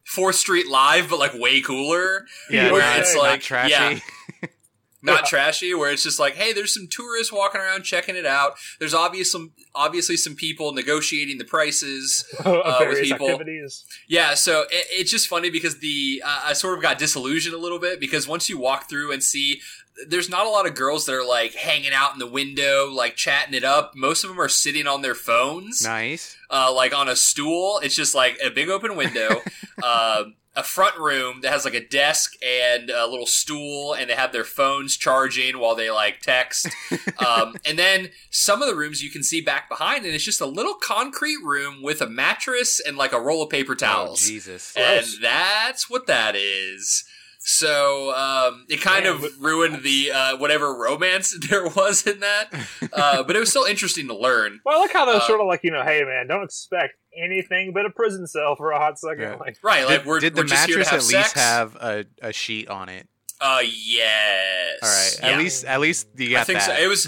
Fourth 0.09 0.37
Street 0.37 0.67
Live, 0.67 1.11
but 1.11 1.19
like 1.19 1.35
way 1.35 1.61
cooler. 1.61 2.25
yeah, 2.51 2.73
Where 2.73 2.81
not, 2.81 2.99
it's 3.01 3.15
like- 3.15 3.43
trashy. 3.43 3.71
yeah. 3.73 4.49
not 5.03 5.25
trashy 5.27 5.75
where 5.75 5.91
it's 5.93 6.03
just 6.03 6.19
like 6.19 6.35
hey 6.35 6.53
there's 6.53 6.75
some 6.75 6.89
tourists 6.91 7.33
walking 7.33 7.61
around 7.61 7.83
checking 7.85 8.17
it 8.17 8.27
out 8.27 8.55
there's 8.81 8.95
obvious 8.95 9.31
some 9.31 9.53
obviously 9.75 10.17
some 10.17 10.35
people 10.35 10.73
negotiating 10.73 11.39
the 11.39 11.45
prices 11.45 12.25
of 12.45 12.89
with 12.89 13.03
people. 13.03 13.29
activities. 13.31 13.85
yeah 14.09 14.35
so 14.35 14.63
it, 14.71 14.87
it's 14.91 15.11
just 15.11 15.29
funny 15.29 15.51
because 15.51 15.79
the 15.79 16.23
uh, 16.25 16.43
i 16.47 16.53
sort 16.53 16.77
of 16.77 16.83
got 16.83 16.99
disillusioned 16.99 17.55
a 17.55 17.59
little 17.59 17.79
bit 17.79 18.01
because 18.01 18.27
once 18.27 18.49
you 18.49 18.59
walk 18.59 18.89
through 18.89 19.13
and 19.13 19.23
see 19.23 19.61
there's 20.07 20.29
not 20.29 20.47
a 20.47 20.49
lot 20.49 20.65
of 20.67 20.75
girls 20.77 21.07
that 21.07 21.15
are 21.15 21.27
like 21.27 21.55
hanging 21.55 21.93
out 21.93 22.13
in 22.13 22.19
the 22.21 22.27
window 22.27 22.89
like 22.91 23.17
chatting 23.17 23.55
it 23.55 23.65
up 23.65 23.93
most 23.97 24.23
of 24.23 24.31
them 24.31 24.41
are 24.41 24.49
sitting 24.49 24.87
on 24.87 25.03
their 25.03 25.15
phones 25.15 25.83
Nice. 25.85 26.37
uh, 26.51 26.73
like 26.73 26.95
on 26.97 27.09
a 27.09 27.17
stool. 27.17 27.81
It's 27.83 27.97
just 27.97 28.15
like 28.15 28.39
a 28.45 28.49
big 28.51 28.69
open 28.69 28.95
window, 28.97 29.43
um, 29.83 30.35
a 30.59 30.63
front 30.65 30.99
room 30.99 31.41
that 31.43 31.53
has 31.53 31.65
like 31.65 31.75
a 31.75 31.87
desk 31.87 32.35
and 32.45 32.91
a 32.91 33.07
little 33.07 33.27
stool, 33.27 33.95
and 33.95 34.11
they 34.11 34.15
have 34.15 34.33
their 34.33 34.43
phones 34.45 34.97
charging 34.97 35.59
while 35.61 35.75
they 35.77 35.91
like 35.91 36.21
text. 36.21 36.67
Um, 37.27 37.57
and 37.67 37.79
then 37.79 38.11
some 38.31 38.63
of 38.63 38.69
the 38.69 38.77
rooms 38.77 39.03
you 39.03 39.11
can 39.11 39.23
see 39.25 39.41
back 39.41 39.69
behind, 39.69 40.05
and 40.05 40.15
it's 40.15 40.25
just 40.25 40.41
a 40.41 40.47
little 40.47 40.75
concrete 40.75 41.43
room 41.45 41.83
with 41.83 42.01
a 42.01 42.07
mattress 42.09 42.81
and 42.81 42.97
like 42.97 43.13
a 43.13 43.21
roll 43.21 43.43
of 43.43 43.51
paper 43.51 43.73
Oh, 43.73 43.77
towels, 43.77 44.27
Jesus. 44.27 44.73
and 44.77 45.05
that's 45.21 45.91
what 45.91 46.07
that 46.07 46.35
is. 46.37 47.05
So 47.51 48.15
um, 48.15 48.67
it 48.69 48.83
kind 48.83 49.05
Man, 49.05 49.15
of 49.15 49.21
but- 49.23 49.31
ruined 49.41 49.83
the 49.83 50.11
uh, 50.13 50.37
whatever 50.37 50.75
romance 50.75 51.35
there 51.49 51.67
was 51.67 52.07
in 52.07 52.21
that, 52.21 52.51
uh, 52.93 53.23
but 53.23 53.35
it 53.37 53.39
was 53.39 53.49
still 53.49 53.65
interesting 53.65 54.07
to 54.09 54.15
learn. 54.15 54.61
Well, 54.67 54.77
I 54.77 54.81
like 54.83 54.93
how 54.93 55.07
they're 55.07 55.15
Uh, 55.17 55.21
sort 55.27 55.41
of 55.41 55.47
like, 55.47 55.61
you 55.63 55.71
know, 55.71 55.83
hey 55.83 56.03
man, 56.05 56.27
don't 56.29 56.43
expect 56.45 56.93
anything 57.17 57.73
but 57.73 57.87
a 57.87 57.91
prison 57.91 58.27
cell 58.27 58.55
for 58.55 58.71
a 58.73 58.79
hot 58.79 58.99
second. 58.99 59.23
Yeah. 59.23 59.35
Like, 59.37 59.57
Right, 59.63 59.87
like 59.87 60.01
Did, 60.01 60.07
we're, 60.07 60.21
did 60.21 60.37
we're 60.37 60.43
the 60.43 60.49
just 60.51 60.67
here 60.67 60.77
to 60.77 60.81
mattress 60.85 61.11
have 61.11 61.11
at 61.11 61.23
least 61.23 61.35
have 61.37 61.77
a, 62.23 62.29
a 62.29 62.33
sheet 62.35 62.69
on 62.69 62.91
it? 62.91 63.09
Uh, 63.41 63.63
yes. 63.65 64.79
All 64.83 64.89
right. 64.91 65.19
Yeah. 65.23 65.35
At 65.35 65.39
least, 65.39 65.65
at 65.65 65.81
least 65.81 66.07
you 66.17 66.31
got 66.33 66.41
I 66.41 66.45
think 66.45 66.59
that. 66.59 66.77
so. 66.77 66.85
It 66.85 66.87
was, 66.87 67.07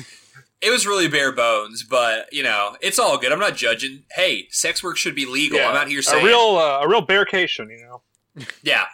it 0.63 0.71
was 0.71 0.87
really 0.87 1.09
bare 1.09 1.33
bones, 1.33 1.83
but 1.85 2.33
you 2.33 2.43
know, 2.43 2.77
it's 2.81 2.99
all 2.99 3.19
good. 3.19 3.31
I'm 3.31 3.39
not 3.41 3.57
judging. 3.57 4.05
Hey, 4.13 4.47
sex 4.51 4.83
work 4.83 4.97
should 4.97 5.15
be 5.15 5.27
legal. 5.27 5.59
yeah, 5.59 5.69
I'm 5.69 5.77
out 5.77 5.89
here 5.89 6.01
saying, 6.01 6.23
a 6.25 6.27
real, 6.27 6.57
uh, 6.57 6.81
a 6.83 6.89
real 6.89 7.07
bearcation, 7.07 7.69
you 7.71 7.85
know. 7.87 8.45
yeah. 8.63 8.85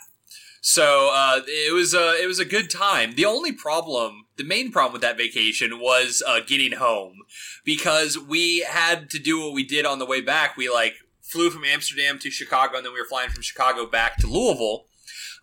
So 0.69 1.11
uh, 1.15 1.43
it 1.47 1.73
was 1.73 1.95
uh, 1.95 2.15
it 2.21 2.27
was 2.27 2.41
a 2.41 2.45
good 2.45 2.69
time. 2.71 3.13
The 3.15 3.25
only 3.25 3.53
problem, 3.53 4.27
the 4.37 4.43
main 4.43 4.73
problem 4.73 4.95
with 4.95 5.03
that 5.03 5.17
vacation 5.17 5.79
was 5.79 6.25
uh, 6.27 6.41
getting 6.45 6.73
home 6.73 7.19
because 7.65 8.19
we 8.19 8.67
had 8.69 9.09
to 9.11 9.21
do 9.21 9.39
what 9.39 9.53
we 9.53 9.65
did 9.65 9.87
on 9.87 10.01
the 10.01 10.05
way 10.05 10.21
back. 10.21 10.57
We 10.57 10.69
like 10.69 10.95
flew 11.23 11.51
from 11.51 11.65
Amsterdam 11.65 12.19
to 12.19 12.33
Chicago, 12.33 12.79
and 12.79 12.85
then 12.85 12.93
we 12.93 12.99
were 12.99 13.07
flying 13.07 13.31
from 13.31 13.43
Chicago 13.43 13.87
back 13.87 14.17
to 14.17 14.27
Louisville. 14.27 14.87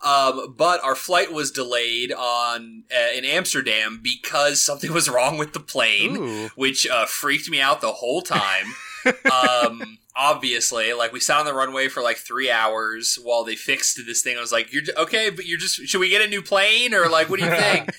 Um, 0.03 0.55
but 0.57 0.83
our 0.83 0.93
flight 0.93 1.31
was 1.31 1.51
delayed 1.51 2.11
on 2.11 2.83
uh, 2.93 3.17
in 3.17 3.23
Amsterdam 3.23 4.01
because 4.03 4.61
something 4.61 4.91
was 4.91 5.07
wrong 5.13 5.37
with 5.37 5.53
the 5.53 5.61
plane 5.61 6.17
Ooh. 6.17 6.49
which 6.57 6.85
uh, 6.85 7.05
freaked 7.05 7.49
me 7.49 7.61
out 7.61 7.79
the 7.79 7.93
whole 7.93 8.23
time. 8.23 8.73
um, 9.31 9.99
obviously, 10.15 10.93
like 10.93 11.11
we 11.11 11.19
sat 11.19 11.39
on 11.39 11.45
the 11.45 11.53
runway 11.53 11.87
for 11.87 12.01
like 12.03 12.17
three 12.17 12.49
hours 12.51 13.17
while 13.21 13.43
they 13.43 13.55
fixed 13.55 13.99
this 14.05 14.21
thing. 14.21 14.37
I 14.37 14.41
was 14.41 14.51
like, 14.51 14.71
"You're 14.73 14.83
okay, 14.97 15.29
but 15.29 15.45
you're 15.45 15.57
just 15.57 15.75
should 15.87 15.99
we 15.99 16.09
get 16.09 16.21
a 16.21 16.27
new 16.27 16.41
plane 16.41 16.93
or 16.93 17.09
like 17.09 17.29
what 17.29 17.39
do 17.39 17.45
you 17.45 17.51
think?" 17.55 17.89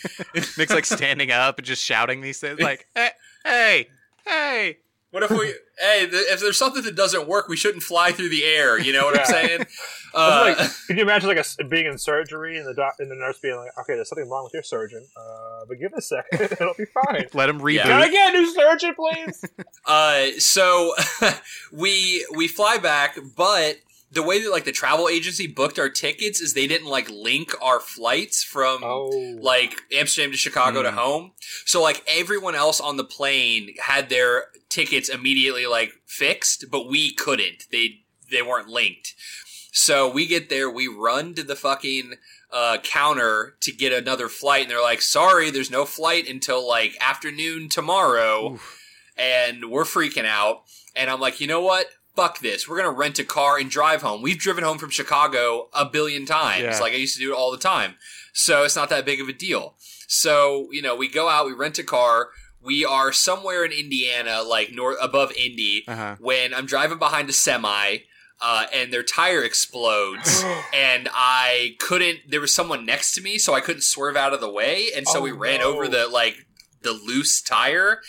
Nick's 0.58 0.72
like 0.72 0.86
standing 0.86 1.30
up 1.30 1.58
and 1.58 1.66
just 1.66 1.82
shouting 1.82 2.20
these 2.20 2.38
things 2.38 2.60
like, 2.60 2.86
hey, 2.94 3.10
hey, 3.44 3.88
hey. 4.24 4.78
What 5.14 5.22
if 5.22 5.30
we? 5.30 5.54
Hey, 5.76 6.06
th- 6.08 6.26
if 6.30 6.38
there's 6.38 6.56
something 6.56 6.84
that 6.84 6.94
doesn't 6.94 7.26
work, 7.26 7.48
we 7.48 7.56
shouldn't 7.56 7.82
fly 7.82 8.12
through 8.12 8.28
the 8.28 8.44
air. 8.44 8.78
You 8.78 8.92
know 8.92 9.04
what 9.06 9.18
I'm 9.18 9.26
saying? 9.26 9.66
Uh, 10.16 10.54
like, 10.56 10.70
could 10.86 10.96
you 10.96 11.02
imagine 11.02 11.28
like 11.28 11.36
a 11.38 11.40
s 11.40 11.56
being 11.68 11.86
in 11.86 11.98
surgery 11.98 12.56
and 12.56 12.64
the 12.64 12.72
doc- 12.74 12.94
and 13.00 13.10
the 13.10 13.16
nurse 13.16 13.36
being 13.40 13.56
like, 13.56 13.76
"Okay, 13.80 13.96
there's 13.96 14.08
something 14.08 14.30
wrong 14.30 14.44
with 14.44 14.54
your 14.54 14.62
surgeon, 14.62 15.04
uh, 15.16 15.64
but 15.68 15.76
give 15.80 15.90
it 15.92 15.98
a 15.98 16.00
second, 16.00 16.52
it'll 16.60 16.72
be 16.78 16.84
fine." 16.84 17.26
Let 17.34 17.48
him 17.48 17.58
reboot. 17.60 17.74
Yeah. 17.78 17.82
Can 17.82 18.02
I 18.02 18.08
get 18.08 18.32
a 18.32 18.38
new 18.38 18.46
surgeon, 18.54 18.94
please? 18.94 19.44
Uh, 19.84 20.26
so 20.38 20.94
we 21.72 22.24
we 22.36 22.46
fly 22.46 22.78
back, 22.78 23.18
but 23.36 23.78
the 24.12 24.22
way 24.22 24.40
that 24.40 24.52
like 24.52 24.64
the 24.64 24.70
travel 24.70 25.08
agency 25.08 25.48
booked 25.48 25.80
our 25.80 25.88
tickets 25.88 26.40
is 26.40 26.54
they 26.54 26.68
didn't 26.68 26.86
like 26.88 27.10
link 27.10 27.50
our 27.60 27.80
flights 27.80 28.44
from 28.44 28.84
oh, 28.84 29.08
like 29.40 29.74
Amsterdam 29.92 30.30
to 30.30 30.36
Chicago 30.36 30.84
to 30.84 30.90
Hmm. 30.92 30.96
home. 30.98 31.32
So 31.66 31.82
like 31.82 32.04
everyone 32.06 32.54
else 32.54 32.80
on 32.80 32.96
the 32.96 33.04
plane 33.04 33.74
had 33.82 34.08
their 34.10 34.44
tickets 34.74 35.08
immediately 35.08 35.66
like 35.66 35.92
fixed, 36.06 36.66
but 36.70 36.88
we 36.88 37.12
couldn't. 37.14 37.64
They 37.70 38.00
they 38.30 38.42
weren't 38.42 38.68
linked. 38.68 39.14
So 39.72 40.10
we 40.10 40.26
get 40.26 40.50
there, 40.50 40.70
we 40.70 40.86
run 40.88 41.34
to 41.34 41.42
the 41.42 41.56
fucking 41.56 42.14
uh, 42.52 42.78
counter 42.82 43.56
to 43.60 43.72
get 43.72 43.92
another 43.92 44.28
flight, 44.28 44.62
and 44.62 44.70
they're 44.70 44.82
like, 44.82 45.02
"Sorry, 45.02 45.50
there's 45.50 45.70
no 45.70 45.84
flight 45.84 46.28
until 46.28 46.66
like 46.66 46.96
afternoon 47.00 47.68
tomorrow," 47.68 48.54
Oof. 48.54 48.80
and 49.16 49.70
we're 49.70 49.84
freaking 49.84 50.26
out. 50.26 50.62
And 50.96 51.10
I'm 51.10 51.20
like, 51.20 51.40
you 51.40 51.46
know 51.46 51.60
what? 51.60 51.86
fuck 52.14 52.38
this. 52.38 52.68
We're 52.68 52.76
gonna 52.76 52.92
rent 52.92 53.18
a 53.18 53.24
car 53.24 53.58
and 53.58 53.68
drive 53.68 54.02
home. 54.02 54.22
We've 54.22 54.38
driven 54.38 54.64
home 54.64 54.78
from 54.78 54.90
Chicago 54.90 55.68
a 55.72 55.84
billion 55.84 56.26
times. 56.26 56.62
Yeah. 56.62 56.78
Like 56.78 56.92
I 56.92 56.96
used 56.96 57.16
to 57.16 57.20
do 57.20 57.32
it 57.32 57.36
all 57.36 57.50
the 57.50 57.58
time. 57.58 57.96
So 58.32 58.62
it's 58.62 58.76
not 58.76 58.88
that 58.90 59.04
big 59.04 59.20
of 59.20 59.28
a 59.28 59.32
deal. 59.32 59.74
So, 60.06 60.68
you 60.70 60.82
know, 60.82 60.94
we 60.94 61.08
go 61.08 61.28
out, 61.28 61.46
we 61.46 61.52
rent 61.52 61.78
a 61.78 61.82
car. 61.82 62.28
We 62.64 62.84
are 62.84 63.12
somewhere 63.12 63.64
in 63.64 63.72
Indiana, 63.72 64.42
like 64.42 64.72
north 64.72 64.96
above 65.00 65.32
Indy, 65.32 65.84
Uh-huh. 65.86 66.16
when 66.18 66.54
I'm 66.54 66.66
driving 66.66 66.98
behind 66.98 67.28
a 67.28 67.32
semi, 67.32 67.98
uh, 68.40 68.66
and 68.72 68.92
their 68.92 69.02
tire 69.02 69.42
explodes, 69.42 70.42
and 70.74 71.08
I 71.12 71.76
couldn't. 71.78 72.30
There 72.30 72.40
was 72.40 72.54
someone 72.54 72.84
next 72.86 73.12
to 73.14 73.20
me, 73.20 73.38
so 73.38 73.54
I 73.54 73.60
couldn't 73.60 73.82
swerve 73.82 74.16
out 74.16 74.32
of 74.32 74.40
the 74.40 74.50
way, 74.50 74.88
and 74.96 75.06
so 75.06 75.18
Oh, 75.18 75.22
we 75.22 75.30
ran 75.32 75.60
no. 75.60 75.72
over 75.72 75.86
the 75.88 76.06
like 76.08 76.46
the 76.82 76.92
loose 76.92 77.40
tire, 77.42 78.00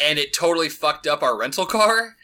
and 0.00 0.18
it 0.18 0.32
totally 0.32 0.68
fucked 0.68 1.06
up 1.06 1.22
our 1.22 1.36
rental 1.38 1.66
car. 1.66 2.16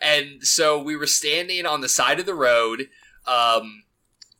And 0.00 0.44
so 0.46 0.78
we 0.82 0.96
were 0.96 1.06
standing 1.06 1.64
on 1.64 1.80
the 1.80 1.88
side 1.88 2.20
of 2.20 2.26
the 2.26 2.34
road 2.34 2.88
um, 3.26 3.84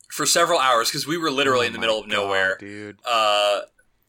for 0.09 0.25
several 0.27 0.59
hours 0.59 0.89
because 0.89 1.07
we 1.07 1.17
were 1.17 1.31
literally 1.31 1.65
Oh 1.65 1.67
in 1.67 1.73
the 1.73 1.79
middle 1.79 1.99
of 1.99 2.07
God, 2.07 2.11
nowhere. 2.15 2.57
dude. 2.59 2.99
Uh, 3.03 3.61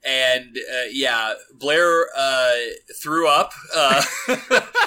and 0.09 0.57
uh, 0.57 0.87
yeah, 0.91 1.35
Blair 1.55 2.07
uh, 2.17 2.53
threw 3.01 3.29
up 3.29 3.53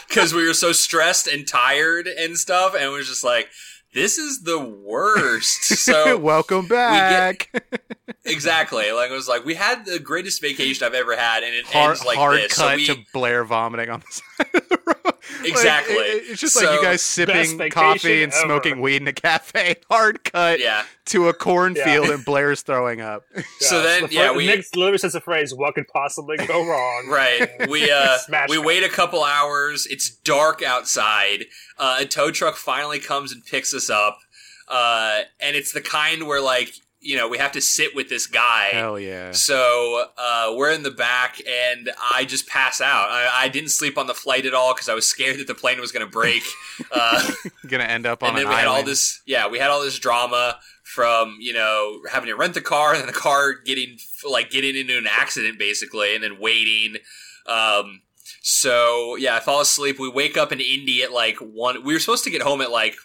because 0.08 0.34
we 0.34 0.48
were 0.48 0.54
so 0.54 0.72
stressed 0.72 1.28
and 1.28 1.48
tired 1.48 2.08
and 2.08 2.38
stuff, 2.38 2.76
and 2.78 2.92
was 2.92 3.08
just 3.08 3.24
like, 3.24 3.50
"This 3.94 4.18
is 4.18 4.42
the 4.44 4.60
worst." 4.60 5.60
So 5.82 6.18
welcome 6.18 6.68
back. 6.68 7.50
exactly, 8.26 8.91
like 8.91 9.09
it 9.12 9.14
was 9.14 9.28
like 9.28 9.45
we 9.45 9.55
had 9.55 9.86
the 9.86 9.99
greatest 9.99 10.41
vacation 10.41 10.86
I've 10.86 10.93
ever 10.93 11.16
had, 11.16 11.43
and 11.43 11.53
it 11.55 11.66
hard 11.66 11.91
ends 11.91 12.05
like 12.05 12.18
hard 12.18 12.38
this. 12.39 12.53
cut 12.53 12.72
so 12.72 12.76
we, 12.76 12.86
to 12.88 12.97
Blair 13.14 13.43
vomiting 13.43 13.89
on 13.89 14.01
the 14.01 14.12
side 14.12 14.55
of 14.55 14.70
the 14.70 14.78
road. 14.86 14.95
Like, 15.39 15.49
Exactly. 15.49 15.95
it- 15.95 16.24
it's 16.32 16.41
just 16.41 16.55
like 16.55 16.70
you 16.72 16.82
guys 16.84 17.01
sipping 17.01 17.70
coffee 17.70 18.24
and 18.24 18.34
ever. 18.34 18.41
smoking 18.43 18.82
weed 18.82 19.01
in 19.01 19.07
a 19.07 19.14
cafe. 19.14 19.76
Hard 19.89 20.24
cut 20.24 20.59
yeah. 20.59 20.84
to 21.05 21.30
a 21.30 21.34
cornfield 21.34 22.07
Yeah. 22.07 22.14
and 22.16 22.26
Blair's 22.26 22.62
throwing 22.64 23.01
up. 23.01 23.24
So 23.59 23.82
then, 23.82 24.03
the 24.07 24.14
yeah, 24.14 24.30
phr- 24.30 24.36
we- 24.38 24.45
Nick 24.47 24.66
literally 24.76 24.97
says 24.97 25.14
the 25.14 25.22
phrase, 25.22 25.53
"What 25.53 25.76
could 25.76 25.88
possibly 25.88 26.38
go 26.38 26.66
wrong?" 26.68 27.07
Right. 27.09 27.49
We 27.70 27.89
uh 27.91 28.18
we 28.49 28.57
cut. 28.57 28.66
wait 28.66 28.84
a 28.84 28.89
couple 28.89 29.24
hours. 29.24 29.86
It's 29.88 30.09
dark 30.09 30.62
outside. 30.64 31.45
Uh, 31.78 31.97
a 32.01 32.05
tow 32.05 32.32
truck 32.32 32.55
finally 32.55 32.99
comes 32.99 33.32
and 33.32 33.43
picks 33.45 33.74
us 33.74 33.89
up. 33.89 34.20
Uh, 34.68 35.22
and 35.39 35.55
it's 35.55 35.72
the 35.72 35.82
kind 35.82 36.28
where 36.28 36.41
like 36.41 36.74
you 37.02 37.18
know 37.18 37.28
we 37.28 37.38
have 37.39 37.52
to 37.54 37.62
sit 37.62 37.95
with 37.95 38.10
this 38.10 38.28
guy. 38.28 38.70
Hell 38.72 38.99
yeah. 38.99 39.32
So 39.32 40.06
uh, 40.18 40.54
we're 40.56 40.72
in 40.72 40.84
the 40.84 40.91
back, 40.91 41.41
and 41.47 41.91
I 42.14 42.26
just 42.26 42.47
pass 42.47 42.80
out. 42.80 43.10
I, 43.10 43.43
I 43.43 43.49
didn't 43.49 43.70
sleep 43.70 43.97
on 43.97 44.08
the 44.08 44.14
flight 44.14 44.45
at 44.45 44.54
all 44.54 44.74
because 44.74 44.88
I 44.88 44.93
was 44.93 45.06
scared 45.06 45.39
that 45.39 45.47
the 45.47 45.56
plane 45.56 45.80
was 45.82 45.91
going 45.91 46.06
to 46.06 46.12
break. 46.12 46.43
Uh, 46.91 47.32
Gonna 47.68 47.84
end 47.84 48.06
up 48.06 48.24
on 48.24 48.30
and 48.30 48.38
then 48.39 48.49
we 48.49 48.56
had 48.56 48.66
all 48.66 48.84
this 48.84 49.22
yeah 49.26 49.47
we 49.47 49.60
had 49.60 49.70
all 49.70 49.82
this 49.82 49.99
drama 49.99 50.58
from 50.84 51.38
you 51.39 51.54
know 51.54 51.99
having 52.12 52.28
to 52.28 52.36
rent 52.36 52.54
the 52.54 52.62
car 52.62 52.91
and 52.91 52.99
then 52.99 53.08
the 53.08 53.14
car 53.14 53.54
getting 53.54 53.97
like 54.30 54.49
getting 54.49 54.76
into 54.76 54.97
an 54.97 55.06
accident 55.08 55.60
basically 55.60 56.16
and 56.16 56.24
then 56.24 56.39
waiting 56.39 56.95
um 57.45 58.02
so 58.41 59.16
yeah 59.16 59.36
i 59.36 59.39
fall 59.39 59.62
asleep 59.62 59.99
we 59.99 60.10
wake 60.10 60.38
up 60.38 60.52
in 60.52 60.60
indy 60.60 61.04
at 61.04 61.12
like 61.12 61.38
one 61.38 61.84
we 61.84 61.93
were 61.93 61.99
supposed 61.99 62.24
to 62.24 62.32
get 62.32 62.41
home 62.41 62.62
at 62.62 62.72
like 62.72 62.95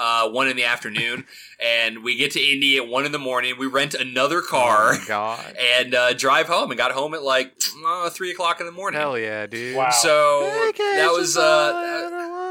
uh, 0.00 0.28
one 0.30 0.48
in 0.48 0.56
the 0.56 0.64
afternoon, 0.64 1.26
and 1.64 2.02
we 2.02 2.16
get 2.16 2.32
to 2.32 2.40
Indy 2.40 2.78
at 2.78 2.88
one 2.88 3.04
in 3.04 3.12
the 3.12 3.18
morning. 3.18 3.56
We 3.58 3.66
rent 3.66 3.92
another 3.94 4.40
car 4.40 4.94
Oh 4.94 5.04
God. 5.06 5.54
and 5.60 5.94
uh, 5.94 6.14
drive 6.14 6.46
home, 6.46 6.70
and 6.70 6.78
got 6.78 6.92
home 6.92 7.12
at 7.14 7.22
like 7.22 7.52
uh, 7.86 8.08
three 8.10 8.30
o'clock 8.32 8.60
in 8.60 8.66
the 8.66 8.72
morning. 8.72 8.98
Hell 8.98 9.18
yeah, 9.18 9.46
dude. 9.46 9.76
Wow. 9.76 9.90
So 9.90 10.50
Vacation's 10.50 10.96
that 10.96 11.12
was 11.12 11.36
all 11.36 11.44
uh, 11.44 11.72
I 11.74 12.04
ever 12.06 12.30
wanted. 12.30 12.50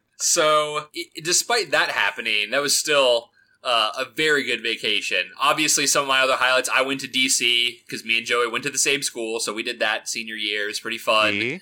so, 0.18 0.88
i 0.94 1.04
despite 1.22 1.70
that 1.70 1.88
happening, 1.90 2.50
that 2.50 2.60
was 2.60 2.76
still 2.76 3.30
uh, 3.62 3.92
a 3.98 4.04
very 4.04 4.44
good 4.44 4.62
vacation. 4.62 5.30
Obviously, 5.40 5.86
some 5.86 6.02
of 6.02 6.08
my 6.08 6.20
other 6.20 6.36
highlights. 6.36 6.68
I 6.72 6.82
went 6.82 7.00
to 7.00 7.08
DC 7.08 7.84
because 7.84 8.04
me 8.04 8.18
and 8.18 8.26
Joey 8.26 8.48
went 8.48 8.64
to 8.64 8.70
the 8.70 8.78
same 8.78 9.02
school, 9.02 9.40
so 9.40 9.52
we 9.52 9.62
did 9.62 9.78
that 9.80 10.08
senior 10.08 10.36
year. 10.36 10.64
It 10.64 10.68
was 10.68 10.80
pretty 10.80 10.98
fun. 10.98 11.32
See? 11.32 11.60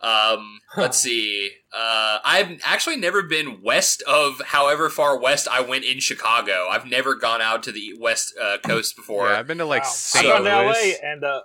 Um, 0.00 0.60
let's 0.76 0.98
see. 0.98 1.50
Uh, 1.72 2.18
I've 2.24 2.60
actually 2.64 2.96
never 2.96 3.22
been 3.22 3.62
west 3.62 4.02
of 4.02 4.40
however 4.44 4.88
far 4.90 5.18
west 5.18 5.48
I 5.50 5.60
went 5.62 5.84
in 5.84 6.00
Chicago. 6.00 6.68
I've 6.70 6.86
never 6.86 7.14
gone 7.14 7.40
out 7.40 7.62
to 7.64 7.72
the 7.72 7.94
west 7.98 8.34
uh, 8.40 8.58
coast 8.64 8.94
before. 8.96 9.28
Yeah, 9.28 9.38
I've 9.38 9.46
been 9.46 9.58
to 9.58 9.64
like 9.64 9.82
Wow. 9.84 9.88
St. 9.90 10.26
I 10.26 10.28
gone 10.28 10.44
to 10.44 10.50
LA 10.50 10.92
and 11.02 11.24
uh, 11.24 11.40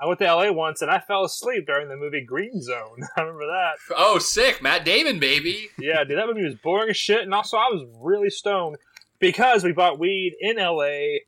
I 0.00 0.06
went 0.06 0.18
to 0.20 0.24
LA 0.34 0.52
once 0.52 0.82
and 0.82 0.90
I 0.90 1.00
fell 1.00 1.24
asleep 1.24 1.66
during 1.66 1.88
the 1.88 1.96
movie 1.96 2.22
Green 2.24 2.60
Zone. 2.60 3.00
I 3.16 3.20
remember 3.22 3.46
that. 3.46 3.74
Oh, 3.96 4.18
sick, 4.18 4.62
Matt 4.62 4.84
Damon, 4.84 5.18
baby. 5.18 5.68
Yeah, 5.78 6.04
dude, 6.04 6.18
that 6.18 6.26
movie 6.26 6.44
was 6.44 6.54
boring 6.56 6.90
as 6.90 6.96
shit, 6.96 7.22
and 7.22 7.34
also 7.34 7.56
I 7.56 7.68
was 7.72 7.84
really 8.00 8.30
stoned 8.30 8.76
because 9.18 9.64
we 9.64 9.72
bought 9.72 9.98
weed 9.98 10.34
in 10.40 10.56
LA, 10.56 11.18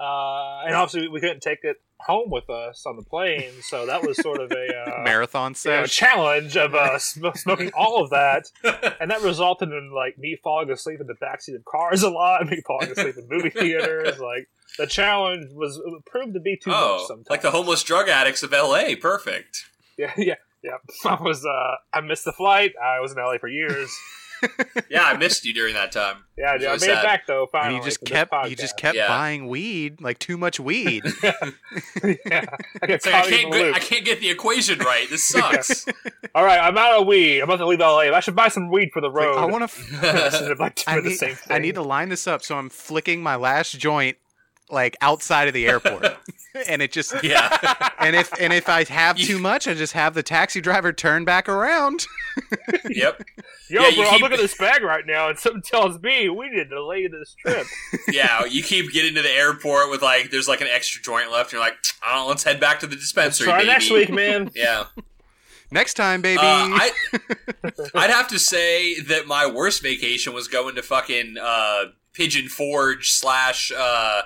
uh, 0.00 0.62
and 0.64 0.74
obviously 0.74 1.08
we 1.08 1.20
couldn't 1.20 1.40
take 1.40 1.60
it 1.64 1.76
home 2.00 2.30
with 2.30 2.48
us 2.48 2.84
on 2.86 2.96
the 2.96 3.02
plane, 3.02 3.50
so 3.62 3.86
that 3.86 4.02
was 4.02 4.16
sort 4.18 4.40
of 4.40 4.50
a 4.52 4.68
uh, 4.76 5.02
Marathon 5.04 5.54
you 5.64 5.70
know, 5.70 5.86
challenge 5.86 6.56
of 6.56 6.74
uh, 6.74 6.98
sm- 6.98 7.26
smoking 7.34 7.70
all 7.76 8.02
of 8.02 8.10
that, 8.10 8.44
and 9.00 9.10
that 9.10 9.22
resulted 9.22 9.70
in 9.70 9.92
like 9.94 10.18
me 10.18 10.38
falling 10.42 10.70
asleep 10.70 11.00
in 11.00 11.06
the 11.06 11.14
backseat 11.14 11.56
of 11.56 11.64
cars 11.64 12.02
a 12.02 12.10
lot, 12.10 12.46
me 12.46 12.60
falling 12.66 12.90
asleep 12.90 13.16
in 13.16 13.26
movie 13.28 13.50
theaters. 13.50 14.18
Like 14.28 14.48
the 14.78 14.86
challenge 14.86 15.50
was 15.54 15.76
it 15.76 16.04
proved 16.06 16.34
to 16.34 16.40
be 16.40 16.56
too 16.56 16.70
much. 16.70 16.78
Oh, 16.78 17.04
Sometimes, 17.08 17.30
like 17.30 17.42
the 17.42 17.50
homeless 17.50 17.82
drug 17.82 18.08
addicts 18.08 18.42
of 18.42 18.52
LA. 18.52 18.94
Perfect. 19.00 19.64
yeah, 19.96 20.12
yeah, 20.16 20.34
yeah. 20.62 20.76
I 21.04 21.22
was 21.22 21.44
uh, 21.44 21.74
I 21.92 22.00
missed 22.00 22.24
the 22.24 22.32
flight. 22.32 22.72
I 22.82 23.00
was 23.00 23.12
in 23.12 23.18
LA 23.18 23.38
for 23.38 23.48
years. 23.48 23.90
Yeah, 24.90 25.02
I 25.04 25.16
missed 25.16 25.44
you 25.44 25.52
during 25.54 25.74
that 25.74 25.92
time. 25.92 26.24
Yeah, 26.38 26.56
dude, 26.56 26.68
I 26.68 26.70
Really 26.70 26.72
made 26.74 26.80
sad. 26.86 26.98
it 26.98 27.02
back 27.02 27.26
though. 27.26 27.40
And 27.42 27.50
Finally, 27.50 27.74
you 27.78 27.82
just 27.82 28.04
kept 28.04 28.32
you 28.48 28.54
just 28.54 28.76
kept 28.76 28.96
Yeah. 28.96 29.08
buying 29.08 29.48
weed, 29.48 30.00
like 30.00 30.20
too 30.20 30.38
much 30.38 30.60
weed. 30.60 31.02
yeah, 31.24 31.32
I 32.80 32.86
like 32.86 33.06
I 33.06 33.22
can't 33.28 33.52
get. 33.52 33.74
I 33.74 33.78
can't 33.80 34.04
get 34.04 34.20
the 34.20 34.30
equation 34.30 34.78
right. 34.78 35.08
This 35.10 35.26
sucks. 35.28 35.84
All 36.36 36.44
right, 36.44 36.60
I'm 36.60 36.78
out 36.78 37.00
of 37.00 37.08
weed. 37.08 37.40
I'm 37.40 37.48
about 37.50 37.56
to 37.56 37.66
leave 37.66 37.80
LA. 37.80 38.14
I 38.14 38.20
should 38.20 38.36
buy 38.36 38.46
some 38.48 38.70
weed 38.70 38.90
for 38.92 39.00
the 39.00 39.08
Like, 39.08 39.16
road. 39.24 39.36
I 39.38 39.46
want 39.46 39.68
to. 39.68 40.24
Instead 40.24 40.58
like, 40.60 40.80
I 40.86 41.00
doing 41.00 41.16
the 41.18 41.26
need. 41.26 41.38
I 41.50 41.58
need 41.58 41.74
to 41.74 41.82
line 41.82 42.08
this 42.08 42.28
up 42.28 42.44
so 42.44 42.56
I'm 42.56 42.68
flicking 42.70 43.20
my 43.20 43.34
last 43.34 43.76
joint 43.78 44.16
like 44.70 44.96
outside 45.00 45.48
of 45.48 45.54
the 45.54 45.66
airport, 45.66 46.16
and 46.68 46.82
it 46.82 46.92
just 46.92 47.22
yeah. 47.22 47.90
and 47.98 48.14
if 48.14 48.32
and 48.40 48.52
if 48.52 48.68
I 48.68 48.84
have 48.84 49.16
too 49.16 49.38
much, 49.38 49.66
I 49.68 49.74
just 49.74 49.92
have 49.92 50.14
the 50.14 50.22
taxi 50.22 50.60
driver 50.60 50.92
turn 50.92 51.24
back 51.24 51.48
around. 51.48 52.06
Yep. 52.90 53.22
Yo, 53.68 53.82
Yeah, 53.82 53.88
you 53.88 53.96
bro, 53.96 54.10
I'm 54.10 54.20
looking 54.20 54.34
at 54.34 54.40
this 54.40 54.56
bag 54.56 54.82
right 54.82 55.04
now, 55.06 55.28
and 55.28 55.38
something 55.38 55.62
tells 55.62 56.00
me 56.00 56.28
we 56.28 56.48
need 56.48 56.56
to 56.56 56.64
delay 56.64 57.06
this 57.06 57.34
trip. 57.38 57.66
Yeah. 58.08 58.44
You 58.44 58.62
keep 58.62 58.92
getting 58.92 59.14
to 59.14 59.22
the 59.22 59.30
airport 59.30 59.90
with 59.90 60.02
like, 60.02 60.30
there's 60.30 60.48
like 60.48 60.60
an 60.60 60.68
extra 60.68 61.02
joint 61.02 61.30
left. 61.30 61.52
And 61.52 61.54
you're 61.54 61.62
like, 61.62 61.74
oh, 62.06 62.26
let's 62.28 62.44
head 62.44 62.60
back 62.60 62.80
to 62.80 62.86
the 62.86 62.96
dispensary. 62.96 63.46
Try 63.46 63.58
baby. 63.58 63.68
next 63.68 63.90
week, 63.90 64.10
man. 64.10 64.50
Yeah. 64.54 64.84
Next 65.70 65.94
time, 65.94 66.22
baby. 66.22 66.38
Uh, 66.38 66.44
I, 66.44 66.90
I'd 67.94 68.10
have 68.10 68.28
to 68.28 68.38
say 68.38 69.00
that 69.00 69.26
my 69.26 69.46
worst 69.46 69.82
vacation 69.82 70.32
was 70.32 70.48
going 70.48 70.76
to 70.76 70.82
fucking 70.82 71.36
uh, 71.40 71.84
Pigeon 72.14 72.48
Forge 72.48 73.10
slash. 73.10 73.70
Uh, 73.76 74.22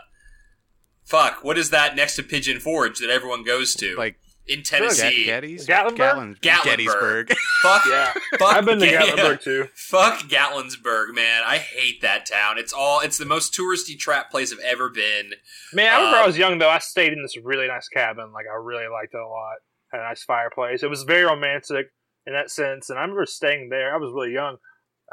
fuck, 1.12 1.44
what 1.44 1.56
is 1.58 1.70
that 1.70 1.94
next 1.94 2.16
to 2.16 2.22
Pigeon 2.22 2.58
Forge 2.58 2.98
that 2.98 3.10
everyone 3.10 3.44
goes 3.44 3.74
to? 3.76 3.94
like 3.96 4.16
in 4.48 4.56
Get- 4.58 4.64
Tennessee. 4.64 5.26
Gettys, 5.28 5.66
Gatlinburg? 5.68 5.96
Gatlin- 5.96 6.36
Gatlinburg. 6.42 6.64
Gettysburg. 6.64 7.34
Fuck, 7.62 7.82
Yeah, 7.88 8.12
fuck. 8.40 8.56
I've 8.56 8.64
been 8.64 8.80
to 8.80 8.86
yeah, 8.90 9.02
Gatlinburg 9.02 9.40
too. 9.42 9.68
Fuck 9.76 10.18
Gatlinburg, 10.22 11.14
man. 11.14 11.42
I 11.46 11.58
hate 11.58 12.00
that 12.02 12.26
town. 12.26 12.58
It's 12.58 12.72
all. 12.72 12.98
It's 13.00 13.18
the 13.18 13.24
most 13.24 13.54
touristy 13.54 13.96
trap 13.96 14.32
place 14.32 14.52
I've 14.52 14.58
ever 14.58 14.88
been. 14.90 15.30
Man, 15.72 15.92
I 15.92 15.96
remember 15.98 16.16
Uh, 16.18 16.22
I 16.22 16.26
was 16.26 16.36
young 16.38 16.58
though. 16.58 16.68
I 16.70 16.78
stayed 16.80 17.12
in 17.12 17.22
this 17.22 17.36
really 17.42 17.68
nice 17.68 17.86
cabin. 17.88 18.32
Like 18.32 18.46
I 18.52 18.56
really 18.56 18.88
liked 18.88 19.14
it 19.14 19.20
a 19.20 19.28
lot. 19.28 19.56
Had 19.92 20.00
a 20.00 20.04
nice 20.08 20.24
fireplace. 20.24 20.82
It 20.82 20.90
was 20.90 21.04
very 21.04 21.22
romantic 21.22 21.86
in 22.26 22.32
that 22.32 22.50
sense. 22.50 22.90
And 22.90 22.98
I 22.98 23.02
remember 23.02 23.26
staying 23.26 23.68
there. 23.68 23.94
I 23.94 23.98
was 23.98 24.10
really 24.12 24.32
young. 24.32 24.56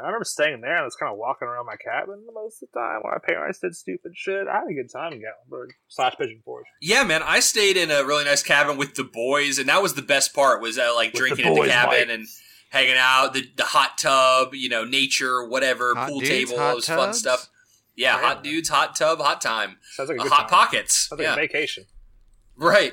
I 0.02 0.06
remember 0.06 0.24
staying 0.24 0.60
there 0.60 0.70
and 0.72 0.80
I 0.80 0.84
was 0.84 0.96
kind 0.96 1.12
of 1.12 1.18
walking 1.18 1.46
around 1.48 1.66
my 1.66 1.76
cabin 1.76 2.24
most 2.34 2.62
of 2.62 2.68
the 2.72 2.78
time 2.80 3.00
while 3.02 3.12
my 3.14 3.18
parents 3.26 3.58
did 3.60 3.74
stupid 3.74 4.12
shit. 4.14 4.46
I 4.48 4.60
had 4.60 4.68
a 4.70 4.74
good 4.74 4.90
time 4.92 5.12
in 5.12 5.20
Gatlinburg 5.20 5.68
slash 5.88 6.14
Pigeon 6.16 6.40
Forge. 6.44 6.64
Yeah, 6.80 7.04
man. 7.04 7.22
I 7.22 7.40
stayed 7.40 7.76
in 7.76 7.90
a 7.90 8.04
really 8.04 8.24
nice 8.24 8.42
cabin 8.42 8.76
with 8.76 8.94
the 8.94 9.04
boys, 9.04 9.58
and 9.58 9.68
that 9.68 9.82
was 9.82 9.94
the 9.94 10.02
best 10.02 10.34
part. 10.34 10.60
Was 10.62 10.78
uh, 10.78 10.92
like 10.94 11.12
With 11.12 11.20
drinking 11.22 11.54
the 11.54 11.60
at 11.60 11.64
the 11.64 11.70
cabin 11.70 11.98
Mike. 12.08 12.18
and 12.18 12.26
hanging 12.70 12.96
out, 12.96 13.34
the 13.34 13.44
the 13.56 13.64
hot 13.64 13.98
tub, 13.98 14.54
you 14.54 14.68
know, 14.68 14.84
nature, 14.84 15.44
whatever, 15.46 15.94
Hot 15.94 16.08
pool 16.08 16.20
dudes, 16.20 16.30
table, 16.30 16.58
hot 16.58 16.72
it 16.72 16.76
was 16.76 16.86
fun 16.86 17.12
stuff. 17.14 17.48
Yeah, 17.96 18.14
Yeah. 18.16 18.20
hot 18.22 18.44
dudes, 18.44 18.68
hot 18.68 18.96
tub, 18.96 19.18
hot 19.20 19.40
time, 19.40 19.76
Sounds 19.92 20.08
like 20.08 20.18
a 20.18 20.22
Uh, 20.22 20.28
hot 20.28 20.48
time. 20.48 20.48
pockets. 20.48 21.08
Sounds 21.08 21.18
like 21.18 21.26
yeah, 21.26 21.32
a 21.34 21.36
vacation. 21.36 21.84
right. 22.56 22.92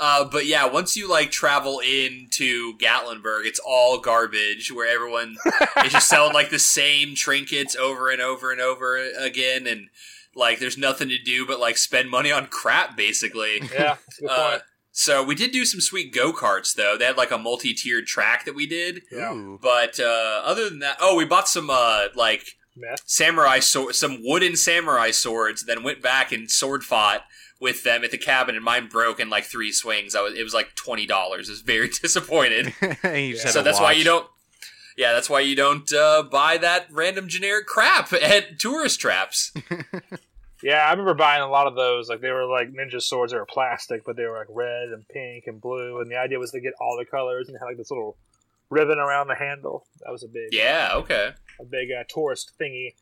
Uh, 0.00 0.24
but 0.24 0.46
yeah, 0.46 0.64
once 0.66 0.96
you 0.96 1.08
like 1.10 1.30
travel 1.30 1.80
into 1.80 2.76
Gatlinburg, 2.78 3.46
it's 3.46 3.60
all 3.64 3.98
garbage. 3.98 4.70
Where 4.72 4.88
everyone 4.88 5.36
is 5.84 5.92
just 5.92 6.08
selling 6.10 6.32
like 6.34 6.50
the 6.50 6.58
same 6.58 7.14
trinkets 7.14 7.74
over 7.74 8.10
and 8.10 8.20
over 8.20 8.52
and 8.52 8.60
over 8.60 8.96
again, 9.18 9.66
and 9.66 9.88
like 10.34 10.60
there's 10.60 10.78
nothing 10.78 11.08
to 11.08 11.18
do 11.18 11.46
but 11.46 11.58
like 11.58 11.76
spend 11.76 12.10
money 12.10 12.30
on 12.30 12.46
crap, 12.46 12.96
basically. 12.96 13.60
Yeah, 13.72 13.96
that's 14.20 14.22
a 14.22 14.30
Uh. 14.30 14.58
So 14.90 15.22
we 15.22 15.36
did 15.36 15.52
do 15.52 15.64
some 15.64 15.80
sweet 15.80 16.12
go 16.12 16.32
karts 16.32 16.74
though. 16.74 16.96
They 16.98 17.04
had 17.04 17.16
like 17.16 17.30
a 17.30 17.38
multi 17.38 17.72
tiered 17.72 18.06
track 18.06 18.44
that 18.46 18.56
we 18.56 18.66
did. 18.66 19.02
Yeah. 19.12 19.32
Ooh. 19.32 19.58
But 19.62 20.00
uh, 20.00 20.42
other 20.44 20.68
than 20.68 20.80
that, 20.80 20.96
oh, 21.00 21.14
we 21.16 21.24
bought 21.24 21.48
some 21.48 21.70
uh, 21.70 22.06
like 22.16 22.56
Meth. 22.76 23.02
samurai 23.06 23.60
sword, 23.60 23.94
some 23.94 24.18
wooden 24.24 24.56
samurai 24.56 25.12
swords. 25.12 25.64
Then 25.66 25.84
went 25.84 26.02
back 26.02 26.32
and 26.32 26.50
sword 26.50 26.82
fought 26.82 27.22
with 27.60 27.82
them 27.84 28.04
at 28.04 28.10
the 28.10 28.18
cabin, 28.18 28.54
and 28.54 28.64
mine 28.64 28.88
broke 28.88 29.18
in 29.20 29.28
like 29.30 29.44
three 29.44 29.72
swings. 29.72 30.14
I 30.14 30.20
was 30.22 30.34
it 30.34 30.42
was 30.42 30.54
like 30.54 30.74
twenty 30.74 31.06
dollars. 31.06 31.48
I 31.48 31.52
was 31.52 31.60
very 31.60 31.88
disappointed. 32.02 32.72
You 33.04 33.36
so 33.36 33.58
to 33.58 33.62
that's 33.62 33.80
why 33.80 33.92
you 33.92 34.04
don't. 34.04 34.26
Yeah, 34.96 35.12
that's 35.12 35.30
why 35.30 35.40
you 35.40 35.54
don't 35.54 35.92
uh, 35.92 36.24
buy 36.24 36.58
that 36.58 36.86
random 36.90 37.28
generic 37.28 37.66
crap 37.66 38.12
at 38.22 38.58
tourist 38.58 38.98
traps. 39.00 39.52
Yeah, 40.60 40.78
I 40.84 40.90
remember 40.90 41.14
buying 41.14 41.40
a 41.42 41.48
lot 41.48 41.68
of 41.68 41.76
those. 41.76 42.08
Like 42.08 42.20
they 42.20 42.32
were 42.32 42.46
like 42.46 42.72
ninja 42.72 43.00
swords. 43.00 43.30
They 43.32 43.38
were 43.38 43.46
plastic, 43.46 44.04
but 44.04 44.16
they 44.16 44.24
were 44.24 44.36
like 44.36 44.48
red 44.50 44.88
and 44.88 45.06
pink 45.08 45.44
and 45.46 45.60
blue. 45.60 46.00
And 46.00 46.10
the 46.10 46.16
idea 46.16 46.40
was 46.40 46.50
to 46.50 46.60
get 46.60 46.72
all 46.80 46.96
the 46.98 47.04
colors 47.04 47.48
and 47.48 47.56
had 47.60 47.66
like 47.66 47.76
this 47.76 47.92
little 47.92 48.16
ribbon 48.70 48.98
around 48.98 49.28
the 49.28 49.36
handle. 49.36 49.86
That 50.04 50.10
was 50.10 50.24
a 50.24 50.28
big, 50.28 50.48
Yeah, 50.52 50.90
okay. 50.94 51.30
a 51.60 51.64
big 51.64 51.90
uh, 51.92 52.02
tourist 52.08 52.52
thingy. 52.60 52.94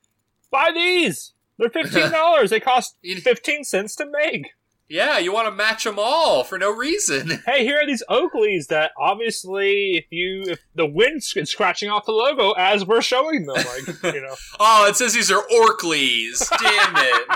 Buy 0.51 0.71
these. 0.75 1.33
They're 1.59 1.71
fifteen 1.71 2.11
dollars. 2.11 2.51
they 2.51 2.61
cost 2.61 2.97
fifteen 3.23 3.65
cents 3.65 3.95
to 3.97 4.07
make. 4.11 4.49
Yeah, 4.89 5.19
you 5.19 5.33
want 5.33 5.49
to 5.49 5.51
match 5.53 5.83
them 5.83 5.97
all 5.99 6.45
for 6.45 6.59
no 6.59 6.71
reason. 6.73 7.43
Hey, 7.47 7.65
here 7.65 7.79
are 7.81 7.87
these 7.87 8.05
Oakleys 8.09 8.69
that 8.69 8.93
obviously, 8.97 9.97
if 9.97 10.05
you 10.11 10.45
if 10.47 10.61
the 10.77 10.87
wind's 10.87 11.27
scratching 11.51 11.91
off 11.91 12.07
the 12.07 12.13
logo 12.13 12.53
as 12.53 12.85
we're 12.87 13.03
showing 13.03 13.47
them, 13.47 13.57
like 13.57 14.03
you 14.15 14.21
know, 14.21 14.35
Oh, 14.61 14.87
it 14.89 14.95
says 14.95 15.13
these 15.13 15.31
are 15.33 15.43
Orkleys. 15.53 16.49
Damn 16.63 16.95
it! 16.97 17.29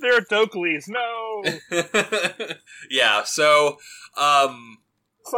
they're 0.00 0.20
Oakleys. 0.32 0.88
No, 0.88 1.44
yeah, 2.90 3.22
so 3.22 3.78
um 4.16 4.78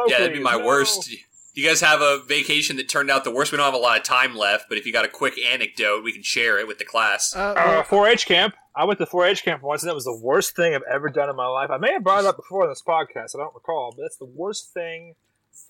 yeah, 0.09 0.19
that'd 0.21 0.33
be 0.33 0.41
my 0.43 0.57
no. 0.57 0.65
worst. 0.67 1.11
You 1.57 1.67
guys 1.67 1.81
have 1.81 2.03
a 2.03 2.21
vacation 2.29 2.77
that 2.77 2.87
turned 2.89 3.11
out 3.11 3.25
the 3.25 3.31
worst. 3.31 3.51
We 3.51 3.57
don't 3.57 3.65
have 3.65 3.73
a 3.75 3.79
lot 3.79 3.97
of 3.97 4.03
time 4.05 4.37
left, 4.37 4.67
but 4.69 4.77
if 4.77 4.85
you 4.85 4.93
got 4.93 5.07
a 5.07 5.09
quick 5.09 5.39
anecdote, 5.39 6.05
we 6.05 6.13
can 6.13 6.23
share 6.23 6.59
it 6.59 6.69
with 6.69 6.79
the 6.79 6.85
class. 6.85 7.35
Uh, 7.35 7.55
Uh, 7.57 7.83
4-H 7.83 8.27
camp. 8.27 8.55
I 8.77 8.85
went 8.85 8.99
to 8.99 9.07
4-H 9.07 9.43
camp 9.43 9.63
once, 9.63 9.83
and 9.83 9.89
that 9.89 9.95
was 9.95 10.05
the 10.05 10.17
worst 10.23 10.55
thing 10.55 10.75
I've 10.75 10.83
ever 10.83 11.09
done 11.09 11.31
in 11.31 11.35
my 11.37 11.47
life. 11.47 11.71
I 11.71 11.79
may 11.79 11.93
have 11.95 12.05
brought 12.05 12.21
it 12.25 12.27
up 12.27 12.37
before 12.37 12.65
in 12.65 12.71
this 12.71 12.83
podcast. 12.87 13.35
I 13.35 13.39
don't 13.39 13.55
recall, 13.55 13.95
but 13.97 14.03
that's 14.03 14.19
the 14.19 14.27
worst 14.27 14.75
thing. 14.75 15.15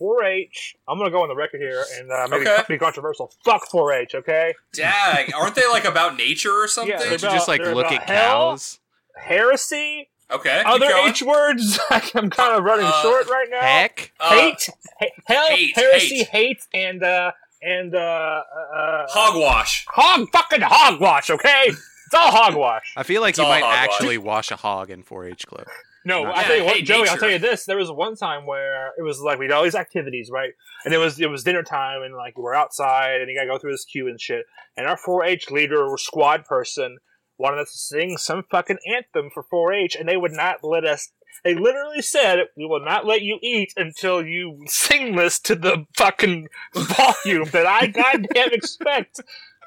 4-H. 0.00 0.74
I'm 0.88 0.98
gonna 0.98 1.10
go 1.12 1.22
on 1.22 1.28
the 1.28 1.36
record 1.36 1.60
here 1.60 1.84
and 1.98 2.10
uh, 2.10 2.26
maybe 2.28 2.48
Okay. 2.48 2.64
be 2.68 2.78
controversial. 2.78 3.32
Fuck 3.44 3.68
4-H. 3.70 4.16
Okay. 4.16 4.54
Dag, 4.72 5.32
aren't 5.34 5.54
they 5.54 5.68
like 5.68 5.84
about 5.84 6.16
nature 6.16 6.50
or 6.50 6.66
something? 6.66 6.90
Yeah, 6.90 6.98
don't 6.98 7.20
they're 7.20 7.30
you 7.30 7.36
just 7.36 7.46
like 7.46 7.62
they're 7.62 7.74
look 7.76 7.92
at 7.92 8.02
hell. 8.02 8.50
cows? 8.50 8.80
Heresy. 9.16 10.08
Okay, 10.30 10.62
Other 10.66 10.88
going. 10.88 11.08
H 11.10 11.22
words. 11.22 11.78
I'm 11.90 12.30
kind 12.30 12.56
of 12.58 12.64
running 12.64 12.86
Uh, 12.86 13.02
short 13.02 13.28
right 13.28 13.48
now. 13.50 13.60
Heck. 13.60 14.12
Uh, 14.20 14.30
hate, 14.30 14.68
ha- 15.00 15.06
hell, 15.26 15.46
hate, 15.48 15.72
heresy, 15.76 16.18
hate. 16.18 16.28
hate, 16.28 16.58
and 16.74 17.02
uh, 17.02 17.32
and 17.62 17.94
uh, 17.94 17.98
uh, 17.98 19.06
hogwash. 19.08 19.86
hog, 19.88 20.28
fucking 20.32 20.60
hogwash. 20.62 21.30
Okay, 21.30 21.64
it's 21.68 22.14
all 22.14 22.30
hogwash. 22.30 22.92
I 22.96 23.02
feel 23.02 23.20
like 23.22 23.30
It's 23.30 23.38
you 23.38 23.44
might 23.44 23.62
hogwash. 23.62 23.78
actually 23.88 24.18
wash 24.18 24.50
a 24.50 24.56
hog 24.56 24.90
in 24.90 25.02
4-H 25.02 25.46
club. 25.46 25.66
No, 26.04 26.22
No. 26.22 26.32
I 26.32 26.44
tell 26.44 26.56
you 26.56 26.64
what, 26.64 26.76
hey, 26.76 26.82
Joey. 26.82 27.08
I'll 27.08 27.16
tell 27.18 27.30
you 27.30 27.38
this. 27.40 27.64
There 27.64 27.76
was 27.76 27.90
one 27.90 28.14
time 28.14 28.46
where 28.46 28.92
it 28.96 29.02
was 29.02 29.18
like 29.20 29.38
we 29.40 29.46
did 29.48 29.54
all 29.54 29.64
these 29.64 29.74
activities, 29.74 30.30
right? 30.32 30.50
And 30.84 30.94
it 30.94 30.98
was 30.98 31.18
it 31.18 31.28
was 31.28 31.42
dinner 31.42 31.64
time, 31.64 32.02
and 32.02 32.14
like 32.14 32.38
we're 32.38 32.54
outside, 32.54 33.20
and 33.20 33.28
you 33.30 33.36
gotta 33.36 33.48
go 33.48 33.58
through 33.58 33.72
this 33.72 33.84
queue 33.84 34.06
and 34.06 34.20
shit. 34.20 34.44
And 34.76 34.86
our 34.86 34.96
4-H 34.98 35.50
leader 35.50 35.82
or 35.84 35.98
squad 35.98 36.44
person 36.44 36.98
wanted 37.38 37.60
us 37.60 37.72
to 37.72 37.78
sing 37.78 38.16
some 38.18 38.42
fucking 38.50 38.78
anthem 38.86 39.30
for 39.32 39.44
4-H, 39.44 39.94
and 39.96 40.08
they 40.08 40.16
would 40.16 40.32
not 40.32 40.56
let 40.62 40.84
us. 40.84 41.10
They 41.44 41.54
literally 41.54 42.00
said, 42.02 42.38
"We 42.56 42.64
will 42.64 42.84
not 42.84 43.06
let 43.06 43.22
you 43.22 43.38
eat 43.42 43.72
until 43.76 44.24
you 44.26 44.62
sing 44.66 45.16
this 45.16 45.38
to 45.40 45.54
the 45.54 45.84
fucking 45.96 46.48
volume 46.74 47.44
that 47.52 47.66
I 47.66 47.86
goddamn 47.88 48.48
expect." 48.52 49.20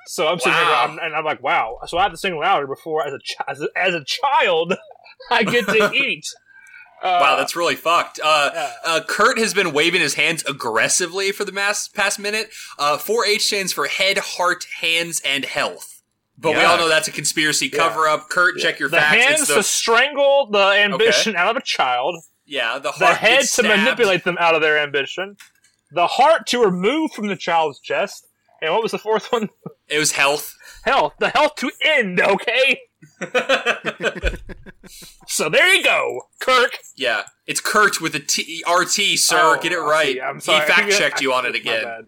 So 0.08 0.28
I'm 0.28 0.40
sitting 0.40 0.54
Wow. 0.54 0.86
I'm- 0.88 1.00
and 1.02 1.16
I'm 1.16 1.24
like, 1.24 1.42
"Wow!" 1.44 1.78
So 1.88 1.98
I 1.98 2.04
have 2.04 2.12
to 2.12 2.18
sing 2.18 2.38
louder 2.38 2.66
before, 2.68 3.06
as 3.06 3.14
a 3.14 3.20
chi- 3.20 3.52
as 3.52 3.62
a, 3.62 3.68
as 3.78 3.94
a 3.94 4.04
child, 4.04 4.74
I 5.32 5.44
get 5.44 5.68
to 5.68 5.92
eat. 5.94 6.26
Uh, 7.02 7.20
Wow, 7.22 7.36
that's 7.38 7.56
really 7.56 7.76
fucked. 7.76 8.20
Uh, 8.22 8.50
yeah. 8.54 8.74
uh, 8.84 9.00
Kurt 9.08 9.38
has 9.38 9.54
been 9.54 9.72
waving 9.72 10.02
his 10.02 10.16
hands 10.16 10.44
aggressively 10.46 11.32
for 11.32 11.46
the 11.46 11.52
mass, 11.54 11.88
past 11.88 12.20
minute. 12.20 12.50
Uh, 12.78 12.98
4-H 12.98 13.46
stands 13.46 13.72
for 13.72 13.86
head, 13.88 14.18
heart, 14.18 14.66
hands, 14.82 15.22
and 15.24 15.46
health. 15.46 15.99
But 16.42 16.52
we 16.56 16.62
all 16.62 16.78
know 16.78 16.88
that's 16.88 17.08
a 17.08 17.12
conspiracy 17.12 17.70
cover 17.70 18.08
up. 18.08 18.30
Kurt, 18.30 18.58
check 18.58 18.80
your 18.80 18.90
the 18.90 18.98
facts. 18.98 19.24
hands 19.26 19.42
it's 19.42 19.54
to 19.54 19.62
strangle 19.64 20.48
the 20.50 20.60
ambition 20.74 21.36
out 21.36 21.52
of 21.52 21.58
a 21.58 21.62
child. 21.62 22.16
yeah, 22.46 22.80
the 22.80 22.94
The 22.98 23.08
head 23.08 23.40
gets 23.42 23.56
to 23.58 23.64
manipulate 23.64 24.24
them 24.24 24.38
out 24.40 24.56
of 24.56 24.62
their 24.62 24.78
ambition. 24.80 25.36
The 25.92 26.08
heart 26.08 26.48
to 26.48 26.64
remove 26.64 27.12
from 27.12 27.28
the 27.28 27.36
child's 27.36 27.80
chest. 27.80 28.26
And 28.62 28.74
what 28.74 28.84
was 28.84 28.92
the 28.92 28.98
fourth 29.00 29.32
one? 29.32 29.50
It 29.88 30.00
was 30.00 30.12
health. 30.12 30.56
Health. 30.84 31.14
The 31.20 31.30
health 31.30 31.56
to 31.58 31.72
end. 31.84 32.22
Okay. 32.22 32.80
So 35.28 35.48
there 35.50 35.72
you 35.74 35.84
go, 35.84 36.24
Kirk. 36.40 36.78
yeah, 36.96 37.24
it's 37.46 37.62
Kurt 37.62 38.02
with 38.02 38.16
a 38.16 38.20
T- 38.20 38.64
RT, 38.68 39.20
sir. 39.20 39.56
Oh, 39.58 39.60
Get 39.62 39.72
it 39.72 39.80
right. 39.80 40.18
I'm 40.22 40.40
sorry. 40.40 40.62
He 40.66 40.72
fact 40.72 40.92
checked 40.92 41.22
you 41.22 41.32
on 41.34 41.46
it 41.46 41.52
my 41.54 41.58
again. 41.60 42.08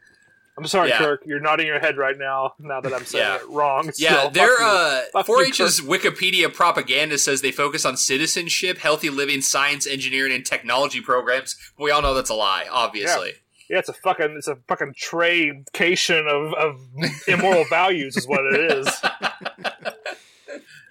I'm 0.61 0.67
sorry, 0.67 0.89
Yeah. 0.89 0.99
Kirk. 0.99 1.23
You're 1.25 1.39
nodding 1.39 1.65
your 1.65 1.79
head 1.79 1.97
right 1.97 2.15
now. 2.15 2.53
Now 2.59 2.79
that 2.81 2.93
I'm 2.93 3.03
saying 3.03 3.25
Yeah. 3.25 3.35
it 3.37 3.49
wrong. 3.49 3.91
Yeah, 3.97 4.29
their 4.29 4.61
uh, 4.61 5.01
4-H's 5.15 5.81
Wikipedia 5.81 6.53
propaganda 6.53 7.17
says 7.17 7.41
they 7.41 7.51
focus 7.51 7.83
on 7.83 7.97
citizenship, 7.97 8.77
healthy 8.77 9.09
living, 9.09 9.41
science, 9.41 9.87
engineering, 9.87 10.31
and 10.31 10.45
technology 10.45 11.01
programs. 11.01 11.55
But 11.75 11.85
we 11.85 11.89
all 11.91 12.03
know 12.03 12.13
that's 12.13 12.29
a 12.29 12.35
lie, 12.35 12.67
obviously. 12.71 13.33
Yeah, 13.71 13.79
it's 13.79 13.89
a 13.89 13.93
fucking 13.93 14.35
it's 14.37 14.47
a 14.47 14.57
fucking 14.67 14.93
tradecation 15.01 16.27
of, 16.27 16.53
of 16.53 16.79
immoral 17.27 17.65
values 17.69 18.17
is 18.17 18.27
what 18.27 18.41
it 18.45 18.59
is. 18.71 18.87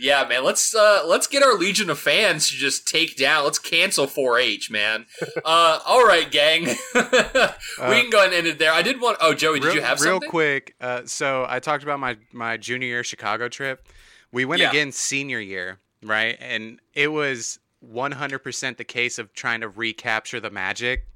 Yeah, 0.00 0.26
man. 0.26 0.44
Let's 0.44 0.74
uh, 0.74 1.02
let's 1.06 1.26
get 1.26 1.42
our 1.42 1.54
legion 1.56 1.90
of 1.90 1.98
fans 1.98 2.48
to 2.50 2.56
just 2.56 2.88
take 2.88 3.16
down. 3.16 3.44
Let's 3.44 3.58
cancel 3.58 4.06
4-H, 4.06 4.70
man. 4.70 5.06
uh, 5.44 5.80
all 5.86 6.04
right, 6.06 6.30
gang. 6.30 6.64
we 6.94 7.02
can 7.02 8.10
go 8.10 8.18
ahead 8.18 8.28
and 8.28 8.34
end 8.34 8.46
it 8.46 8.58
there. 8.58 8.72
I 8.72 8.82
did 8.82 9.00
want. 9.00 9.18
Oh, 9.20 9.34
Joey, 9.34 9.60
did 9.60 9.66
real, 9.66 9.74
you 9.76 9.82
have 9.82 10.00
real 10.00 10.14
something? 10.14 10.30
quick? 10.30 10.74
Uh, 10.80 11.02
so 11.04 11.44
I 11.48 11.60
talked 11.60 11.82
about 11.82 12.00
my 12.00 12.16
my 12.32 12.56
junior 12.56 12.88
year 12.88 13.04
Chicago 13.04 13.48
trip. 13.48 13.86
We 14.32 14.44
went 14.44 14.60
Yeah. 14.62 14.70
again 14.70 14.92
senior 14.92 15.40
year, 15.40 15.80
right? 16.02 16.36
And 16.40 16.80
it 16.94 17.08
was 17.08 17.58
100% 17.84 18.76
the 18.76 18.84
case 18.84 19.18
of 19.18 19.32
trying 19.34 19.60
to 19.60 19.68
recapture 19.68 20.38
the 20.40 20.50
magic, 20.50 21.06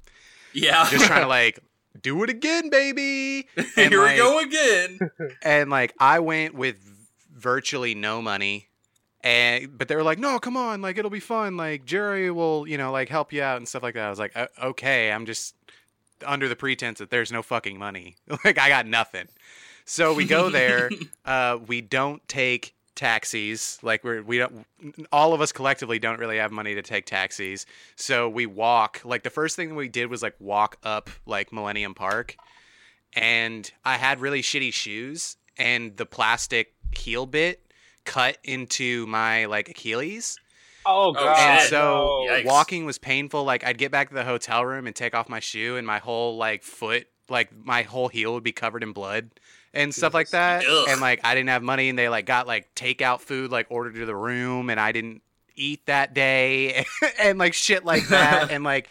Yeah. 0.53 0.87
just 0.89 1.05
trying 1.05 1.21
to 1.21 1.27
like 1.41 1.59
do 1.99 2.21
it 2.23 2.29
again, 2.29 2.69
baby. 2.69 3.47
And 3.55 3.91
Here 3.91 4.01
like, 4.01 4.11
we 4.11 4.17
go 4.17 4.39
again. 4.39 4.99
And 5.41 5.69
like 5.69 5.93
I 5.99 6.19
went 6.19 6.55
with 6.55 6.77
virtually 7.33 7.95
no 7.95 8.21
money. 8.21 8.67
And 9.25 9.75
but 9.75 9.87
they 9.87 9.95
were 9.95 10.03
like, 10.03 10.19
"No, 10.19 10.37
come 10.37 10.55
on, 10.55 10.83
like 10.83 10.99
it'll 10.99 11.09
be 11.09 11.19
fun. 11.19 11.57
Like 11.57 11.83
Jerry 11.83 12.29
will, 12.29 12.67
you 12.67 12.77
know, 12.77 12.91
like 12.91 13.09
help 13.09 13.33
you 13.33 13.41
out 13.41 13.57
and 13.57 13.67
stuff 13.67 13.81
like 13.81 13.95
that." 13.95 14.05
I 14.05 14.09
was 14.11 14.19
like, 14.19 14.37
"Okay, 14.61 15.11
I'm 15.11 15.25
just 15.25 15.55
under 16.23 16.47
the 16.47 16.55
pretense 16.55 16.99
that 16.99 17.09
there's 17.09 17.31
no 17.31 17.41
fucking 17.41 17.77
money. 17.79 18.17
like 18.45 18.59
I 18.59 18.69
got 18.69 18.85
nothing." 18.85 19.27
So 19.83 20.13
we 20.13 20.25
go 20.25 20.51
there. 20.51 20.91
uh, 21.25 21.57
we 21.65 21.81
don't 21.81 22.25
take 22.27 22.75
taxis. 22.93 23.79
Like 23.81 24.03
we're 24.03 24.21
we 24.21 24.37
don't. 24.37 24.67
All 25.11 25.33
of 25.33 25.41
us 25.41 25.51
collectively 25.51 25.97
don't 25.97 26.19
really 26.19 26.37
have 26.37 26.51
money 26.51 26.75
to 26.75 26.83
take 26.83 27.07
taxis. 27.07 27.65
So 27.95 28.29
we 28.29 28.45
walk. 28.45 29.01
Like 29.03 29.23
the 29.23 29.31
first 29.31 29.55
thing 29.55 29.75
we 29.75 29.87
did 29.87 30.11
was 30.11 30.21
like 30.21 30.35
walk 30.39 30.77
up 30.83 31.09
like 31.25 31.51
Millennium 31.51 31.95
Park, 31.95 32.35
and 33.13 33.71
I 33.83 33.97
had 33.97 34.21
really 34.21 34.43
shitty 34.43 34.71
shoes, 34.71 35.37
and 35.57 35.97
the 35.97 36.05
plastic 36.05 36.75
heel 36.95 37.25
bit 37.25 37.64
cut 38.05 38.37
into 38.43 39.05
my 39.07 39.45
like 39.45 39.69
Achilles. 39.69 40.39
Oh 40.85 41.09
Oh, 41.09 41.13
god. 41.13 41.37
And 41.39 41.61
so 41.69 42.25
no. 42.27 42.41
Walking 42.45 42.85
was 42.85 42.97
painful. 42.97 43.43
Like 43.43 43.63
I'd 43.65 43.77
get 43.77 43.91
back 43.91 44.09
to 44.09 44.15
the 44.15 44.23
hotel 44.23 44.63
room 44.65 44.87
and 44.87 44.95
take 44.95 45.15
off 45.15 45.27
my 45.27 45.39
shoe, 45.39 45.77
and 45.77 45.85
my 45.85 45.97
whole 45.99 46.37
like 46.37 46.63
foot, 46.63 47.07
like 47.29 47.49
my 47.55 47.81
whole 47.81 48.07
heel 48.07 48.33
would 48.35 48.43
be 48.43 48.51
covered 48.51 48.83
in 48.83 48.91
blood 48.93 49.31
and 49.73 49.93
stuff 49.93 50.13
like 50.13 50.29
that. 50.29 50.63
Ugh. 50.65 50.87
And 50.89 51.01
like 51.01 51.21
I 51.23 51.33
didn't 51.33 51.49
have 51.49 51.63
money, 51.63 51.89
and 51.89 51.97
they 51.97 52.07
like 52.07 52.25
got 52.25 52.45
like 52.47 52.73
takeout 52.75 53.21
food 53.21 53.51
like 53.51 53.67
ordered 53.69 53.95
to 53.95 54.05
the 54.05 54.15
room, 54.15 54.69
and 54.69 54.79
I 54.79 54.91
didn't 54.91 55.21
eat 55.55 55.85
that 55.87 56.13
day, 56.13 56.85
and 57.19 57.39
like 57.39 57.53
shit 57.53 57.83
like 57.83 58.07
that, 58.09 58.51
and 58.51 58.63
like. 58.63 58.87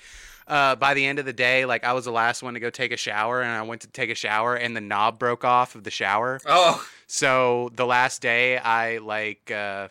Uh, 0.46 0.76
by 0.76 0.92
the 0.94 1.06
end 1.06 1.18
of 1.18 1.24
the 1.24 1.32
day, 1.32 1.64
like 1.64 1.84
I 1.84 1.92
was 1.94 2.04
the 2.04 2.12
last 2.12 2.42
one 2.42 2.54
to 2.54 2.60
go 2.60 2.68
take 2.70 2.92
a 2.92 2.96
shower, 2.96 3.40
and 3.40 3.50
I 3.50 3.62
went 3.62 3.80
to 3.82 3.88
take 3.88 4.10
a 4.10 4.14
shower, 4.14 4.54
and 4.56 4.76
the 4.76 4.80
knob 4.80 5.18
broke 5.18 5.44
off 5.44 5.74
of 5.74 5.84
the 5.84 5.90
shower. 5.90 6.40
Oh, 6.46 6.86
So 7.06 7.70
the 7.74 7.86
last 7.86 8.20
day, 8.20 8.58
I 8.58 8.98
like 8.98 9.50
uh, 9.50 9.88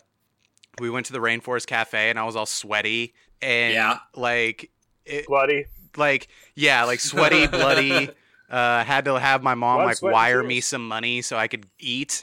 we 0.80 0.90
went 0.90 1.06
to 1.06 1.12
the 1.12 1.18
Rainforest 1.18 1.66
Cafe, 1.66 2.10
and 2.10 2.18
I 2.18 2.24
was 2.24 2.36
all 2.36 2.46
sweaty 2.46 3.14
and 3.42 3.74
Yeah. 3.74 3.98
like 4.14 4.70
it, 5.04 5.26
bloody. 5.26 5.66
like 5.96 6.28
yeah, 6.54 6.84
like 6.84 7.00
sweaty, 7.00 7.46
bloody. 7.48 8.10
Uh, 8.48 8.84
had 8.84 9.06
to 9.06 9.18
have 9.18 9.42
my 9.42 9.54
mom 9.54 9.78
Blood, 9.78 9.86
like 9.86 10.02
wire 10.02 10.40
tears. 10.42 10.48
me 10.48 10.60
some 10.60 10.86
money 10.86 11.22
so 11.22 11.36
I 11.36 11.48
could 11.48 11.66
eat. 11.80 12.22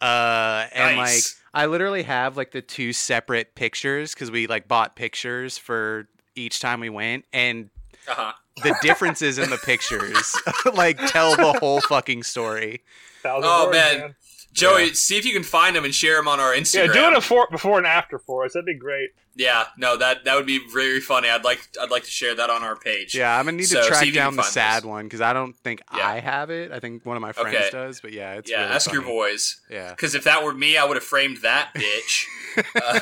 Uh, 0.00 0.66
and 0.72 0.96
Nice. 0.96 1.36
like 1.52 1.62
I 1.62 1.66
literally 1.66 2.04
have 2.04 2.36
like 2.36 2.52
the 2.52 2.62
two 2.62 2.92
separate 2.94 3.54
pictures 3.54 4.14
because 4.14 4.30
we 4.30 4.46
like 4.46 4.66
bought 4.68 4.96
pictures 4.96 5.58
for 5.58 6.08
each 6.40 6.60
time 6.60 6.80
we 6.80 6.88
went, 6.90 7.24
and 7.32 7.70
Uh 8.08 8.14
huh. 8.14 8.32
the 8.62 8.74
differences 8.82 9.38
in 9.38 9.50
the 9.50 9.58
pictures 9.58 10.34
like 10.74 10.98
tell 11.06 11.36
the 11.36 11.52
whole 11.60 11.80
fucking 11.82 12.22
story. 12.22 12.82
Thousand 13.22 13.50
Oh, 13.52 13.66
words, 13.66 13.76
man. 13.76 14.14
Joey, 14.52 14.94
see 14.94 15.16
if 15.16 15.24
you 15.24 15.32
can 15.32 15.42
find 15.44 15.76
them 15.76 15.84
and 15.84 15.94
share 15.94 16.16
them 16.16 16.26
on 16.28 16.40
our 16.40 16.52
Instagram. 16.52 16.86
Yeah, 16.88 16.92
do 16.92 17.08
it 17.08 17.14
before, 17.14 17.46
before 17.50 17.78
and 17.78 17.86
after 17.86 18.18
for 18.18 18.44
us. 18.44 18.54
That'd 18.54 18.66
be 18.66 18.74
great. 18.74 19.10
Yeah, 19.36 19.66
no, 19.78 19.96
that 19.96 20.24
that 20.24 20.34
would 20.34 20.44
be 20.46 20.60
very 20.72 21.00
funny. 21.00 21.28
I'd 21.30 21.44
like 21.44 21.60
I'd 21.80 21.90
like 21.90 22.02
to 22.02 22.10
share 22.10 22.34
that 22.34 22.50
on 22.50 22.64
our 22.64 22.74
page. 22.76 23.14
Yeah, 23.14 23.38
I'm 23.38 23.44
gonna 23.44 23.56
need 23.58 23.68
So, 23.68 23.80
to 23.80 23.86
track 23.86 24.02
if 24.02 24.08
you 24.08 24.12
can 24.12 24.22
down 24.22 24.36
the 24.36 24.42
sad 24.42 24.82
those. 24.82 24.88
one 24.90 25.04
because 25.04 25.20
I 25.20 25.32
don't 25.32 25.56
think 25.56 25.80
Yeah. 25.96 26.04
I 26.06 26.18
have 26.20 26.50
it. 26.50 26.72
I 26.72 26.80
think 26.80 27.06
one 27.06 27.16
of 27.16 27.22
my 27.22 27.30
friends 27.32 27.56
Okay. 27.56 27.70
does, 27.70 28.00
but 28.00 28.12
yeah, 28.12 28.34
it's 28.34 28.50
yeah. 28.50 28.62
really 28.62 28.72
ask 28.74 28.92
your 28.92 29.02
funny. 29.02 29.14
boys. 29.14 29.60
Yeah, 29.70 29.90
Because 29.90 30.16
if 30.16 30.24
that 30.24 30.42
were 30.42 30.52
me, 30.52 30.76
I 30.76 30.84
would 30.84 30.96
have 30.96 31.04
framed 31.04 31.38
that 31.42 31.70
bitch. 31.74 32.24
Uh, 32.74 32.98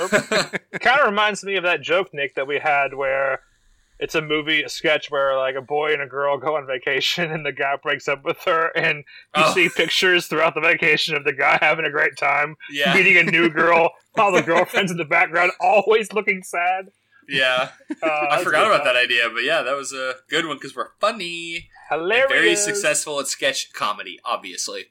kind 0.79 1.01
of 1.01 1.07
reminds 1.07 1.43
me 1.43 1.57
of 1.57 1.65
that 1.65 1.81
joke, 1.81 2.11
Nick, 2.13 2.35
that 2.35 2.47
we 2.47 2.59
had 2.59 2.93
where 2.93 3.41
it's 4.01 4.15
a 4.15 4.23
movie, 4.23 4.63
a 4.63 4.69
sketch 4.69 5.11
where 5.11 5.37
like 5.37 5.55
a 5.57 5.61
boy 5.63 5.93
and 5.93 6.01
a 6.03 6.07
girl 6.07 6.39
go 6.39 6.57
on 6.57 6.67
vacation 6.67 7.31
and 7.33 7.45
the 7.45 7.53
guy 7.53 7.75
breaks 7.83 8.07
up 8.09 8.25
with 8.25 8.39
her, 8.45 8.69
and 8.77 8.99
you 9.37 9.43
Oh. 9.45 9.53
see 9.55 9.69
pictures 9.69 10.27
throughout 10.27 10.55
the 10.55 10.61
vacation 10.61 11.15
of 11.17 11.25
the 11.25 11.33
guy 11.33 11.59
having 11.61 11.85
a 11.85 11.91
great 11.91 12.17
time, 12.17 12.57
yeah, 12.71 12.95
meeting 12.95 13.17
a 13.17 13.23
new 13.31 13.49
girl, 13.51 13.91
while 14.15 14.33
the 14.33 14.43
girlfriend's 14.43 14.91
in 14.93 14.99
the 14.99 15.05
background, 15.05 15.53
always 15.61 16.13
looking 16.13 16.43
sad. 16.43 16.91
yeah. 17.29 17.71
Uh, 18.03 18.27
I 18.31 18.43
forgot 18.45 18.67
about 18.67 18.83
stuff. 18.83 18.85
that 18.85 18.97
idea, 18.97 19.29
but 19.33 19.43
yeah, 19.45 19.63
that 19.63 19.77
was 19.77 19.93
a 19.93 20.15
good 20.31 20.47
one 20.47 20.57
because 20.57 20.75
we're 20.77 20.91
funny. 21.01 21.69
Hilarious. 21.91 22.29
very 22.31 22.57
successful 22.57 23.19
at 23.21 23.27
sketch 23.27 23.73
comedy, 23.73 24.19
obviously. 24.25 24.87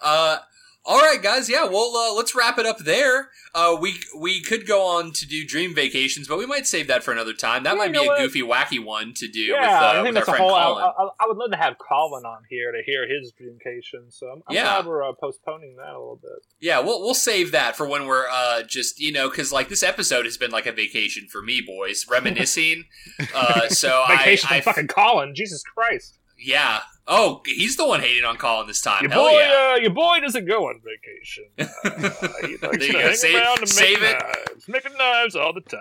Uh, 0.00 0.38
all 0.84 1.00
right, 1.00 1.22
guys. 1.22 1.48
Yeah, 1.50 1.64
well, 1.64 1.94
uh, 1.96 2.14
let's 2.14 2.34
wrap 2.34 2.58
it 2.58 2.64
up 2.66 2.78
there. 2.78 3.28
Uh, 3.54 3.76
we 3.80 3.96
we 4.16 4.40
could 4.40 4.66
go 4.66 4.86
on 4.86 5.12
to 5.12 5.26
do 5.26 5.44
dream 5.46 5.74
vacations, 5.74 6.28
but 6.28 6.38
we 6.38 6.46
might 6.46 6.66
save 6.66 6.86
that 6.88 7.02
for 7.02 7.12
another 7.12 7.32
time. 7.34 7.62
That 7.64 7.72
Yeah, 7.72 7.78
might 7.78 7.92
be 7.92 8.06
a 8.06 8.16
goofy, 8.16 8.42
wacky 8.42 8.82
one 8.82 9.12
to 9.14 9.28
do 9.28 9.40
Yeah, 9.40 9.60
with, 9.60 9.82
uh, 9.82 9.86
I 9.86 9.92
think 10.02 10.06
with 10.14 10.16
our 10.16 10.24
that's 10.26 10.28
a 10.28 10.42
whole. 10.42 10.54
I, 10.54 10.62
Colin. 10.64 10.84
I, 10.84 11.08
I 11.24 11.26
would 11.26 11.36
love 11.36 11.50
to 11.50 11.56
have 11.56 11.74
Colin 11.78 12.24
on 12.24 12.42
here 12.48 12.72
to 12.72 12.82
hear 12.86 13.06
his 13.08 13.32
dreamcation. 13.32 14.10
So 14.12 14.26
I'm, 14.28 14.42
I'm 14.48 14.54
Yeah. 14.54 14.62
glad 14.64 14.86
we're 14.86 15.08
uh, 15.08 15.12
postponing 15.20 15.76
that 15.76 15.88
a 15.94 15.98
little 15.98 16.20
bit. 16.22 16.42
Yeah, 16.60 16.80
we'll 16.80 17.00
we'll 17.02 17.14
save 17.14 17.52
that 17.52 17.76
for 17.76 17.86
when 17.86 18.06
we're 18.06 18.26
uh 18.30 18.62
just 18.62 18.98
you 19.00 19.12
know 19.12 19.28
because 19.28 19.52
like 19.52 19.68
this 19.68 19.82
episode 19.82 20.24
has 20.24 20.36
been 20.36 20.50
like 20.50 20.66
a 20.66 20.72
vacation 20.72 21.26
for 21.30 21.42
me, 21.42 21.60
boys, 21.60 22.06
reminiscing. 22.08 22.84
uh, 23.34 23.68
so 23.68 24.04
Vacation 24.08 24.48
I, 24.52 24.56
I 24.56 24.60
fucking 24.60 24.88
Colin. 24.88 25.34
Jesus 25.34 25.62
Christ. 25.74 26.14
Yeah. 26.38 26.80
Oh, 27.06 27.40
he's 27.46 27.76
the 27.76 27.86
one 27.86 28.00
hating 28.00 28.24
on 28.24 28.36
Colin 28.36 28.66
this 28.66 28.80
time. 28.82 29.02
Your 29.02 29.12
Hell 29.12 29.24
boy, 29.30 29.38
yeah. 29.38 29.72
uh, 29.74 29.76
your 29.78 29.90
boy 29.90 30.20
doesn't 30.20 30.46
go 30.46 30.66
on 30.68 30.80
vacation. 30.84 31.44
Uh, 31.58 32.46
he 32.46 32.56
likes 32.58 32.86
you 32.86 32.92
to 32.92 32.98
hang 33.00 33.14
Save- 33.14 33.34
around 33.36 33.58
and 33.60 33.68
save 33.68 34.00
make 34.00 34.10
it. 34.10 34.22
knives, 34.22 34.68
making 34.68 34.92
knives 34.98 35.34
all 35.34 35.52
the 35.54 35.62
time. 35.62 35.80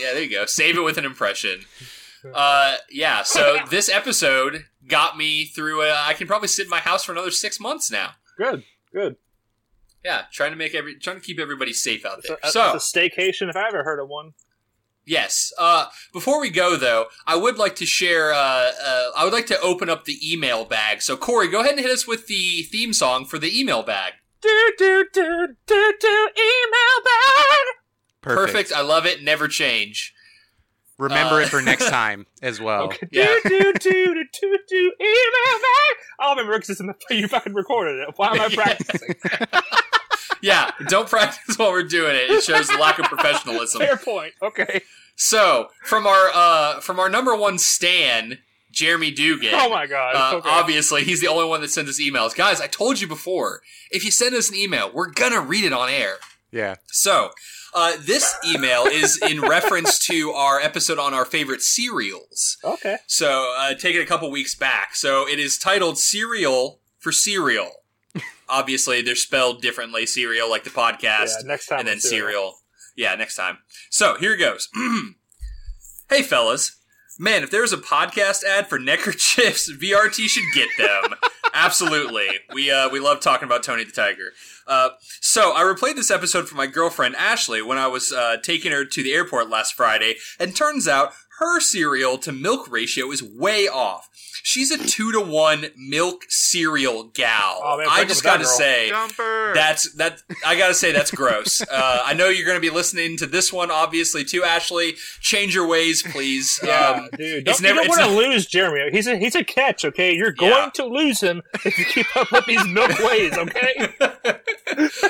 Yeah, 0.00 0.12
there 0.14 0.22
you 0.22 0.30
go. 0.30 0.44
Save 0.46 0.76
it 0.76 0.82
with 0.82 0.98
an 0.98 1.04
impression. 1.04 1.60
Uh, 2.32 2.76
yeah. 2.88 3.24
So 3.24 3.58
this 3.68 3.88
episode 3.88 4.66
got 4.86 5.16
me 5.18 5.44
through. 5.44 5.82
Uh, 5.82 5.96
I 6.06 6.14
can 6.14 6.28
probably 6.28 6.46
sit 6.46 6.62
in 6.66 6.70
my 6.70 6.78
house 6.78 7.02
for 7.02 7.10
another 7.10 7.32
six 7.32 7.58
months 7.58 7.90
now. 7.90 8.10
Good, 8.38 8.62
good. 8.94 9.16
Yeah, 10.04 10.22
trying 10.32 10.52
to 10.52 10.56
make 10.56 10.72
every 10.72 10.96
trying 11.00 11.16
to 11.16 11.20
keep 11.22 11.40
everybody 11.40 11.72
safe 11.72 12.06
out 12.06 12.18
It's 12.18 12.28
there. 12.28 12.38
a, 12.44 12.48
So 12.52 12.74
it's 12.76 12.94
a 12.94 12.98
staycation 13.00 13.50
if 13.50 13.56
I 13.56 13.66
ever 13.66 13.82
heard 13.82 13.98
of 13.98 14.08
one. 14.08 14.34
Yes. 15.04 15.52
Uh, 15.58 15.86
before 16.12 16.40
we 16.40 16.50
go 16.50 16.76
though, 16.76 17.06
I 17.26 17.36
would 17.36 17.56
like 17.58 17.76
to 17.76 17.86
share. 17.86 18.32
Uh, 18.32 18.36
uh, 18.84 19.04
I 19.16 19.24
would 19.24 19.32
like 19.32 19.46
to 19.46 19.60
open 19.60 19.88
up 19.90 20.04
the 20.04 20.18
email 20.22 20.64
bag. 20.64 21.02
So 21.02 21.16
Corey, 21.16 21.48
go 21.48 21.60
ahead 21.60 21.72
and 21.72 21.80
hit 21.80 21.90
us 21.90 22.06
with 22.06 22.26
the 22.26 22.62
theme 22.62 22.92
song 22.92 23.24
for 23.24 23.38
the 23.38 23.58
email 23.58 23.82
bag. 23.82 24.14
Do 24.40 24.72
do 24.76 25.04
do 25.12 25.48
do 25.66 25.94
do 26.00 26.28
email 26.36 27.04
bag. 27.04 27.64
perfect. 28.20 28.72
I 28.72 28.80
love 28.82 29.06
it. 29.06 29.22
Never 29.22 29.48
change. 29.48 30.14
Remember 30.98 31.36
Uh, 31.36 31.44
it 31.44 31.48
for 31.48 31.60
next 31.62 31.88
time 31.90 32.26
as 32.42 32.60
well. 32.60 32.84
Okay. 32.84 33.08
Yeah. 33.10 33.34
Do 33.44 33.50
do 33.50 33.72
do 33.80 34.14
do 34.14 34.24
do 34.40 34.58
do 34.68 34.92
email 35.00 35.58
bag. 35.60 35.96
I'll 36.20 36.30
remember 36.36 36.54
because 36.54 36.70
it's 36.70 36.80
in 36.80 36.86
the 36.88 36.94
you 37.10 37.26
fucking 37.28 37.54
recorded 37.54 38.00
it. 38.00 38.14
Why 38.16 38.28
am 38.34 38.40
I 38.40 38.46
Yeah. 38.46 38.54
practicing? 38.64 39.14
Yeah, 40.40 40.70
don't 40.88 41.08
practice 41.08 41.56
while 41.56 41.70
we're 41.72 41.82
doing 41.82 42.14
it. 42.16 42.30
It 42.30 42.42
shows 42.42 42.68
the 42.68 42.78
lack 42.78 42.98
of 42.98 43.06
professionalism. 43.06 43.80
Fair 43.80 43.96
point. 43.96 44.34
Okay. 44.42 44.82
So 45.16 45.68
from 45.84 46.06
our 46.06 46.30
uh, 46.34 46.80
from 46.80 46.98
our 46.98 47.08
number 47.08 47.36
one 47.36 47.58
stan, 47.58 48.38
Jeremy 48.70 49.10
Dugan. 49.10 49.50
Oh 49.52 49.68
my 49.68 49.86
god. 49.86 50.14
Uh, 50.16 50.38
okay. 50.38 50.48
Obviously, 50.48 51.04
he's 51.04 51.20
the 51.20 51.28
only 51.28 51.46
one 51.46 51.60
that 51.60 51.70
sends 51.70 51.90
us 51.90 52.00
emails. 52.00 52.34
Guys, 52.34 52.60
I 52.60 52.66
told 52.66 53.00
you 53.00 53.06
before. 53.06 53.60
If 53.90 54.04
you 54.04 54.10
send 54.10 54.34
us 54.34 54.48
an 54.48 54.56
email, 54.56 54.90
we're 54.92 55.10
gonna 55.10 55.40
read 55.40 55.64
it 55.64 55.72
on 55.72 55.88
air. 55.88 56.16
Yeah. 56.50 56.76
So, 56.86 57.30
uh, 57.74 57.92
this 58.00 58.34
email 58.44 58.84
is 58.84 59.18
in 59.22 59.40
reference 59.40 59.98
to 60.06 60.30
our 60.32 60.60
episode 60.60 60.98
on 60.98 61.14
our 61.14 61.24
favorite 61.24 61.62
cereals. 61.62 62.58
Okay. 62.64 62.96
So, 63.06 63.54
uh, 63.58 63.74
take 63.74 63.94
it 63.94 64.00
a 64.02 64.06
couple 64.06 64.30
weeks 64.30 64.54
back. 64.54 64.94
So, 64.94 65.28
it 65.28 65.38
is 65.38 65.58
titled 65.58 65.98
"Cereal 65.98 66.80
for 66.98 67.12
Cereal." 67.12 67.70
Obviously, 68.52 69.00
they're 69.02 69.14
spelled 69.16 69.62
differently. 69.62 70.04
Cereal, 70.06 70.48
like 70.50 70.64
the 70.64 70.70
podcast 70.70 71.30
Yeah. 71.40 71.46
Next 71.46 71.66
time. 71.66 71.78
and 71.80 71.88
then 71.88 71.94
let's 71.96 72.02
do 72.08 72.08
it. 72.16 72.18
cereal. 72.20 72.54
Yeah, 72.96 73.14
next 73.14 73.36
time. 73.36 73.58
So 73.90 74.16
here 74.18 74.34
it 74.34 74.38
goes. 74.38 74.68
hey, 76.10 76.22
fellas. 76.22 76.76
Man, 77.18 77.42
if 77.42 77.50
there 77.50 77.60
was 77.60 77.72
a 77.74 77.78
podcast 77.78 78.42
ad 78.42 78.68
for 78.68 78.78
neckerchiefs, 78.78 79.70
VRT 79.80 80.28
should 80.28 80.44
get 80.54 80.68
them. 80.78 81.14
Absolutely. 81.54 82.26
We 82.54 82.70
uh, 82.70 82.88
we 82.88 83.00
love 83.00 83.20
talking 83.20 83.44
about 83.46 83.62
Tony 83.62 83.84
the 83.84 83.92
Tiger. 83.92 84.32
Uh, 84.66 84.90
so 85.20 85.52
I 85.54 85.60
replayed 85.62 85.96
this 85.96 86.10
episode 86.10 86.48
for 86.48 86.54
my 86.54 86.66
girlfriend 86.66 87.14
Ashley 87.16 87.60
when 87.60 87.76
I 87.76 87.86
was 87.86 88.12
uh, 88.12 88.38
taking 88.42 88.72
her 88.72 88.84
to 88.86 89.02
the 89.02 89.12
airport 89.12 89.50
last 89.50 89.74
Friday, 89.74 90.16
and 90.40 90.56
turns 90.56 90.88
out 90.88 91.12
her 91.42 91.60
cereal 91.60 92.18
to 92.18 92.30
milk 92.32 92.70
ratio 92.70 93.10
is 93.10 93.22
way 93.22 93.66
off. 93.68 94.08
She's 94.44 94.72
a 94.72 94.78
two 94.78 95.12
to 95.12 95.20
one 95.20 95.66
milk 95.76 96.24
cereal 96.28 97.04
gal. 97.04 97.60
Oh, 97.62 97.78
man, 97.78 97.86
I 97.88 98.04
just 98.04 98.24
got 98.24 98.38
to 98.38 98.42
girl. 98.44 98.52
say, 98.52 98.88
Jumper. 98.88 99.52
that's 99.54 99.92
that. 99.94 100.20
I 100.44 100.56
gotta 100.58 100.74
say 100.74 100.90
that's 100.92 101.10
gross. 101.12 101.62
Uh, 101.72 102.02
I 102.04 102.12
know 102.14 102.28
you're 102.28 102.46
gonna 102.46 102.58
be 102.60 102.70
listening 102.70 103.16
to 103.18 103.26
this 103.26 103.52
one, 103.52 103.70
obviously, 103.70 104.24
too. 104.24 104.42
Ashley, 104.42 104.94
change 105.20 105.54
your 105.54 105.66
ways, 105.68 106.02
please. 106.02 106.58
Yeah, 106.62 106.90
Um, 107.02 107.08
dude. 107.16 107.46
it's 107.48 107.60
Don't, 107.60 107.62
never- 107.62 107.82
you 107.82 107.88
don't 107.88 107.98
want 107.98 108.10
to 108.10 108.16
lose 108.30 108.46
Jeremy. 108.46 108.90
He's 108.90 109.06
a 109.06 109.16
he's 109.16 109.34
a 109.36 109.44
catch. 109.44 109.84
Okay, 109.84 110.14
you're 110.14 110.32
going 110.32 110.50
Yeah. 110.52 110.70
to 110.74 110.84
lose 110.86 111.20
him 111.20 111.42
if 111.64 111.78
you 111.78 111.84
keep 111.84 112.16
up 112.16 112.30
with 112.32 112.46
these 112.46 112.66
milk 112.66 112.98
ways. 112.98 113.32
Okay. 113.38 113.94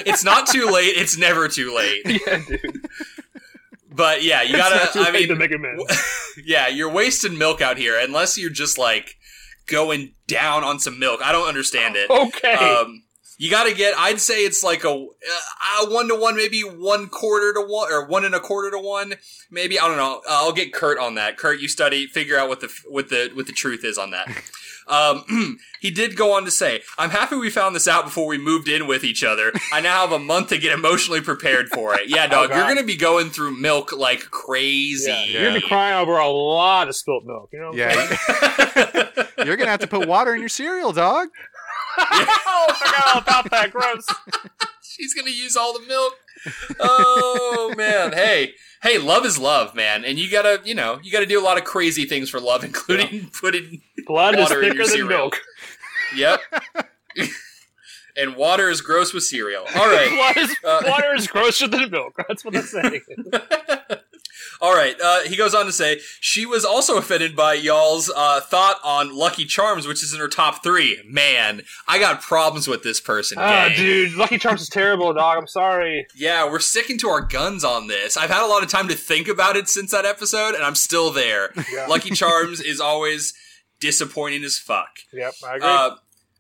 it's 0.07 0.25
not 0.25 0.47
too 0.47 0.67
late. 0.67 0.95
It's 0.97 1.17
never 1.17 1.49
too 1.49 1.75
late. 1.75 2.03
yeah, 2.27 2.41
dude. 2.47 2.87
But 3.95 4.23
yeah, 4.23 4.43
you 4.43 4.53
gotta. 4.57 4.99
I 5.01 5.11
to 5.11 5.13
mean, 5.13 5.31
amends. 5.31 6.03
yeah, 6.45 6.69
you're 6.69 6.91
wasting 6.91 7.39
milk 7.39 7.61
out 7.61 7.77
here 7.79 7.99
unless 7.99 8.39
you're 8.39 8.51
just 8.51 8.79
like 8.79 9.17
going 9.67 10.15
down 10.27 10.65
on 10.65 10.79
some 10.79 10.99
milk. 10.99 11.21
I 11.25 11.33
don't 11.33 11.49
understand 11.49 11.97
it. 11.97 12.11
Okay. 12.11 12.55
Um, 12.55 13.03
you 13.39 13.51
got 13.51 13.65
to 13.65 13.75
get. 13.75 13.99
I'd 13.99 14.21
say 14.21 14.45
it's 14.45 14.63
like 14.63 14.85
a, 14.85 14.91
uh, 14.91 15.87
one 15.89 16.07
to 16.09 16.15
one, 16.15 16.37
maybe 16.37 16.61
one 16.61 17.09
quarter 17.09 17.53
to 17.55 17.61
one, 17.61 17.93
or 17.93 18.07
one 18.07 18.25
and 18.25 18.35
a 18.35 18.41
quarter 18.41 18.71
to 18.71 18.79
one. 18.79 19.15
Maybe 19.51 19.81
I 19.81 19.89
don't 19.89 19.97
know. 19.97 20.21
Uh, 20.29 20.45
I'll 20.45 20.53
get 20.53 20.73
Kurt 20.73 20.99
on 20.99 21.17
that. 21.17 21.39
Kurt, 21.39 21.61
you 21.61 21.67
study, 21.67 22.07
figure 22.07 22.39
out 22.39 22.49
what 22.49 22.61
the 22.61 22.73
what 22.89 23.09
the 23.09 23.31
what 23.35 23.47
the 23.47 23.53
truth 23.53 23.85
is 23.85 23.99
on 23.99 24.13
that. 24.13 24.29
Um, 24.93 25.59
he 25.81 25.91
did 25.91 26.17
go 26.17 26.33
on 26.37 26.45
to 26.45 26.51
say, 26.51 26.83
"I'm 26.99 27.11
happy 27.11 27.35
we 27.37 27.49
found 27.51 27.75
this 27.75 27.89
out 27.89 28.05
before 28.05 28.27
we 28.27 28.37
moved 28.39 28.69
in 28.69 28.87
with 28.87 29.05
each 29.05 29.25
other. 29.25 29.51
I 29.73 29.81
now 29.81 30.03
have 30.03 30.13
a 30.13 30.19
month 30.19 30.49
to 30.51 30.59
get 30.59 30.73
emotionally 30.73 31.21
prepared 31.23 31.69
for 31.71 31.95
it. 31.95 32.09
Yeah, 32.09 32.27
dog, 32.29 32.51
Oh, 32.53 32.57
you're 32.57 32.67
gonna 32.69 32.85
be 32.87 32.97
going 32.97 33.31
through 33.31 33.57
milk 33.59 33.93
like 33.93 34.21
crazy. 34.31 35.11
yeah. 35.11 35.25
You're 35.25 35.43
gonna 35.49 35.61
be 35.61 35.67
crying 35.67 35.97
over 35.99 36.19
a 36.19 36.29
lot 36.29 36.89
of 36.89 36.95
spilt 36.97 37.25
milk. 37.25 37.49
You 37.53 37.61
know. 37.61 37.73
Yeah, 37.75 37.95
you- 37.95 39.25
you're 39.47 39.57
gonna 39.57 39.71
have 39.71 39.81
to 39.81 39.87
put 39.87 40.07
water 40.07 40.35
in 40.35 40.41
your 40.41 40.49
cereal, 40.51 40.93
dog. 40.93 41.29
oh, 41.99 42.05
I 42.69 42.75
forgot 42.75 43.15
all 43.15 43.21
about 43.23 43.51
that. 43.51 43.71
Gross. 43.73 44.07
She's 44.83 45.15
gonna 45.15 45.31
use 45.31 45.57
all 45.57 45.73
the 45.73 45.87
milk. 45.87 46.15
Oh 46.81 47.73
man, 47.77 48.13
hey, 48.13 48.55
hey, 48.83 48.99
love 48.99 49.25
is 49.25 49.39
love, 49.39 49.75
man, 49.75 50.05
and 50.05 50.19
you 50.19 50.31
gotta, 50.31 50.61
you 50.65 50.75
know, 50.75 50.99
you 51.03 51.11
gotta 51.13 51.27
do 51.27 51.41
a 51.41 51.45
lot 51.45 51.57
of 51.59 51.65
crazy 51.65 52.05
things 52.05 52.29
for 52.31 52.41
love, 52.41 52.65
including 52.71 53.31
putting, 53.41 53.81
Blood 54.07 54.39
is 54.39 54.49
thicker 54.49 54.63
your 54.65 54.75
than 54.75 54.87
cereal. 54.87 55.09
milk. 55.09 55.41
yep. 56.17 56.41
and 58.17 58.37
water 58.37 58.69
is 58.69 58.81
gross 58.81 59.13
with 59.15 59.23
cereal. 59.25 59.65
All 59.77 59.89
right, 59.89 60.11
Blood 60.35 60.45
is, 60.51 60.57
Uh, 60.65 60.83
water 60.87 61.15
is 61.15 61.27
grosser 61.27 61.69
than 61.69 61.91
milk. 61.91 62.15
That's 62.29 62.45
what 62.45 62.57
I'm 62.57 62.63
saying. 62.63 63.01
All 64.63 64.75
right. 64.75 64.95
Uh, 65.03 65.23
he 65.25 65.35
goes 65.37 65.55
on 65.55 65.67
to 65.67 65.73
say 65.73 66.01
she 66.21 66.47
was 66.47 66.65
also 66.65 66.97
offended 66.97 67.35
by 67.35 67.55
y'all's 67.55 68.09
uh, 68.15 68.41
thought 68.41 68.79
on 68.85 69.15
Lucky 69.15 69.45
Charms, 69.45 69.89
which 69.89 70.05
is 70.05 70.15
in 70.15 70.21
her 70.21 70.29
top 70.29 70.63
three. 70.63 71.03
Man, 71.05 71.63
I 71.89 71.99
got 71.99 72.23
problems 72.23 72.69
with 72.69 72.85
this 72.85 73.01
person. 73.01 73.39
Ah, 73.41 73.67
gang. 73.69 73.77
dude, 73.77 74.15
Lucky 74.15 74.39
Charms 74.39 74.63
is 74.63 74.69
terrible, 74.69 75.13
dog. 75.13 75.37
I'm 75.37 75.49
sorry. 75.49 76.07
Yeah, 76.15 76.49
we're 76.49 76.61
sticking 76.61 76.97
to 76.99 77.09
our 77.09 77.21
guns 77.21 77.65
on 77.65 77.89
this. 77.89 78.17
I've 78.17 78.31
had 78.31 78.45
a 78.45 78.47
lot 78.47 78.63
of 78.63 78.71
time 78.71 78.87
to 78.87 78.95
think 78.95 79.27
about 79.27 79.57
it 79.57 79.69
since 79.69 79.91
that 79.91 80.05
episode, 80.05 80.55
and 80.55 80.63
I'm 80.63 80.77
still 80.77 81.11
there. 81.11 81.53
Yeah. 81.73 81.87
Lucky 81.87 82.11
Charms 82.11 82.61
is 82.61 82.81
always 82.81 83.33
disappointing 83.81 84.45
as 84.45 84.59
fuck. 84.59 84.99
Yep, 85.13 85.35
I 85.45 85.57
agree. 85.57 85.69
Uh, 85.69 85.91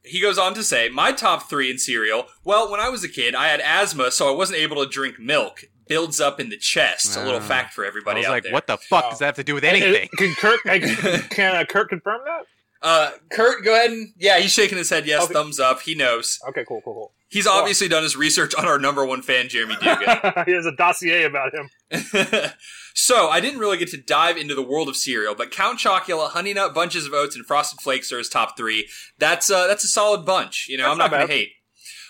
he 0.05 0.21
goes 0.21 0.37
on 0.37 0.53
to 0.55 0.63
say, 0.63 0.89
My 0.89 1.13
top 1.13 1.49
three 1.49 1.71
in 1.71 1.79
cereal. 1.79 2.27
Well, 2.45 2.71
when 2.71 2.81
I 2.81 2.89
was 2.89 3.03
a 3.03 3.09
kid, 3.09 3.35
I 3.35 3.49
had 3.49 3.61
asthma, 3.61 4.11
so 4.11 4.29
I 4.33 4.37
wasn't 4.37 4.59
able 4.59 4.83
to 4.85 4.91
drink 4.91 5.19
milk. 5.19 5.65
Builds 5.93 6.21
up 6.21 6.41
in 6.41 6.49
the 6.49 6.57
chest. 6.57 7.17
a 7.17 7.23
little 7.25 7.41
Ah. 7.41 7.49
fact 7.55 7.75
for 7.75 7.85
I 7.85 7.89
everybody 7.89 8.21
was 8.21 8.27
out 8.27 8.33
like, 8.33 8.43
there. 8.45 8.53
what 8.53 8.67
the 8.67 8.77
fuck 8.79 9.05
Oh. 9.07 9.11
does 9.11 9.19
that 9.21 9.27
have 9.27 9.37
to 9.37 9.45
do 9.45 9.55
with 9.55 9.65
anything? 9.65 10.09
Can 10.17 10.35
Kirk 10.35 10.61
can 11.31 11.57
uh, 11.57 11.65
Kirk 11.65 11.89
confirm 11.91 12.21
that? 12.25 12.47
Uh, 12.85 13.11
Kurt, 13.31 13.65
go 13.65 13.75
ahead 13.75 13.91
and 13.93 14.13
yeah, 14.19 14.39
he's 14.41 14.53
shaking 14.53 14.77
his 14.79 14.91
head. 14.91 15.07
Yes, 15.07 15.25
Okay. 15.25 15.35
thumbs 15.35 15.61
up. 15.61 15.83
He 15.83 15.95
knows. 15.95 16.39
Okay, 16.49 16.65
cool, 16.67 16.81
cool, 16.85 16.95
cool. 16.95 17.13
He's 17.29 17.47
obviously 17.47 17.87
done 17.89 18.03
his 18.03 18.17
research 18.17 18.55
on 18.57 18.67
our 18.67 18.79
number 18.79 19.07
one 19.07 19.23
fan, 19.23 19.49
Jeremy 19.49 19.77
Dugan. 19.81 20.01
he 20.47 20.53
has 20.53 20.67
a 20.67 20.73
dossier 20.77 21.23
about 21.25 21.53
him. 21.55 21.71
so 22.95 23.29
I 23.29 23.41
didn't 23.41 23.59
really 23.61 23.79
get 23.79 23.89
to 23.91 23.97
dive 23.97 24.37
into 24.37 24.55
the 24.55 24.63
world 24.63 24.89
of 24.89 24.97
cereal, 24.97 25.35
but 25.35 25.51
Count 25.51 25.79
Chocula, 25.79 26.31
Honey 26.31 26.53
Nut 26.55 26.75
Bunches 26.75 27.07
of 27.07 27.13
Oats, 27.15 27.35
and 27.37 27.47
Frosted 27.47 27.81
Flakes 27.81 28.13
are 28.13 28.19
his 28.19 28.29
top 28.29 28.57
three. 28.57 28.89
That's 29.19 29.51
uh, 29.51 29.67
that's 29.67 29.85
a 29.85 29.89
solid 29.89 30.27
bunch. 30.27 30.67
You 30.69 30.77
know, 30.77 30.85
That's 30.85 30.93
I'm 30.93 30.99
not 30.99 31.11
not 31.11 31.17
going 31.17 31.29
to 31.29 31.33
hate. 31.35 31.53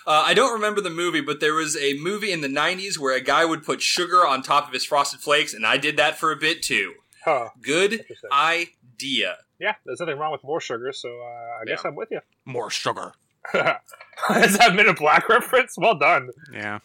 Uh, 0.05 0.23
I 0.25 0.33
don't 0.33 0.53
remember 0.53 0.81
the 0.81 0.89
movie, 0.89 1.21
but 1.21 1.39
there 1.39 1.53
was 1.53 1.77
a 1.77 1.93
movie 1.99 2.31
in 2.31 2.41
the 2.41 2.47
'90s 2.47 2.97
where 2.97 3.15
a 3.15 3.21
guy 3.21 3.45
would 3.45 3.63
put 3.63 3.81
sugar 3.81 4.25
on 4.27 4.41
top 4.41 4.67
of 4.67 4.73
his 4.73 4.83
Frosted 4.85 5.19
Flakes, 5.21 5.53
and 5.53 5.65
I 5.65 5.77
did 5.77 5.97
that 5.97 6.17
for 6.17 6.31
a 6.31 6.35
bit 6.35 6.61
too. 6.61 6.93
Huh. 7.23 7.49
Good 7.61 8.05
idea. 8.31 9.37
Yeah, 9.59 9.75
there's 9.85 9.99
nothing 10.01 10.17
wrong 10.17 10.31
with 10.33 10.43
more 10.43 10.59
sugar, 10.59 10.91
so 10.91 11.09
uh, 11.21 11.61
I 11.61 11.65
guess 11.65 11.81
Yeah. 11.83 11.89
I'm 11.89 11.95
with 11.95 12.09
you. 12.11 12.19
More 12.45 12.69
sugar. 12.69 13.13
Is 13.53 14.57
that 14.57 14.73
Men 14.75 14.87
in 14.87 14.95
Black 14.95 15.27
reference? 15.29 15.75
Well 15.77 15.95
done. 15.95 16.29
Yeah. 16.51 16.79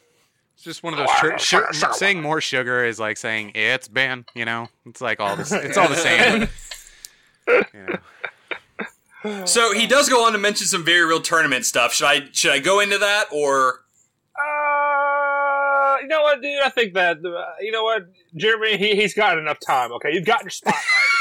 It's 0.55 0.65
just 0.65 0.83
one 0.83 0.93
of 0.93 0.99
those 0.99 1.39
tr- 1.39 1.71
sh- 1.73 1.85
saying 1.93 2.21
more 2.21 2.41
sugar 2.41 2.85
is 2.85 2.99
like 2.99 3.17
saying 3.17 3.53
yeah, 3.55 3.75
it's 3.75 3.87
Ben. 3.89 4.25
You 4.35 4.45
know, 4.45 4.69
it's 4.87 5.01
like 5.01 5.21
all 5.21 5.37
this. 5.37 5.53
It's 5.53 5.77
all 5.77 5.89
the 5.89 5.97
same. 5.97 6.49
you 7.49 7.87
know. 7.87 7.97
So 9.47 9.73
he 9.75 9.87
does 9.87 10.09
go 10.09 10.25
on 10.25 10.33
to 10.33 10.39
mention 10.39 10.67
some 10.67 10.85
very 10.85 11.05
real 11.05 11.21
tournament 11.21 11.67
stuff. 11.67 11.93
Should 11.93 12.07
I 12.07 12.29
should 12.33 12.53
I 12.53 12.61
go 12.61 12.81
into 12.81 12.99
that 12.99 13.25
or? 13.33 13.81
Uh, 14.39 15.97
you 16.01 16.07
know 16.09 16.23
what, 16.23 16.41
dude? 16.41 16.63
I 16.63 16.69
think 16.71 16.95
that 16.95 17.19
uh, 17.25 17.45
you 17.61 17.73
know 17.73 17.83
what, 17.83 18.07
Jeremy. 18.37 18.77
He 18.77 18.95
he's 18.95 19.15
got 19.15 19.39
enough 19.39 19.59
time. 19.61 19.93
Okay, 19.93 20.13
you've 20.13 20.25
got 20.25 20.43
your 20.43 20.51
spot. 20.51 20.75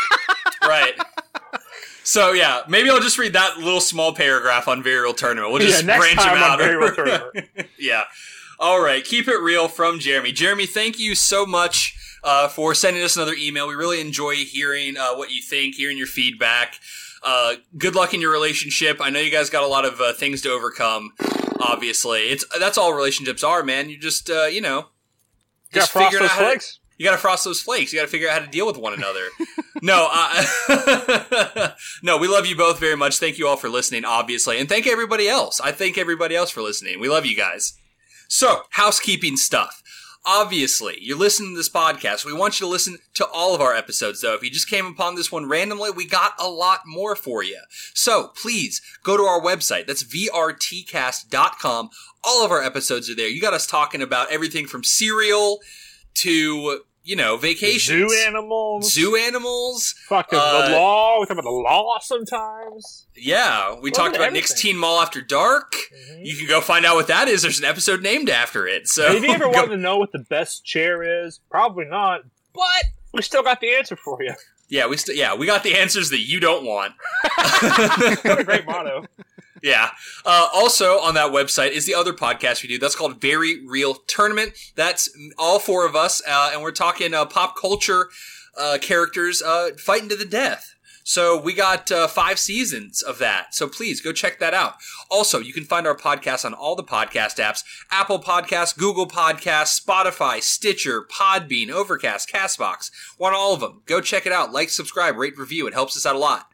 right. 0.62 0.94
So 2.04 2.32
yeah, 2.32 2.62
maybe 2.68 2.90
I'll 2.90 3.02
just 3.02 3.18
read 3.18 3.34
that 3.34 3.58
little 3.58 3.82
small 3.82 4.14
paragraph 4.14 4.68
on 4.68 4.82
Very 4.84 5.02
Real 5.02 5.14
Tournament. 5.14 5.52
We'll 5.52 5.62
just 5.62 5.84
Yeah, 5.84 5.98
branch 5.98 6.20
him 6.20 6.30
on 6.30 6.38
out. 6.38 6.58
Very 6.60 6.78
Real 6.78 6.94
Tournament. 6.96 7.50
yeah. 7.80 8.04
All 8.60 8.82
right. 8.82 9.04
Keep 9.04 9.28
it 9.28 9.38
real 9.42 9.68
from 9.68 10.00
Jeremy. 10.00 10.32
Jeremy, 10.32 10.66
thank 10.68 11.00
you 11.00 11.16
so 11.16 11.46
much 11.46 11.96
uh, 12.24 12.48
for 12.48 12.74
sending 12.74 13.04
us 13.04 13.18
another 13.18 13.34
email. 13.38 13.68
We 13.68 13.76
really 13.76 14.00
enjoy 14.00 14.36
hearing 14.36 14.98
uh, 14.98 15.16
what 15.16 15.32
you 15.32 15.42
think, 15.42 15.76
hearing 15.76 15.98
your 15.98 16.08
feedback. 16.08 16.76
Uh, 17.30 17.56
good 17.78 17.94
luck 17.94 18.14
in 18.14 18.22
your 18.22 18.32
relationship. 18.32 19.00
I 19.02 19.10
know 19.10 19.20
you 19.20 19.30
guys 19.32 19.50
got 19.50 19.64
a 19.64 19.68
lot 19.68 19.84
of 19.84 20.00
uh, 20.00 20.14
things 20.14 20.42
to 20.44 20.50
overcome. 20.50 21.12
Obviously, 21.60 22.22
it's 22.30 22.46
that's 22.58 22.78
all 22.78 22.94
relationships 22.94 23.44
are, 23.44 23.64
man. 23.64 23.90
You 23.90 23.98
just 23.98 24.30
uh, 24.30 24.46
you 24.46 24.62
know, 24.62 24.84
Got 25.74 25.82
just 25.82 25.92
frost 25.92 26.06
figuring 26.06 26.24
those 26.24 26.32
out 26.32 26.36
how 26.38 26.42
to- 26.44 26.48
flakes. 26.52 26.80
you 26.98 27.06
got 27.06 27.12
to 27.12 27.18
frost 27.18 27.44
those 27.44 27.60
flakes. 27.62 27.92
You 27.92 28.00
got 28.00 28.06
to 28.06 28.12
figure 28.12 28.30
out 28.30 28.40
how 28.40 28.46
to 28.46 28.52
deal 28.52 28.66
with 28.66 28.78
one 28.78 28.94
another. 28.94 29.26
no, 29.82 30.08
uh, 30.10 31.70
no, 32.04 32.18
we 32.18 32.28
love 32.30 32.46
you 32.46 32.56
both 32.56 32.80
very 32.80 32.96
much. 32.96 33.18
Thank 33.20 33.38
you 33.38 33.48
all 33.48 33.58
for 33.58 33.68
listening, 33.70 34.06
obviously, 34.06 34.58
and 34.60 34.70
thank 34.70 34.88
everybody 34.88 35.28
else. 35.28 35.60
I 35.60 35.72
thank 35.74 35.98
everybody 35.98 36.34
else 36.36 36.50
for 36.50 36.62
listening. 36.62 37.00
We 37.00 37.10
love 37.10 37.26
you 37.26 37.36
guys. 37.36 37.74
So, 38.30 38.62
housekeeping 38.72 39.36
stuff. 39.38 39.82
Obviously, 40.30 40.98
you're 41.00 41.18
listening 41.18 41.52
to 41.52 41.58
this 41.58 41.70
podcast. 41.70 42.26
We 42.26 42.34
want 42.34 42.60
you 42.60 42.66
to 42.68 42.70
listen 42.70 42.98
to 43.14 43.26
all 43.26 43.56
of 43.56 43.62
our 43.62 43.74
episodes, 43.74 44.20
though. 44.20 44.34
If 44.34 44.44
you 44.44 44.50
just 44.50 44.70
came 44.70 44.86
upon 44.86 45.16
this 45.16 45.32
one 45.32 45.48
randomly, 45.48 45.90
we 45.90 46.06
got 46.06 46.34
a 46.38 46.50
lot 46.50 46.82
more 46.86 47.16
for 47.16 47.44
you. 47.44 47.62
So 47.94 48.34
please 48.36 48.82
go 49.04 49.16
to 49.16 49.24
our 49.24 49.40
website. 49.40 49.88
That's 49.88 50.04
vrtcast.com. 50.04 51.90
All 52.26 52.44
of 52.44 52.52
our 52.52 52.62
episodes 52.62 53.10
are 53.10 53.16
there. 53.16 53.30
You 53.30 53.40
got 53.40 53.54
us 53.54 53.66
talking 53.66 54.02
about 54.02 54.30
everything 54.30 54.68
from 54.68 54.84
cereal 54.84 55.60
to, 56.16 56.82
you 57.08 57.16
know, 57.16 57.38
vacations. 57.38 58.12
Zoo 58.12 58.18
animals. 58.28 58.92
Zoo 58.94 59.16
animals. 59.16 59.96
Fucking 60.10 60.38
Uh, 60.38 60.68
the 60.70 60.76
law. 60.76 61.20
We 61.20 61.26
talk 61.26 61.32
about 61.34 61.44
the 61.46 61.50
law 61.52 61.98
sometimes. 62.02 63.08
Yeah, 63.16 63.76
we 63.76 63.80
Well, 63.84 63.92
talked 63.92 64.16
about 64.18 64.34
Nick's 64.34 64.52
everything. 64.52 64.72
Teen 64.74 64.78
Mall 64.80 65.00
After 65.00 65.22
Dark. 65.22 65.74
Mhm. 66.12 66.26
You 66.26 66.36
can 66.36 66.48
go 66.48 66.60
find 66.62 66.86
out 66.86 66.96
what 66.96 67.08
that 67.08 67.28
is. 67.30 67.42
There's 67.44 67.60
an 67.60 67.66
episode 67.66 68.02
named 68.02 68.30
after 68.30 68.68
it. 68.68 68.88
So 68.90 69.14
Have 69.14 69.24
you 69.24 69.32
ever 69.32 69.48
wanted 69.50 69.70
to 69.70 69.78
know 69.78 69.98
what 69.98 70.12
the 70.12 70.20
best 70.30 70.66
chair 70.66 71.26
is? 71.26 71.40
Probably 71.50 71.86
not. 71.86 72.22
But 72.54 72.84
we 73.14 73.22
still 73.22 73.44
got 73.44 73.62
the 73.62 73.74
answer 73.76 73.96
for 73.96 74.22
you. 74.22 74.34
Yeah, 74.70 74.88
we 74.88 74.98
still 74.98 75.16
yeah, 75.16 75.34
we 75.34 75.46
got 75.46 75.64
the 75.64 75.78
answers 75.78 76.10
that 76.10 76.28
you 76.28 76.40
don't 76.42 76.66
want. 76.66 76.94
What 77.62 78.40
a 78.40 78.44
great 78.44 78.66
motto. 78.66 79.06
Yeah. 79.68 79.90
Uh, 80.26 80.48
also 80.54 80.98
on 81.00 81.14
that 81.16 81.34
website 81.34 81.72
is 81.72 81.86
the 81.86 81.94
other 81.94 82.14
podcast 82.14 82.64
we 82.64 82.70
do. 82.70 82.80
That's 82.80 82.96
called 82.96 83.20
Very 83.20 83.66
Real 83.68 83.96
Tournament. 83.96 84.54
That's 84.76 85.10
all 85.38 85.60
four 85.60 85.86
of 85.86 85.94
us, 85.94 86.22
uh, 86.26 86.52
and 86.54 86.62
we're 86.62 86.72
talking 86.72 87.14
uh, 87.14 87.26
pop 87.26 87.60
culture 87.60 88.08
uh, 88.58 88.78
characters 88.82 89.42
uh, 89.42 89.72
fighting 89.78 90.08
to 90.08 90.16
the 90.16 90.24
death. 90.24 90.74
So 91.04 91.38
we 91.38 91.54
got 91.54 91.92
uh, 91.92 92.08
five 92.08 92.40
seasons 92.40 93.02
of 93.02 93.18
that. 93.20 93.54
So 93.54 93.68
please 93.68 94.00
go 94.00 94.14
check 94.14 94.40
that 94.40 94.54
out. 94.54 94.76
Also, 95.12 95.40
you 95.40 95.52
can 95.52 95.66
find 95.66 95.86
our 95.86 95.98
podcast 95.98 96.46
on 96.46 96.54
all 96.54 96.78
the 96.78 96.84
podcast 96.84 97.36
apps: 97.38 97.66
Apple 97.92 98.20
Podcasts, 98.20 98.78
Google 98.78 99.08
Podcasts, 99.08 99.78
Spotify, 99.78 100.42
Stitcher, 100.42 101.02
Podbean, 101.02 101.70
Overcast, 101.70 102.32
Castbox. 102.32 102.90
Want 103.20 103.36
all 103.36 103.54
of 103.54 103.60
them? 103.60 103.82
Go 103.86 104.00
check 104.00 104.26
it 104.26 104.32
out. 104.32 104.54
Like, 104.54 104.70
subscribe, 104.70 105.18
rate, 105.18 105.38
review. 105.38 105.68
It 105.68 105.74
helps 105.74 105.98
us 105.98 106.06
out 106.06 106.16
a 106.16 106.20
lot. 106.20 106.48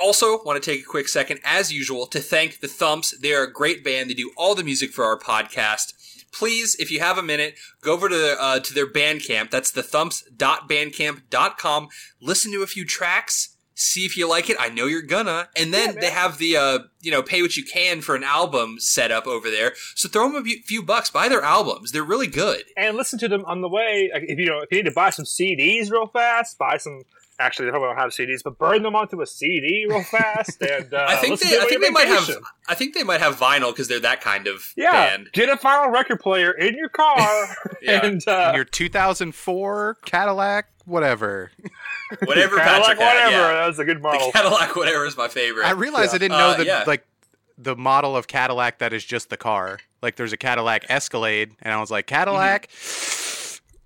Also, 0.00 0.42
want 0.44 0.62
to 0.62 0.70
take 0.70 0.82
a 0.82 0.88
quick 0.88 1.08
second, 1.08 1.40
as 1.44 1.72
usual, 1.72 2.06
to 2.06 2.20
thank 2.20 2.60
the 2.60 2.68
Thumps. 2.68 3.16
They 3.18 3.32
are 3.34 3.42
a 3.44 3.52
great 3.52 3.84
band. 3.84 4.10
They 4.10 4.14
do 4.14 4.30
all 4.36 4.54
the 4.54 4.64
music 4.64 4.92
for 4.92 5.04
our 5.04 5.18
podcast. 5.18 5.94
Please, 6.32 6.76
if 6.78 6.90
you 6.90 7.00
have 7.00 7.18
a 7.18 7.22
minute, 7.22 7.54
go 7.82 7.92
over 7.92 8.08
to 8.08 8.16
their, 8.16 8.40
uh, 8.40 8.60
to 8.60 8.74
their 8.74 8.86
Bandcamp. 8.90 9.50
That's 9.50 9.70
the 9.72 9.82
thumps.bandcamp.com. 9.82 11.88
Listen 12.20 12.52
to 12.52 12.62
a 12.62 12.66
few 12.66 12.84
tracks. 12.84 13.56
See 13.74 14.04
if 14.04 14.16
you 14.16 14.28
like 14.28 14.50
it. 14.50 14.56
I 14.60 14.68
know 14.68 14.84
you're 14.86 15.00
gonna. 15.00 15.48
And 15.56 15.72
then 15.72 15.94
Yeah, 15.94 16.00
they 16.00 16.10
have 16.10 16.36
the, 16.36 16.56
uh, 16.56 16.78
you 17.00 17.10
know, 17.10 17.22
pay 17.22 17.40
what 17.40 17.56
you 17.56 17.64
can 17.64 18.02
for 18.02 18.14
an 18.14 18.22
album 18.22 18.78
set 18.78 19.10
up 19.10 19.26
over 19.26 19.50
there. 19.50 19.72
So 19.94 20.06
throw 20.08 20.30
them 20.30 20.36
a 20.36 20.44
few- 20.44 20.62
few 20.66 20.82
bucks. 20.82 21.08
Buy 21.10 21.28
their 21.30 21.42
albums. 21.42 21.90
They're 21.92 22.02
really 22.04 22.26
good. 22.26 22.64
And 22.76 22.94
listen 22.96 23.18
to 23.20 23.28
them 23.28 23.42
on 23.46 23.62
the 23.62 23.68
way. 23.68 24.10
If 24.12 24.38
you 24.38 24.46
know, 24.46 24.60
if 24.60 24.68
you 24.70 24.78
need 24.78 24.84
to 24.84 24.90
buy 24.94 25.08
some 25.10 25.24
CDs 25.24 25.90
real 25.90 26.08
fast, 26.08 26.58
buy 26.58 26.76
some. 26.76 27.02
Actually, 27.40 27.64
they 27.66 27.70
probably 27.70 27.88
don't 27.88 27.96
have 27.96 28.10
CDs, 28.10 28.42
but 28.44 28.58
burn 28.58 28.82
them 28.82 28.94
onto 28.94 29.20
a 29.22 29.26
CD 29.26 29.86
real 29.88 30.02
fast. 30.02 30.60
And 30.70 30.92
uh, 30.92 31.06
I 31.08 31.16
think 31.16 31.40
they, 31.40 31.48
to 31.56 31.62
I 31.62 31.64
think 31.66 31.82
they 31.82 31.90
might 31.90 32.06
have, 32.06 32.28
I 32.68 32.74
think 32.74 32.94
they 32.94 33.02
might 33.02 33.20
have 33.20 33.36
vinyl 33.38 33.70
because 33.72 33.88
they're 33.88 33.98
that 34.00 34.20
kind 34.20 34.46
of 34.46 34.72
Yeah, 34.76 34.92
band. 34.92 35.30
get 35.32 35.48
a 35.48 35.56
vinyl 35.56 35.90
record 35.92 36.20
player 36.20 36.52
in 36.52 36.74
your 36.76 36.90
car, 36.90 37.56
Yeah. 37.82 38.04
and 38.04 38.26
uh, 38.28 38.52
Your 38.54 38.64
2004 38.64 39.98
Cadillac, 40.04 40.66
whatever. 40.84 41.50
Whatever 42.24 42.56
Cadillac, 42.56 42.98
Patrick 42.98 42.98
had, 42.98 43.14
whatever. 43.14 43.30
yeah. 43.52 43.52
That 43.60 43.66
was 43.68 43.78
a 43.78 43.84
good 43.84 43.98
The 43.98 44.02
model. 44.02 44.32
Cadillac, 44.32 44.74
whatever, 44.76 45.06
is 45.06 45.16
my 45.16 45.28
favorite. 45.28 45.64
I 45.64 45.70
realized 45.70 46.10
Yeah. 46.12 46.16
I 46.16 46.18
didn't 46.18 46.38
know 46.38 46.48
Uh, 46.50 46.56
that 46.56 46.66
yeah. 46.66 46.84
like 46.86 47.06
the 47.56 47.76
model 47.76 48.16
of 48.16 48.26
Cadillac 48.26 48.78
that 48.78 48.92
is 48.92 49.04
just 49.04 49.30
the 49.30 49.36
car. 49.36 49.78
Like 50.02 50.16
there's 50.16 50.32
a 50.32 50.36
Cadillac 50.36 50.86
Escalade, 50.90 51.52
and 51.62 51.72
I 51.72 51.80
was 51.80 51.90
like 51.90 52.06
Cadillac 52.08 52.68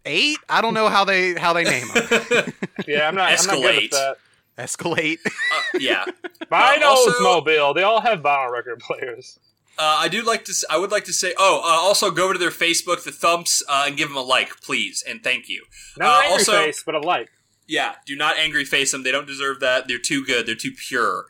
eight. 0.05 0.39
I 0.49 0.61
don't 0.61 0.75
know 0.75 0.89
how 0.89 1.05
they 1.05 1.35
how 1.35 1.53
they 1.53 1.65
name 1.65 1.87
them. 1.95 2.53
Yeah, 2.87 3.09
I'm 3.09 3.15
not. 3.15 3.31
I'm 3.31 3.47
not 3.47 3.57
good 3.57 3.75
Escalate. 3.77 3.85
at 3.85 3.91
that. 3.93 4.17
Escalade. 4.59 5.19
Uh, 5.27 5.79
yeah, 5.81 6.05
Mine 6.51 6.83
Uh, 6.83 6.87
also- 6.87 7.11
Oldsmobile. 7.13 7.75
They 7.75 7.83
all 7.83 8.01
have 8.01 8.21
vinyl 8.21 8.51
record 8.53 8.79
players. 8.81 9.39
uh, 9.79 9.97
I 10.01 10.09
do 10.09 10.23
like 10.23 10.45
to. 10.45 10.51
s- 10.53 10.65
I 10.71 10.79
would 10.79 10.91
like 10.93 11.05
to 11.07 11.13
say. 11.13 11.35
Oh, 11.39 11.61
uh, 11.65 11.87
also 11.87 12.11
go 12.11 12.25
over 12.25 12.35
to 12.35 12.39
their 12.39 12.51
Facebook, 12.51 13.03
the 13.05 13.11
Thumps, 13.13 13.63
uh, 13.69 13.85
and 13.87 13.97
give 13.97 14.09
them 14.09 14.17
a 14.17 14.23
like, 14.23 14.61
please, 14.61 15.03
and 15.09 15.23
thank 15.25 15.49
you. 15.49 15.65
Not 15.97 16.09
Uh, 16.09 16.19
angry 16.23 16.33
also- 16.33 16.53
face, 16.53 16.83
but 16.85 16.95
a 16.95 17.01
like. 17.01 17.31
Yeah, 17.67 17.95
do 18.05 18.15
not 18.15 18.37
angry 18.37 18.67
face 18.67 18.93
them. 18.93 19.05
They 19.05 19.11
don't 19.11 19.27
deserve 19.27 19.61
that. 19.61 19.89
They're 19.89 19.99
too 19.99 20.23
good. 20.25 20.45
They're 20.47 20.55
too 20.55 20.73
pure. 20.73 21.25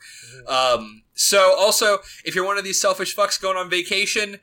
Um, 0.47 1.03
so 1.13 1.55
also, 1.57 1.99
if 2.25 2.35
you're 2.35 2.43
one 2.45 2.57
of 2.57 2.65
these 2.65 2.79
selfish 2.81 3.15
fucks 3.15 3.41
going 3.41 3.55
on 3.55 3.69
vacation, 3.69 4.41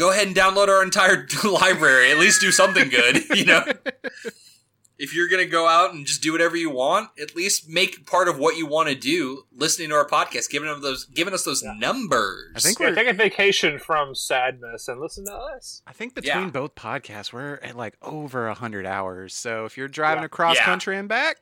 go 0.00 0.10
ahead 0.10 0.26
and 0.26 0.34
download 0.34 0.66
our 0.68 0.82
entire 0.82 1.28
library. 1.44 2.10
At 2.10 2.18
least 2.18 2.40
do 2.40 2.50
something 2.50 2.88
good, 2.88 3.22
you 3.36 3.44
know. 3.44 3.64
If 5.02 5.14
you're 5.14 5.28
gonna 5.28 5.46
go 5.46 5.66
out 5.66 5.94
and 5.94 6.04
just 6.04 6.22
do 6.22 6.30
whatever 6.32 6.56
you 6.56 6.68
want, 6.68 7.08
at 7.18 7.34
least 7.34 7.68
make 7.70 8.04
part 8.04 8.28
of 8.28 8.38
what 8.38 8.56
you 8.58 8.66
want 8.66 8.90
to 8.90 8.94
do 8.94 9.46
listening 9.50 9.88
to 9.90 9.94
our 9.94 10.06
podcast, 10.06 10.50
giving 10.50 10.68
them 10.68 10.82
those, 10.82 11.06
giving 11.06 11.32
us 11.32 11.42
those 11.44 11.62
Yeah. 11.62 11.72
numbers. 11.78 12.52
I 12.54 12.60
think 12.60 12.78
we're- 12.80 12.94
take 12.94 13.08
a 13.08 13.14
vacation 13.14 13.78
from 13.78 14.14
sadness 14.14 14.88
and 14.88 15.00
listen 15.00 15.24
to 15.24 15.32
us. 15.32 15.80
I 15.86 15.92
think 15.94 16.14
between 16.14 16.44
Yeah. 16.44 16.50
both 16.50 16.74
podcasts, 16.74 17.32
we're 17.32 17.54
at 17.62 17.76
like 17.78 17.94
over 18.02 18.48
a 18.48 18.54
hundred 18.54 18.84
hours. 18.84 19.32
So 19.34 19.64
if 19.64 19.78
you're 19.78 19.88
driving 19.88 20.20
Yeah. 20.22 20.26
across 20.26 20.56
Yeah. 20.56 20.64
country 20.66 20.98
and 20.98 21.08
back, 21.08 21.38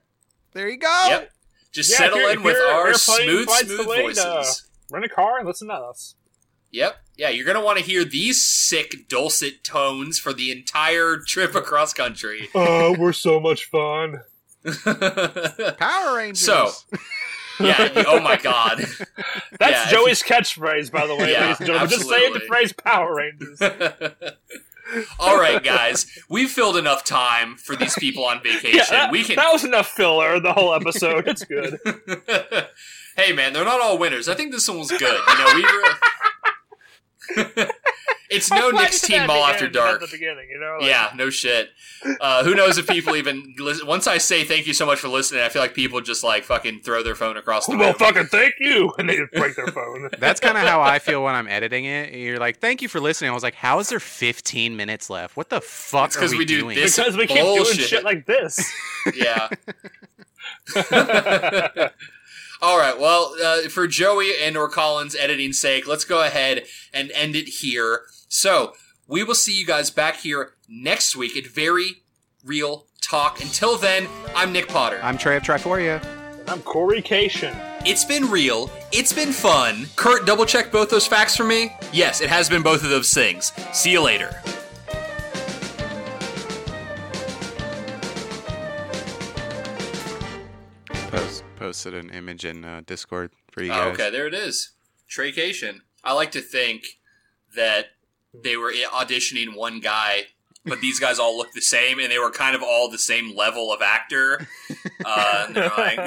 there 0.52 0.68
you 0.68 0.76
go. 0.76 1.06
Yep. 1.08 1.32
Just 1.72 1.90
Yeah, 1.90 1.96
settle 1.96 2.28
in 2.28 2.44
with 2.44 2.56
our 2.56 2.94
smooth, 2.94 3.48
smooth 3.50 3.76
delayed, 3.80 4.02
voices. 4.04 4.24
uh, 4.24 4.44
Rent 4.90 5.04
a 5.04 5.08
car 5.08 5.38
and 5.38 5.46
listen 5.48 5.66
to 5.68 5.74
us. 5.74 6.14
Yep. 6.70 6.96
Yeah, 7.18 7.30
you're 7.30 7.44
gonna 7.44 7.60
want 7.64 7.78
to 7.78 7.84
hear 7.84 8.04
these 8.04 8.40
sick 8.40 9.08
dulcet 9.08 9.64
tones 9.64 10.18
for 10.20 10.32
the 10.32 10.50
entire 10.52 11.18
trip 11.18 11.54
across 11.54 11.92
country. 11.92 12.48
Oh, 12.54 12.94
we're 12.98 13.12
so 13.12 13.38
much 13.40 13.64
fun. 13.66 14.20
Power 15.78 16.16
Rangers. 16.16 16.40
So- 16.40 16.70
Yeah. 17.60 18.04
Oh 18.06 18.20
my 18.20 18.36
god. 18.36 18.78
That's 19.58 19.72
Yeah, 19.72 19.84
if 19.86 19.90
Joey's 19.90 20.22
catchphrase, 20.22 20.92
by 20.92 21.08
the 21.08 21.16
way, 21.16 21.32
Yeah, 21.32 21.40
ladies 21.42 21.58
and 21.58 21.66
gentlemen. 21.66 21.90
Just 21.90 22.08
saying 22.08 22.32
the 22.34 22.40
phrase 22.40 22.72
Power 22.72 23.16
Rangers. 23.16 23.60
All 25.18 25.36
right, 25.38 25.62
guys, 25.62 26.06
we've 26.30 26.50
filled 26.50 26.76
enough 26.76 27.02
time 27.04 27.56
for 27.56 27.74
these 27.76 27.94
people 27.98 28.24
on 28.24 28.40
vacation. 28.42 28.76
Yeah, 28.78 28.84
that, 28.90 29.12
we 29.12 29.24
can. 29.24 29.36
that 29.36 29.52
was 29.52 29.64
enough 29.64 29.88
filler 29.88 30.38
the 30.40 30.52
whole 30.52 30.72
episode. 30.72 31.26
It's 31.28 31.44
good. 31.44 31.78
hey, 33.16 33.32
man, 33.32 33.52
they're 33.52 33.64
not 33.64 33.80
all 33.82 33.98
winners. 33.98 34.28
I 34.28 34.34
think 34.34 34.52
this 34.52 34.66
one 34.68 34.78
was 34.78 34.90
good. 34.90 35.02
You 35.02 35.38
know, 35.38 35.52
we 35.56 35.62
were. 35.62 35.90
it's 38.30 38.50
no 38.50 38.68
I'm 38.70 38.74
Nick's 38.76 39.02
you 39.02 39.08
Teen 39.08 39.18
that 39.18 39.26
Ball 39.28 39.44
after 39.44 39.68
dark. 39.68 40.02
At 40.02 40.08
the 40.10 40.16
beginning, 40.16 40.48
you 40.50 40.58
know. 40.58 40.78
like- 40.80 40.88
Yeah, 40.88 41.10
no 41.16 41.30
shit. 41.30 41.70
Uh, 42.20 42.44
who 42.44 42.54
knows 42.54 42.78
if 42.78 42.86
people 42.86 43.16
even 43.16 43.54
listen? 43.58 43.84
Once 43.86 44.06
I 44.06 44.18
say 44.18 44.44
thank 44.44 44.66
you 44.68 44.72
so 44.72 44.86
much 44.86 45.00
for 45.00 45.08
listening, 45.08 45.42
I 45.42 45.48
feel 45.48 45.60
like 45.60 45.74
people 45.74 46.00
just 46.00 46.22
like 46.22 46.44
fucking 46.44 46.80
throw 46.82 47.02
their 47.02 47.16
phone 47.16 47.36
across 47.36 47.66
the 47.66 47.76
Well, 47.76 47.88
room. 47.88 47.94
fucking 47.98 48.26
thank 48.26 48.54
you, 48.60 48.92
and 48.98 49.08
they 49.08 49.16
just 49.16 49.32
break 49.32 49.56
their 49.56 49.66
phone. 49.66 50.08
That's 50.18 50.38
kind 50.38 50.56
of 50.56 50.62
how 50.64 50.80
I 50.80 51.00
feel 51.00 51.24
when 51.24 51.34
I'm 51.34 51.48
editing 51.48 51.86
it. 51.86 52.14
You're 52.14 52.38
like, 52.38 52.58
"Thank 52.60 52.82
you 52.82 52.88
for 52.88 53.00
listening." 53.00 53.30
I 53.30 53.34
was 53.34 53.42
like, 53.42 53.54
"How 53.54 53.80
is 53.80 53.88
there 53.88 53.98
15 54.00 54.76
minutes 54.76 55.10
left? 55.10 55.36
What 55.36 55.50
the 55.50 55.60
fuck 55.60 56.16
are 56.16 56.28
we, 56.30 56.38
we 56.38 56.44
do 56.44 56.60
doing?" 56.60 56.76
this- 56.76 56.96
because 56.96 57.16
we 57.16 57.26
keep 57.26 57.38
doing 57.38 57.56
bullshit. 57.56 57.88
shit 57.88 58.04
like 58.04 58.24
this. 58.26 58.58
yeah. 59.16 59.48
All 62.60 62.78
right. 62.78 62.98
Well, 62.98 63.34
uh, 63.42 63.68
for 63.68 63.86
Joey 63.86 64.32
and 64.42 64.56
or 64.56 64.68
Colin's 64.68 65.14
editing 65.14 65.52
sake, 65.52 65.86
let's 65.86 66.04
go 66.04 66.22
ahead 66.24 66.64
and 66.92 67.12
end 67.12 67.36
it 67.36 67.48
here. 67.48 68.02
So 68.28 68.72
we 69.06 69.22
will 69.22 69.36
see 69.36 69.56
you 69.56 69.64
guys 69.64 69.90
back 69.90 70.16
here 70.16 70.54
next 70.68 71.14
week 71.14 71.36
at 71.36 71.46
Very 71.46 72.02
Real 72.44 72.86
Talk. 73.00 73.40
Until 73.40 73.78
then, 73.78 74.08
I'm 74.34 74.52
Nick 74.52 74.66
Potter. 74.68 74.98
I'm 75.02 75.16
Trey 75.16 75.36
of 75.36 75.44
Triforia. 75.44 76.04
I'm 76.48 76.60
Corey 76.62 77.00
Cation. 77.02 77.54
It's 77.84 78.04
been 78.04 78.28
real. 78.28 78.70
It's 78.90 79.12
been 79.12 79.32
fun. 79.32 79.86
Kurt, 79.94 80.26
double 80.26 80.44
check 80.44 80.72
both 80.72 80.90
those 80.90 81.06
facts 81.06 81.36
for 81.36 81.44
me. 81.44 81.72
Yes, 81.92 82.20
it 82.20 82.28
has 82.28 82.48
been 82.48 82.62
both 82.62 82.82
of 82.82 82.90
those 82.90 83.14
things. 83.14 83.52
See 83.72 83.92
you 83.92 84.02
later. 84.02 84.42
Posted 91.68 91.92
an 91.94 92.08
image 92.10 92.44
in 92.46 92.64
uh, 92.64 92.80
Discord 92.86 93.30
for 93.52 93.62
you 93.62 93.70
Oh, 93.72 93.90
okay, 93.90 94.08
there 94.10 94.26
it 94.26 94.32
is. 94.32 94.70
Traycation. 95.10 95.80
I 96.02 96.14
like 96.14 96.30
to 96.32 96.40
think 96.40 96.84
that 97.54 97.86
they 98.32 98.56
were 98.56 98.72
auditioning 98.72 99.54
one 99.54 99.80
guy, 99.80 100.28
but 100.64 100.80
these 100.80 100.98
guys 100.98 101.18
all 101.18 101.36
look 101.36 101.52
the 101.52 101.60
same, 101.60 101.98
and 101.98 102.10
they 102.10 102.18
were 102.18 102.30
kind 102.30 102.56
of 102.56 102.62
all 102.62 102.90
the 102.90 102.96
same 102.98 103.36
level 103.36 103.70
of 103.70 103.82
actor. 103.82 104.46
Uh, 105.04 105.44
and 105.46 105.54
they're 105.56 105.70
like, 105.76 105.98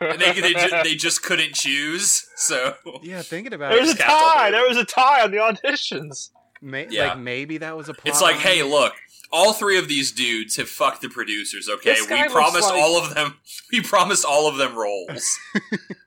and 0.00 0.20
they, 0.20 0.40
they, 0.40 0.52
ju- 0.54 0.76
they 0.84 0.94
just 0.94 1.22
couldn't 1.24 1.54
choose. 1.54 2.26
So 2.36 2.74
Yeah, 3.02 3.22
thinking 3.22 3.52
about 3.52 3.72
there 3.72 3.80
was 3.80 3.90
it, 3.90 3.96
a 3.96 3.98
Cast 4.02 4.10
all 4.10 4.32
tie. 4.34 4.50
There 4.52 4.68
was 4.68 4.76
a 4.76 4.84
tie 4.84 5.22
on 5.24 5.30
the 5.32 5.38
auditions. 5.38 6.30
may- 6.62 6.86
Yeah. 6.90 7.08
like 7.08 7.18
maybe 7.18 7.58
that 7.58 7.76
was 7.76 7.88
a 7.88 7.94
plot. 7.94 8.06
it's 8.06 8.22
like, 8.22 8.36
line. 8.36 8.44
hey, 8.44 8.62
look. 8.62 8.94
All 9.36 9.52
three 9.52 9.76
of 9.76 9.86
these 9.86 10.12
dudes 10.12 10.56
have 10.56 10.68
fucked 10.68 11.02
the 11.02 11.10
producers. 11.10 11.68
Okay, 11.68 11.96
we 12.00 12.28
promised 12.28 12.70
like- 12.70 12.82
all 12.82 12.96
of 12.96 13.14
them. 13.14 13.36
We 13.72 13.82
promised 13.82 14.24
all 14.24 14.48
of 14.48 14.56
them 14.56 14.74
roles. 14.74 15.38